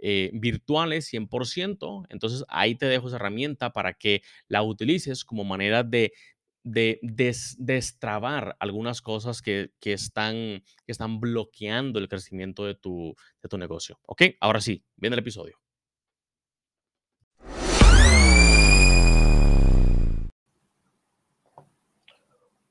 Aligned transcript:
eh, 0.00 0.30
virtuales 0.32 1.12
100%. 1.12 2.06
Entonces 2.08 2.44
ahí 2.48 2.74
te 2.74 2.86
dejo 2.86 3.08
esa 3.08 3.16
herramienta 3.16 3.72
para 3.72 3.94
que 3.94 4.22
la 4.48 4.62
utilices 4.62 5.24
como 5.24 5.44
manera 5.44 5.82
de, 5.82 6.12
de 6.64 7.00
destrabar 7.58 8.56
algunas 8.60 9.02
cosas 9.02 9.42
que, 9.42 9.70
que, 9.80 9.92
están, 9.92 10.62
están 10.86 11.20
bloqueando 11.20 11.98
el 11.98 12.08
crecimiento 12.08 12.64
de 12.64 12.74
tu, 12.74 13.14
de 13.42 13.48
tu 13.48 13.58
negocio. 13.58 13.98
¿Ok? 14.06 14.22
Ahora 14.40 14.60
sí, 14.60 14.84
viene 14.96 15.14
el 15.14 15.20
episodio. 15.20 15.58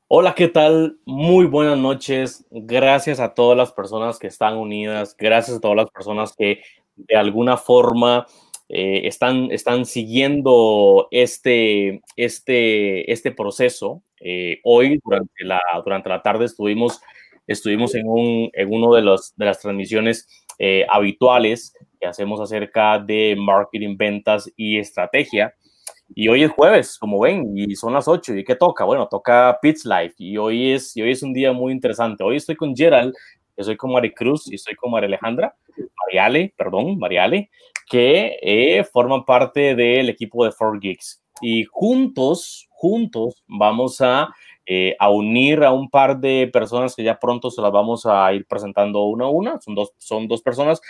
Hola, 0.09 0.35
¿qué 0.35 0.47
tal? 0.47 1.01
Muy 1.05 1.47
buenas 1.47 1.77
noches. 1.77 2.47
Gracias 2.49 3.19
a 3.19 3.33
todas 3.33 3.57
las 3.57 3.73
personas 3.73 4.17
que 4.17 4.27
están 4.27 4.55
unidas. 4.55 5.13
Gracias 5.17 5.57
a 5.57 5.59
todas 5.59 5.75
las 5.75 5.89
personas 5.89 6.33
que 6.33 6.61
de 6.97 7.15
alguna 7.15 7.57
forma 7.57 8.27
eh, 8.69 9.07
están, 9.07 9.49
están 9.51 9.85
siguiendo 9.85 11.07
este, 11.11 12.01
este, 12.15 13.11
este 13.11 13.31
proceso. 13.31 14.03
Eh, 14.19 14.59
hoy, 14.63 14.99
durante 15.03 15.43
la, 15.43 15.61
durante 15.83 16.09
la 16.09 16.21
tarde, 16.21 16.45
estuvimos, 16.45 16.99
estuvimos 17.45 17.95
en, 17.95 18.07
un, 18.07 18.49
en 18.53 18.73
uno 18.73 18.93
de, 18.93 19.01
los, 19.01 19.33
de 19.37 19.45
las 19.45 19.59
transmisiones 19.61 20.27
eh, 20.59 20.85
habituales 20.89 21.73
que 21.99 22.07
hacemos 22.07 22.41
acerca 22.41 22.99
de 22.99 23.35
marketing, 23.37 23.95
ventas 23.97 24.51
y 24.57 24.77
estrategia. 24.77 25.53
Y 26.15 26.27
hoy 26.29 26.43
es 26.43 26.51
jueves, 26.51 26.97
como 26.97 27.19
ven, 27.19 27.51
y 27.55 27.75
son 27.75 27.93
las 27.93 28.07
8. 28.07 28.35
¿Y 28.35 28.43
qué 28.43 28.55
toca? 28.55 28.85
Bueno, 28.85 29.07
toca 29.07 29.57
Pitch 29.61 29.85
Life. 29.85 30.15
Y 30.17 30.37
hoy 30.37 30.71
es, 30.71 30.95
hoy 30.95 31.11
es 31.11 31.23
un 31.23 31.33
día 31.33 31.51
muy 31.53 31.71
interesante. 31.71 32.23
Hoy 32.23 32.37
estoy 32.37 32.55
con 32.55 32.75
Gerald, 32.75 33.13
soy 33.57 33.75
con 33.75 33.91
Mari 33.91 34.13
Cruz 34.13 34.49
y 34.51 34.55
estoy 34.55 34.75
con 34.75 34.91
María 34.91 35.07
Alejandra. 35.07 35.55
Mariale, 36.05 36.53
perdón, 36.57 36.97
Mariale, 36.97 37.49
que 37.89 38.37
eh, 38.41 38.83
forman 38.83 39.25
parte 39.25 39.75
del 39.75 40.09
equipo 40.09 40.45
de 40.45 40.51
4Geeks. 40.51 41.21
Y 41.41 41.65
juntos, 41.65 42.67
juntos, 42.69 43.43
vamos 43.47 44.01
a, 44.01 44.29
eh, 44.65 44.95
a, 44.99 45.09
unir 45.09 45.63
a 45.63 45.71
un 45.71 45.89
par 45.89 46.19
de 46.19 46.49
personas 46.51 46.95
que 46.95 47.03
ya 47.03 47.19
pronto 47.19 47.51
se 47.51 47.61
las 47.61 47.71
vamos 47.71 48.05
a 48.05 48.33
ir 48.33 48.45
presentando 48.45 49.03
una 49.03 49.25
a 49.25 49.29
una. 49.29 49.61
Son 49.61 49.75
dos, 49.75 49.93
son 49.97 50.27
dos 50.27 50.41
personas 50.41 50.81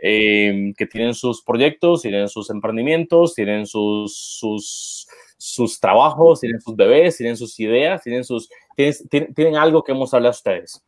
eh, 0.00 0.72
que 0.76 0.86
tienen 0.86 1.14
sus 1.14 1.42
proyectos, 1.42 2.02
tienen 2.02 2.28
sus 2.28 2.50
emprendimientos, 2.50 3.34
tienen 3.34 3.66
sus, 3.66 4.16
sus, 4.16 5.08
sus 5.36 5.80
trabajos, 5.80 6.40
tienen 6.40 6.60
sus 6.60 6.76
bebés, 6.76 7.16
tienen 7.16 7.36
sus 7.36 7.58
ideas, 7.58 8.02
tienen, 8.02 8.24
sus, 8.24 8.48
tienen, 8.76 9.34
tienen 9.34 9.56
algo 9.56 9.82
que 9.82 9.94
mostrarle 9.94 10.28
a 10.28 10.32
ustedes 10.32 10.82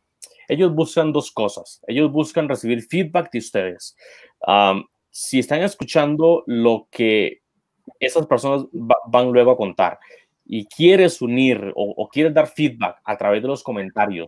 ellos 0.51 0.75
buscan 0.75 1.13
dos 1.13 1.31
cosas. 1.31 1.81
Ellos 1.87 2.11
buscan 2.11 2.49
recibir 2.49 2.81
feedback 2.83 3.31
de 3.31 3.39
ustedes. 3.39 3.95
si 5.09 5.39
están 5.39 5.61
escuchando 5.61 6.43
lo 6.45 6.87
que 6.91 7.41
esas 7.99 8.27
personas 8.27 8.65
van 8.71 9.31
luego 9.31 9.51
a 9.51 9.57
contar 9.57 9.97
y 10.45 10.65
quieres 10.65 11.21
unir 11.21 11.71
o, 11.75 12.09
quieres 12.09 12.33
dar 12.33 12.47
feedback 12.47 12.97
a 13.05 13.17
través 13.17 13.41
de 13.41 13.47
los 13.47 13.63
comentarios 13.63 14.27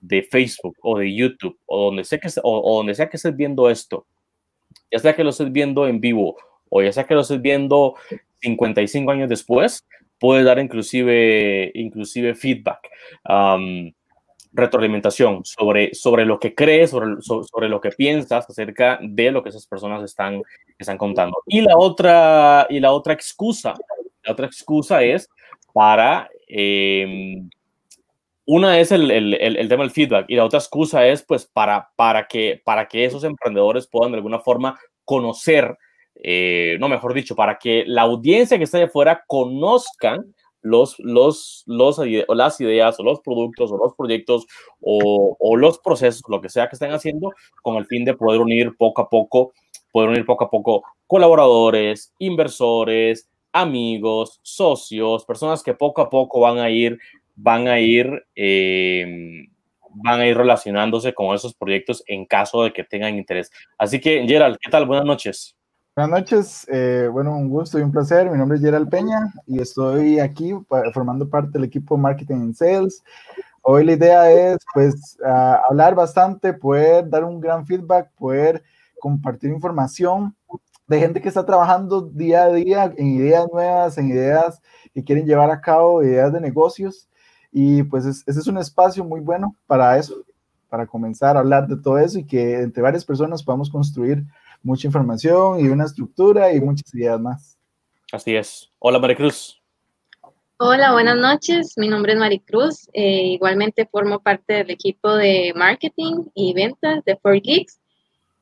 de 0.00 0.22
Facebook 0.24 0.76
o 0.82 0.98
de 0.98 1.14
YouTube 1.14 1.56
o 1.66 1.86
donde 1.86 2.04
sea 2.04 2.18
que, 2.18 2.28
o, 2.42 2.76
donde 2.78 2.94
sea 2.94 3.08
que 3.08 3.16
estés 3.16 3.36
viendo 3.36 3.70
esto, 3.70 4.06
ya 4.90 4.98
sea 4.98 5.14
que 5.14 5.22
lo 5.22 5.30
estés 5.30 5.52
viendo 5.52 5.86
en 5.86 6.00
vivo 6.00 6.36
o 6.70 6.82
ya 6.82 6.92
sea 6.92 7.04
que 7.04 7.14
lo 7.14 7.20
estés 7.20 7.40
viendo 7.40 7.94
55 8.40 9.10
años 9.12 9.28
después, 9.28 9.86
puedes 10.18 10.44
dar 10.44 10.58
inclusive, 10.58 11.70
inclusive 11.74 12.34
feedback 12.34 12.88
retroalimentación 14.52 15.44
sobre, 15.44 15.94
sobre 15.94 16.26
lo 16.26 16.38
que 16.38 16.54
crees, 16.54 16.90
sobre, 16.90 17.20
sobre, 17.22 17.68
lo 17.68 17.80
que 17.80 17.90
piensas 17.90 18.48
acerca 18.48 18.98
de 19.02 19.30
lo 19.30 19.42
que 19.42 19.48
esas 19.48 19.66
personas 19.66 20.02
están, 20.02 20.42
están 20.78 20.98
contando. 20.98 21.38
Y 21.46 21.62
la 21.62 21.76
otra, 21.76 22.66
y 22.68 22.80
la 22.80 22.92
otra 22.92 23.14
excusa, 23.14 23.74
la 24.22 24.32
otra 24.32 24.46
excusa 24.46 25.02
es 25.02 25.28
para, 25.72 26.28
em, 26.48 27.48
una 28.44 28.78
es 28.78 28.92
el, 28.92 29.10
el, 29.10 29.34
el, 29.34 29.68
tema 29.68 29.84
del 29.84 29.92
feedback 29.92 30.26
y 30.28 30.36
la 30.36 30.44
otra 30.44 30.58
excusa 30.58 31.06
es 31.06 31.22
pues 31.22 31.46
para, 31.46 31.90
para, 31.96 32.26
que, 32.26 32.60
para 32.64 32.88
que 32.88 33.04
esos 33.04 33.24
emprendedores 33.24 33.86
puedan 33.86 34.12
de 34.12 34.18
alguna 34.18 34.40
forma 34.40 34.78
conocer, 35.04 35.76
eh, 36.22 36.76
no 36.78 36.88
mejor 36.88 37.14
dicho, 37.14 37.34
para 37.34 37.56
que 37.56 37.84
la 37.86 38.02
audiencia 38.02 38.58
que 38.58 38.64
está 38.64 38.76
allá 38.78 38.86
afuera 38.86 39.24
conozcan 39.26 40.34
los, 40.62 40.98
los, 40.98 41.64
los, 41.66 42.00
las 42.28 42.60
ideas 42.60 42.98
o 42.98 43.02
los 43.02 43.20
productos 43.20 43.70
o 43.70 43.76
los 43.76 43.94
proyectos 43.94 44.46
o, 44.80 45.36
o, 45.38 45.56
los 45.56 45.78
procesos, 45.78 46.22
lo 46.28 46.40
que 46.40 46.48
sea 46.48 46.68
que 46.68 46.76
estén 46.76 46.92
haciendo, 46.92 47.32
con 47.62 47.76
el 47.76 47.86
fin 47.86 48.04
de 48.04 48.14
poder 48.14 48.40
unir 48.40 48.76
poco 48.78 49.02
a 49.02 49.10
poco, 49.10 49.52
poder 49.92 50.10
unir 50.10 50.24
poco 50.24 50.44
a 50.44 50.50
poco 50.50 50.82
colaboradores, 51.06 52.14
inversores, 52.18 53.28
amigos, 53.52 54.40
socios, 54.42 55.26
personas 55.26 55.62
que 55.62 55.74
poco 55.74 56.00
a 56.00 56.08
poco 56.08 56.40
van 56.40 56.58
a 56.58 56.70
ir, 56.70 56.98
van 57.34 57.68
a 57.68 57.80
ir, 57.80 58.24
eh, 58.34 59.46
van 59.90 60.20
a 60.20 60.26
ir 60.26 60.36
relacionándose 60.36 61.12
con 61.12 61.34
esos 61.34 61.54
proyectos 61.54 62.02
en 62.06 62.24
caso 62.24 62.62
de 62.62 62.72
que 62.72 62.84
tengan 62.84 63.18
interés. 63.18 63.50
Así 63.76 64.00
que, 64.00 64.24
Gerald, 64.26 64.56
¿qué 64.60 64.70
tal? 64.70 64.86
Buenas 64.86 65.04
noches. 65.04 65.54
Buenas 65.94 66.20
noches, 66.20 66.66
eh, 66.72 67.06
bueno, 67.12 67.36
un 67.36 67.50
gusto 67.50 67.78
y 67.78 67.82
un 67.82 67.92
placer. 67.92 68.30
Mi 68.30 68.38
nombre 68.38 68.56
es 68.56 68.64
Gerald 68.64 68.88
Peña 68.88 69.30
y 69.46 69.60
estoy 69.60 70.20
aquí 70.20 70.54
formando 70.94 71.28
parte 71.28 71.50
del 71.50 71.64
equipo 71.64 71.98
Marketing 71.98 72.36
and 72.36 72.54
Sales. 72.54 73.04
Hoy 73.60 73.84
la 73.84 73.92
idea 73.92 74.32
es, 74.32 74.56
pues, 74.72 75.18
hablar 75.22 75.94
bastante, 75.94 76.54
poder 76.54 77.10
dar 77.10 77.24
un 77.24 77.40
gran 77.40 77.66
feedback, 77.66 78.10
poder 78.14 78.62
compartir 79.00 79.50
información 79.50 80.34
de 80.86 80.98
gente 80.98 81.20
que 81.20 81.28
está 81.28 81.44
trabajando 81.44 82.00
día 82.00 82.44
a 82.44 82.52
día 82.54 82.94
en 82.96 83.08
ideas 83.08 83.46
nuevas, 83.52 83.98
en 83.98 84.08
ideas 84.08 84.62
que 84.94 85.04
quieren 85.04 85.26
llevar 85.26 85.50
a 85.50 85.60
cabo, 85.60 86.02
ideas 86.02 86.32
de 86.32 86.40
negocios. 86.40 87.06
Y 87.52 87.82
pues 87.82 88.06
ese 88.06 88.22
es 88.26 88.46
un 88.46 88.56
espacio 88.56 89.04
muy 89.04 89.20
bueno 89.20 89.54
para 89.66 89.98
eso, 89.98 90.14
para 90.70 90.86
comenzar 90.86 91.36
a 91.36 91.40
hablar 91.40 91.68
de 91.68 91.76
todo 91.76 91.98
eso 91.98 92.18
y 92.18 92.24
que 92.24 92.62
entre 92.62 92.82
varias 92.82 93.04
personas 93.04 93.42
podamos 93.42 93.68
construir 93.68 94.24
mucha 94.62 94.86
información 94.86 95.60
y 95.60 95.68
una 95.68 95.84
estructura 95.84 96.52
y 96.52 96.60
muchas 96.60 96.94
ideas 96.94 97.20
más. 97.20 97.58
Así 98.12 98.34
es. 98.34 98.70
Hola, 98.78 98.98
Maricruz. 98.98 99.62
Hola, 100.58 100.92
buenas 100.92 101.16
noches. 101.16 101.72
Mi 101.76 101.88
nombre 101.88 102.12
es 102.12 102.18
Maricruz. 102.18 102.88
Eh, 102.92 103.32
igualmente 103.32 103.84
formo 103.84 104.20
parte 104.20 104.54
del 104.54 104.70
equipo 104.70 105.12
de 105.16 105.52
marketing 105.56 106.26
y 106.34 106.54
ventas 106.54 107.04
de 107.04 107.18
4Geeks. 107.18 107.80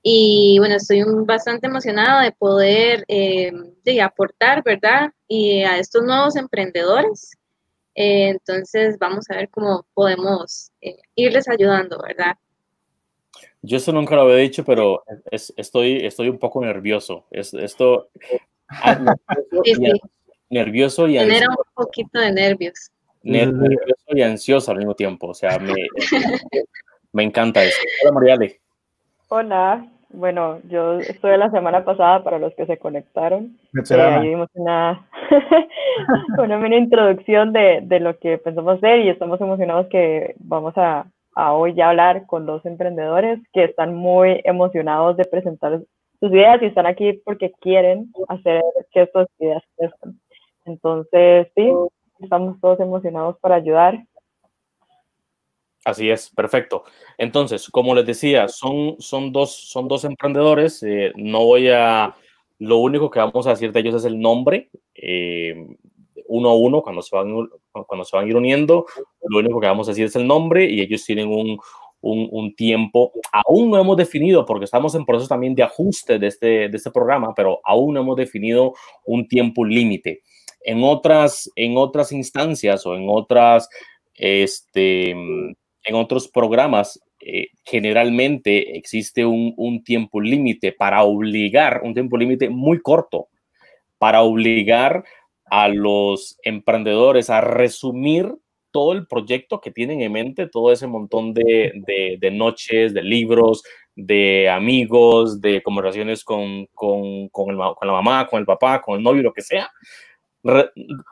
Y 0.02 0.56
bueno, 0.58 0.74
estoy 0.74 1.02
bastante 1.24 1.66
emocionada 1.66 2.22
de 2.22 2.32
poder 2.32 3.04
eh, 3.08 3.52
de 3.84 4.02
aportar, 4.02 4.62
¿verdad? 4.62 5.12
Y 5.28 5.62
a 5.62 5.78
estos 5.78 6.02
nuevos 6.02 6.36
emprendedores. 6.36 7.30
Eh, 7.94 8.28
entonces, 8.28 8.98
vamos 8.98 9.24
a 9.30 9.36
ver 9.36 9.48
cómo 9.48 9.86
podemos 9.94 10.72
irles 11.14 11.48
ayudando, 11.48 11.98
¿verdad? 12.02 12.36
Yo 13.62 13.76
eso 13.76 13.92
nunca 13.92 14.16
lo 14.16 14.22
había 14.22 14.36
dicho, 14.36 14.64
pero 14.64 15.04
estoy, 15.30 16.04
estoy 16.04 16.28
un 16.28 16.38
poco 16.38 16.64
nervioso. 16.64 17.26
Es, 17.30 17.52
esto. 17.54 18.08
nervioso 20.48 21.06
y 21.08 21.18
Genera 21.18 21.48
un 21.50 21.56
poquito 21.74 22.18
de 22.18 22.32
nervios. 22.32 22.90
Nervioso 23.22 24.06
y 24.08 24.22
ansioso 24.22 24.70
al 24.70 24.78
mismo 24.78 24.94
tiempo. 24.94 25.28
O 25.28 25.34
sea, 25.34 25.58
me, 25.58 25.74
me 27.12 27.22
encanta 27.22 27.62
eso. 27.62 27.78
Hola, 28.02 28.12
Mariale. 28.12 28.60
Hola. 29.28 29.86
Bueno, 30.12 30.58
yo 30.68 30.98
estuve 30.98 31.38
la 31.38 31.50
semana 31.52 31.84
pasada 31.84 32.24
para 32.24 32.40
los 32.40 32.52
que 32.54 32.66
se 32.66 32.78
conectaron. 32.78 33.56
Eh, 33.74 33.94
ahí 33.94 34.30
vimos 34.30 34.48
una, 34.54 35.06
una 36.38 36.58
mini 36.58 36.78
introducción 36.78 37.52
de, 37.52 37.80
de, 37.82 38.00
lo 38.00 38.18
que 38.18 38.36
pensamos 38.38 38.78
hacer 38.78 39.00
y 39.00 39.08
estamos 39.08 39.40
emocionados 39.40 39.86
que 39.86 40.34
vamos 40.38 40.76
a, 40.76 41.06
a, 41.34 41.52
hoy 41.54 41.74
ya 41.74 41.90
hablar 41.90 42.26
con 42.26 42.46
dos 42.46 42.64
emprendedores 42.66 43.40
que 43.52 43.64
están 43.64 43.94
muy 43.94 44.40
emocionados 44.44 45.16
de 45.16 45.24
presentar 45.24 45.80
sus 46.20 46.30
ideas 46.32 46.60
y 46.62 46.66
están 46.66 46.86
aquí 46.86 47.14
porque 47.24 47.52
quieren 47.60 48.12
hacer 48.28 48.62
que 48.92 49.02
estas 49.02 49.28
ideas 49.38 49.62
crezcan. 49.76 50.20
Entonces, 50.64 51.48
sí, 51.54 51.70
estamos 52.20 52.60
todos 52.60 52.80
emocionados 52.80 53.36
para 53.40 53.56
ayudar. 53.56 54.04
Así 55.84 56.10
es, 56.10 56.30
perfecto. 56.30 56.84
Entonces, 57.16 57.68
como 57.70 57.94
les 57.94 58.04
decía, 58.04 58.48
son, 58.48 58.96
son, 58.98 59.32
dos, 59.32 59.54
son 59.54 59.88
dos 59.88 60.04
emprendedores. 60.04 60.82
Eh, 60.82 61.12
no 61.16 61.44
voy 61.44 61.68
a. 61.70 62.14
Lo 62.58 62.76
único 62.76 63.10
que 63.10 63.20
vamos 63.20 63.46
a 63.46 63.50
decir 63.50 63.72
de 63.72 63.80
ellos 63.80 63.94
es 63.94 64.04
el 64.04 64.20
nombre, 64.20 64.68
eh, 64.94 65.66
uno 66.28 66.50
a 66.50 66.54
uno, 66.54 66.82
cuando 66.82 67.00
se, 67.00 67.16
van, 67.16 67.48
cuando 67.86 68.04
se 68.04 68.16
van 68.16 68.26
a 68.26 68.28
ir 68.28 68.36
uniendo. 68.36 68.86
Lo 69.22 69.38
único 69.38 69.60
que 69.60 69.66
vamos 69.66 69.88
a 69.88 69.92
decir 69.92 70.06
es 70.06 70.16
el 70.16 70.26
nombre 70.26 70.64
y 70.64 70.80
ellos 70.80 71.04
tienen 71.04 71.28
un, 71.28 71.58
un, 72.00 72.28
un, 72.30 72.54
tiempo. 72.54 73.12
Aún 73.32 73.70
no 73.70 73.78
hemos 73.78 73.96
definido, 73.96 74.44
porque 74.46 74.64
estamos 74.64 74.94
en 74.94 75.04
proceso 75.04 75.28
también 75.28 75.54
de 75.54 75.62
ajuste 75.62 76.18
de 76.18 76.26
este, 76.26 76.46
de 76.68 76.76
este 76.76 76.90
programa, 76.90 77.34
pero 77.34 77.60
aún 77.64 77.94
no 77.94 78.00
hemos 78.00 78.16
definido 78.16 78.74
un 79.04 79.28
tiempo 79.28 79.64
límite. 79.64 80.22
En 80.62 80.82
otras, 80.82 81.50
en 81.56 81.76
otras 81.76 82.12
instancias 82.12 82.84
o 82.86 82.94
en 82.94 83.06
otras, 83.08 83.68
este, 84.14 85.10
en 85.10 85.94
otros 85.94 86.28
programas, 86.28 87.00
eh, 87.20 87.48
generalmente 87.64 88.76
existe 88.76 89.24
un, 89.26 89.52
un 89.56 89.84
tiempo 89.84 90.20
límite 90.20 90.72
para 90.72 91.02
obligar, 91.02 91.82
un 91.84 91.94
tiempo 91.94 92.16
límite 92.16 92.48
muy 92.48 92.80
corto, 92.80 93.28
para 93.98 94.22
obligar 94.22 94.96
a 94.96 95.19
los 95.68 96.38
emprendedores 96.42 97.30
a 97.30 97.40
resumir 97.40 98.34
todo 98.70 98.92
el 98.92 99.06
proyecto 99.06 99.60
que 99.60 99.70
tienen 99.70 100.00
en 100.00 100.12
mente, 100.12 100.48
todo 100.48 100.72
ese 100.72 100.86
montón 100.86 101.34
de, 101.34 101.72
de, 101.86 102.18
de 102.20 102.30
noches, 102.30 102.94
de 102.94 103.02
libros, 103.02 103.62
de 103.96 104.48
amigos, 104.48 105.40
de 105.40 105.62
conversaciones 105.62 106.24
con, 106.24 106.66
con, 106.74 107.28
con, 107.28 107.50
el, 107.50 107.56
con, 107.56 107.88
la 107.88 107.92
mamá, 107.92 108.26
con 108.26 108.40
el 108.40 108.46
papá, 108.46 108.80
con 108.80 108.96
el 108.96 109.02
novio, 109.02 109.22
lo 109.22 109.32
que 109.32 109.42
sea, 109.42 109.70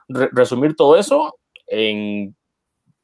resumir 0.08 0.74
todo 0.74 0.96
eso 0.96 1.34
en 1.66 2.34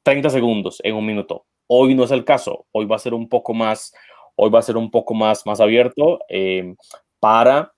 30 0.02 0.30
segundos, 0.30 0.80
en 0.82 0.94
un 0.94 1.04
minuto. 1.04 1.44
Hoy 1.66 1.94
no 1.94 2.04
es 2.04 2.10
el 2.10 2.24
caso, 2.24 2.66
hoy 2.72 2.86
va 2.86 2.96
a 2.96 3.00
ser 3.00 3.14
un 3.14 3.28
poco 3.28 3.54
más, 3.54 3.92
hoy 4.36 4.50
va 4.50 4.58
a 4.58 4.62
ser 4.62 4.76
un 4.76 4.90
poco 4.90 5.14
más, 5.14 5.44
más 5.46 5.60
abierto 5.60 6.20
eh, 6.28 6.74
para, 7.18 7.72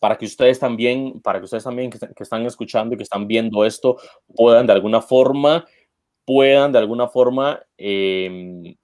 para 0.00 0.16
que 0.16 0.24
ustedes 0.24 0.58
también, 0.58 1.20
para 1.20 1.38
que 1.38 1.44
ustedes 1.44 1.64
también 1.64 1.90
que, 1.90 1.98
están 2.18 2.44
escuchando 2.46 2.94
y 2.94 2.96
que 2.96 3.04
están 3.04 3.28
viendo 3.28 3.64
esto 3.64 3.98
puedan 4.34 4.66
de 4.66 4.72
alguna 4.72 5.00
forma, 5.00 5.66
puedan 6.24 6.72
de 6.72 6.78
alguna 6.78 7.06
forma 7.06 7.62
eh, 7.78 8.74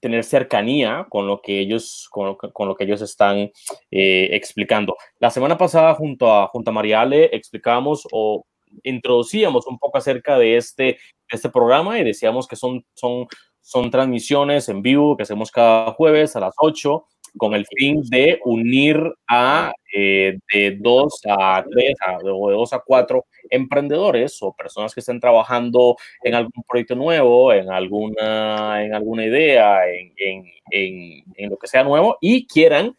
tener 0.00 0.24
cercanía 0.24 1.06
con 1.08 1.26
lo 1.26 1.40
que 1.40 1.60
ellos, 1.60 2.08
con 2.10 2.26
lo, 2.26 2.38
con 2.38 2.68
lo 2.68 2.74
que 2.74 2.84
ellos 2.84 3.02
están 3.02 3.50
eh, 3.90 4.28
explicando. 4.32 4.96
La 5.18 5.30
semana 5.30 5.56
pasada 5.56 5.94
junto 5.94 6.32
a, 6.32 6.48
junto 6.48 6.70
a 6.70 6.74
Mariale 6.74 7.30
explicamos 7.32 8.08
o 8.10 8.44
introducíamos 8.82 9.66
un 9.66 9.78
poco 9.78 9.98
acerca 9.98 10.38
de 10.38 10.56
este, 10.56 10.98
este 11.28 11.50
programa 11.50 11.98
y 11.98 12.04
decíamos 12.04 12.48
que 12.48 12.56
son, 12.56 12.84
son, 12.94 13.26
son 13.60 13.90
transmisiones 13.90 14.68
en 14.68 14.82
vivo 14.82 15.16
que 15.16 15.22
hacemos 15.22 15.50
cada 15.50 15.92
jueves 15.92 16.34
a 16.34 16.40
las 16.40 16.54
8 16.58 17.06
con 17.36 17.54
el 17.54 17.66
fin 17.66 18.02
de 18.08 18.40
unir 18.44 18.96
a 19.28 19.72
eh, 19.92 20.38
de 20.52 20.76
dos 20.80 21.20
a 21.28 21.64
tres 21.70 21.94
o 22.24 22.48
de 22.48 22.54
dos 22.54 22.72
a 22.72 22.80
cuatro 22.80 23.26
emprendedores 23.50 24.42
o 24.42 24.52
personas 24.52 24.94
que 24.94 25.00
estén 25.00 25.20
trabajando 25.20 25.96
en 26.22 26.34
algún 26.34 26.64
proyecto 26.66 26.94
nuevo, 26.94 27.52
en 27.52 27.70
alguna, 27.70 28.84
en 28.84 28.94
alguna 28.94 29.24
idea, 29.24 29.88
en, 29.88 30.44
en, 30.70 31.50
lo 31.50 31.56
que 31.58 31.66
sea 31.66 31.84
nuevo 31.84 32.18
y 32.20 32.46
quieran 32.46 32.96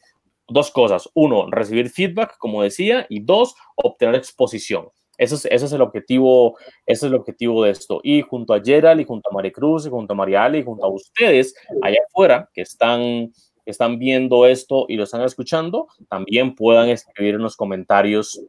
dos 0.48 0.72
cosas. 0.72 1.10
Uno, 1.14 1.48
recibir 1.50 1.90
feedback, 1.90 2.38
como 2.38 2.64
decía, 2.64 3.06
y 3.10 3.22
dos, 3.22 3.56
obtener 3.76 4.16
exposición. 4.16 4.90
Ese 5.18 5.36
es, 5.36 5.46
ese 5.46 5.66
es, 5.66 5.72
el 5.72 5.82
objetivo, 5.82 6.58
ese 6.86 7.06
es 7.06 7.12
el 7.12 7.16
objetivo 7.16 7.64
de 7.64 7.72
esto. 7.72 8.02
Y 8.04 8.22
junto 8.22 8.54
a 8.54 8.62
Gerald 8.62 9.00
y 9.00 9.06
junto 9.06 9.30
a 9.30 9.34
Maricruz 9.34 9.86
y 9.86 9.90
junto 9.90 10.14
a 10.14 10.16
Mariale 10.16 10.60
y 10.60 10.64
junto 10.64 10.86
a 10.86 10.90
ustedes 10.90 11.56
allá 11.82 12.00
afuera 12.08 12.50
que 12.54 12.62
están 12.62 13.32
están 13.66 14.00
viendo 14.00 14.46
esto 14.46 14.86
y 14.88 14.96
lo 14.96 15.04
están 15.04 15.22
escuchando, 15.22 15.88
también 16.10 16.56
puedan 16.56 16.90
escribir 16.90 17.36
en 17.36 17.42
los 17.42 17.56
comentarios 17.56 18.42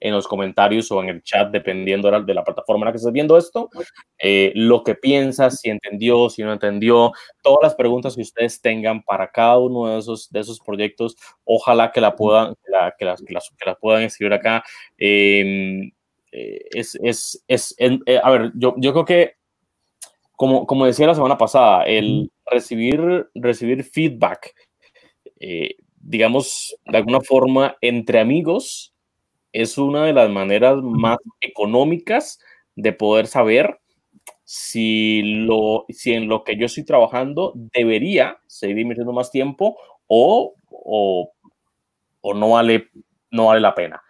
en 0.00 0.14
los 0.14 0.26
comentarios 0.26 0.90
o 0.90 1.02
en 1.02 1.08
el 1.08 1.22
chat, 1.22 1.50
dependiendo 1.50 2.10
de 2.10 2.34
la 2.34 2.44
plataforma 2.44 2.82
en 2.82 2.86
la 2.86 2.92
que 2.92 2.96
estés 2.98 3.12
viendo 3.12 3.36
esto, 3.36 3.70
eh, 4.18 4.52
lo 4.54 4.82
que 4.82 4.94
piensas, 4.94 5.60
si 5.60 5.70
entendió, 5.70 6.28
si 6.28 6.42
no 6.42 6.52
entendió, 6.52 7.12
todas 7.42 7.60
las 7.62 7.74
preguntas 7.74 8.16
que 8.16 8.22
ustedes 8.22 8.60
tengan 8.60 9.02
para 9.02 9.30
cada 9.30 9.58
uno 9.58 9.86
de 9.86 9.98
esos, 9.98 10.30
de 10.30 10.40
esos 10.40 10.60
proyectos, 10.60 11.16
ojalá 11.44 11.92
que 11.92 12.00
la 12.00 12.16
puedan, 12.16 12.54
las, 12.68 12.94
que, 12.98 13.04
las, 13.04 13.78
puedan 13.80 14.02
escribir 14.02 14.34
acá. 14.34 14.64
Em, 14.98 15.92
eh, 16.32 16.60
es, 16.72 16.98
es, 17.02 17.44
es 17.46 17.74
eh, 17.78 18.20
a 18.22 18.30
ver, 18.30 18.52
yo, 18.56 18.74
yo 18.78 18.92
creo 18.92 19.04
que 19.04 19.36
como, 20.36 20.66
como 20.66 20.86
decía 20.86 21.06
la 21.06 21.14
semana 21.14 21.38
pasada, 21.38 21.84
el 21.84 22.30
recibir, 22.44 23.28
recibir 23.34 23.82
feedback, 23.84 24.54
eh, 25.40 25.76
digamos, 25.96 26.76
de 26.84 26.98
alguna 26.98 27.20
forma, 27.20 27.76
entre 27.80 28.20
amigos, 28.20 28.94
es 29.52 29.78
una 29.78 30.04
de 30.04 30.12
las 30.12 30.30
maneras 30.30 30.76
más 30.82 31.18
económicas 31.40 32.38
de 32.74 32.92
poder 32.92 33.26
saber 33.26 33.80
si, 34.44 35.22
lo, 35.22 35.86
si 35.88 36.12
en 36.12 36.28
lo 36.28 36.44
que 36.44 36.56
yo 36.56 36.66
estoy 36.66 36.84
trabajando 36.84 37.52
debería 37.54 38.38
seguir 38.46 38.78
invirtiendo 38.78 39.12
más 39.12 39.30
tiempo 39.30 39.76
o, 40.06 40.54
o, 40.70 41.32
o 42.20 42.34
no, 42.34 42.50
vale, 42.50 42.90
no 43.30 43.46
vale 43.46 43.60
la 43.60 43.74
pena. 43.74 44.02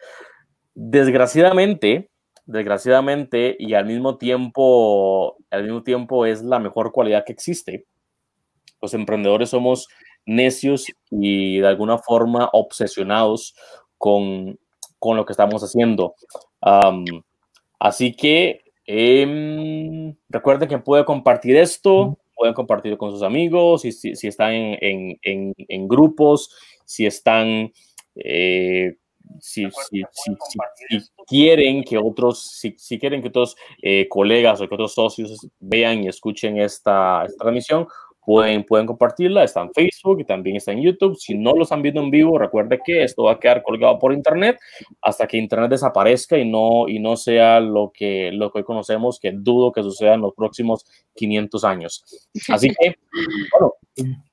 Desgraciadamente, 0.75 2.11
desgraciadamente, 2.47 3.57
y 3.59 3.75
al 3.75 3.87
mismo 3.87 4.17
tiempo, 4.17 5.37
al 5.51 5.65
mismo 5.65 5.83
tiempo 5.83 6.27
es 6.27 6.43
la 6.43 6.59
mejor 6.59 6.93
cualidad 6.93 7.25
que 7.25 7.33
existe. 7.33 7.87
Los 8.81 8.95
emprendedores 8.95 9.51
somos 9.51 9.89
necios 10.25 10.87
y 11.11 11.59
de 11.59 11.67
alguna 11.67 11.99
forma 11.99 12.49
obsesionados 12.53 13.55
con, 13.99 14.59
con 14.99 15.17
lo 15.17 15.25
que 15.25 15.33
estamos 15.33 15.63
haciendo. 15.63 16.15
así 17.79 18.15
que 18.15 18.63
eh, 18.87 20.15
recuerden 20.29 20.69
que 20.69 20.79
puede 20.79 21.05
compartir 21.05 21.57
esto, 21.57 22.19
pueden 22.35 22.55
compartirlo 22.55 22.99
con 22.99 23.11
sus 23.11 23.23
amigos, 23.23 23.83
si, 23.83 23.93
si, 23.93 24.27
están 24.27 24.53
en, 24.53 25.19
en, 25.23 25.55
en, 25.57 25.89
grupos, 25.89 26.51
si 26.85 27.07
están 27.07 27.73
eh, 28.15 28.97
si, 29.41 29.69
si, 29.71 30.03
si, 30.13 31.01
quieren 31.27 31.85
que 31.85 31.99
otros, 31.99 32.61
si, 32.77 32.99
quieren 32.99 33.23
que 33.23 33.29
otros 33.29 33.57
eh, 33.83 34.07
colegas 34.09 34.61
o 34.61 34.69
que 34.69 34.75
otros 34.75 34.95
socios 34.95 35.47
vean 35.61 36.05
y 36.05 36.09
escuchen 36.09 36.59
esta, 36.59 37.25
esta 37.25 37.45
transmisión, 37.45 37.87
pueden, 38.27 38.65
pueden 38.65 38.87
compartirla. 38.87 39.45
Está 39.45 39.63
en 39.63 39.73
Facebook 39.73 40.21
y 40.21 40.25
también 40.25 40.57
está 40.57 40.73
en 40.73 40.83
YouTube. 40.83 41.17
Si 41.17 41.35
no 41.35 41.55
lo 41.55 41.63
están 41.63 41.81
viendo 41.81 42.03
en 42.03 42.11
vivo, 42.11 42.37
recuerde 42.37 42.81
que 42.85 43.05
esto 43.05 43.23
va 43.23 43.33
a 43.33 43.39
quedar 43.39 43.63
colgado 43.63 43.99
por 44.01 44.13
Internet 44.13 44.59
hasta 45.01 45.29
que 45.29 45.39
Internet 45.39 45.71
desaparezca 45.71 46.37
y 46.37 46.45
no, 46.45 46.89
y 46.89 46.99
no 46.99 47.17
sea 47.17 47.61
lo 47.61 47.93
que, 47.95 48.33
lo 48.33 48.51
que 48.51 48.59
hoy 48.59 48.65
conocemos, 48.65 49.21
que 49.21 49.31
dudo 49.31 49.71
que 49.71 49.83
suceda 49.83 50.15
en 50.15 50.23
los 50.23 50.35
próximos 50.35 50.85
500 51.15 51.65
años. 51.65 52.29
Así 52.49 52.69
que, 52.69 52.97
bueno, 53.53 53.75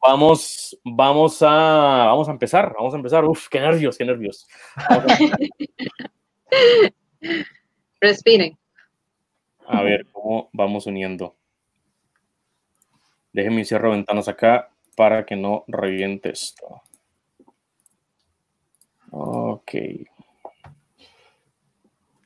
vamos, 0.01 0.77
vamos, 0.83 1.41
a, 1.43 2.07
vamos 2.07 2.27
a 2.27 2.31
empezar. 2.31 2.73
Vamos 2.75 2.95
a 2.95 2.97
empezar. 2.97 3.23
Uf, 3.25 3.47
qué 3.47 3.59
nervios, 3.59 3.95
qué 3.95 4.05
nervios. 4.05 4.47
Respiren. 8.01 8.57
A 9.67 9.83
ver 9.83 10.07
cómo 10.11 10.49
vamos 10.51 10.87
uniendo. 10.87 11.35
Déjenme 13.33 13.65
cierro 13.65 13.91
ventanas 13.91 14.27
acá 14.27 14.69
para 14.95 15.25
que 15.25 15.35
no 15.35 15.65
reviente 15.67 16.29
esto. 16.29 16.81
Ok. 19.11 19.71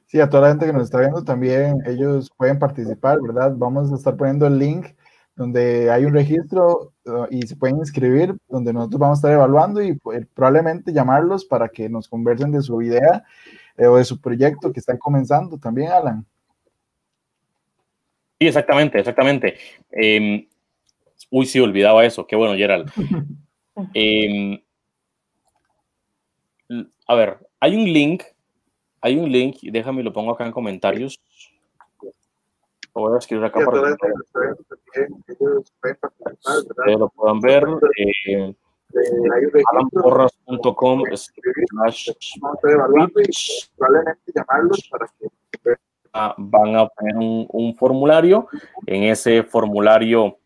Sí, 0.05 0.21
a 0.21 0.29
toda 0.29 0.43
la 0.43 0.49
gente 0.49 0.65
que 0.65 0.73
nos 0.73 0.83
está 0.83 0.99
viendo 0.99 1.23
también, 1.23 1.81
ellos 1.85 2.31
pueden 2.37 2.59
participar, 2.59 3.19
¿verdad? 3.21 3.53
Vamos 3.57 3.91
a 3.91 3.95
estar 3.95 4.15
poniendo 4.15 4.47
el 4.47 4.57
link 4.57 4.87
donde 5.35 5.91
hay 5.91 6.03
un 6.03 6.13
registro 6.13 6.93
uh, 7.05 7.27
y 7.29 7.43
se 7.43 7.55
pueden 7.55 7.77
inscribir, 7.77 8.35
donde 8.49 8.73
nosotros 8.73 8.99
vamos 8.99 9.17
a 9.17 9.19
estar 9.19 9.31
evaluando 9.33 9.81
y 9.81 9.93
pues, 9.93 10.25
probablemente 10.33 10.91
llamarlos 10.91 11.45
para 11.45 11.69
que 11.69 11.87
nos 11.89 12.07
conversen 12.07 12.51
de 12.51 12.61
su 12.61 12.81
idea 12.81 13.23
eh, 13.77 13.85
o 13.85 13.97
de 13.97 14.03
su 14.03 14.19
proyecto 14.19 14.73
que 14.73 14.79
están 14.79 14.97
comenzando 14.97 15.57
también, 15.59 15.91
Alan. 15.91 16.25
Sí, 18.39 18.47
exactamente, 18.47 18.99
exactamente. 18.99 19.57
Em, 19.91 20.47
uy, 21.29 21.45
sí, 21.45 21.59
olvidaba 21.59 22.05
eso. 22.05 22.25
Qué 22.25 22.35
bueno, 22.35 22.55
Gerald. 22.55 22.91
Em, 23.93 24.59
a 27.07 27.13
ver, 27.13 27.37
hay 27.59 27.75
un 27.75 27.83
link, 27.83 28.23
hay 29.01 29.15
un 29.15 29.31
link, 29.31 29.57
déjame 29.61 30.01
lo 30.01 30.11
pongo 30.11 30.31
acá 30.31 30.47
en 30.47 30.51
comentarios. 30.51 31.21
Lo 32.95 33.01
voy 33.01 33.13
a 33.13 33.19
escribir 33.19 33.45
acá 33.45 33.59
para 33.63 33.95
que 33.95 34.05
ustedes 36.49 36.99
lo 36.99 37.09
puedan 37.09 37.39
ver. 37.39 37.67
Eh, 37.99 38.53
alanporras.com 39.71 41.03
que 45.61 45.75
van 46.37 46.75
a 46.75 46.87
poner 46.87 47.15
un, 47.17 47.75
formulario. 47.75 48.47
En 48.85 49.03
ese 49.03 49.43
formulario, 49.43 50.37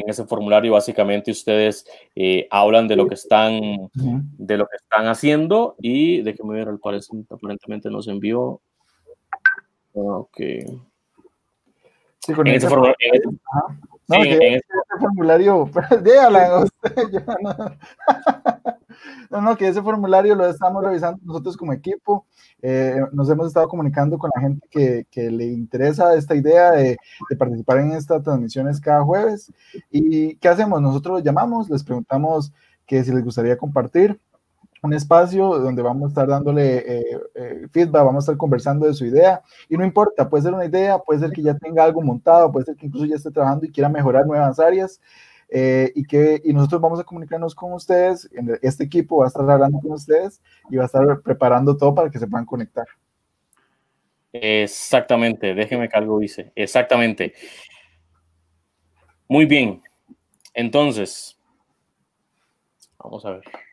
en 0.00 0.10
ese 0.10 0.24
formulario 0.24 0.72
básicamente 0.72 1.30
ustedes 1.30 1.86
eh, 2.14 2.46
hablan 2.50 2.86
de 2.86 2.96
lo 2.96 3.06
que 3.08 3.14
están, 3.14 3.90
de 3.94 4.56
lo 4.58 4.66
que 4.66 4.76
están 4.76 5.06
haciendo 5.06 5.74
y 5.80 6.20
déjenme 6.22 6.54
ver, 6.54 6.68
al 6.68 6.78
parecer 6.78 7.18
aparentemente 7.30 7.90
nos 7.90 8.06
envió. 8.06 8.60
Ok. 9.94 10.36
Sí, 12.18 12.32
con 12.34 12.46
ese 12.46 12.68
formulario. 12.68 12.96
No, 14.08 14.22
que 14.22 14.54
ese 14.54 14.64
formulario, 15.00 15.68
déjala, 16.02 16.64
no, 19.30 19.40
no, 19.40 19.56
que 19.56 19.68
ese 19.68 19.82
formulario 19.82 20.34
lo 20.34 20.48
estamos 20.48 20.84
revisando 20.84 21.20
nosotros 21.24 21.56
como 21.56 21.72
equipo. 21.72 22.26
Eh, 22.62 23.00
nos 23.12 23.28
hemos 23.28 23.48
estado 23.48 23.68
comunicando 23.68 24.16
con 24.16 24.30
la 24.34 24.40
gente 24.40 24.66
que, 24.70 25.06
que 25.10 25.30
le 25.30 25.46
interesa 25.46 26.14
esta 26.14 26.36
idea 26.36 26.70
de, 26.70 26.96
de, 27.28 27.36
participar 27.36 27.78
en 27.78 27.92
estas 27.92 28.22
transmisiones 28.22 28.80
cada 28.80 29.02
jueves. 29.02 29.52
¿Y 29.90 30.36
qué 30.36 30.48
hacemos? 30.48 30.80
Nosotros 30.80 31.16
los 31.16 31.24
llamamos, 31.24 31.68
les 31.68 31.82
preguntamos 31.82 32.52
que 32.86 33.02
si 33.02 33.12
les 33.12 33.24
gustaría 33.24 33.58
compartir 33.58 34.20
un 34.82 34.92
espacio 34.94 35.58
donde 35.58 35.82
vamos 35.82 36.04
a 36.04 36.08
estar 36.08 36.26
dándole 36.26 36.78
eh, 36.78 37.20
eh, 37.34 37.66
feedback, 37.70 38.04
vamos 38.04 38.24
a 38.24 38.26
estar 38.26 38.36
conversando 38.36 38.86
de 38.86 38.94
su 38.94 39.04
idea. 39.04 39.42
Y 39.68 39.76
no 39.76 39.84
importa, 39.84 40.28
puede 40.28 40.44
ser 40.44 40.54
una 40.54 40.64
idea, 40.64 40.98
puede 40.98 41.20
ser 41.20 41.30
que 41.30 41.42
ya 41.42 41.56
tenga 41.56 41.84
algo 41.84 42.02
montado, 42.02 42.52
puede 42.52 42.66
ser 42.66 42.76
que 42.76 42.86
incluso 42.86 43.06
ya 43.06 43.16
esté 43.16 43.30
trabajando 43.30 43.66
y 43.66 43.70
quiera 43.70 43.88
mejorar 43.88 44.26
nuevas 44.26 44.58
áreas. 44.58 45.00
Eh, 45.48 45.92
y 45.94 46.04
que 46.04 46.42
y 46.44 46.52
nosotros 46.52 46.80
vamos 46.80 46.98
a 46.98 47.04
comunicarnos 47.04 47.54
con 47.54 47.72
ustedes, 47.72 48.28
este 48.62 48.82
equipo 48.82 49.18
va 49.18 49.26
a 49.26 49.28
estar 49.28 49.48
hablando 49.48 49.78
con 49.78 49.92
ustedes 49.92 50.42
y 50.68 50.76
va 50.76 50.82
a 50.82 50.86
estar 50.86 51.20
preparando 51.20 51.76
todo 51.76 51.94
para 51.94 52.10
que 52.10 52.18
se 52.18 52.26
puedan 52.26 52.44
conectar. 52.44 52.86
Exactamente, 54.32 55.54
déjeme 55.54 55.88
que 55.88 55.96
algo 55.96 56.18
dice. 56.18 56.52
Exactamente. 56.56 57.32
Muy 59.28 59.46
bien. 59.46 59.82
Entonces, 60.54 61.38
vamos 62.98 63.24
a 63.24 63.30
ver. 63.32 63.65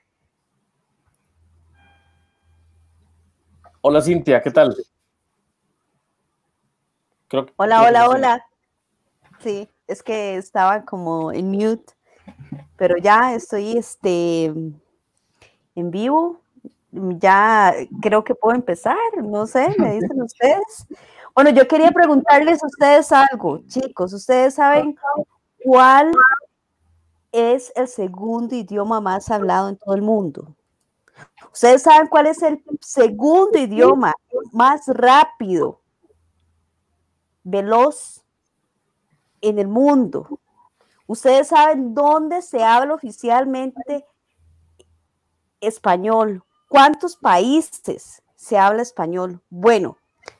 Hola 3.86 4.02
Cintia, 4.02 4.42
¿qué 4.42 4.50
tal? 4.50 4.74
hola, 7.58 7.82
hola, 7.82 8.08
hola. 8.08 8.46
Sí, 9.40 9.70
es 9.88 10.02
que 10.02 10.38
estaba 10.38 10.86
como 10.86 11.34
en 11.34 11.52
mute, 11.52 11.94
pero 12.78 12.96
ya 12.96 13.36
estoy 13.36 13.76
este, 13.76 14.46
en 14.46 15.92
vivo. 15.92 16.40
Ya 16.92 17.76
creo 18.02 18.24
que 18.24 18.34
puedo 18.36 18.56
empezar, 18.56 18.96
no 19.22 19.46
sé, 19.48 19.76
me 19.78 19.96
dicen 19.96 20.22
ustedes. 20.22 20.88
Bueno, 21.36 21.50
yo 21.50 21.68
quería 21.68 21.92
preguntarles 21.92 22.64
a 22.64 22.68
ustedes 22.68 23.12
algo, 23.12 23.64
chicos. 23.68 24.14
¿Ustedes 24.14 24.54
saben 24.54 24.96
cuál 25.62 26.14
es 27.34 27.74
el 27.76 27.90
segundo 27.90 28.56
idioma 28.56 29.02
más 29.02 29.30
hablado 29.30 29.68
en 29.68 29.76
todo 29.76 29.94
el 29.94 30.04
mundo? 30.04 30.56
Ustedes 31.54 31.84
saben 31.84 32.08
cuál 32.08 32.26
es 32.26 32.42
el 32.42 32.64
segundo 32.82 33.60
idioma 33.60 34.12
más 34.52 34.88
rápido, 34.88 35.80
veloz 37.44 38.24
en 39.40 39.60
el 39.60 39.68
mundo. 39.68 40.40
Ustedes 41.06 41.50
saben 41.50 41.94
dónde 41.94 42.42
se 42.42 42.64
habla 42.64 42.96
oficialmente 42.96 44.04
español. 45.62 46.44
¿Cuántos 46.68 47.16
países 47.18 48.24
se 48.36 48.58
habla 48.58 48.82
español? 48.82 49.40
Bueno, 49.52 49.98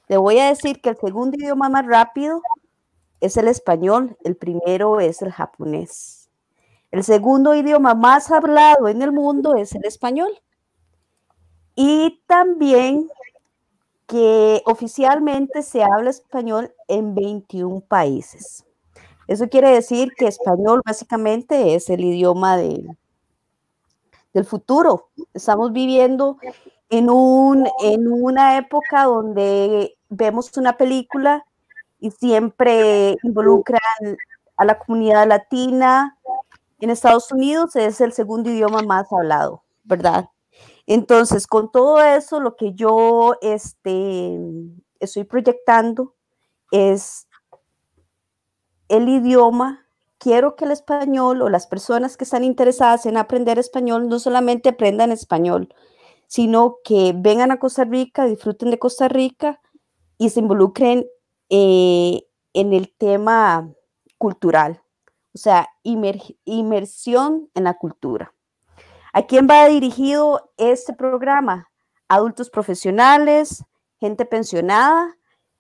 le 0.08 0.18
voy 0.18 0.40
a 0.40 0.48
decir 0.48 0.82
que 0.82 0.90
el 0.90 0.98
segundo 0.98 1.38
idioma 1.38 1.70
más 1.70 1.86
rápido 1.86 2.42
es 3.22 3.38
el 3.38 3.48
español, 3.48 4.18
el 4.24 4.36
primero 4.36 5.00
es 5.00 5.22
el 5.22 5.32
japonés. 5.32 6.32
El 6.90 7.04
segundo 7.04 7.54
idioma 7.54 7.94
más 7.94 8.32
hablado 8.32 8.88
en 8.88 9.04
el 9.04 9.12
mundo 9.12 9.54
es 9.56 9.76
el 9.76 9.86
español 9.86 10.42
y 11.76 12.22
también 12.28 13.10
que 14.08 14.62
oficialmente 14.66 15.64
se 15.64 15.84
habla 15.84 16.10
español 16.10 16.74
en 16.88 17.16
21 17.16 17.82
países. 17.82 18.66
Eso 19.28 19.48
quiere 19.48 19.72
decir 19.72 20.14
que 20.18 20.28
español 20.28 20.82
básicamente 20.86 21.76
es 21.76 21.90
el 21.90 22.04
idioma 22.04 22.58
del 22.58 22.98
futuro. 24.46 25.10
Estamos 25.34 25.72
viviendo 25.72 26.38
en, 26.90 27.10
un, 27.10 27.68
en 27.82 28.12
una 28.12 28.58
época 28.58 29.06
donde 29.06 29.96
vemos 30.10 30.56
una 30.58 30.78
película 30.78 31.46
y 32.00 32.12
siempre 32.12 33.18
involucran 33.24 33.80
a 34.58 34.66
la 34.66 34.78
comunidad 34.78 35.28
latina. 35.28 36.18
En 36.80 36.90
Estados 36.90 37.32
Unidos 37.32 37.76
es 37.78 38.02
el 38.02 38.12
segundo 38.12 38.50
idioma 38.50 38.82
más 38.82 39.12
hablado, 39.12 39.64
¿verdad? 39.86 40.30
Entonces, 40.86 41.48
con 41.48 41.72
todo 41.72 42.02
eso, 42.04 42.40
lo 42.40 42.56
que 42.56 42.74
yo 42.74 43.36
este, 43.42 44.38
estoy 45.00 45.24
proyectando 45.24 46.16
es 46.72 47.28
el 48.90 49.08
idioma. 49.10 49.88
Quiero 50.18 50.56
que 50.56 50.66
el 50.66 50.72
español 50.72 51.42
o 51.42 51.50
las 51.50 51.68
personas 51.68 52.18
que 52.18 52.24
están 52.24 52.44
interesadas 52.44 53.06
en 53.06 53.18
aprender 53.18 53.60
español 53.60 54.08
no 54.08 54.20
solamente 54.20 54.70
aprendan 54.70 55.12
español, 55.12 55.74
sino 56.28 56.78
que 56.84 57.14
vengan 57.16 57.52
a 57.52 57.60
Costa 57.60 57.84
Rica, 57.84 58.26
disfruten 58.26 58.72
de 58.72 58.80
Costa 58.80 59.08
Rica 59.08 59.62
y 60.18 60.30
se 60.30 60.40
involucren 60.40 61.06
eh, 61.50 62.24
en 62.54 62.74
el 62.74 62.94
tema 62.98 63.70
cultural, 64.18 64.82
o 65.34 65.38
sea, 65.38 65.68
inmersión 65.84 67.50
en 67.54 67.64
la 67.66 67.78
cultura. 67.78 68.33
¿A 69.14 69.26
quién 69.28 69.48
va 69.50 69.68
dirigido 69.68 70.52
este 70.58 70.94
programa? 70.94 71.70
Adultos 72.08 72.50
profesionales, 72.50 73.64
gente 74.00 74.26
pensionada. 74.26 75.16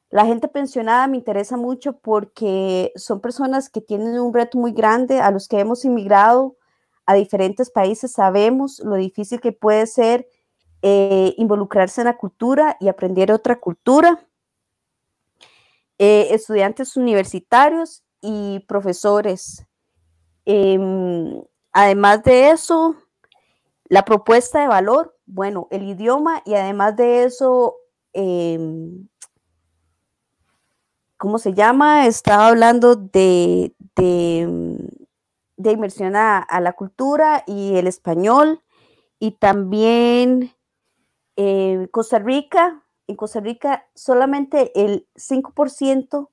La 0.10 0.25
gente 0.25 0.48
pensionada 0.48 1.07
me 1.07 1.17
interesa 1.17 1.55
mucho 1.55 2.00
porque 2.00 2.91
son 2.95 3.22
personas 3.22 3.69
que 3.69 3.81
tienen 3.81 4.19
un 4.19 4.33
reto 4.33 4.57
muy 4.57 4.74
grande. 4.74 5.22
A 5.22 5.31
los 5.31 5.48
que 5.48 5.60
hemos 5.60 5.86
inmigrado 5.86 6.57
a 7.05 7.13
diferentes 7.13 7.69
países 7.69 8.12
sabemos 8.12 8.79
lo 8.79 8.95
difícil 8.95 9.39
que 9.39 9.51
puede 9.51 9.88
ser 9.88 10.27
eh, 10.81 11.33
involucrarse 11.38 12.01
en 12.01 12.07
la 12.07 12.17
cultura 12.17 12.75
y 12.79 12.89
aprender 12.89 13.31
otra 13.31 13.60
cultura. 13.60 14.27
Eh, 15.98 16.27
estudiantes 16.31 16.98
universitarios 16.98 18.03
y 18.19 18.60
profesores 18.67 19.65
Em, 20.45 21.41
además 21.72 22.24
de 22.24 22.50
eso, 22.50 22.95
la 23.93 24.05
propuesta 24.05 24.59
de 24.59 24.67
valor, 24.67 25.15
bueno, 25.27 25.67
el 25.69 25.83
idioma 25.83 26.41
y 26.45 26.55
además 26.55 26.95
de 26.95 27.25
eso, 27.25 27.75
em, 28.12 29.07
¿cómo 31.15 31.38
se 31.38 31.53
llama? 31.53 32.07
Estaba 32.07 32.47
hablando 32.47 32.95
de, 32.95 33.75
de, 33.95 34.47
inmersión 35.57 36.15
a, 36.15 36.47
la 36.59 36.73
cultura 36.73 37.43
y 37.45 37.75
el 37.75 37.85
español 37.85 38.63
y 39.19 39.33
también 39.33 40.51
eh, 41.35 41.88
Costa 41.91 42.17
Rica. 42.17 42.83
En 43.05 43.15
Costa 43.15 43.41
Rica 43.41 43.85
solamente 43.93 44.71
el 44.73 45.07
5% 45.13 46.29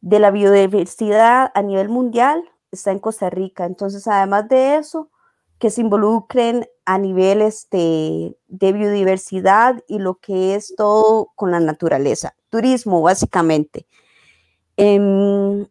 de 0.00 0.18
la 0.20 0.30
biodiversidad 0.30 1.50
a 1.52 1.62
nivel 1.62 1.88
mundial 1.88 2.48
está 2.70 2.92
en 2.92 3.00
Costa 3.00 3.30
Rica. 3.30 3.64
Entonces, 3.64 4.06
además 4.06 4.48
de 4.48 4.76
eso, 4.76 5.10
que 5.62 5.70
se 5.70 5.80
involucren 5.80 6.66
a 6.84 6.98
niveles 6.98 7.68
de, 7.70 8.36
biodiversidad 8.48 9.80
y 9.86 10.00
lo 10.00 10.16
que 10.16 10.56
es 10.56 10.74
todo 10.76 11.30
con 11.36 11.52
la 11.52 11.60
naturaleza. 11.60 12.34
Turismo, 12.50 13.00
básicamente. 13.00 13.86
Em, 14.76 15.64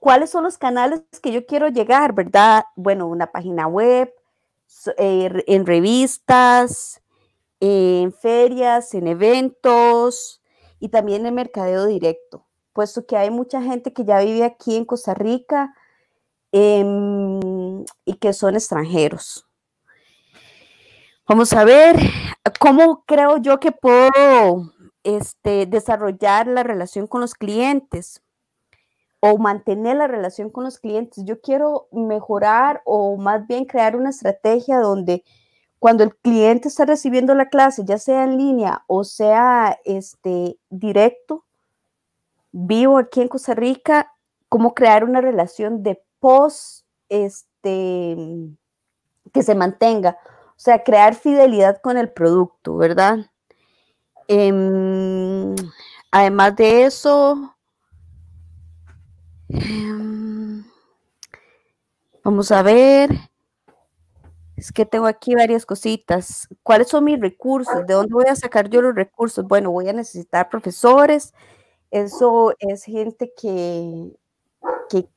¿Cuáles 0.00 0.30
son 0.30 0.42
los 0.42 0.58
canales 0.58 1.04
que 1.22 1.30
yo 1.30 1.46
quiero 1.46 1.68
llegar, 1.68 2.14
verdad? 2.14 2.64
Bueno, 2.74 3.06
una 3.06 3.30
página 3.30 3.68
web, 3.68 4.12
eh, 4.98 5.44
en 5.46 5.64
revistas, 5.64 7.00
en 7.60 8.12
ferias, 8.12 8.92
en 8.94 9.06
eventos 9.06 10.42
y 10.80 10.88
también 10.88 11.26
en 11.26 11.34
mercadeo 11.36 11.86
directo 11.86 12.44
puesto 12.72 13.06
que 13.06 13.16
hay 13.16 13.30
mucha 13.30 13.62
gente 13.62 13.94
que 13.94 14.04
ya 14.04 14.20
vive 14.20 14.44
aquí 14.44 14.76
en 14.76 14.84
Costa 14.84 15.14
Rica 15.14 15.74
em, 16.58 17.84
y 18.06 18.14
que 18.14 18.32
son 18.32 18.54
extranjeros. 18.54 19.46
Vamos 21.28 21.52
a 21.52 21.64
ver 21.64 21.96
cómo 22.58 23.04
creo 23.04 23.36
yo 23.36 23.60
que 23.60 23.72
puedo 23.72 24.72
este, 25.02 25.66
desarrollar 25.66 26.46
la 26.46 26.62
relación 26.62 27.06
con 27.08 27.20
los 27.20 27.34
clientes 27.34 28.22
o 29.20 29.36
mantener 29.36 29.96
la 29.96 30.06
relación 30.06 30.48
con 30.48 30.64
los 30.64 30.78
clientes. 30.78 31.24
Yo 31.26 31.42
quiero 31.42 31.88
mejorar 31.92 32.80
o 32.86 33.18
más 33.18 33.46
bien 33.46 33.66
crear 33.66 33.94
una 33.94 34.10
estrategia 34.10 34.78
donde 34.78 35.24
cuando 35.78 36.04
el 36.04 36.16
cliente 36.16 36.68
está 36.68 36.86
recibiendo 36.86 37.34
la 37.34 37.50
clase, 37.50 37.82
ya 37.84 37.98
sea 37.98 38.24
en 38.24 38.38
línea 38.38 38.82
o 38.86 39.04
sea 39.04 39.78
este, 39.84 40.58
directo, 40.70 41.44
vivo 42.50 42.96
aquí 42.96 43.20
en 43.20 43.28
Costa 43.28 43.54
Rica, 43.54 44.14
cómo 44.48 44.74
crear 44.74 45.04
una 45.04 45.20
relación 45.20 45.82
de 45.82 46.05
post, 46.20 46.84
este, 47.08 48.16
que 49.32 49.42
se 49.42 49.54
mantenga, 49.54 50.18
o 50.50 50.58
sea, 50.58 50.82
crear 50.82 51.14
fidelidad 51.14 51.80
con 51.80 51.96
el 51.98 52.10
producto, 52.10 52.76
¿verdad? 52.76 53.30
Em, 54.28 55.54
además 56.10 56.56
de 56.56 56.84
eso, 56.84 57.54
em, 59.48 60.64
vamos 62.24 62.50
a 62.50 62.62
ver, 62.62 63.10
es 64.56 64.72
que 64.72 64.86
tengo 64.86 65.06
aquí 65.06 65.34
varias 65.34 65.66
cositas. 65.66 66.48
¿Cuáles 66.62 66.88
son 66.88 67.04
mis 67.04 67.20
recursos? 67.20 67.86
¿De 67.86 67.94
dónde 67.94 68.14
voy 68.14 68.24
a 68.28 68.36
sacar 68.36 68.70
yo 68.70 68.80
los 68.80 68.94
recursos? 68.94 69.46
Bueno, 69.46 69.70
voy 69.70 69.88
a 69.88 69.92
necesitar 69.92 70.48
profesores, 70.48 71.34
eso 71.90 72.54
es 72.58 72.84
gente 72.84 73.32
que, 73.36 74.12
que, 74.88 75.08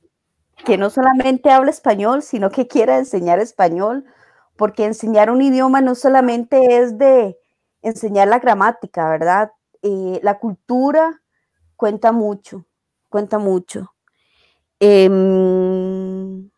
no 0.78 0.90
solamente 0.90 1.52
habla 1.52 1.72
español, 1.72 2.22
sino 2.22 2.50
que 2.52 2.68
quiera 2.68 2.98
enseñar 2.98 3.40
español, 3.40 4.06
porque 4.56 4.86
enseñar 4.86 5.32
un 5.32 5.42
idioma 5.42 5.82
no 5.82 5.96
solamente 5.96 6.78
es 6.78 6.98
de 6.98 7.38
enseñar 7.82 8.28
la 8.28 8.40
gramática, 8.40 9.10
¿verdad? 9.10 9.52
Eh, 9.82 10.20
la 10.22 10.40
cultura 10.40 11.22
cuenta 11.76 12.12
mucho, 12.12 12.66
cuenta 13.10 13.40
mucho. 13.40 13.94
Em, 14.80 16.50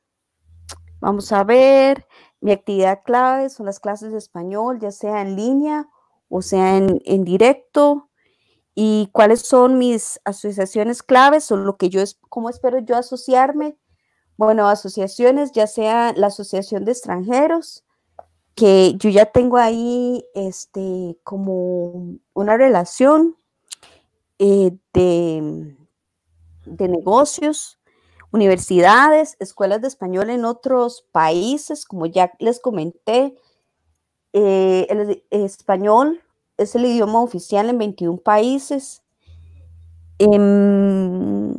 vamos 0.99 1.31
a 1.31 1.43
ver, 1.43 2.07
mi 2.39 2.51
actividad 2.51 3.01
clave 3.03 3.49
son 3.49 3.67
las 3.67 3.79
clases 3.79 4.11
de 4.11 4.17
español, 4.17 4.79
ya 4.79 4.91
sea 4.91 5.21
en 5.21 5.35
línea 5.35 5.87
o 6.31 6.41
sea 6.41 6.77
en, 6.77 7.01
en 7.05 7.25
directo 7.25 8.09
y 8.73 9.09
cuáles 9.11 9.41
son 9.41 9.77
mis 9.77 10.19
asociaciones 10.23 11.03
claves 11.03 11.51
o 11.51 11.57
lo 11.57 11.77
que 11.77 11.89
yo 11.89 12.01
es, 12.01 12.19
cómo 12.29 12.49
espero 12.49 12.79
yo 12.79 12.95
asociarme. 12.95 13.77
Bueno, 14.43 14.67
asociaciones, 14.69 15.51
ya 15.51 15.67
sea 15.67 16.13
la 16.13 16.25
Asociación 16.25 16.84
de 16.84 16.93
Extranjeros, 16.93 17.84
que 18.56 18.95
yo 18.97 19.12
ya 19.12 19.27
tengo 19.27 19.58
ahí 19.58 20.25
este, 20.34 21.15
como 21.23 22.17
una 22.34 22.58
relación 22.58 23.36
eh, 24.39 24.71
de, 24.95 25.75
de 26.65 26.88
negocios, 26.88 27.77
universidades, 28.32 29.38
escuelas 29.39 29.80
de 29.80 29.89
español 29.89 30.32
en 30.32 30.43
otros 30.45 31.06
países, 31.12 31.86
como 31.86 32.08
ya 32.08 32.32
les 32.39 32.60
comenté, 32.60 33.36
eh, 34.34 34.88
el 34.89 35.23
español 35.30 36.19
es 36.58 36.73
el 36.73 36.88
idioma 36.88 37.21
oficial 37.21 37.69
en 37.69 37.77
21 37.77 38.17
países. 38.17 39.04
Em, 40.17 41.54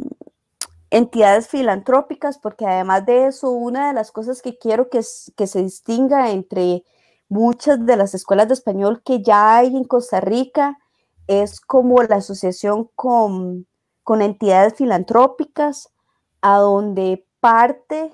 entidades 0.93 1.49
filantrópicas, 1.49 2.39
porque 2.39 2.67
además 2.67 3.07
de 3.07 3.27
eso, 3.27 3.51
una 3.51 3.89
de 3.89 3.95
las 3.95 4.13
cosas 4.13 4.43
que 4.43 4.59
quiero 4.59 4.91
que, 4.91 5.03
se 5.03 5.63
distinga 5.63 6.31
entre 6.31 6.85
muchas 7.31 7.85
de 7.87 7.97
las 7.97 8.15
escuelas 8.15 8.49
de 8.49 8.55
español 8.55 9.03
que 9.03 9.23
ya 9.23 9.57
hay 9.57 9.75
en 9.75 9.85
Costa 9.85 10.21
Rica 10.21 10.79
es 11.29 11.61
como 11.63 12.03
la 12.03 12.17
asociación 12.17 12.91
con, 12.95 13.67
con 14.03 14.21
entidades 14.21 14.75
filantrópicas, 14.75 15.89
a 16.43 16.59
donde 16.59 17.27
parte 17.41 18.13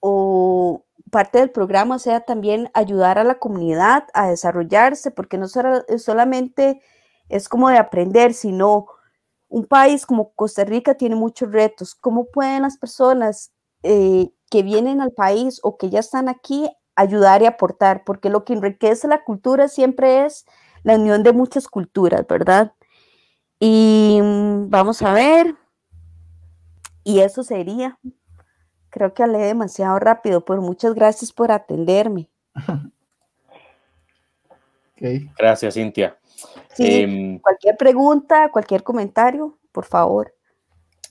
o 0.00 0.84
parte 1.10 1.38
del 1.38 1.50
programa 1.50 1.98
sea 1.98 2.20
también 2.20 2.70
ayudar 2.72 3.18
a 3.18 3.24
la 3.24 3.34
comunidad 3.34 4.04
a 4.14 4.30
desarrollarse, 4.30 5.10
porque 5.10 5.36
no 5.36 5.48
solamente 5.48 6.80
es 7.28 7.50
como 7.50 7.68
de 7.68 7.76
aprender, 7.76 8.32
sino 8.32 8.86
un 9.48 9.66
país 9.66 10.06
como 10.06 10.32
Costa 10.32 10.64
Rica 10.64 10.94
tiene 10.94 11.16
muchos 11.16 11.52
retos. 11.52 11.94
¿Cómo 11.94 12.26
pueden 12.26 12.62
las 12.62 12.78
personas 12.78 13.52
eh, 13.82 14.30
que 14.50 14.62
vienen 14.62 15.00
al 15.00 15.12
país 15.12 15.60
o 15.62 15.76
que 15.76 15.90
ya 15.90 16.00
están 16.00 16.28
aquí 16.28 16.68
ayudar 16.94 17.42
y 17.42 17.46
aportar? 17.46 18.04
Porque 18.04 18.30
lo 18.30 18.44
que 18.44 18.54
enriquece 18.54 19.08
la 19.08 19.24
cultura 19.24 19.68
siempre 19.68 20.26
es 20.26 20.46
la 20.82 20.96
unión 20.96 21.22
de 21.22 21.32
muchas 21.32 21.68
culturas, 21.68 22.26
¿verdad? 22.28 22.72
Y 23.58 24.20
mm, 24.22 24.68
vamos 24.68 25.02
a 25.02 25.12
ver. 25.12 25.54
Y 27.04 27.20
eso 27.20 27.42
sería. 27.42 27.98
Creo 28.90 29.14
que 29.14 29.22
hablé 29.22 29.38
demasiado 29.38 29.98
rápido, 29.98 30.44
pero 30.44 30.62
muchas 30.62 30.94
gracias 30.94 31.32
por 31.32 31.52
atenderme. 31.52 32.28
Gracias, 35.38 35.74
Cintia. 35.74 36.16
Em, 36.78 37.38
cualquier 37.40 37.76
pregunta, 37.76 38.50
cualquier 38.50 38.82
comentario, 38.82 39.58
por 39.72 39.84
favor. 39.84 40.32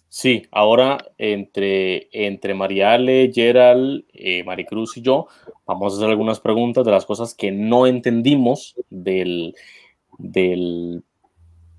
Sí, 0.08 0.48
ahora 0.52 0.98
entre, 1.18 2.08
entre 2.12 2.54
Mariale, 2.54 3.32
Gerald, 3.34 4.06
eh, 4.14 4.44
Maricruz 4.46 4.96
y 4.96 5.02
yo 5.02 5.28
vamos 5.66 5.94
a 5.94 5.98
hacer 5.98 6.10
algunas 6.10 6.40
preguntas 6.40 6.86
de 6.86 6.92
las 6.92 7.06
cosas 7.06 7.34
que 7.34 7.52
no 7.52 7.86
entendimos 7.86 8.76
del, 8.90 9.56
del, 10.18 11.04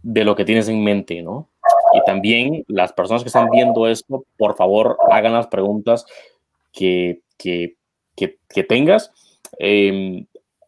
de 0.02 0.24
lo 0.24 0.36
que 0.36 0.44
tienes 0.44 0.68
en 0.68 0.84
mente, 0.84 1.22
¿no? 1.22 1.48
Y 1.94 2.04
también 2.04 2.64
las 2.68 2.92
personas 2.92 3.22
que 3.22 3.28
están 3.28 3.48
viendo 3.50 3.86
esto, 3.86 4.26
por 4.36 4.54
favor, 4.54 4.98
hagan 5.10 5.32
las 5.32 5.46
preguntas 5.46 6.04
que, 6.72 7.22
que, 7.38 7.76
que, 8.14 8.64
tengas. 8.64 9.12
Em, 9.58 10.26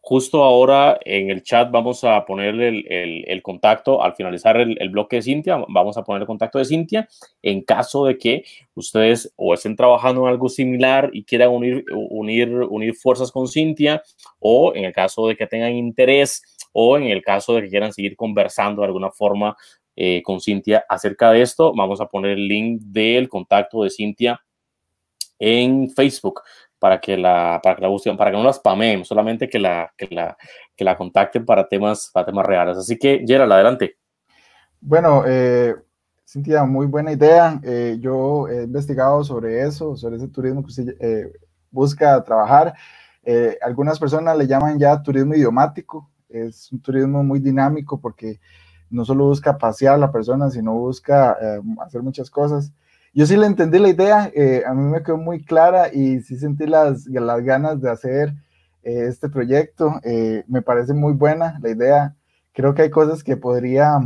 justo 0.09 0.43
ahora 0.43 0.97
en 1.05 1.29
el 1.29 1.43
chat 1.43 1.69
vamos 1.69 2.03
a 2.03 2.25
poner 2.25 2.59
el, 2.59 2.83
el, 3.27 3.41
contacto, 3.43 4.01
al 4.01 4.15
finalizar 4.15 4.57
el, 4.57 4.75
el, 4.81 4.89
bloque 4.89 5.17
de 5.17 5.21
Cintia, 5.21 5.63
vamos 5.67 5.97
a 5.97 6.03
poner 6.03 6.23
el 6.23 6.25
contacto 6.25 6.57
de 6.57 6.65
Cintia 6.65 7.07
en 7.43 7.61
caso 7.61 8.05
de 8.05 8.17
que 8.17 8.43
ustedes 8.73 9.31
o 9.35 9.53
estén 9.53 9.75
trabajando 9.75 10.23
en 10.23 10.29
algo 10.29 10.49
similar 10.49 11.11
y 11.13 11.25
quieran 11.25 11.49
unir, 11.51 11.85
unir, 11.91 12.49
unir 12.49 12.95
fuerzas 12.95 13.31
con 13.31 13.47
Cintia 13.47 14.01
o 14.39 14.73
en 14.73 14.85
el 14.85 14.93
caso 14.93 15.27
de 15.27 15.37
que 15.37 15.45
tengan 15.45 15.73
interés 15.73 16.41
o 16.73 16.97
en 16.97 17.03
el 17.03 17.21
caso 17.21 17.53
de 17.53 17.61
que 17.61 17.69
quieran 17.69 17.93
seguir 17.93 18.15
conversando 18.15 18.81
de 18.81 18.87
alguna 18.87 19.11
forma 19.11 19.55
eh, 19.95 20.23
con 20.23 20.41
Cintia 20.41 20.85
acerca 20.89 21.29
de 21.29 21.43
esto. 21.43 21.71
Vamos 21.75 22.01
a 22.01 22.07
poner 22.07 22.31
el 22.31 22.47
link 22.47 22.81
del 22.81 23.29
contacto 23.29 23.83
de 23.83 23.91
Cintia 23.91 24.41
en 25.37 25.87
Facebook 25.91 26.41
para 26.79 26.99
que 26.99 27.17
la, 27.17 27.59
para 27.61 27.75
que 27.75 27.81
la 27.81 27.89
busquen, 27.89 28.17
para 28.17 28.31
que 28.31 28.37
no 28.37 28.43
la 28.43 28.53
spameen, 28.53 29.05
solamente 29.05 29.49
que 29.49 29.59
la, 29.59 29.93
que 29.97 30.07
la, 30.09 30.37
que 30.75 30.83
la 30.83 30.95
contacten 30.95 31.45
para 31.45 31.67
temas, 31.67 32.09
para 32.13 32.25
temas 32.25 32.45
reales. 32.45 32.77
Así 32.77 32.97
que, 32.97 33.23
Gerald, 33.27 33.51
adelante. 33.51 33.97
Bueno, 34.81 35.23
eh, 35.27 35.75
muy 36.67 36.85
buena 36.85 37.11
idea. 37.11 37.59
Eh, 37.63 37.97
yo 37.99 38.47
he 38.47 38.63
investigado 38.63 39.23
sobre 39.23 39.63
eso, 39.63 39.95
sobre 39.95 40.17
ese 40.17 40.27
turismo 40.27 40.61
que 40.61 40.67
usted 40.67 40.95
eh, 40.99 41.31
busca 41.71 42.23
trabajar. 42.23 42.73
Eh, 43.23 43.57
algunas 43.61 43.99
personas 43.99 44.37
le 44.37 44.47
llaman 44.47 44.79
ya 44.79 45.01
turismo 45.01 45.33
idiomático. 45.33 46.09
Es 46.29 46.71
un 46.71 46.81
turismo 46.81 47.23
muy 47.23 47.39
dinámico 47.39 47.99
porque 47.99 48.39
no 48.89 49.03
solo 49.05 49.25
busca 49.25 49.57
pasear 49.57 49.95
a 49.95 49.97
la 49.97 50.11
persona, 50.11 50.49
sino 50.49 50.73
busca 50.73 51.35
hacer 51.81 52.01
muchas 52.01 52.29
cosas. 52.29 52.71
Yo 53.13 53.25
sí 53.25 53.35
le 53.35 53.45
entendí 53.45 53.79
la 53.79 53.89
idea, 53.89 54.31
a 54.67 54.73
mí 54.73 54.83
me 54.83 55.01
quedó 55.03 55.17
muy 55.17 55.43
clara 55.43 55.93
y 55.93 56.21
sí 56.21 56.37
sentí 56.37 56.67
las, 56.67 57.05
las 57.07 57.41
ganas 57.43 57.81
de 57.81 57.89
hacer 57.89 58.33
este 58.83 59.29
proyecto. 59.29 59.99
me 60.47 60.61
parece 60.61 60.93
muy 60.93 61.13
buena 61.13 61.59
la 61.61 61.69
idea. 61.69 62.15
Creo 62.53 62.73
que 62.73 62.83
hay 62.83 62.89
cosas 62.89 63.23
que 63.23 63.37
podría 63.37 63.99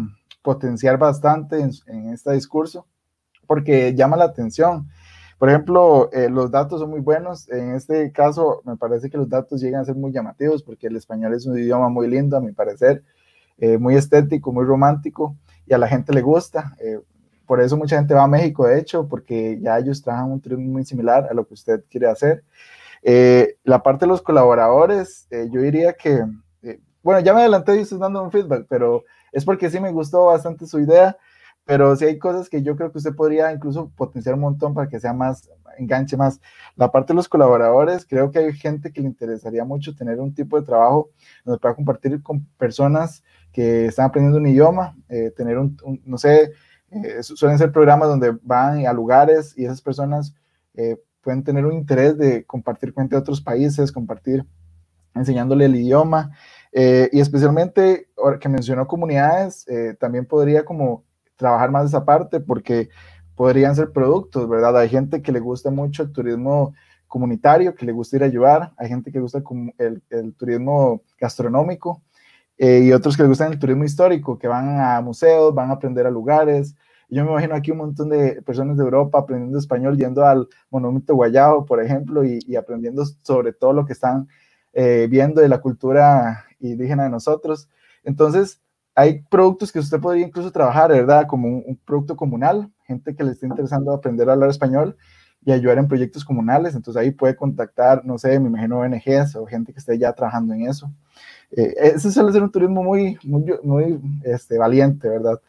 potenciar 0.43 0.97
bastante 0.99 1.59
en, 1.59 2.09
este 2.09 2.33
discurso 2.33 2.85
porque 3.47 3.95
llama 3.95 4.17
la 4.17 4.25
atención. 4.25 4.89
Por 5.39 5.49
ejemplo, 5.49 6.09
eh, 6.13 6.29
los 6.29 6.51
datos 6.51 6.79
son 6.79 6.91
muy 6.91 6.99
buenos. 6.99 7.49
En 7.49 7.73
este 7.73 8.11
caso, 8.11 8.61
me 8.65 8.77
parece 8.77 9.09
que 9.09 9.17
los 9.17 9.27
datos 9.27 9.61
llegan 9.61 9.81
a 9.81 9.85
ser 9.85 9.95
muy 9.95 10.11
llamativos 10.11 10.63
porque 10.63 10.87
el 10.87 10.95
español 10.95 11.33
es 11.33 11.45
un 11.45 11.57
idioma 11.57 11.89
muy 11.89 12.07
lindo, 12.07 12.37
a 12.37 12.41
mi 12.41 12.51
parecer, 12.51 13.03
eh, 13.57 13.77
muy 13.77 13.95
estético, 13.95 14.53
muy 14.53 14.65
romántico 14.65 15.35
y 15.65 15.73
a 15.73 15.77
la 15.77 15.87
gente 15.87 16.13
le 16.13 16.21
gusta. 16.21 16.75
Eh, 16.79 16.99
por 17.45 17.61
eso 17.61 17.77
mucha 17.77 17.97
gente 17.97 18.13
va 18.13 18.23
a 18.23 18.27
México, 18.27 18.67
de 18.67 18.79
hecho, 18.79 19.07
porque 19.07 19.59
ya 19.61 19.77
ellos 19.77 20.01
trabajan 20.01 20.31
un 20.31 20.41
turismo 20.41 20.65
muy 20.65 20.85
similar 20.85 21.27
a 21.29 21.33
lo 21.33 21.45
que 21.45 21.53
usted 21.53 21.83
quiere 21.89 22.07
hacer. 22.07 22.43
la 23.63 23.83
parte 23.83 24.05
de 24.05 24.09
los 24.09 24.21
colaboradores, 24.21 25.27
yo 25.51 25.61
diría 25.61 25.93
que, 25.93 26.25
bueno, 27.01 27.19
ya 27.19 27.33
me 27.33 27.41
adelanté 27.41 27.75
y 27.75 27.81
estoy 27.81 27.99
dando 27.99 28.23
un 28.23 28.31
feedback, 28.31 28.65
pero 28.69 29.03
es 29.31 29.43
porque 29.45 29.69
sí 29.69 29.79
me 29.79 29.91
gustó 29.91 30.27
bastante 30.27 30.65
su 30.67 30.79
idea, 30.79 31.17
pero 31.65 31.95
sí 31.95 32.05
hay 32.05 32.17
cosas 32.19 32.49
que 32.49 32.61
yo 32.61 32.75
creo 32.75 32.91
que 32.91 32.97
usted 32.99 33.15
podría 33.15 33.51
incluso 33.51 33.91
potenciar 33.95 34.35
un 34.35 34.41
montón 34.41 34.73
para 34.73 34.87
que 34.87 34.99
sea 34.99 35.13
más, 35.13 35.49
enganche 35.77 36.17
más. 36.17 36.39
La 36.75 36.91
parte 36.91 37.13
de 37.13 37.17
los 37.17 37.29
colaboradores, 37.29 38.05
creo 38.05 38.31
que 38.31 38.39
hay 38.39 38.53
gente 38.53 38.91
que 38.91 39.01
le 39.01 39.07
interesaría 39.07 39.65
mucho 39.65 39.95
tener 39.95 40.19
un 40.19 40.33
tipo 40.33 40.59
de 40.59 40.65
trabajo 40.65 41.09
donde 41.45 41.59
pueda 41.59 41.75
compartir 41.75 42.21
con 42.21 42.45
personas 42.57 43.23
que 43.51 43.85
están 43.85 44.05
aprendiendo 44.05 44.39
un 44.39 44.47
idioma, 44.47 44.95
eh, 45.09 45.31
tener 45.35 45.57
un, 45.57 45.77
no 46.05 46.17
sé, 46.17 46.51
eh, 47.03 47.23
suelen 47.23 47.57
ser 47.57 47.71
programas 47.71 48.09
donde 48.09 48.37
van 48.41 48.85
a 48.85 48.93
lugares 48.93 49.53
y 49.57 49.65
esas 49.65 49.81
personas 49.81 50.33
eh, 50.75 50.97
pueden 51.21 51.43
tener 51.43 51.65
un 51.65 51.73
interés 51.73 52.17
de 52.17 52.45
compartir 52.45 52.93
con 52.93 53.07
de 53.07 53.17
otros 53.17 53.41
países, 53.41 53.91
compartir 53.91 54.45
enseñándole 55.15 55.65
el 55.65 55.75
idioma. 55.75 56.31
Eh, 56.71 57.09
y 57.11 57.19
especialmente, 57.19 58.09
que 58.39 58.49
mencionó 58.49 58.87
comunidades, 58.87 59.65
también 59.99 60.25
podría 60.25 60.65
como 60.65 61.03
trabajar 61.35 61.71
más 61.71 61.85
esa 61.85 62.03
parte 62.03 62.39
porque 62.39 62.89
podrían 63.35 63.75
ser 63.75 63.91
productos, 63.91 64.47
¿verdad? 64.49 64.77
Hay 64.77 64.89
gente 64.89 65.21
que 65.21 65.31
le 65.31 65.39
gusta 65.39 65.69
mucho 65.69 66.03
el 66.03 66.11
turismo 66.11 66.73
comunitario, 67.07 67.75
que 67.75 67.85
le 67.85 67.91
gusta 67.91 68.15
ir 68.17 68.23
a 68.23 68.27
ayudar, 68.27 68.73
hay 68.77 68.89
gente 68.89 69.11
que 69.11 69.19
gusta 69.19 69.43
el 69.77 70.33
turismo 70.35 71.01
gastronómico 71.19 72.01
eh, 72.57 72.81
y 72.85 72.91
otros 72.91 73.17
que 73.17 73.23
le 73.23 73.29
gustan 73.29 73.51
el 73.51 73.59
turismo 73.59 73.83
histórico, 73.83 74.37
que 74.37 74.47
van 74.47 74.79
a 74.79 75.01
museos, 75.01 75.53
van 75.53 75.69
a 75.69 75.73
aprender 75.73 76.05
a 76.05 76.11
lugares. 76.11 76.75
Yo 77.09 77.23
me 77.23 77.31
imagino 77.31 77.55
aquí 77.55 77.71
un 77.71 77.77
montón 77.77 78.09
de 78.09 78.41
personas 78.41 78.77
de 78.77 78.83
Europa 78.83 79.19
aprendiendo 79.19 79.59
español, 79.59 79.97
yendo 79.97 80.25
al 80.25 80.47
Monumento 80.69 81.15
Guayabo, 81.15 81.65
por 81.65 81.81
ejemplo, 81.81 82.23
y, 82.23 82.55
aprendiendo 82.55 83.03
sobre 83.21 83.53
todo 83.53 83.73
lo 83.73 83.85
que 83.85 83.93
están 83.93 84.27
viendo 84.73 85.41
de 85.41 85.49
la 85.49 85.59
cultura 85.59 86.45
indígena 86.59 87.03
de 87.03 87.09
nosotros. 87.11 87.69
Entonces, 88.03 88.63
hay 88.95 89.21
productos 89.23 89.71
que 89.71 89.79
usted 89.79 89.99
podría 89.99 90.25
incluso 90.25 90.51
trabajar, 90.51 90.91
¿verdad? 90.91 91.25
Como 91.27 91.47
un, 91.47 91.79
producto 91.85 92.15
comunal, 92.15 92.71
gente 92.85 93.15
que 93.15 93.23
le 93.23 93.31
esté 93.31 93.47
interesando 93.47 93.91
aprender 93.91 94.29
a 94.29 94.33
hablar 94.33 94.49
español 94.49 94.95
y 95.45 95.51
ayudar 95.51 95.77
en 95.77 95.87
proyectos 95.87 96.23
comunales. 96.23 96.75
Entonces 96.75 97.01
ahí 97.01 97.11
puede 97.11 97.35
contactar, 97.35 98.05
no 98.05 98.17
sé, 98.17 98.39
me 98.39 98.49
imagino 98.49 98.79
ONGs 98.79 99.35
o 99.35 99.45
gente 99.45 99.73
que 99.73 99.79
esté 99.79 99.97
ya 99.97 100.13
trabajando 100.13 100.53
en 100.53 100.67
eso. 100.67 100.91
Eh, 101.55 101.73
ese 101.95 102.11
suele 102.11 102.31
ser 102.31 102.41
un 102.41 102.51
turismo 102.51 102.83
muy, 102.83 103.17
muy, 103.23 103.99
este, 104.23 104.57
valiente, 104.57 105.07
¿verdad? 105.07 105.39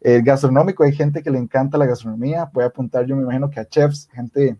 El 0.00 0.22
gastronómico, 0.22 0.82
hay 0.82 0.92
gente 0.92 1.22
que 1.22 1.30
le 1.30 1.38
encanta 1.38 1.78
la 1.78 1.86
gastronomía, 1.86 2.46
puede 2.46 2.66
apuntar, 2.66 3.06
yo 3.06 3.14
me 3.14 3.22
imagino 3.22 3.48
que 3.48 3.60
a 3.60 3.68
chefs, 3.68 4.08
gente 4.12 4.56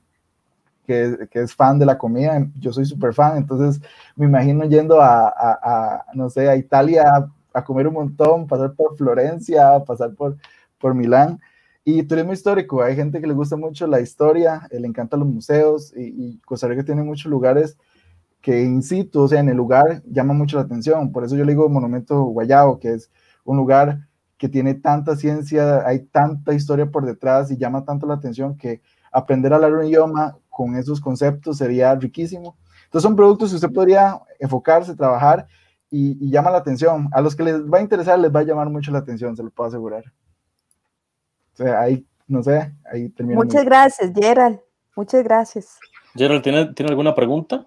que, 0.86 1.28
es 1.32 1.54
fan 1.54 1.78
de 1.78 1.86
la 1.86 1.98
comida, 1.98 2.46
yo 2.58 2.72
soy 2.72 2.84
súper 2.84 3.14
fan, 3.14 3.36
entonces 3.36 3.82
me 4.14 4.26
imagino 4.26 4.64
yendo 4.64 5.00
a, 5.00 6.04
no 6.14 6.30
sé, 6.30 6.48
a 6.48 6.56
Italia 6.56 7.28
a, 7.52 7.64
comer 7.64 7.88
un 7.88 7.94
montón, 7.94 8.46
pasar 8.46 8.72
por 8.74 8.96
Florencia, 8.96 9.82
pasar 9.84 10.14
por, 10.14 10.36
por 10.78 10.94
Milán. 10.94 11.40
Y 11.84 12.04
turismo 12.04 12.32
histórico, 12.32 12.80
hay 12.80 12.94
gente 12.94 13.20
que 13.20 13.26
le 13.26 13.34
gusta 13.34 13.56
mucho 13.56 13.88
la 13.88 14.00
historia, 14.00 14.68
eh, 14.70 14.78
le 14.78 14.86
encantan 14.86 15.18
los 15.18 15.28
museos 15.28 15.92
y, 15.96 16.02
y, 16.02 16.38
Costa 16.44 16.68
Rica 16.68 16.84
tiene 16.84 17.02
muchos 17.02 17.28
lugares 17.28 17.76
que 18.42 18.62
in 18.62 18.83
situ, 18.83 19.20
o 19.20 19.28
sea, 19.28 19.40
en 19.40 19.48
el 19.48 19.57
lugar 19.57 20.02
llama 20.05 20.35
mucho 20.35 20.57
la 20.57 20.64
atención. 20.64 21.12
Por 21.12 21.24
eso 21.24 21.37
yo 21.37 21.44
le 21.44 21.52
digo 21.52 21.68
Monumento 21.68 22.24
Guayao, 22.24 22.81
que 22.81 22.92
es 22.92 23.11
un 23.44 23.57
lugar 23.57 24.09
que 24.37 24.48
tiene 24.48 24.74
tanta 24.74 25.14
ciencia, 25.14 25.87
hay 25.87 26.00
tanta 26.00 26.52
historia 26.52 26.90
por 26.90 27.07
detrás 27.07 27.52
y 27.52 27.57
llama 27.57 27.85
tanto 27.85 28.07
la 28.07 28.14
atención 28.14 28.57
que 28.57 28.83
aprender 29.12 29.52
a 29.52 29.57
hablar 29.57 29.72
un 29.74 29.87
idioma 29.87 30.37
con 30.50 30.74
esos 30.74 31.00
conceptos 31.00 31.59
sería 31.59 31.94
riquísimo. 31.94 32.57
Entonces 32.87 33.05
son 33.05 33.14
productos 33.14 33.50
que 33.50 33.57
usted 33.57 33.72
podría 33.72 34.20
enfocarse, 34.40 34.96
trabajar 34.96 35.46
y, 35.88 36.28
llama 36.28 36.50
la 36.50 36.59
atención. 36.59 37.09
A 37.12 37.20
los 37.20 37.37
que 37.37 37.44
les 37.44 37.62
va 37.62 37.78
a 37.78 37.83
interesar 37.83 38.18
les 38.18 38.35
va 38.35 38.40
a 38.40 38.44
llamar 38.44 38.68
mucho 38.68 38.90
la 38.90 38.98
atención, 38.98 39.37
se 39.37 39.44
lo 39.44 39.50
puedo 39.50 39.68
asegurar. 39.68 40.05
O 41.52 41.57
sea, 41.57 41.81
ahí, 41.81 42.05
no 42.26 42.42
sé, 42.42 42.74
ahí 42.92 43.09
termina. 43.11 43.38
Muchas 43.38 43.64
gracias, 43.64 44.11
Gerald. 44.12 44.59
Muchas 44.96 45.22
gracias. 45.22 45.78
Gerald, 46.14 46.42
¿tiene, 46.42 46.74
¿tiene 46.74 46.90
alguna 46.90 47.14
pregunta? 47.14 47.66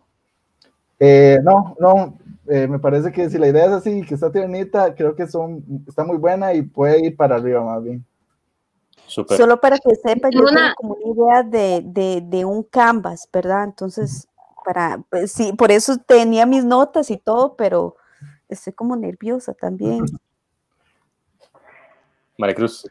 Eh, 0.99 1.39
no, 1.43 1.75
no, 1.79 2.17
eh, 2.47 2.67
me 2.67 2.79
parece 2.79 3.11
que 3.11 3.29
si 3.29 3.37
la 3.37 3.47
idea 3.47 3.65
es 3.65 3.71
así, 3.71 4.01
que 4.03 4.13
está 4.13 4.31
tiernita, 4.31 4.93
creo 4.95 5.15
que 5.15 5.27
son, 5.27 5.63
está 5.87 6.03
muy 6.03 6.17
buena 6.17 6.53
y 6.53 6.61
puede 6.61 7.05
ir 7.05 7.15
para 7.15 7.35
arriba 7.35 7.63
más 7.63 7.83
bien. 7.83 8.05
Solo 9.07 9.59
para 9.59 9.77
que 9.77 9.95
sepan, 9.95 10.31
yo 10.31 10.45
tengo 10.45 10.61
como 10.77 10.95
una 10.95 11.13
idea 11.13 11.43
de, 11.43 12.21
de, 12.21 12.45
un 12.45 12.63
canvas, 12.63 13.29
¿verdad? 13.31 13.63
Entonces, 13.63 14.27
para, 14.63 15.03
pues, 15.09 15.31
sí, 15.31 15.53
por 15.53 15.71
eso 15.71 15.97
tenía 15.97 16.45
mis 16.45 16.65
notas 16.65 17.11
y 17.11 17.17
todo, 17.17 17.55
pero 17.55 17.95
estoy 18.49 18.73
como 18.73 18.95
nerviosa 18.95 19.53
también. 19.53 20.05
Maricruz. 22.37 22.87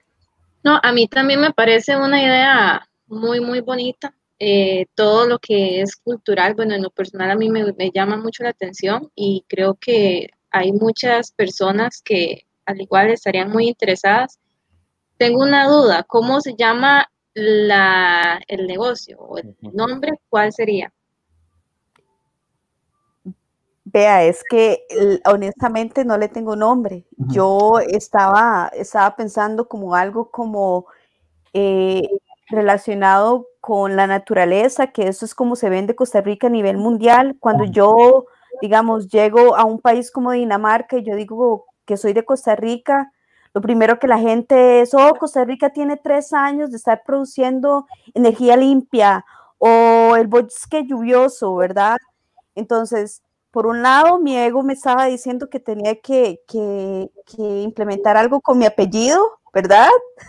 No, 0.62 0.78
a 0.82 0.92
mí 0.92 1.08
también 1.08 1.40
me 1.40 1.52
parece 1.52 1.96
una 1.96 2.22
idea 2.22 2.88
muy, 3.06 3.40
muy 3.40 3.60
bonita. 3.60 4.14
Eh, 4.38 4.86
todo 4.94 5.26
lo 5.26 5.38
que 5.38 5.80
es 5.80 5.96
cultural, 5.96 6.54
bueno, 6.54 6.74
en 6.74 6.82
lo 6.82 6.90
personal 6.90 7.30
a 7.30 7.36
mí 7.36 7.50
me, 7.50 7.72
me 7.72 7.90
llama 7.94 8.16
mucho 8.16 8.42
la 8.42 8.50
atención 8.50 9.10
y 9.14 9.44
creo 9.48 9.74
que 9.74 10.28
hay 10.50 10.72
muchas 10.72 11.32
personas 11.32 12.02
que 12.02 12.46
al 12.66 12.80
igual 12.80 13.10
estarían 13.10 13.50
muy 13.50 13.68
interesadas 13.68 14.38
tengo 15.16 15.42
una 15.42 15.68
duda, 15.68 16.02
¿cómo 16.04 16.40
se 16.40 16.54
llama 16.54 17.06
la, 17.34 18.40
el 18.48 18.66
negocio 18.66 19.18
o 19.20 19.38
el 19.38 19.56
nombre? 19.60 20.12
¿Cuál 20.28 20.52
sería? 20.52 20.92
Vea, 23.84 24.24
es 24.24 24.42
que 24.48 24.86
honestamente 25.26 26.04
no 26.04 26.18
le 26.18 26.28
tengo 26.28 26.56
nombre. 26.56 27.04
Yo 27.16 27.78
estaba, 27.78 28.70
estaba 28.74 29.14
pensando 29.14 29.68
como 29.68 29.94
algo 29.94 30.30
como 30.30 30.86
eh, 31.52 32.08
relacionado 32.48 33.46
con 33.64 33.96
la 33.96 34.06
naturaleza, 34.06 34.88
que 34.88 35.08
eso 35.08 35.24
es 35.24 35.34
como 35.34 35.56
se 35.56 35.70
vende 35.70 35.96
Costa 35.96 36.20
Rica 36.20 36.48
a 36.48 36.50
nivel 36.50 36.76
mundial. 36.76 37.38
Cuando 37.40 37.64
yo, 37.64 38.26
digamos, 38.60 39.08
llego 39.08 39.56
a 39.56 39.64
un 39.64 39.80
país 39.80 40.10
como 40.10 40.32
Dinamarca 40.32 40.98
y 40.98 41.02
yo 41.02 41.16
digo 41.16 41.64
que 41.86 41.96
soy 41.96 42.12
de 42.12 42.26
Costa 42.26 42.56
Rica, 42.56 43.10
lo 43.54 43.62
primero 43.62 43.98
que 43.98 44.06
la 44.06 44.18
gente 44.18 44.82
es, 44.82 44.92
oh, 44.92 45.14
Costa 45.18 45.46
Rica 45.46 45.70
tiene 45.70 45.96
tres 45.96 46.34
años 46.34 46.72
de 46.72 46.76
estar 46.76 47.04
produciendo 47.06 47.86
energía 48.12 48.58
limpia 48.58 49.24
o 49.56 50.14
el 50.14 50.26
bosque 50.26 50.84
lluvioso, 50.86 51.56
¿verdad? 51.56 51.96
Entonces, 52.54 53.22
por 53.50 53.66
un 53.66 53.80
lado, 53.80 54.18
mi 54.18 54.36
ego 54.36 54.62
me 54.62 54.74
estaba 54.74 55.06
diciendo 55.06 55.48
que 55.48 55.58
tenía 55.58 55.98
que, 56.02 56.38
implementar 57.38 58.18
algo 58.18 58.42
con 58.42 58.58
mi 58.58 58.66
apellido, 58.66 59.38
¿verdad? 59.54 59.88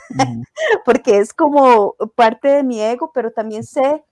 Porque 0.85 1.17
es 1.17 1.33
como 1.33 1.95
parte 2.15 2.47
de 2.49 2.63
mi 2.63 2.81
ego, 2.81 3.11
pero 3.13 3.31
también 3.31 3.63
sé 3.63 4.03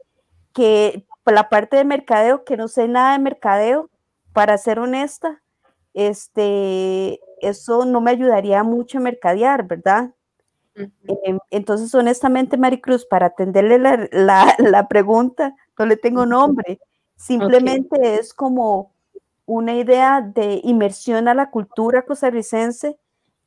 que 0.54 1.06
la 1.26 1.50
parte 1.50 1.78
de 1.78 1.86
mercadeo, 1.86 2.44
que 2.44 2.58
no 2.58 2.68
sé 2.68 2.88
nada 2.88 3.14
de 3.14 3.20
mercadeo, 3.20 3.90
para 4.34 4.58
ser 4.58 4.80
honesta, 4.80 5.42
este, 5.94 7.20
eso 7.40 7.86
no 7.86 8.02
me 8.02 8.12
ayudaría 8.12 8.64
mucho 8.64 8.98
a 8.98 9.02
mercadear, 9.02 9.68
¿verdad? 9.68 10.12
Em, 10.76 11.38
entonces, 11.52 11.94
honestamente, 11.94 12.58
Maricruz, 12.58 13.06
para 13.06 13.28
atenderle 13.28 13.78
la, 13.78 14.58
pregunta, 14.90 15.56
no 15.78 15.86
le 15.86 15.98
tengo 15.98 16.26
nombre. 16.26 16.80
Simplemente 17.16 18.16
es 18.16 18.34
como 18.34 18.92
una 19.46 19.76
idea 19.76 20.22
de 20.22 20.62
inmersión 20.64 21.28
a 21.28 21.34
la 21.34 21.52
cultura 21.52 22.04
costarricense, 22.04 22.98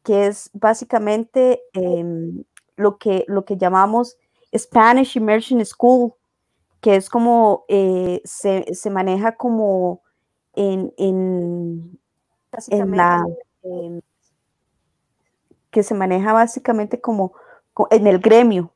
que 0.07 0.29
es 0.29 0.51
básicamente 0.53 1.61
em, 1.73 2.45
lo 2.77 2.97
que, 2.97 3.25
lo 3.27 3.45
que 3.45 3.57
llamamos 3.57 4.17
Spanish 4.57 5.17
Immersion 5.17 5.67
School, 5.67 6.13
que 6.81 6.95
es 6.95 7.11
como 7.11 7.65
eh, 7.67 8.21
se, 8.25 8.73
se, 8.73 8.89
maneja 8.89 9.35
como 9.37 10.03
en, 10.55 10.95
en, 10.97 11.99
en 12.69 12.97
la 12.97 13.25
que 15.73 15.83
se 15.83 15.95
maneja 15.95 16.33
básicamente 16.33 17.01
como, 17.01 17.35
en 17.91 18.07
el 18.07 18.21
gremio, 18.21 18.73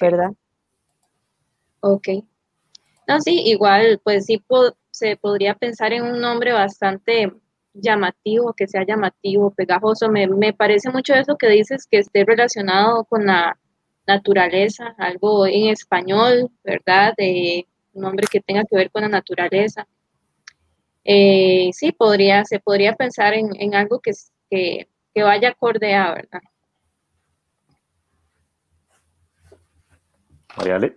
¿verdad? 0.00 0.32
Ok. 1.80 2.08
No, 3.06 3.20
sí, 3.20 3.42
igual, 3.44 4.00
pues 4.02 4.24
sí 4.24 4.42
se 4.90 5.18
podría 5.18 5.54
pensar 5.56 5.92
en 5.92 6.04
un 6.04 6.22
nombre 6.22 6.54
bastante 6.54 7.34
llamativo, 7.74 8.52
que 8.54 8.68
sea 8.68 8.84
llamativo, 8.84 9.50
pegajoso. 9.50 10.08
Me, 10.08 10.26
me, 10.26 10.52
parece 10.52 10.90
mucho 10.90 11.14
eso 11.14 11.36
que 11.36 11.48
dices, 11.48 11.86
que 11.90 11.98
esté 11.98 12.24
relacionado 12.24 13.04
con 13.04 13.26
la 13.26 13.58
naturaleza, 14.06 14.94
algo 14.98 15.46
en 15.46 15.68
español, 15.68 16.50
¿verdad? 16.64 17.14
De 17.16 17.66
un 17.94 18.02
nombre 18.02 18.26
que 18.30 18.40
tenga 18.40 18.62
que 18.64 18.76
ver 18.76 18.90
con 18.90 19.02
la 19.02 19.08
naturaleza. 19.08 19.86
Eh, 21.04 21.70
sí, 21.72 21.92
podría, 21.92 22.44
se 22.44 22.60
podría 22.60 22.94
pensar 22.94 23.34
en, 23.34 23.48
en 23.58 23.74
algo 23.74 24.00
que, 24.00 24.12
que, 24.50 24.88
que, 25.14 25.22
vaya 25.22 25.50
acorde 25.50 25.94
a, 25.94 26.14
¿verdad? 26.14 26.40
Mariale. 30.56 30.96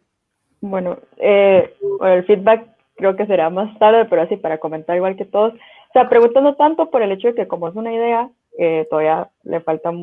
Bueno, 0.61 0.99
eh, 1.17 1.73
el 2.01 2.25
feedback 2.25 2.75
creo 2.95 3.15
que 3.15 3.25
será 3.25 3.49
más 3.49 3.77
tarde, 3.79 4.05
pero 4.05 4.21
así 4.21 4.37
para 4.37 4.59
comentar 4.59 4.95
igual 4.95 5.15
que 5.15 5.25
todos. 5.25 5.53
Sea, 5.95 6.09
preguntando 6.09 6.55
tanto 6.55 6.89
por 6.89 7.01
el 7.01 7.13
hecho 7.13 7.29
de 7.29 7.35
que 7.35 7.47
como 7.47 7.69
es 7.69 7.75
una 7.75 7.93
idea, 7.93 8.29
eh, 8.59 8.85
todavía 8.89 9.29
le 9.43 9.61
falta 9.61 9.93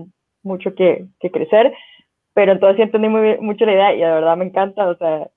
mucho 0.43 0.75
que, 0.75 1.05
que, 1.21 1.31
crecer, 1.31 1.75
pero 2.33 2.53
entonces 2.53 2.81
entendí 2.81 3.11
muy, 3.11 3.37
mucho 3.41 3.67
la 3.67 3.73
idea 3.75 3.95
y 3.95 3.99
de 3.99 4.07
verdad 4.07 4.39
me 4.39 4.47
encanta, 4.47 4.89
o 4.89 4.97
sea, 4.97 5.29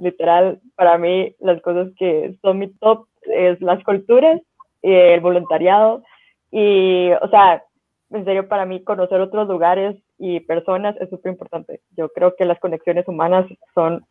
literal, 0.00 0.58
para 0.74 0.98
mí 0.98 1.36
las 1.38 1.62
cosas 1.62 1.92
que 1.96 2.34
son 2.42 2.58
mi 2.58 2.66
top 2.78 3.06
es 3.22 3.60
las 3.60 3.80
culturas, 3.84 4.40
el 4.82 5.20
voluntariado 5.20 6.02
y, 6.50 7.12
o 7.12 7.28
sea, 7.28 7.62
en 8.10 8.24
serio, 8.24 8.48
para 8.48 8.66
mí 8.66 8.82
conocer 8.82 9.20
otros 9.20 9.46
lugares 9.46 9.94
y 10.18 10.40
personas 10.40 10.96
es 11.00 11.10
súper 11.10 11.30
importante. 11.30 11.78
Yo 11.96 12.08
creo 12.08 12.34
que 12.34 12.44
las 12.44 12.58
conexiones 12.58 13.06
humanas 13.06 13.46
son 13.72 14.04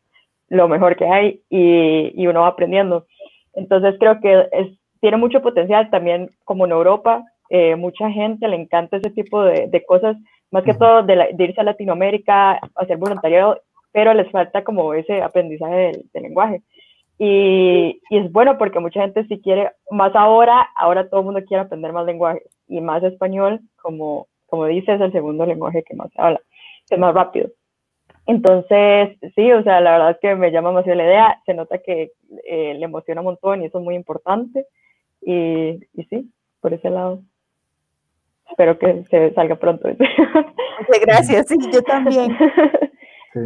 lo 0.48 0.70
mejor 0.70 0.96
que 0.96 1.06
hay 1.06 1.42
y, 1.50 2.14
y 2.16 2.28
uno 2.28 2.44
va 2.44 2.48
aprendiendo. 2.48 3.08
Entonces 3.54 3.96
creo 4.00 4.22
que 4.22 4.48
es, 4.54 4.81
tiene 5.02 5.18
mucho 5.18 5.42
potencial 5.42 5.90
también 5.90 6.30
como 6.46 6.66
en 6.66 6.72
Europa. 6.72 7.26
Eh, 7.50 7.76
mucha 7.76 8.10
gente 8.10 8.48
le 8.48 8.56
encanta 8.56 8.98
ese 8.98 9.10
tipo 9.10 9.44
de, 9.44 9.68
de 9.68 9.84
cosas, 9.84 10.16
más 10.52 10.64
que 10.64 10.74
todo 10.74 11.04
de, 11.04 11.32
de, 11.34 11.44
irse 11.44 11.60
a 11.60 11.66
Latinoamérica, 11.66 12.60
hacer 12.76 12.98
voluntariado, 12.98 13.62
pero 13.92 14.14
les 14.14 14.32
falta 14.32 14.64
como 14.64 14.94
ese 14.94 15.22
aprendizaje 15.22 15.76
del, 15.76 16.06
del 16.14 16.24
lenguaje. 16.24 16.62
Y, 17.18 18.02
y, 18.10 18.18
es 18.18 18.32
bueno 18.32 18.58
porque 18.58 18.80
mucha 18.80 19.02
gente 19.02 19.26
si 19.28 19.42
quiere, 19.42 19.72
más 19.90 20.16
ahora, 20.16 20.70
ahora 20.78 21.10
todo 21.10 21.20
el 21.20 21.26
mundo 21.26 21.44
quiere 21.46 21.64
aprender 21.64 21.92
más 21.94 22.06
lenguaje 22.06 22.42
y 22.68 22.80
más 22.80 23.04
español, 23.04 23.60
como, 23.82 24.28
como 24.48 24.66
dice, 24.66 24.94
es 24.94 25.02
el 25.02 25.12
segundo 25.12 25.46
lenguaje 25.46 25.84
que 25.84 25.96
más 25.96 26.12
se 26.14 26.22
habla, 26.22 26.40
que 26.88 26.96
es 26.96 27.00
más 27.00 27.14
rápido. 27.14 27.50
Entonces, 28.28 29.18
sí, 29.36 29.52
o 29.52 29.64
sea, 29.64 29.82
la 29.82 29.92
verdad 29.92 30.12
es 30.12 30.18
que 30.20 30.36
me 30.36 30.52
llama 30.52 30.70
demasiado 30.70 30.98
la 30.98 31.06
idea, 31.06 31.42
se 31.46 31.54
nota 31.54 31.80
que 31.80 32.12
eh, 32.46 32.74
le 32.76 32.86
emociona 32.86 33.22
un 33.22 33.26
montón 33.26 33.62
y 33.62 33.66
eso 33.66 33.80
es 33.80 33.84
muy 33.84 33.96
importante. 33.96 34.66
Y, 35.22 35.80
y 35.94 36.04
sí, 36.10 36.32
por 36.60 36.74
ese 36.74 36.90
lado. 36.90 37.22
Espero 38.50 38.78
que 38.78 39.06
se 39.10 39.34
salga 39.34 39.56
pronto. 39.56 39.88
Muchas 39.90 41.02
gracias, 41.02 41.48
sí, 41.48 41.56
yo 41.72 41.82
también. 41.84 42.38
Sí. 43.34 43.40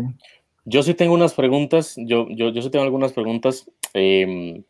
Yo 0.68 0.82
sí 0.82 0.96
tengo 0.96 1.14
unas 1.14 1.36
preguntas, 1.36 1.94
yo, 1.96 2.28
yo, 2.30 2.50
yo 2.50 2.62
sí 2.62 2.72
tengo 2.72 2.86
algunas 2.86 3.14
preguntas. 3.14 3.70
Eh, 3.94 4.64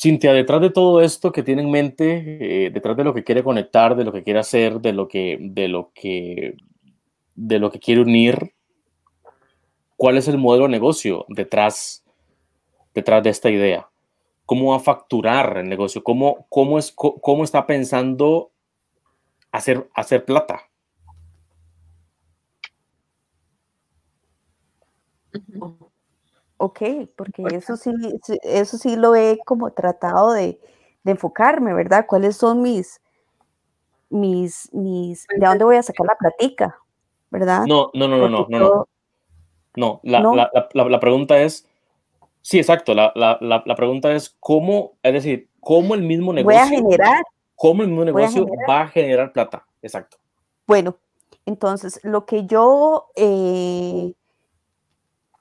Cintia, 0.00 0.32
detrás 0.32 0.60
de 0.60 0.70
todo 0.70 1.00
esto 1.00 1.32
que 1.32 1.42
tiene 1.42 1.62
en 1.62 1.70
mente, 1.72 2.66
eh, 2.66 2.70
detrás 2.70 2.96
de 2.96 3.02
lo 3.02 3.12
que 3.12 3.24
quiere 3.24 3.42
conectar, 3.42 3.96
de 3.96 4.04
lo 4.04 4.12
que 4.12 4.22
quiere 4.22 4.38
hacer, 4.38 4.80
de 4.80 4.92
lo 4.92 5.08
que, 5.08 5.38
de 5.40 5.66
lo 5.66 5.90
que, 5.92 6.56
de 7.34 7.58
lo 7.58 7.72
que 7.72 7.80
quiere 7.80 8.02
unir, 8.02 8.52
¿cuál 9.96 10.16
es 10.16 10.28
el 10.28 10.38
modelo 10.38 10.66
de 10.66 10.70
negocio 10.70 11.24
detrás, 11.28 12.04
detrás 12.94 13.24
de 13.24 13.30
esta 13.30 13.50
idea? 13.50 13.87
¿Cómo 14.48 14.70
va 14.70 14.76
a 14.76 14.80
facturar 14.80 15.58
el 15.58 15.68
negocio? 15.68 16.02
¿Cómo, 16.02 16.46
cómo, 16.48 16.78
es, 16.78 16.90
cómo 16.90 17.44
está 17.44 17.66
pensando 17.66 18.50
hacer, 19.52 19.90
hacer 19.92 20.24
plata? 20.24 20.62
Ok, 26.56 26.80
porque 27.14 27.44
eso 27.52 27.76
sí, 27.76 27.92
eso 28.42 28.78
sí 28.78 28.96
lo 28.96 29.14
he 29.14 29.38
como 29.44 29.70
tratado 29.72 30.32
de, 30.32 30.58
de 31.04 31.10
enfocarme, 31.10 31.74
¿verdad? 31.74 32.06
¿Cuáles 32.08 32.38
son 32.38 32.62
mis, 32.62 33.02
mis, 34.08 34.72
mis, 34.72 35.26
de 35.26 35.46
dónde 35.46 35.64
voy 35.64 35.76
a 35.76 35.82
sacar 35.82 36.06
la 36.06 36.16
platica, 36.16 36.78
¿verdad? 37.30 37.66
No, 37.66 37.90
no, 37.92 38.08
no, 38.08 38.16
no, 38.16 38.28
no, 38.30 38.46
no, 38.48 38.58
no. 38.58 38.88
No, 39.76 40.00
la, 40.04 40.20
¿no? 40.20 40.34
La, 40.34 40.50
la, 40.72 40.88
la, 40.88 41.00
pregunta 41.00 41.38
es, 41.38 41.68
sí, 42.48 42.58
exacto, 42.58 42.94
la, 42.94 43.12
la, 43.14 43.76
pregunta 43.76 44.10
es 44.12 44.34
cómo, 44.40 44.92
es 45.02 45.12
decir, 45.12 45.50
cómo 45.60 45.94
el 45.94 46.00
mismo 46.00 46.32
negocio... 46.32 46.58
Voy 46.58 46.66
a 46.66 46.66
generar. 46.66 47.22
¿Cómo 47.54 47.82
el 47.82 47.88
mismo 47.88 48.06
negocio 48.06 48.46
va 48.66 48.82
a 48.82 48.88
generar 48.88 49.34
plata? 49.34 49.66
Exacto. 49.82 50.16
Bueno, 50.66 50.96
entonces, 51.44 52.00
lo 52.04 52.24
que 52.24 52.46
yo... 52.46 53.10
Eh, 53.16 54.14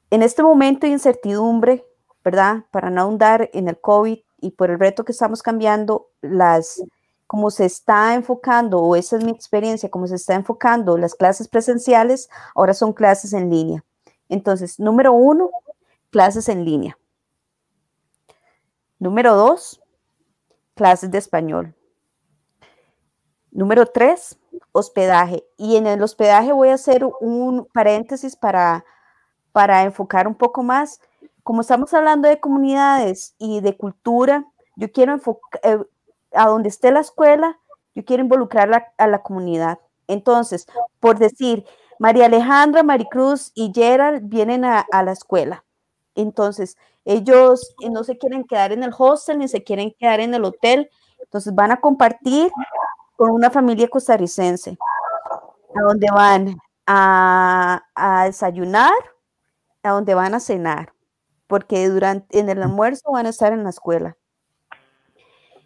en 0.09 0.21
este 0.21 0.43
momento 0.43 0.85
de 0.85 0.91
incertidumbre, 0.91 1.85
¿verdad? 2.25 2.65
Para 2.71 2.89
no 2.89 3.03
ahondar 3.03 3.49
en 3.53 3.69
el 3.69 3.79
COVID 3.79 4.19
y 4.41 4.51
por 4.51 4.69
el 4.69 4.77
reto 4.77 5.05
que 5.05 5.13
estamos 5.13 5.41
cambiando, 5.41 6.07
las, 6.19 6.83
como 7.25 7.51
se 7.51 7.63
está 7.63 8.15
enfocando, 8.15 8.79
o 8.79 8.97
esa 8.97 9.15
es 9.15 9.23
mi 9.23 9.31
experiencia, 9.31 9.89
como 9.89 10.07
se 10.07 10.15
está 10.15 10.35
enfocando 10.35 10.97
las 10.97 11.15
clases 11.15 11.47
presenciales, 11.47 12.29
ahora 12.53 12.73
son 12.73 12.91
clases 12.91 13.31
en 13.31 13.49
línea. 13.49 13.85
Entonces, 14.27 14.77
número 14.77 15.13
uno, 15.13 15.51
clases 16.17 16.49
en 16.49 16.65
línea. 16.65 16.97
Número 18.97 19.36
dos, 19.36 19.80
clases 20.73 21.12
de 21.12 21.19
español. 21.19 21.75
Número 23.51 23.86
tres, 23.86 24.39
hospedaje. 24.71 25.43
Y 25.58 25.75
en 25.75 25.86
el 25.86 26.01
hospedaje 26.01 26.51
voy 26.53 26.69
a 26.69 26.73
hacer 26.73 27.06
un 27.21 27.67
paréntesis 27.71 28.36
para 28.36 28.84
para 29.51 29.84
enfocar 29.84 30.27
un 30.27 30.34
poco 30.34 30.63
más. 30.63 30.99
Como 31.43 31.62
estamos 31.62 31.93
hablando 31.93 32.27
de 32.27 32.39
comunidades 32.39 33.36
y 33.38 33.62
de 33.62 33.77
cultura, 33.77 34.43
yo 34.75 34.91
quiero 34.91 35.13
enfocar, 35.13 35.62
eh, 35.63 35.77
a 36.32 36.47
donde 36.47 36.69
esté 36.69 36.91
la 36.91 37.01
escuela, 37.01 37.60
yo 37.93 38.03
quiero 38.03 38.23
involucrar 38.23 38.91
a 38.97 39.08
la 39.08 39.21
comunidad. 39.21 39.77
Entonces, 40.08 40.65
por 40.99 41.19
decir, 41.19 41.63
María 41.99 42.25
Alejandra, 42.25 42.82
Maricruz 42.82 43.51
y 43.53 43.71
Gerald 43.71 44.27
vienen 44.27 44.65
a, 44.65 44.80
a, 44.91 45.03
la 45.03 45.12
escuela. 45.12 45.63
Entonces, 46.17 46.77
ellos 47.06 47.75
no 47.91 48.03
se 48.03 48.17
quieren 48.17 48.43
quedar 48.43 48.71
en 48.71 48.84
el 48.84 48.91
hostel 48.97 49.38
ni 49.38 49.47
se 49.47 49.63
quieren 49.63 49.93
quedar 49.97 50.19
en 50.19 50.34
el 50.34 50.43
hotel. 50.43 50.89
Entonces, 51.19 51.53
van 51.53 51.71
a 51.71 51.80
compartir 51.80 52.51
con 53.15 53.32
una 53.32 53.51
familia 53.51 53.88
costarricense, 53.88 54.77
a 55.75 55.82
donde 55.82 56.08
van 56.12 56.58
a, 56.88 57.82
desayunar, 58.25 58.93
a 59.84 59.91
donde 59.91 60.15
van 60.15 60.34
a 60.34 60.39
cenar, 60.39 60.93
porque 61.45 61.88
durante 61.88 62.39
en 62.39 62.49
el 62.49 62.63
almuerzo 62.63 63.12
van 63.12 63.27
a 63.27 63.30
estar 63.30 63.53
en 63.53 63.63
la 63.63 63.69
escuela. 63.69 64.17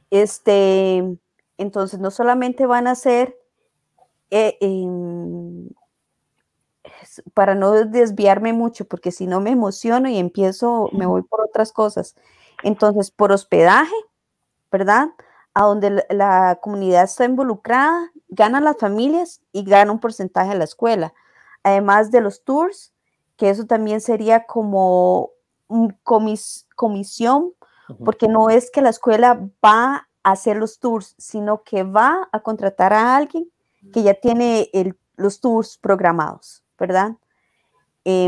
Este, 0.09 1.17
entonces 1.57 1.99
no 1.99 2.11
solamente 2.11 2.65
van 2.65 2.87
a 2.87 2.95
ser 2.95 3.37
eh, 4.29 4.57
eh, 4.59 4.85
para 7.33 7.55
no 7.55 7.71
desviarme 7.71 8.53
mucho, 8.53 8.85
porque 8.85 9.11
si 9.11 9.27
no 9.27 9.39
me 9.41 9.51
emociono 9.51 10.09
y 10.09 10.17
empiezo, 10.17 10.89
me 10.93 11.05
voy 11.05 11.23
por 11.23 11.41
otras 11.41 11.71
cosas. 11.71 12.15
Entonces, 12.63 13.11
por 13.11 13.31
hospedaje, 13.31 13.95
¿verdad? 14.71 15.09
A 15.53 15.63
donde 15.63 16.05
la, 16.09 16.59
comunidad 16.61 17.03
está 17.03 17.25
involucrada, 17.25 18.11
ganan 18.29 18.63
las 18.63 18.77
familias 18.77 19.41
y 19.51 19.63
gana 19.63 19.91
un 19.91 19.99
porcentaje 19.99 20.55
la 20.55 20.63
escuela. 20.63 21.13
Además 21.63 22.11
de 22.11 22.21
los 22.21 22.43
tours, 22.43 22.93
que 23.35 23.49
eso 23.49 23.65
también 23.65 24.01
sería 24.01 24.45
como 24.45 25.31
un 25.67 25.97
comis, 26.03 26.67
comisión, 26.75 27.53
porque 28.05 28.29
no 28.29 28.49
es 28.49 28.71
que 28.71 28.81
la 28.81 28.89
escuela 28.89 29.49
va 29.63 30.07
a 30.23 30.31
hacer 30.31 30.55
los 30.55 30.79
tours, 30.79 31.13
sino 31.17 31.63
que 31.63 31.83
va 31.83 32.29
a 32.31 32.39
contratar 32.39 32.93
a 32.93 33.17
alguien 33.17 33.51
que 33.91 34.03
ya 34.03 34.13
tiene 34.13 34.69
el, 34.73 34.97
los 35.15 35.39
tours 35.39 35.77
programados, 35.77 36.63
¿verdad? 36.81 37.11
Eh, 38.05 38.27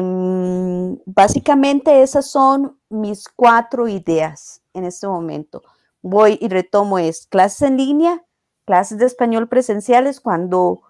básicamente 1.08 2.04
esas 2.04 2.30
son 2.30 2.78
mis 2.90 3.28
cuatro 3.28 3.88
ideas 3.88 4.62
en 4.74 4.86
este 4.86 5.08
momento. 5.08 5.64
Voy 6.04 6.38
y 6.40 6.48
retomo 6.48 7.00
es 7.00 7.26
clases 7.26 7.64
en 7.64 7.78
línea, 7.78 8.24
clases 8.66 9.00
de 9.00 9.08
español 9.08 9.50
presenciales 9.50 10.22
cuando 10.22 10.84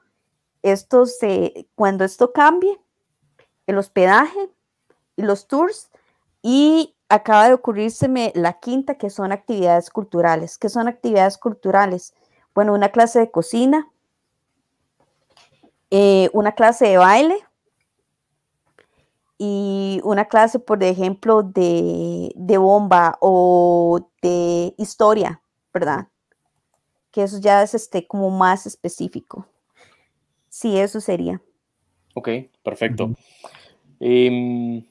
esto 0.62 1.06
cuando 1.76 2.04
esto 2.04 2.34
cambie, 2.34 2.78
el 3.66 3.78
hospedaje 3.78 4.50
y 5.16 5.22
los 5.22 5.48
tours, 5.48 5.90
y 6.42 6.96
acaba 7.08 7.48
de 7.48 7.54
ocurrírseme 7.54 8.34
la 8.36 8.60
quinta, 8.60 8.96
que 8.96 9.10
son 9.10 9.32
actividades 9.32 9.90
culturales. 9.90 10.58
¿Qué 10.58 10.68
son 10.68 10.90
actividades 10.90 11.38
culturales? 11.38 12.14
Bueno, 12.54 12.74
una 12.74 12.90
clase 12.90 13.20
de 13.20 13.32
cocina, 13.32 13.88
eh, 15.90 16.30
una 16.34 16.54
clase 16.54 16.88
de 16.88 16.98
baile 16.98 17.38
y 19.46 20.00
una 20.06 20.30
clase, 20.30 20.58
por 20.58 20.82
ejemplo, 20.82 21.44
de, 21.44 22.32
de 22.34 22.58
bomba 22.58 23.18
o 23.20 24.10
de 24.22 24.74
historia, 24.78 25.42
¿verdad? 25.74 26.08
Que 27.12 27.24
eso 27.24 27.40
ya 27.42 27.62
es 27.62 27.74
este, 27.74 28.08
como 28.08 28.30
más 28.30 28.66
específico. 28.66 29.46
Sí, 30.48 30.80
eso 30.80 31.02
sería. 31.02 31.42
Ok, 32.14 32.30
perfecto. 32.64 33.12
Em, 34.00 34.86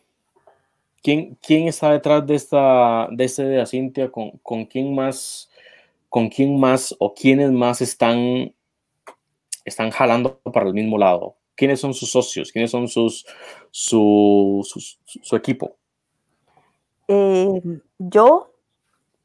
¿quién, 1.03 1.39
¿quién, 1.41 1.69
está 1.69 1.91
detrás 1.91 2.27
de 2.27 2.35
esta 2.35 3.09
de 3.11 3.25
este 3.25 3.45
de 3.45 3.65
Cintia? 3.65 4.13
¿Con, 4.13 4.33
¿Con, 4.43 4.67
quién 4.67 4.95
más 4.95 5.49
con 6.11 6.29
quién 6.29 6.61
más 6.61 6.95
o 6.99 7.15
quiénes 7.15 7.51
más 7.53 7.81
están 7.81 8.55
están 9.65 9.91
jalando 9.93 10.39
para 10.53 10.67
el 10.67 10.75
mismo 10.75 10.99
lado? 10.99 11.37
¿Quiénes 11.55 11.81
son 11.81 11.95
sus 11.95 12.11
socios? 12.11 12.51
¿Quiénes 12.51 12.71
son 12.71 12.89
sus 12.89 13.27
su, 13.71 14.67
su, 15.05 15.37
equipo? 15.37 15.77
Em, 17.09 17.81
yo 17.99 18.53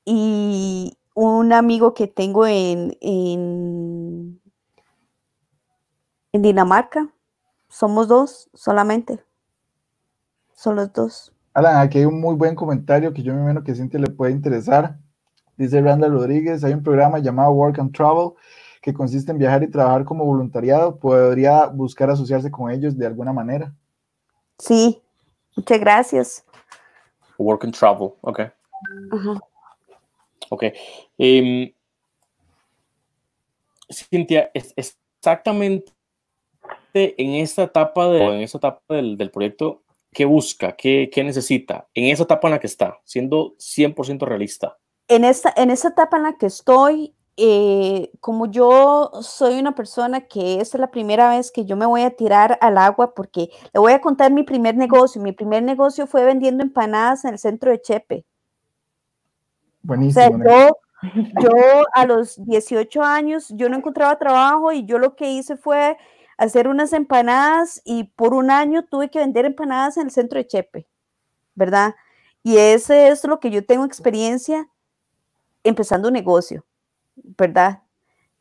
y 0.05 0.97
un 1.15 1.53
amigo 1.53 1.93
que 1.93 2.07
tengo 2.07 2.45
en, 2.45 2.97
en 3.01 4.41
en 6.33 6.41
Dinamarca 6.41 7.09
somos 7.69 8.07
dos 8.07 8.49
solamente. 8.53 9.23
Son 10.53 10.75
los 10.75 10.91
dos. 10.93 11.33
Alan, 11.53 11.77
aquí 11.77 11.99
hay 11.99 12.05
un 12.05 12.19
muy 12.19 12.35
buen 12.35 12.55
comentario 12.55 13.13
que 13.13 13.23
yo 13.23 13.33
me 13.33 13.39
imagino 13.39 13.63
que 13.63 13.75
Cintia 13.75 13.99
le 13.99 14.11
puede 14.11 14.31
interesar. 14.33 14.97
Dice 15.57 15.81
Randa 15.81 16.07
Rodríguez, 16.07 16.63
hay 16.63 16.73
un 16.73 16.83
programa 16.83 17.19
llamado 17.19 17.51
Work 17.51 17.79
and 17.79 17.91
Travel 17.95 18.33
que 18.87 18.93
consiste 18.93 19.33
en 19.33 19.37
viajar 19.37 19.63
y 19.63 19.69
trabajar 19.69 20.05
como 20.05 20.23
voluntariado. 20.23 20.97
¿Podría 20.97 21.65
buscar 21.65 22.09
asociarse 22.09 22.49
con 22.49 22.71
ellos 22.71 22.97
de 22.97 23.05
alguna 23.05 23.33
manera? 23.33 23.75
Sí, 24.57 25.03
muchas 25.57 25.77
gracias. 25.81 26.45
Work 27.37 27.65
and 27.65 27.77
Travel, 27.77 28.11
ok. 28.21 28.39
Ok. 30.49 30.63
Em, 31.17 31.73
Cintia, 33.91 34.49
es, 34.53 34.73
exactamente 34.77 35.91
en 36.93 37.35
esta 37.35 37.63
etapa, 37.63 38.07
de, 38.07 38.23
en 38.23 38.41
esta 38.41 38.57
etapa 38.57 38.95
del, 38.95 39.17
del 39.17 39.31
proyecto, 39.31 39.83
¿qué 40.13 40.23
busca? 40.23 40.77
¿Qué, 40.77 41.09
¿Qué, 41.11 41.25
necesita? 41.25 41.89
En 41.93 42.05
esa 42.05 42.23
etapa 42.23 42.47
en 42.47 42.53
la 42.53 42.59
que 42.61 42.67
está, 42.67 43.01
siendo 43.03 43.53
100% 43.57 44.25
realista. 44.25 44.77
En 45.09 45.25
esta, 45.25 45.53
en 45.57 45.71
esa 45.71 45.89
etapa 45.89 46.15
en 46.15 46.23
la 46.23 46.37
que 46.37 46.45
estoy, 46.45 47.16
eh, 47.37 48.11
como 48.19 48.47
yo 48.47 49.11
soy 49.21 49.59
una 49.59 49.75
persona 49.75 50.21
que 50.21 50.59
es 50.59 50.73
la 50.73 50.89
primera 50.89 51.29
vez 51.29 51.51
que 51.51 51.65
yo 51.65 51.77
me 51.77 51.85
voy 51.85 52.01
a 52.01 52.09
tirar 52.09 52.57
al 52.61 52.77
agua, 52.77 53.13
porque 53.13 53.49
le 53.73 53.79
voy 53.79 53.93
a 53.93 54.01
contar 54.01 54.31
mi 54.31 54.43
primer 54.43 54.75
negocio. 54.75 55.21
Mi 55.21 55.31
primer 55.31 55.61
negocio 55.61 56.07
fue 56.07 56.25
vendiendo 56.25 56.63
empanadas 56.63 57.25
en 57.25 57.33
el 57.33 57.39
centro 57.39 57.71
de 57.71 57.81
Chepe. 57.81 58.25
Buenísimo. 59.83 60.43
yo, 60.43 60.77
yo 61.41 61.85
a 61.93 62.05
los 62.07 62.43
18 62.43 63.03
años, 63.03 63.49
yo 63.49 63.69
no 63.69 63.77
encontraba 63.77 64.17
trabajo 64.17 64.71
y 64.71 64.85
yo 64.85 64.97
lo 64.97 65.15
que 65.15 65.31
hice 65.31 65.57
fue 65.57 65.95
hacer 66.37 66.67
unas 66.67 66.93
empanadas 66.93 67.81
y 67.85 68.05
por 68.05 68.33
un 68.33 68.51
año 68.51 68.85
tuve 68.85 69.09
que 69.09 69.19
vender 69.19 69.45
empanadas 69.45 69.97
en 69.97 70.05
el 70.05 70.11
centro 70.11 70.39
de 70.39 70.47
Chepe, 70.47 70.87
¿verdad? 71.55 71.95
Y 72.43 72.57
ese 72.57 73.09
es 73.09 73.23
lo 73.25 73.39
que 73.39 73.49
yo 73.49 73.65
tengo 73.65 73.85
experiencia 73.85 74.69
empezando 75.63 76.07
un 76.07 76.13
negocio, 76.13 76.65
¿verdad? 77.23 77.83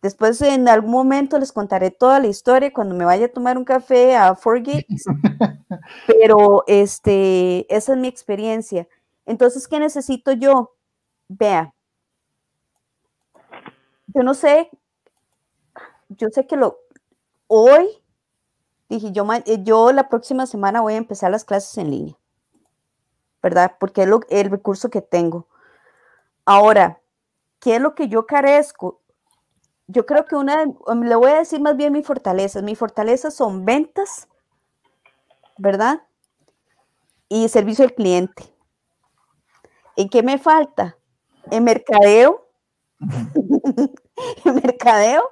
Después 0.02 0.40
en 0.42 0.68
algún 0.68 0.92
momento 0.92 1.38
les 1.38 1.52
contaré 1.52 1.90
toda 1.90 2.20
la 2.20 2.28
historia 2.28 2.72
cuando 2.72 2.94
me 2.94 3.04
vaya 3.04 3.26
a 3.26 3.32
tomar 3.32 3.58
un 3.58 3.64
café 3.64 4.16
a 4.16 4.34
Forgeeks, 4.34 5.04
pero 6.06 6.64
este, 6.66 7.66
esa 7.74 7.92
es 7.92 7.98
mi 7.98 8.08
experiencia. 8.08 8.86
Entonces, 9.24 9.66
¿qué 9.66 9.80
necesito 9.80 10.32
yo? 10.32 10.74
Vea, 11.28 11.74
yo 14.14 14.22
no 14.22 14.34
sé, 14.34 14.70
yo 16.08 16.28
sé 16.30 16.46
que 16.46 16.56
lo, 16.56 16.78
hoy 17.48 17.86
dije, 18.88 19.12
yo, 19.12 19.26
yo 19.64 19.92
la 19.92 20.08
próxima 20.08 20.46
semana 20.46 20.80
voy 20.80 20.94
a 20.94 20.98
empezar 20.98 21.30
las 21.30 21.44
clases 21.44 21.76
en 21.78 21.90
línea, 21.90 22.16
¿verdad? 23.42 23.76
Porque 23.80 24.02
es 24.02 24.08
el 24.30 24.50
recurso 24.50 24.88
que 24.88 25.02
tengo. 25.02 25.48
Ahora, 26.44 27.00
¿qué 27.60 27.76
es 27.76 27.80
lo 27.80 27.94
que 27.94 28.08
yo 28.08 28.26
carezco? 28.26 29.00
Yo 29.86 30.06
creo 30.06 30.24
que 30.24 30.36
una, 30.36 30.64
um, 30.64 31.02
le 31.02 31.14
voy 31.14 31.30
a 31.30 31.38
decir 31.38 31.60
más 31.60 31.76
bien 31.76 31.92
mis 31.92 32.06
fortalezas. 32.06 32.62
Mis 32.62 32.78
fortalezas 32.78 33.34
son 33.34 33.64
ventas, 33.64 34.28
¿verdad? 35.58 36.02
Y 37.28 37.48
servicio 37.48 37.84
al 37.84 37.94
cliente. 37.94 38.44
¿En 39.96 40.08
qué 40.08 40.22
me 40.22 40.38
falta? 40.38 40.96
En 41.50 41.64
mercadeo. 41.64 42.48
en 44.44 44.54
mercadeo 44.54 45.22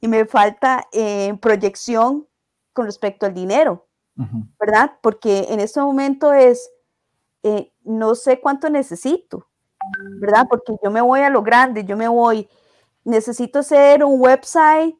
y 0.00 0.08
me 0.08 0.24
falta 0.26 0.86
eh, 0.92 1.36
proyección 1.40 2.26
con 2.72 2.86
respecto 2.86 3.26
al 3.26 3.34
dinero, 3.34 3.86
¿verdad? 4.60 4.98
Porque 5.02 5.46
en 5.48 5.60
este 5.60 5.80
momento 5.80 6.32
es, 6.32 6.70
eh, 7.42 7.72
no 7.82 8.14
sé 8.14 8.40
cuánto 8.40 8.68
necesito, 8.68 9.48
¿verdad? 10.18 10.46
Porque 10.48 10.76
yo 10.82 10.90
me 10.90 11.00
voy 11.00 11.20
a 11.20 11.30
lo 11.30 11.42
grande, 11.42 11.84
yo 11.84 11.96
me 11.96 12.08
voy, 12.08 12.48
necesito 13.04 13.60
hacer 13.60 14.04
un 14.04 14.20
website 14.20 14.96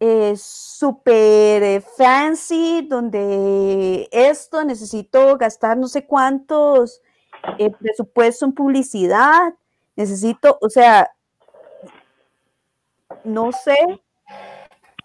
eh, 0.00 0.34
súper 0.36 1.82
fancy, 1.82 2.86
donde 2.88 4.08
esto 4.12 4.64
necesito 4.64 5.36
gastar 5.36 5.76
no 5.76 5.88
sé 5.88 6.06
cuántos 6.06 7.02
presupuesto 7.80 8.44
en 8.44 8.52
publicidad, 8.52 9.54
necesito, 9.96 10.58
o 10.60 10.68
sea, 10.68 11.10
no 13.24 13.52
sé 13.52 13.76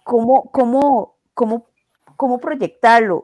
cómo, 0.03 0.49
cómo, 0.51 1.15
cómo, 1.33 1.67
cómo 2.15 2.39
proyectarlo. 2.39 3.23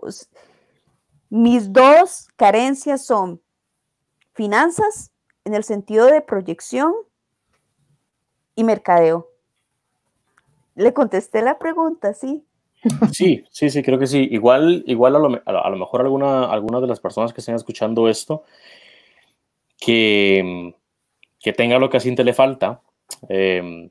Mis 1.29 1.71
dos 1.71 2.27
carencias 2.35 3.05
son 3.05 3.41
finanzas 4.33 5.11
en 5.49 5.55
el 5.55 5.63
sentido 5.63 6.05
de 6.05 6.21
proyección 6.21 6.93
y 8.55 8.63
mercadeo. 8.63 9.27
Le 10.75 10.93
contesté 10.93 11.41
la 11.41 11.57
pregunta, 11.57 12.13
¿sí? 12.13 12.43
Sí, 13.11 13.43
sí, 13.49 13.69
sí, 13.69 13.81
creo 13.81 13.97
que 13.97 14.05
sí. 14.05 14.27
Igual, 14.31 14.83
igual 14.85 15.15
a, 15.15 15.19
lo, 15.19 15.41
a 15.45 15.69
lo 15.69 15.77
mejor 15.77 16.01
alguna, 16.01 16.45
algunas 16.45 16.81
de 16.81 16.87
las 16.87 16.99
personas 16.99 17.33
que 17.33 17.41
estén 17.41 17.55
escuchando 17.55 18.07
esto, 18.07 18.43
que, 19.77 20.75
que 21.39 21.51
tenga 21.51 21.79
lo 21.79 21.89
que 21.89 21.97
a 21.97 21.99
Cintia 21.99 22.23
le 22.23 22.33
falta, 22.33 22.81
eh, 23.27 23.89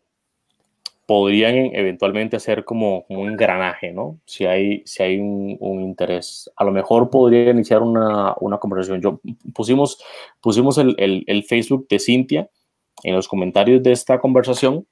podrían 1.08 1.74
eventualmente 1.74 2.36
hacer 2.36 2.66
como, 2.66 3.06
un 3.08 3.30
engranaje, 3.30 3.92
¿no? 3.92 4.20
Si 4.26 4.44
hay, 4.44 4.82
si 4.84 5.02
hay 5.02 5.18
un, 5.18 5.80
interés. 5.80 6.50
A 6.54 6.64
lo 6.64 6.70
mejor 6.70 7.08
podría 7.08 7.50
iniciar 7.50 7.80
una, 7.80 8.34
una 8.40 8.58
conversación. 8.58 9.00
Yo 9.00 9.18
pusimos, 9.54 10.04
pusimos 10.42 10.76
el, 10.76 10.94
el, 10.98 11.44
Facebook 11.44 11.88
de 11.88 11.98
Cintia 11.98 12.50
en 13.04 13.14
los 13.14 13.26
comentarios 13.26 13.82
de 13.82 13.92
esta 13.92 14.20
conversación 14.20 14.86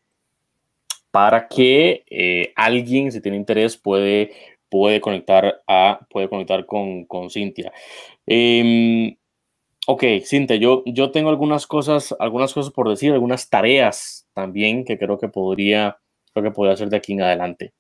para 1.11 1.48
que 1.48 2.07
eh, 2.09 2.50
alguien, 2.57 3.12
si 3.12 3.20
tiene 3.20 3.37
interés, 3.37 3.76
puede, 3.76 4.33
puede 4.70 5.03
conectar, 5.03 5.62
a, 5.66 6.01
puede 6.09 6.30
conectar 6.30 6.64
con, 6.64 7.05
con 7.05 7.28
Cintia. 7.28 7.74
Em, 8.26 9.14
ok, 9.86 10.03
Cintia, 10.24 10.57
yo, 10.57 10.82
yo 10.86 11.11
tengo 11.11 11.28
algunas 11.28 11.66
cosas, 11.66 12.16
algunas 12.18 12.55
cosas 12.55 12.72
por 12.72 12.88
decir, 12.88 13.12
algunas 13.12 13.51
tareas 13.51 14.26
también 14.32 14.86
que 14.86 14.97
creo 14.97 15.18
que 15.18 15.28
podría 15.28 15.99
que 16.43 16.51
podría 16.51 16.74
hacer 16.74 16.89
de 16.89 16.97
aquí 16.97 17.12
en 17.12 17.22
adelante. 17.22 17.72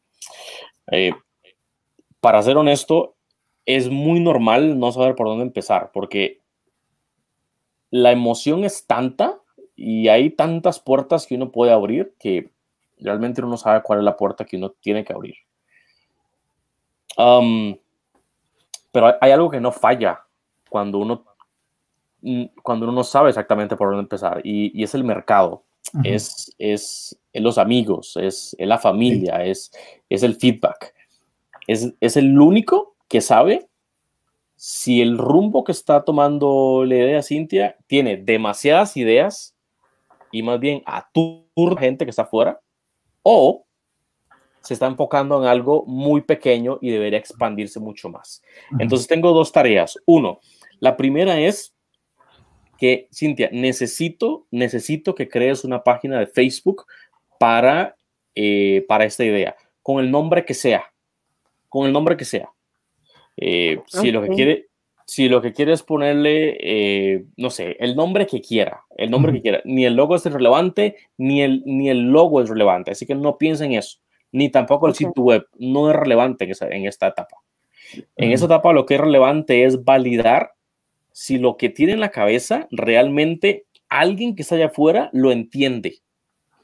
Eh, 0.90 1.12
para 2.20 2.42
ser 2.42 2.56
honesto, 2.56 3.16
es 3.64 3.90
muy 3.90 4.20
normal 4.20 4.78
no 4.78 4.92
saber 4.92 5.14
por 5.14 5.26
dónde 5.26 5.44
empezar, 5.44 5.90
porque 5.92 6.40
la 7.90 8.12
emoción 8.12 8.64
es 8.64 8.86
tanta 8.86 9.38
y 9.74 10.08
hay 10.08 10.30
tantas 10.30 10.80
puertas 10.80 11.26
que 11.26 11.34
uno 11.34 11.50
puede 11.50 11.72
abrir 11.72 12.14
que 12.18 12.50
realmente 12.98 13.40
uno 13.40 13.50
no 13.50 13.56
sabe 13.56 13.82
cuál 13.82 13.98
es 13.98 14.04
la 14.04 14.16
puerta 14.16 14.44
que 14.44 14.56
uno 14.56 14.70
tiene 14.70 15.04
que 15.04 15.12
abrir. 15.12 15.34
Um, 17.18 17.76
pero 18.92 19.14
hay 19.20 19.30
algo 19.30 19.50
que 19.50 19.60
no 19.60 19.72
falla 19.72 20.24
cuando 20.68 20.98
uno, 20.98 21.24
mm, 22.22 22.44
cuando 22.62 22.86
uno 22.86 22.94
no 22.94 23.04
sabe 23.04 23.30
exactamente 23.30 23.76
por 23.76 23.88
dónde 23.88 24.02
empezar 24.02 24.40
y 24.44 24.82
es 24.82 24.94
el 24.94 25.04
mercado 25.04 25.65
es, 26.04 26.54
es, 26.58 27.18
los 27.32 27.58
amigos, 27.58 28.16
es, 28.16 28.56
la 28.58 28.78
familia, 28.78 29.44
es, 29.44 29.70
es 30.08 30.22
el 30.22 30.36
feedback. 30.36 30.94
es, 31.66 31.92
es 32.00 32.16
el 32.16 32.38
único 32.38 32.96
que 33.08 33.20
sabe 33.20 33.68
si 34.56 35.02
el 35.02 35.18
rumbo 35.18 35.64
que 35.64 35.72
está 35.72 36.02
tomando 36.02 36.84
la 36.86 36.94
idea 36.96 37.22
Cintia 37.22 37.76
tiene 37.86 38.16
demasiadas 38.16 38.96
ideas 38.96 39.54
y 40.32 40.42
más 40.42 40.58
bien 40.58 40.82
aturda 40.86 41.78
gente 41.78 42.04
que 42.04 42.10
está 42.10 42.22
afuera, 42.22 42.60
o 43.22 43.66
se 44.62 44.74
está 44.74 44.86
enfocando 44.86 45.40
en 45.40 45.48
algo 45.48 45.84
muy 45.86 46.22
pequeño 46.22 46.78
y 46.80 46.90
debería 46.90 47.18
expandirse 47.18 47.78
mucho 47.78 48.08
más. 48.08 48.42
Entonces 48.80 49.06
tengo 49.06 49.32
dos 49.32 49.52
tareas. 49.52 49.96
Uno, 50.06 50.40
la 50.80 50.96
primera 50.96 51.38
es 51.38 51.75
que, 52.78 53.08
Cintia, 53.12 53.48
necesito, 53.52 54.46
necesito 54.50 55.14
que 55.14 55.28
crees 55.28 55.64
una 55.64 55.82
página 55.82 56.18
de 56.18 56.26
Facebook 56.26 56.86
para, 57.38 57.96
eh, 58.34 58.84
para 58.88 59.04
esta 59.04 59.24
idea, 59.24 59.56
con 59.82 60.02
el 60.02 60.10
nombre 60.10 60.44
que 60.44 60.54
sea, 60.54 60.92
con 61.68 61.86
el 61.86 61.92
nombre 61.92 62.16
que 62.16 62.24
sea. 62.24 62.50
Eh, 63.36 63.80
si 63.86 64.10
lo 64.10 64.22
que 64.22 64.28
quiere, 64.28 64.66
si 65.04 65.28
lo 65.28 65.42
que 65.42 65.52
quiere 65.52 65.72
es 65.72 65.82
ponerle, 65.82 66.56
eh, 66.60 67.24
no 67.36 67.50
sé, 67.50 67.76
el 67.80 67.94
nombre 67.94 68.26
que 68.26 68.40
quiera, 68.40 68.84
el 68.96 69.10
nombre 69.10 69.32
que 69.32 69.42
quiera, 69.42 69.60
ni 69.64 69.84
el 69.84 69.94
logo 69.94 70.16
es 70.16 70.24
relevante, 70.24 70.96
ni 71.18 71.42
el, 71.42 71.62
ni 71.66 71.90
el 71.90 72.10
logo 72.10 72.40
es 72.40 72.48
relevante, 72.48 72.92
así 72.92 73.06
que 73.06 73.14
no 73.14 73.38
piensen 73.38 73.72
eso, 73.72 73.98
ni 74.32 74.48
tampoco 74.48 74.88
el 74.88 74.94
sitio 74.94 75.22
web, 75.22 75.46
no 75.58 75.90
es 75.90 75.96
relevante 75.96 76.44
en, 76.44 76.72
en 76.72 76.86
esta 76.86 77.08
etapa. 77.08 77.36
En 78.16 78.32
esta 78.32 78.46
etapa 78.46 78.72
lo 78.72 78.84
que 78.84 78.94
es 78.94 79.00
relevante 79.00 79.64
es 79.64 79.84
validar 79.84 80.55
si 81.18 81.38
lo 81.38 81.56
que 81.56 81.70
tiene 81.70 81.94
en 81.94 82.00
la 82.00 82.10
cabeza 82.10 82.68
realmente 82.70 83.64
alguien 83.88 84.36
que 84.36 84.42
está 84.42 84.56
allá 84.56 84.66
afuera 84.66 85.08
lo 85.14 85.32
entiende. 85.32 86.00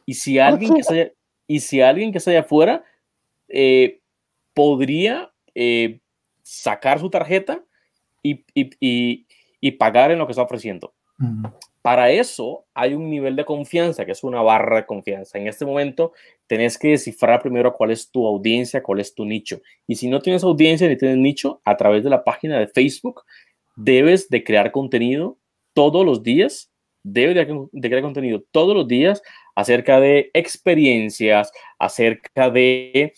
Y 0.05 0.12
si 0.12 0.38
alguien, 0.38 0.74
que, 0.74 0.80
está 0.82 0.92
allá, 0.92 1.12
y 1.46 1.61
si 1.61 1.80
alguien 1.80 2.12
que 2.12 2.18
está 2.18 2.32
allá 2.32 2.40
afuera 2.40 2.84
eh, 3.48 4.00
podría 4.53 5.32
eh, 5.55 6.00
sacar 6.42 7.00
su 7.00 7.09
tarjeta 7.09 7.64
y, 8.22 8.44
y, 8.53 9.24
y, 9.59 9.70
pagar 9.72 10.11
en 10.11 10.18
lo 10.18 10.26
que 10.26 10.32
está 10.32 10.42
ofreciendo. 10.42 10.92
Para 11.80 12.11
eso 12.11 12.66
hay 12.74 12.92
un 12.92 13.09
nivel 13.09 13.36
de 13.36 13.46
confianza, 13.46 14.05
que 14.05 14.12
es 14.12 14.22
una 14.22 14.42
barra 14.42 14.76
de 14.76 14.86
confianza. 14.86 15.38
En 15.38 15.48
este 15.48 15.64
momento 15.64 16.12
tenés 16.46 16.76
que 16.76 16.88
descifrar 16.88 17.40
primero 17.40 17.72
cuál 17.72 17.90
es 17.90 18.11
tu 18.11 18.26
audiencia, 18.26 18.82
cuál 18.82 19.00
es 19.00 19.14
tu 19.14 19.24
nicho. 19.24 19.62
Y 19.86 19.96
si 19.96 20.09
no 20.09 20.20
tienes 20.20 20.44
audiencia 20.44 20.88
ni 20.88 20.98
tienes 20.98 21.16
nicho, 21.16 21.62
a 21.64 21.74
través 21.78 22.05
de 22.05 22.11
la 22.11 22.22
página 22.22 22.59
de 22.59 22.68
Facebook, 22.68 23.22
debes 23.76 24.28
de 24.28 24.44
crear 24.44 24.72
contenido 24.72 25.38
todos 25.74 26.04
los 26.04 26.22
días, 26.22 26.70
debes 27.02 27.34
de, 27.34 27.88
crear 27.88 28.02
contenido 28.02 28.42
todos 28.50 28.76
los 28.76 28.86
días 28.86 29.22
acerca 29.54 30.00
de 30.00 30.30
experiencias, 30.34 31.50
acerca 31.78 32.50
de... 32.50 33.12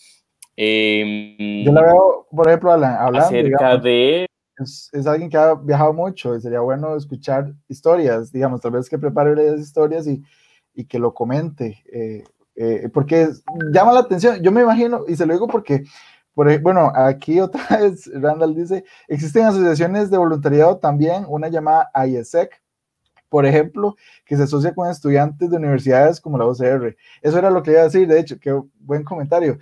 Yo 0.57 1.71
la 1.71 1.81
veo, 1.81 2.27
por 2.31 2.47
ejemplo, 2.47 2.71
hablando... 2.71 3.19
Acerca 3.19 3.77
de 3.77 4.25
es, 4.57 5.07
alguien 5.07 5.29
que 5.29 5.37
ha 5.37 5.53
viajado 5.55 5.93
mucho 5.93 6.35
y 6.35 6.41
sería 6.41 6.61
bueno 6.61 6.95
escuchar 6.95 7.53
historias, 7.67 8.31
digamos, 8.31 8.61
tal 8.61 8.71
vez 8.71 8.89
que 8.89 8.97
prepare 8.97 9.33
esas 9.33 9.61
historias 9.61 10.07
y, 10.07 10.23
y 10.73 10.85
que 10.85 10.99
lo 10.99 11.13
comente, 11.13 11.83
eh, 11.91 12.23
eh, 12.55 12.89
porque 12.93 13.29
llama 13.71 13.93
la 13.93 13.99
atención. 14.01 14.41
Yo 14.41 14.51
me 14.51 14.61
imagino, 14.61 15.03
y 15.07 15.15
se 15.15 15.25
lo 15.25 15.33
digo 15.33 15.47
porque, 15.47 15.83
bueno, 16.35 16.91
aquí 16.93 17.39
otra 17.41 17.65
vez 17.77 18.09
Randall 18.13 18.55
dice, 18.55 18.83
existen 19.07 19.45
asociaciones 19.45 20.09
de 20.09 20.17
voluntariado 20.17 20.77
también, 20.77 21.25
una 21.27 21.47
llamada 21.47 21.89
IESEC, 22.05 22.61
por 23.29 23.45
ejemplo, 23.45 23.95
que 24.25 24.37
se 24.37 24.43
asocia 24.43 24.73
con 24.73 24.89
estudiantes 24.89 25.49
de 25.49 25.57
universidades 25.57 26.21
como 26.21 26.37
la 26.37 26.45
UCR. 26.45 26.95
Eso 27.21 27.37
era 27.39 27.49
lo 27.49 27.63
que 27.63 27.71
iba 27.71 27.81
a 27.81 27.85
decir, 27.85 28.07
de 28.07 28.19
hecho, 28.19 28.39
qué 28.39 28.57
buen 28.79 29.03
comentario. 29.03 29.57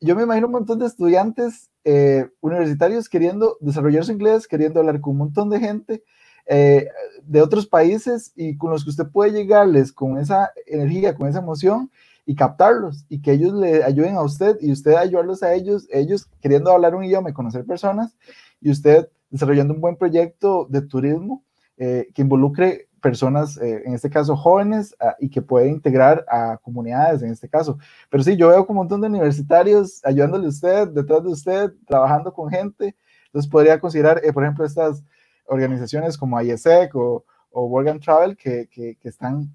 Yo 0.00 0.14
me 0.14 0.24
imagino 0.24 0.46
un 0.46 0.52
montón 0.52 0.78
de 0.78 0.86
estudiantes 0.86 1.70
eh, 1.84 2.28
universitarios 2.40 3.08
queriendo 3.08 3.56
desarrollar 3.60 4.04
su 4.04 4.12
inglés, 4.12 4.46
queriendo 4.46 4.80
hablar 4.80 5.00
con 5.00 5.12
un 5.12 5.18
montón 5.18 5.48
de 5.48 5.60
gente 5.60 6.02
eh, 6.46 6.88
de 7.22 7.42
otros 7.42 7.66
países 7.66 8.32
y 8.36 8.56
con 8.56 8.70
los 8.70 8.84
que 8.84 8.90
usted 8.90 9.06
puede 9.06 9.32
llegarles 9.32 9.92
con 9.92 10.18
esa 10.18 10.52
energía, 10.66 11.14
con 11.14 11.28
esa 11.28 11.38
emoción 11.38 11.90
y 12.26 12.34
captarlos 12.34 13.06
y 13.08 13.22
que 13.22 13.32
ellos 13.32 13.54
le 13.54 13.84
ayuden 13.84 14.16
a 14.16 14.22
usted 14.22 14.56
y 14.60 14.72
usted 14.72 14.94
ayudarlos 14.94 15.42
a 15.42 15.54
ellos, 15.54 15.86
ellos 15.90 16.28
queriendo 16.40 16.72
hablar 16.72 16.94
un 16.94 17.04
idioma 17.04 17.30
y 17.30 17.32
conocer 17.32 17.64
personas 17.64 18.16
y 18.60 18.70
usted 18.70 19.08
desarrollando 19.30 19.72
un 19.72 19.80
buen 19.80 19.96
proyecto 19.96 20.66
de 20.68 20.82
turismo 20.82 21.44
eh, 21.78 22.08
que 22.14 22.22
involucre 22.22 22.88
personas, 23.00 23.56
eh, 23.58 23.82
en 23.84 23.94
este 23.94 24.10
caso 24.10 24.36
jóvenes, 24.36 24.96
ah, 24.98 25.14
y 25.20 25.28
que 25.28 25.40
puede 25.40 25.68
integrar 25.68 26.24
a 26.28 26.56
comunidades, 26.56 27.22
en 27.22 27.30
este 27.30 27.48
caso. 27.48 27.78
Pero 28.10 28.24
sí, 28.24 28.36
yo 28.36 28.48
veo 28.48 28.66
como 28.66 28.80
un 28.80 28.86
montón 28.86 29.00
de 29.00 29.06
universitarios 29.06 30.04
ayudándole 30.04 30.46
a 30.46 30.48
usted, 30.48 30.88
detrás 30.88 31.22
de 31.22 31.28
usted, 31.28 31.72
trabajando 31.86 32.32
con 32.32 32.50
gente. 32.50 32.96
Entonces 33.26 33.48
podría 33.48 33.78
considerar, 33.78 34.20
eh, 34.24 34.32
por 34.32 34.42
ejemplo, 34.42 34.64
estas 34.64 35.04
organizaciones 35.44 36.18
como 36.18 36.40
IESEC 36.40 36.96
o, 36.96 37.24
o 37.50 37.66
Work 37.66 37.88
and 37.88 38.00
Travel 38.02 38.36
que, 38.36 38.68
que, 38.68 38.96
que 38.96 39.08
están 39.08 39.54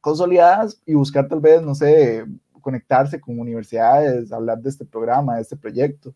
consolidadas 0.00 0.80
y 0.86 0.94
buscar 0.94 1.28
tal 1.28 1.40
vez, 1.40 1.62
no 1.62 1.74
sé, 1.74 2.24
conectarse 2.60 3.20
con 3.20 3.38
universidades, 3.38 4.32
hablar 4.32 4.58
de 4.58 4.70
este 4.70 4.84
programa, 4.84 5.36
de 5.36 5.42
este 5.42 5.56
proyecto, 5.56 6.14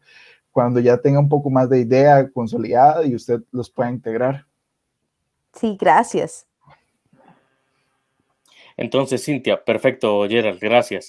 cuando 0.50 0.80
ya 0.80 0.96
tenga 0.96 1.20
un 1.20 1.28
poco 1.28 1.48
más 1.48 1.70
de 1.70 1.80
idea 1.80 2.28
consolidada 2.30 3.06
y 3.06 3.14
usted 3.14 3.40
los 3.52 3.70
pueda 3.70 3.90
integrar. 3.90 4.46
Sí, 5.54 5.76
gracias. 5.78 6.46
Entonces, 8.76 9.24
Cintia, 9.24 9.62
perfecto, 9.62 10.26
Gerald, 10.28 10.58
gracias. 10.58 11.08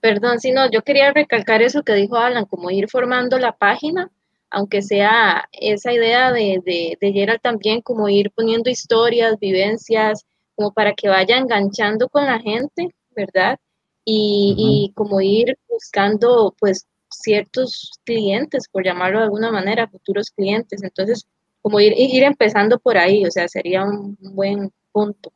perdón, 0.00 0.38
si 0.38 0.52
no, 0.52 0.70
yo 0.70 0.82
quería 0.82 1.12
recalcar 1.12 1.62
eso 1.62 1.82
que 1.82 1.94
dijo 1.94 2.16
Alan, 2.16 2.44
como 2.44 2.70
ir 2.70 2.88
formando 2.88 3.38
la 3.38 3.56
página, 3.56 4.10
aunque 4.56 4.80
sea 4.80 5.46
esa 5.52 5.92
idea 5.92 6.32
de, 6.32 6.62
de, 6.98 7.12
Gerald 7.12 7.42
también, 7.42 7.82
como 7.82 8.08
ir 8.08 8.30
poniendo 8.30 8.70
historias, 8.70 9.38
vivencias, 9.38 10.24
como 10.54 10.72
para 10.72 10.94
que 10.94 11.10
vaya 11.10 11.36
enganchando 11.36 12.08
con 12.08 12.24
la 12.24 12.40
gente, 12.40 12.88
¿verdad? 13.14 13.58
Y, 14.02 14.54
y 14.56 14.94
como 14.94 15.20
ir 15.20 15.58
buscando, 15.68 16.54
pues, 16.58 16.86
ciertos 17.10 18.00
clientes, 18.04 18.66
por 18.72 18.82
llamarlo 18.82 19.18
de 19.18 19.24
alguna 19.24 19.52
manera, 19.52 19.88
futuros 19.88 20.30
clientes. 20.30 20.82
Entonces, 20.82 21.28
como 21.60 21.78
ir, 21.78 21.92
ir 21.94 22.22
empezando 22.22 22.78
por 22.78 22.96
ahí, 22.96 23.26
o 23.26 23.30
sea, 23.30 23.48
sería 23.48 23.84
un 23.84 24.16
buen 24.20 24.72
punto. 24.90 25.34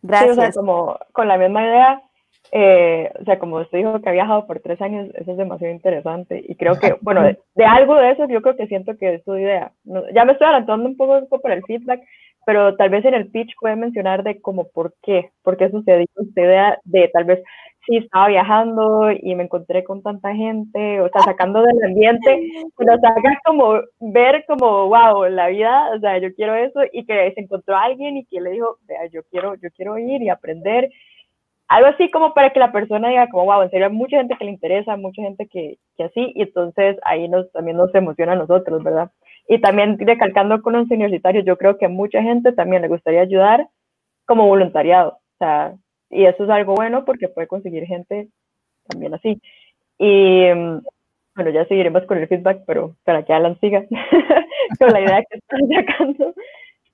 Gracias. 0.00 0.38
o 0.38 0.40
sea, 0.40 0.52
como 0.52 0.98
con 1.12 1.28
la 1.28 1.36
misma 1.36 1.62
idea, 1.62 2.02
eh, 2.52 3.10
o 3.20 3.24
sea, 3.24 3.38
como 3.38 3.56
usted 3.56 3.78
dijo 3.78 4.00
que 4.00 4.08
ha 4.08 4.12
viajado 4.12 4.46
por 4.46 4.60
tres 4.60 4.80
años, 4.80 5.08
eso 5.14 5.32
es 5.32 5.36
demasiado 5.36 5.72
interesante 5.72 6.44
y 6.46 6.54
creo 6.54 6.78
que, 6.78 6.94
bueno, 7.00 7.22
de, 7.22 7.64
algo 7.64 7.96
de 7.96 8.10
eso 8.10 8.28
yo 8.28 8.42
creo 8.42 8.56
que 8.56 8.66
siento 8.66 8.96
que 8.96 9.14
es 9.14 9.24
su 9.24 9.36
idea. 9.36 9.72
ya 10.14 10.24
me 10.24 10.32
estoy 10.32 10.46
adelantando 10.46 10.88
un 10.88 10.96
poco, 10.96 11.40
por 11.40 11.50
el 11.50 11.64
feedback, 11.64 12.00
pero 12.46 12.76
tal 12.76 12.90
vez 12.90 13.04
en 13.04 13.14
el 13.14 13.30
pitch 13.30 13.54
puede 13.58 13.76
mencionar 13.76 14.22
de 14.22 14.40
como 14.40 14.68
por 14.68 14.94
qué, 15.02 15.30
por 15.42 15.56
qué 15.56 15.70
sucedió 15.70 16.06
esta 16.16 16.40
idea 16.40 16.78
de 16.84 17.08
tal 17.12 17.24
vez 17.24 17.42
sí 17.86 17.96
estaba 17.96 18.28
viajando 18.28 19.10
y 19.10 19.34
me 19.34 19.44
encontré 19.44 19.84
con 19.84 20.02
tanta 20.02 20.34
gente, 20.34 21.00
o 21.00 21.08
sea, 21.08 21.22
sacando 21.22 21.62
del 21.62 21.82
ambiente, 21.84 22.48
pero 22.76 22.98
saca 22.98 23.40
como 23.44 23.80
ver 24.00 24.44
como, 24.46 24.88
wow, 24.88 25.24
la 25.28 25.48
vida, 25.48 25.90
o 25.94 25.98
sea, 25.98 26.18
yo 26.18 26.32
quiero 26.34 26.54
eso 26.54 26.80
y 26.92 27.04
que 27.04 27.32
se 27.32 27.40
encontró 27.40 27.76
alguien 27.76 28.16
y 28.16 28.24
que 28.26 28.40
le 28.40 28.50
dijo, 28.50 28.78
vea, 28.86 29.06
yo 29.06 29.22
quiero, 29.30 29.54
yo 29.56 29.70
quiero 29.76 29.98
ir 29.98 30.22
y 30.22 30.28
aprender. 30.28 30.90
Algo 31.74 31.88
así 31.88 32.08
como 32.08 32.34
para 32.34 32.50
que 32.50 32.60
la 32.60 32.70
persona 32.70 33.08
diga 33.08 33.26
como, 33.28 33.46
wow, 33.46 33.62
en 33.62 33.70
serio, 33.70 33.86
hay 33.86 33.92
mucha 33.92 34.18
gente 34.18 34.36
que 34.38 34.44
le 34.44 34.52
interesa, 34.52 34.96
mucha 34.96 35.22
gente 35.22 35.48
que, 35.48 35.78
que 35.96 36.04
así, 36.04 36.30
y 36.36 36.42
entonces 36.42 36.96
ahí 37.02 37.28
nos, 37.28 37.50
también 37.50 37.76
nos 37.76 37.92
emociona 37.96 38.34
a 38.34 38.36
nosotros, 38.36 38.80
¿verdad? 38.84 39.10
Y 39.48 39.60
también 39.60 39.98
recalcando 39.98 40.62
con 40.62 40.74
los 40.74 40.88
universitarios, 40.88 41.44
yo 41.44 41.58
creo 41.58 41.76
que 41.76 41.86
a 41.86 41.88
mucha 41.88 42.22
gente 42.22 42.52
también 42.52 42.82
le 42.82 42.86
gustaría 42.86 43.22
ayudar 43.22 43.66
como 44.24 44.46
voluntariado, 44.46 45.14
o 45.14 45.38
sea, 45.40 45.74
y 46.10 46.26
eso 46.26 46.44
es 46.44 46.50
algo 46.50 46.76
bueno 46.76 47.04
porque 47.04 47.26
puede 47.26 47.48
conseguir 47.48 47.86
gente 47.86 48.28
también 48.88 49.14
así. 49.14 49.40
Y 49.98 50.46
bueno, 51.34 51.50
ya 51.52 51.66
seguiremos 51.66 52.04
con 52.06 52.18
el 52.18 52.28
feedback, 52.28 52.62
pero 52.68 52.94
para 53.02 53.24
que 53.24 53.32
Alan 53.32 53.58
siga 53.58 53.84
con 54.78 54.92
la 54.92 55.00
idea 55.00 55.24
que 55.28 55.38
están 55.38 55.68
sacando. 55.68 56.34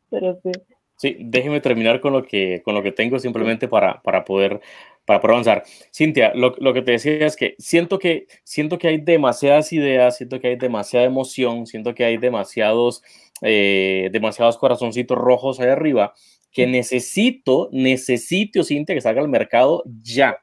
Pero 0.09 0.39
sí. 0.43 0.53
Sí, 1.01 1.17
déjeme 1.19 1.63
terminar 1.63 2.03
con 2.03 2.13
lo 2.13 2.25
que, 2.25 2.61
con 2.63 2.75
lo 2.75 2.83
que 2.83 2.93
tengo 2.93 3.19
simplemente 3.19 3.69
para, 3.69 4.03
para 4.03 4.23
poder 4.23 4.61
para 5.07 5.19
avanzar. 5.19 5.65
Cintia, 5.95 6.33
lo, 6.35 6.55
lo, 6.59 6.75
que 6.75 6.83
te 6.83 6.93
decía 6.93 7.27
es 7.27 7.37
que 7.37 7.55
siento, 7.59 7.99
que 7.99 8.27
siento 8.45 8.77
que 8.77 8.89
hay 8.89 8.99
demasiadas 8.99 9.73
ideas, 9.73 10.19
siento 10.19 10.41
que 10.41 10.49
hay 10.49 10.57
demasiada 10.57 11.07
emoción, 11.07 11.67
siento 11.67 11.95
que 11.95 12.05
hay 12.05 12.19
demasiados, 12.19 13.03
eh, 13.41 14.11
demasiados 14.13 14.59
corazoncitos 14.59 15.17
rojos 15.17 15.59
ahí 15.59 15.69
arriba 15.69 16.13
que 16.53 16.67
necesito, 16.67 17.71
necesito, 17.73 18.63
Cintia, 18.63 18.95
que 18.95 19.01
salga 19.01 19.23
al 19.23 19.29
mercado 19.29 19.83
ya. 20.03 20.41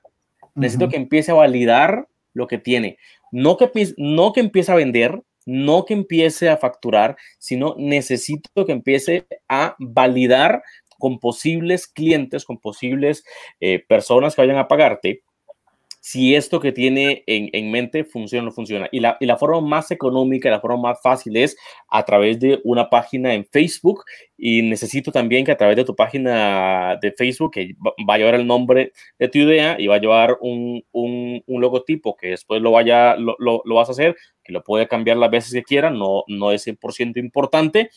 Necesito 0.55 0.89
que 0.89 0.97
empiece 0.97 1.30
a 1.30 1.36
validar 1.36 2.08
lo 2.34 2.47
que 2.47 2.58
tiene. 2.58 2.97
No 3.32 3.58
que, 3.58 3.70
no 3.97 4.34
que 4.34 4.39
empiece 4.39 4.72
a 4.72 4.76
vender, 4.76 5.22
no 5.48 5.86
que 5.86 5.93
empiece 5.93 6.50
a 6.50 6.58
facturar, 6.58 7.16
sino 7.39 7.74
necesito 7.78 8.66
que 8.66 8.74
empiece 8.74 9.26
a 9.48 9.76
validar 9.80 10.62
con 11.00 11.20
posibles 11.20 11.88
clientes, 11.88 12.43
con 12.43 12.60
posibles 12.60 13.24
eh, 13.60 13.84
personas 13.88 14.36
que 14.36 14.41
vayan 14.41 14.58
a 14.58 14.68
pagarte, 14.68 15.24
si 16.00 16.36
esto 16.36 16.60
que 16.60 16.72
tiene 16.72 17.24
en, 17.28 17.72
mente 17.72 18.04
funciona 18.04 18.43
o 18.43 18.45
no 18.45 18.52
funciona. 18.52 18.88
Y 18.91 19.00
la, 19.00 19.18
y 19.20 19.26
la 19.26 19.38
forma 19.38 19.62
más 19.62 19.91
económica, 19.91 20.50
la 20.50 20.62
forma 20.62 20.89
más 20.89 21.02
fácil 21.02 21.36
es 21.38 21.58
a 21.89 22.04
través 22.06 22.39
de 22.39 22.60
una 22.64 22.89
página 22.89 23.34
en 23.34 23.45
Facebook 23.45 24.04
y 24.38 24.62
necesito 24.62 25.12
también 25.12 25.45
que 25.45 25.52
a 25.52 25.58
través 25.58 25.76
de 25.76 25.84
tu 25.84 25.95
página 25.95 26.98
de 27.02 27.12
Facebook, 27.12 27.52
que 27.52 27.76
va 28.10 28.14
a 28.14 28.18
llevar 28.18 28.36
el 28.36 28.48
nombre 28.48 28.93
de 29.20 29.28
tu 29.28 29.39
idea 29.39 29.76
y 29.80 29.88
va 29.88 29.95
a 29.95 30.00
llevar 30.00 30.38
un, 30.41 30.84
un, 30.91 31.41
logotipo 31.48 32.16
que 32.16 32.30
después 32.30 32.62
lo, 32.62 32.72
vaya, 32.72 33.16
lo, 33.18 33.36
lo, 33.39 33.62
lo, 33.66 33.76
vas 33.76 33.89
a 33.89 33.93
hacer, 33.93 34.16
que 34.43 34.54
lo 34.54 34.64
puede 34.64 34.88
cambiar 34.88 35.18
las 35.18 35.32
veces 35.32 35.54
que 35.54 35.64
quiera, 35.64 35.89
no, 35.89 36.24
no 36.28 36.52
es 36.52 36.68
100% 36.68 37.18
importante 37.18 37.89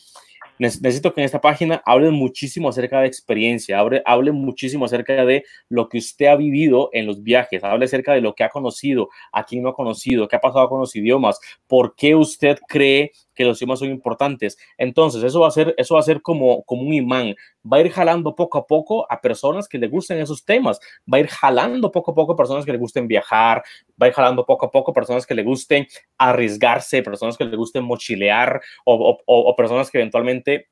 necesito 0.69 1.13
que 1.13 1.21
en 1.21 1.25
esta 1.25 1.41
página 1.41 1.81
hable 1.85 2.11
muchísimo 2.11 2.69
acerca 2.69 3.01
de 3.01 3.07
experiencia, 3.07 3.79
hable, 3.79 4.03
hable 4.05 4.31
muchísimo 4.31 4.85
acerca 4.85 5.25
de 5.25 5.43
lo 5.69 5.89
que 5.89 5.97
usted 5.97 6.27
ha 6.27 6.35
vivido 6.35 6.89
en 6.93 7.07
los 7.07 7.23
viajes, 7.23 7.63
hable 7.63 7.85
acerca 7.85 8.13
de 8.13 8.21
lo 8.21 8.35
que 8.35 8.43
ha 8.43 8.49
conocido, 8.49 9.09
a 9.31 9.43
quién 9.43 9.63
no 9.63 9.69
ha 9.69 9.73
conocido, 9.73 10.27
qué 10.27 10.35
ha 10.35 10.41
pasado 10.41 10.69
con 10.69 10.79
los 10.79 10.95
idiomas, 10.95 11.39
por 11.67 11.95
qué 11.95 12.15
usted 12.15 12.59
cree 12.67 13.11
que 13.33 13.45
los 13.45 13.59
idiomas 13.61 13.79
son 13.79 13.89
importantes. 13.89 14.57
Entonces, 14.77 15.23
eso 15.23 15.41
va 15.41 15.47
a 15.47 15.51
ser, 15.51 15.73
eso 15.77 15.95
va 15.95 15.99
a 15.99 16.03
ser 16.03 16.21
como, 16.21 16.63
como 16.63 16.83
un 16.83 16.93
imán. 16.93 17.35
Va 17.71 17.77
a 17.77 17.81
ir 17.81 17.91
jalando 17.91 18.35
poco 18.35 18.57
a 18.57 18.67
poco 18.67 19.05
a 19.11 19.21
personas 19.21 19.67
que 19.67 19.77
le 19.77 19.87
gusten 19.87 20.19
esos 20.19 20.43
temas. 20.43 20.79
Va 21.11 21.17
a 21.17 21.21
ir 21.21 21.27
jalando 21.27 21.91
poco 21.91 22.11
a 22.11 22.15
poco 22.15 22.33
a 22.33 22.35
personas 22.35 22.65
que 22.65 22.71
le 22.71 22.77
gusten 22.77 23.07
viajar. 23.07 23.63
Va 24.01 24.05
a 24.05 24.09
ir 24.09 24.13
jalando 24.13 24.45
poco 24.45 24.65
a 24.65 24.71
poco 24.71 24.91
a 24.91 24.93
personas 24.93 25.25
que 25.25 25.35
le 25.35 25.43
gusten 25.43 25.87
arriesgarse, 26.17 27.03
personas 27.03 27.37
que 27.37 27.45
le 27.45 27.55
gusten 27.55 27.83
mochilear 27.83 28.61
o, 28.85 29.19
o, 29.25 29.55
personas 29.55 29.89
que 29.89 29.99
eventualmente 29.99 30.69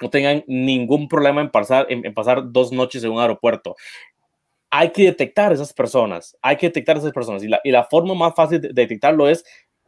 no 0.00 0.10
tengan 0.10 0.42
ningún 0.46 1.08
problema 1.08 1.40
en 1.40 1.50
pasar, 1.50 1.86
en, 1.88 2.12
pasar 2.14 2.50
dos 2.50 2.72
noches 2.72 3.04
en 3.04 3.10
un 3.12 3.20
aeropuerto 3.20 3.76
hay 4.74 4.90
que 4.90 5.04
detectar 5.04 5.52
esas 5.52 5.70
personas, 5.74 6.34
hay 6.40 6.56
que 6.56 6.66
detectar 6.66 6.96
esas 6.96 7.12
personas. 7.12 7.42
Y 7.42 7.48
la, 7.48 7.60
y 7.62 7.70
la 7.70 7.84
forma 7.84 8.14
más 8.14 8.34
fácil 8.34 8.58
de 8.58 8.70
detectarlo 8.72 9.28
es 9.28 9.44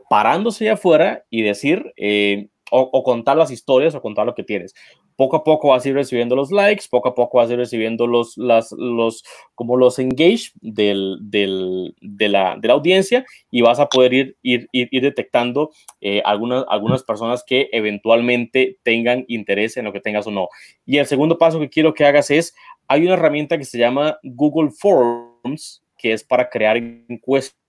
parándose 0.09 0.65
allá 0.65 0.75
afuera 0.75 1.25
y 1.31 1.43
decir, 1.43 1.93
eh, 1.97 2.49
o, 2.71 3.03
contar 3.05 3.37
las 3.37 3.51
historias 3.51 3.95
o 3.95 4.03
contar 4.03 4.27
lo 4.27 4.35
que 4.35 4.43
tienes. 4.43 4.75
Poco 5.17 5.37
a 5.37 5.45
poco 5.45 5.69
vas 5.69 5.85
a 5.85 5.89
ir 5.89 5.95
recibiendo 5.95 6.35
los 6.35 6.51
likes, 6.51 6.87
poco 6.91 7.09
a 7.09 7.15
poco 7.15 7.39
vas 7.39 7.49
a 7.49 7.53
ir 7.53 7.59
recibiendo 7.59 8.09
los, 8.09 8.37
los, 8.37 9.23
como 9.55 9.77
los 9.77 10.01
engage 10.01 10.51
del, 10.61 11.19
del, 11.21 11.95
de, 12.01 12.29
la, 12.29 12.57
de, 12.59 12.67
la, 12.67 12.75
audiencia 12.75 13.25
y 13.49 13.61
vas 13.63 13.79
a 13.79 13.89
poder 13.89 14.13
ir, 14.13 14.37
ir, 14.43 14.69
ir, 14.73 15.03
detectando 15.03 15.71
eh, 16.01 16.21
algunas, 16.25 16.65
algunas 16.69 17.05
personas 17.05 17.45
que 17.47 17.69
eventualmente 17.71 18.79
tengan 18.83 19.25
interés 19.29 19.77
en 19.77 19.85
lo 19.85 19.93
que 19.93 20.01
tengas 20.01 20.27
o 20.27 20.33
no. 20.33 20.49
Y 20.85 20.99
el 20.99 21.07
segundo 21.07 21.39
paso 21.39 21.61
que 21.61 21.71
quiero 21.71 21.95
que 21.95 22.05
hagas 22.05 22.33
es, 22.33 22.57
hay 22.89 23.05
una 23.05 23.15
herramienta 23.15 23.57
que 23.57 23.65
se 23.65 23.79
llama 23.79 24.19
Google 24.25 24.71
Forms, 24.73 25.85
que 25.97 26.13
es 26.13 26.25
para 26.25 26.51
crear 26.51 26.77
encuestas 26.77 27.64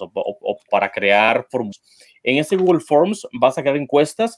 o, 0.00 0.58
para 0.70 0.90
crear 0.90 1.46
forms. 1.50 1.82
En 2.22 2.38
este 2.38 2.56
Google 2.56 2.80
Forms 2.80 3.26
vas 3.32 3.56
a 3.56 3.62
crear 3.62 3.76
encuestas 3.76 4.36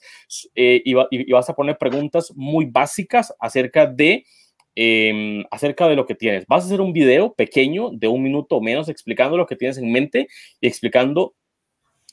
eh, 0.55 0.83
y, 0.85 1.33
vas 1.33 1.51
a 1.51 1.55
poner 1.55 1.79
preguntas 1.79 2.33
muy 2.35 2.67
básicas 2.67 3.35
acerca 3.41 3.87
de, 3.87 4.25
em, 4.75 5.45
acerca 5.51 5.89
de 5.89 5.97
lo 5.97 6.07
que 6.07 6.15
tienes. 6.15 6.47
Vas 6.47 6.65
a 6.65 6.67
hacer 6.67 6.81
un 6.81 6.93
video 6.93 7.35
pequeño 7.35 7.91
de 7.91 8.09
un 8.09 8.23
minuto 8.23 8.57
o 8.57 8.61
menos 8.61 8.89
explicando 8.89 9.37
lo 9.37 9.47
que 9.47 9.57
tienes 9.57 9.79
en 9.79 9.91
mente 9.91 10.29
y 10.61 10.67
explicando 10.67 11.35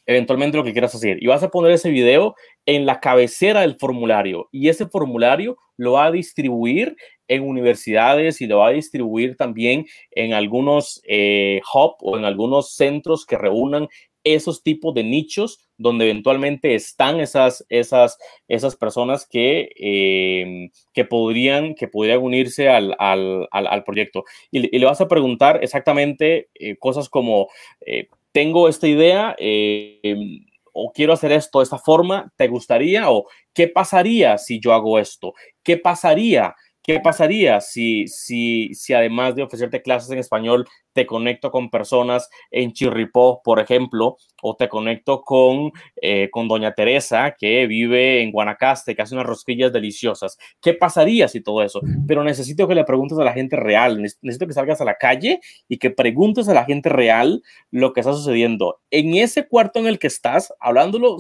eventualmente 0.10 0.58
lo 0.58 0.64
que 0.64 0.72
quieras 0.72 0.96
hacer. 0.96 1.22
Y 1.22 1.28
vas 1.28 1.44
a 1.44 1.50
poner 1.50 1.72
ese 1.72 1.92
video 1.92 2.36
en 2.66 2.88
la 2.88 3.00
cabecera 3.00 3.62
del 3.62 3.76
formulario 3.76 4.50
y 4.52 4.70
ese 4.70 4.88
formulario 4.88 5.58
lo 5.78 5.94
va 5.94 6.06
a 6.06 6.12
distribuir 6.12 6.96
en 7.30 7.48
universidades 7.48 8.42
y 8.42 8.48
lo 8.48 8.60
va 8.60 8.68
a 8.68 8.72
distribuir 8.72 9.38
también 9.38 9.86
en 10.12 10.34
algunos 10.34 11.02
eh, 11.08 11.62
hub 11.74 11.96
o 12.02 12.18
en 12.18 12.26
algunos 12.26 12.76
centros 12.76 13.26
que 13.26 13.38
reúnan 13.38 13.88
esos 14.24 14.64
tipos 14.64 14.94
de 14.94 15.04
nichos 15.04 15.60
donde 15.78 16.06
eventualmente 16.10 16.76
están 16.76 17.22
esas, 17.22 17.66
esas, 17.70 18.18
esas 18.48 18.76
personas 18.76 19.26
que, 19.26 19.70
em, 19.78 20.70
que, 20.94 21.06
podrían, 21.06 21.74
que 21.74 21.88
podrían 21.88 22.20
unirse 22.20 22.68
al, 22.68 22.96
al, 23.00 23.48
al, 23.52 23.84
proyecto. 23.86 24.26
Y, 24.52 24.78
le 24.78 24.86
vas 24.86 25.00
a 25.00 25.08
preguntar 25.08 25.64
exactamente 25.64 26.50
eh, 26.56 26.76
cosas 26.78 27.08
como, 27.08 27.48
eh, 27.86 28.08
tengo 28.34 28.68
esta 28.68 28.88
idea 28.88 29.36
em, 29.40 30.46
o 30.74 30.92
quiero 30.92 31.14
hacer 31.14 31.32
esto 31.32 31.60
de 31.60 31.64
esta 31.64 31.78
forma, 31.78 32.32
¿te 32.38 32.48
gustaría? 32.48 33.10
O 33.10 33.28
¿qué 33.54 33.68
pasaría 33.68 34.38
si 34.38 34.60
yo 34.60 34.74
hago 34.74 35.00
esto? 35.00 35.34
¿Qué 35.64 35.78
pasaría? 35.78 36.56
¿Qué 36.90 37.00
pasaría 37.00 37.62
si, 37.62 38.08
si, 38.08 38.74
si 38.74 38.96
además 38.96 39.36
de 39.36 39.44
ofrecerte 39.44 39.84
clases 39.84 40.10
en 40.10 40.18
español, 40.18 40.68
te 40.92 41.06
conecto 41.06 41.52
con 41.52 41.70
personas 41.70 42.32
en 42.50 42.74
Chirripó, 42.74 43.44
por 43.44 43.60
ejemplo, 43.60 44.18
o 44.42 44.56
te 44.56 44.68
conecto 44.68 45.22
con, 45.22 45.72
eh, 46.02 46.32
con 46.32 46.48
Doña 46.48 46.74
Teresa, 46.74 47.36
que 47.38 47.68
vive 47.68 48.24
en 48.24 48.32
Guanacaste, 48.32 48.96
que 48.96 49.04
hace 49.04 49.14
unas 49.14 49.28
rosquillas 49.28 49.72
deliciosas? 49.72 50.40
¿Qué 50.60 50.74
pasaría 50.74 51.28
si 51.28 51.42
todo 51.42 51.62
eso? 51.62 51.80
Pero 52.08 52.24
necesito 52.24 52.68
que 52.68 52.74
le 52.74 52.86
preguntes 52.86 53.20
a 53.20 53.24
la 53.24 53.34
gente 53.34 53.56
real, 53.56 54.02
necesito 54.02 54.48
que 54.48 54.54
salgas 54.54 54.82
a 54.82 54.86
la 54.86 54.96
calle 54.96 55.42
y 55.68 55.78
que 55.78 55.92
preguntes 55.92 56.50
a 56.50 56.56
la 56.56 56.66
gente 56.66 56.90
real 56.90 57.44
lo 57.70 57.94
que 57.94 58.00
está 58.00 58.14
sucediendo. 58.14 58.80
En 58.90 59.14
ese 59.14 59.48
cuarto 59.48 59.78
en 59.78 59.86
el 59.86 60.00
que 60.00 60.08
estás, 60.08 60.52
hablándolo, 60.60 61.18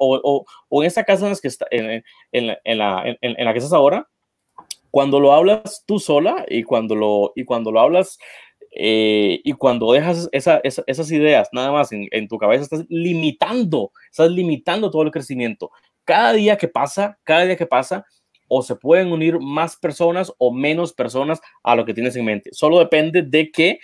o, 0.00 0.44
o, 0.70 0.82
en 0.82 0.86
esa 0.88 1.04
casa 1.04 1.28
en, 1.28 1.36
que 1.40 1.46
está, 1.46 1.66
en, 1.70 2.02
en, 2.32 2.56
en 2.64 2.78
la, 2.78 3.04
en 3.20 3.44
la 3.44 3.52
que 3.52 3.58
estás 3.60 3.74
ahora, 3.74 4.08
cuando 4.92 5.20
lo 5.20 5.32
hablas 5.32 5.84
tú 5.86 5.98
sola 5.98 6.44
y 6.48 6.64
cuando 6.64 6.94
lo, 6.94 7.32
y 7.34 7.44
cuando 7.44 7.72
lo 7.72 7.80
hablas 7.80 8.18
eh, 8.74 9.40
y 9.42 9.54
cuando 9.54 9.90
dejas 9.90 10.28
esas 10.32 11.10
ideas 11.10 11.48
nada 11.52 11.72
más 11.72 11.90
en, 11.92 12.28
tu 12.28 12.36
cabeza, 12.36 12.62
estás 12.62 12.84
limitando, 12.90 13.90
estás 14.10 14.30
limitando 14.30 14.90
todo 14.90 15.02
el 15.02 15.10
crecimiento. 15.10 15.70
Cada 16.04 16.34
día 16.34 16.58
que 16.58 16.68
pasa, 16.68 17.18
cada 17.24 17.46
día 17.46 17.56
que 17.56 17.66
pasa, 17.66 18.04
o 18.48 18.62
se 18.62 18.76
pueden 18.76 19.12
unir 19.12 19.38
más 19.40 19.76
personas 19.76 20.30
o 20.36 20.52
menos 20.52 20.92
personas 20.92 21.40
a 21.62 21.74
lo 21.74 21.86
que 21.86 21.94
tienes 21.94 22.14
en 22.16 22.26
mente. 22.26 22.50
Solo 22.52 22.78
depende 22.78 23.22
de 23.22 23.50
que, 23.50 23.78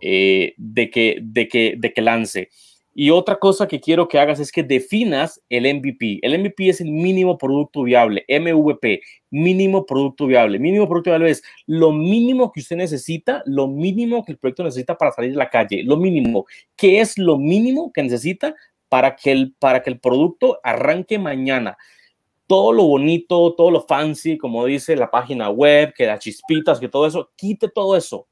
eh, 0.00 0.54
de 0.56 0.90
que, 0.90 1.18
de 1.20 1.46
que, 1.46 1.74
de 1.76 1.92
que 1.92 2.00
lance. 2.00 2.48
Y 2.96 3.10
otra 3.10 3.36
cosa 3.36 3.66
que 3.66 3.80
quiero 3.80 4.06
que 4.06 4.20
hagas 4.20 4.38
es 4.38 4.52
que 4.52 4.62
definas 4.62 5.42
el 5.48 5.64
MVP. 5.64 6.20
El 6.22 6.38
MVP 6.38 6.68
es 6.68 6.80
el 6.80 6.92
mínimo 6.92 7.36
producto 7.36 7.82
viable, 7.82 8.24
MVP, 8.28 9.00
mínimo 9.30 9.84
producto 9.84 10.28
viable. 10.28 10.60
Mínimo 10.60 10.86
producto 10.86 11.10
viable 11.10 11.30
es 11.30 11.42
lo 11.66 11.90
mínimo 11.90 12.52
que 12.52 12.60
usted 12.60 12.76
necesita, 12.76 13.42
lo 13.46 13.66
mínimo 13.66 14.24
que 14.24 14.32
el 14.32 14.38
proyecto 14.38 14.62
necesita 14.62 14.96
para 14.96 15.10
salir 15.10 15.32
a 15.34 15.38
la 15.38 15.50
calle, 15.50 15.82
lo 15.82 15.96
mínimo. 15.96 16.46
¿Qué 16.76 17.00
es 17.00 17.18
lo 17.18 17.36
mínimo 17.36 17.92
que 17.92 18.04
necesita 18.04 18.54
para 18.88 19.16
que 19.16 19.32
el, 19.32 19.54
para 19.58 19.82
que 19.82 19.90
el 19.90 19.98
producto 19.98 20.60
arranque 20.62 21.18
mañana? 21.18 21.76
Todo 22.46 22.72
lo 22.72 22.84
bonito, 22.84 23.54
todo 23.54 23.72
lo 23.72 23.80
fancy, 23.80 24.38
como 24.38 24.66
dice 24.66 24.94
la 24.94 25.10
página 25.10 25.50
web, 25.50 25.92
que 25.96 26.06
las 26.06 26.20
chispitas, 26.20 26.78
que 26.78 26.88
todo 26.88 27.08
eso, 27.08 27.32
quite 27.36 27.68
todo 27.68 27.96
eso 27.96 28.28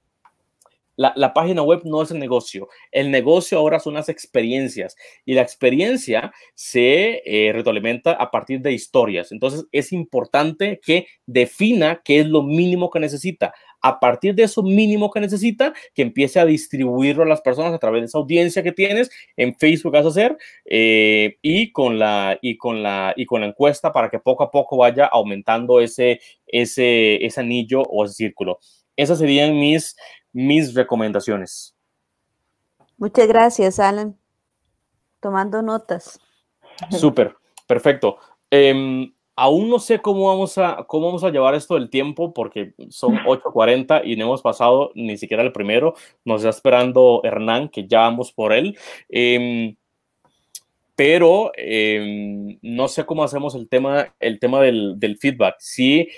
la, 0.97 1.33
página 1.35 1.63
web 1.63 1.83
no 1.85 2.03
es 2.03 2.11
el 2.11 2.19
negocio. 2.19 2.69
El 2.91 3.11
negocio 3.11 3.59
ahora 3.59 3.81
son 3.81 3.95
las 3.95 4.09
experiencias 4.09 4.97
y 5.25 5.35
la 5.35 5.43
experiencia 5.43 6.33
se 6.55 7.23
eh, 7.25 7.53
retroalimenta 7.53 8.13
a 8.13 8.31
partir 8.31 8.61
de 8.61 8.73
historias. 8.73 9.33
Entonces 9.33 9.67
es 9.73 9.93
importante 9.93 10.81
que 10.85 11.07
defina 11.27 12.03
qué 12.05 12.21
es 12.21 12.27
lo 12.27 12.43
mínimo 12.43 12.91
que 12.91 13.01
necesita. 13.01 13.53
A 13.85 13.99
partir 13.99 14.37
de 14.37 14.45
eso 14.45 14.63
mínimo 14.63 15.11
que 15.11 15.19
necesita, 15.19 15.75
que 15.93 16.03
empiece 16.03 16.39
a 16.39 16.47
distribuirlo 16.47 17.25
a 17.25 17.27
las 17.27 17.41
personas 17.41 17.75
a 17.75 17.79
través 17.79 18.03
de 18.03 18.07
esa 18.07 18.19
audiencia 18.19 18.63
que 18.63 18.71
tienes 18.71 19.11
en 19.37 19.57
Facebook, 19.57 19.93
vas 19.93 20.05
a 20.05 20.11
hacer, 20.11 20.37
eh, 20.67 21.37
y, 21.43 21.73
con 21.73 21.99
la, 21.99 22.39
y, 22.41 22.57
con 22.57 22.85
la, 22.85 23.13
y 23.17 23.27
con 23.27 23.41
la 23.41 23.49
encuesta 23.49 23.93
para 23.93 24.09
que 24.09 24.21
poco 24.21 24.45
a 24.45 24.53
poco 24.53 24.77
vaya 24.77 25.07
aumentando 25.07 25.81
ese, 25.81 26.21
ese, 26.47 27.25
ese 27.27 27.41
anillo 27.41 27.83
o 27.83 28.05
ese 28.05 28.15
círculo. 28.15 28.61
Esas 28.97 29.19
serían 29.19 29.59
mis, 29.59 29.97
mis 30.33 30.75
recomendaciones. 30.75 31.75
Muchas 32.97 33.27
gracias, 33.27 33.79
Alan. 33.79 34.17
Tomando 35.21 35.63
notas. 35.63 36.21
Súper, 36.91 37.35
perfecto. 37.67 38.19
Em, 38.51 39.13
aún 39.37 39.69
no 39.69 39.79
sé 39.79 40.01
cómo 40.01 40.29
vamos, 40.29 40.59
a, 40.59 40.85
cómo 40.87 41.07
vamos 41.07 41.25
a 41.25 41.31
llevar 41.31 41.55
esto 41.55 41.75
del 41.75 41.91
tiempo 41.91 42.33
porque 42.33 42.75
son 42.91 43.17
8.40 43.27 44.03
y 44.05 44.17
no 44.17 44.27
hemos 44.27 44.43
pasado 44.43 44.93
ni 44.95 45.17
siquiera 45.17 45.43
el 45.43 45.53
primero. 45.53 45.95
Nos 46.25 46.43
está 46.43 46.51
esperando 46.51 47.21
Hernán, 47.25 47.69
que 47.69 47.87
ya 47.87 48.01
vamos 48.01 48.33
por 48.33 48.53
él. 48.53 48.79
Em, 49.09 49.77
pero 50.95 51.51
em, 51.57 52.59
no 52.63 52.87
sé 52.87 53.05
cómo 53.05 53.25
hacemos 53.25 53.55
el 53.55 53.69
tema, 53.69 54.15
el 54.21 54.39
tema 54.39 54.61
del, 54.61 54.99
del 54.99 55.17
feedback. 55.17 55.57
Sí, 55.59 56.09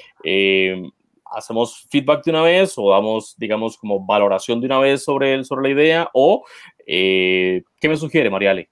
hacemos 1.26 1.86
feedback 1.90 2.24
de 2.24 2.30
una 2.30 2.42
vez 2.42 2.74
o 2.76 2.90
damos, 2.90 3.34
digamos, 3.38 3.76
como 3.76 4.04
valoración 4.04 4.60
de 4.60 4.66
una 4.66 4.78
vez 4.78 5.04
sobre, 5.04 5.34
el, 5.34 5.44
sobre 5.44 5.68
la 5.68 5.74
idea 5.74 6.10
o 6.12 6.44
eh, 6.86 7.62
¿qué 7.80 7.88
me 7.88 7.96
sugiere, 7.96 8.30
Mariale? 8.30 8.68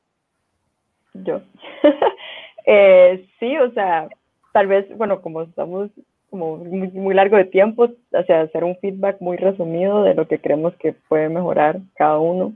Yo. 1.15 1.41
Eh, 2.65 3.27
sí, 3.41 3.59
o 3.59 3.73
sea, 3.73 4.09
tal 4.53 4.69
vez, 4.69 4.87
bueno, 4.97 5.21
como 5.21 5.43
estamos 5.43 5.91
como 6.31 6.59
muy, 6.59 6.89
muy, 6.93 7.13
largo 7.13 7.37
de 7.37 7.45
tiempo, 7.45 7.89
o 8.13 8.23
sea, 8.23 8.43
hacer 8.43 8.63
un 8.63 8.77
feedback 8.77 9.21
muy 9.21 9.37
resumido 9.37 10.05
de 10.05 10.15
lo 10.15 10.29
que 10.29 10.41
creemos 10.41 10.73
que 10.77 10.93
puede 10.93 11.29
mejorar 11.29 11.81
cada 11.97 12.21
uno. 12.21 12.53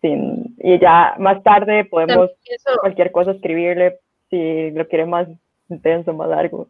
Sin, 0.00 0.56
y 0.58 0.78
ya 0.78 1.14
más 1.18 1.42
tarde 1.42 1.84
podemos 1.84 2.30
cualquier 2.80 3.12
cosa 3.12 3.32
escribirle 3.32 3.98
si 4.30 4.70
lo 4.70 4.88
quiere 4.88 5.04
más 5.04 5.28
intenso, 5.68 6.12
más 6.14 6.30
largo. 6.30 6.68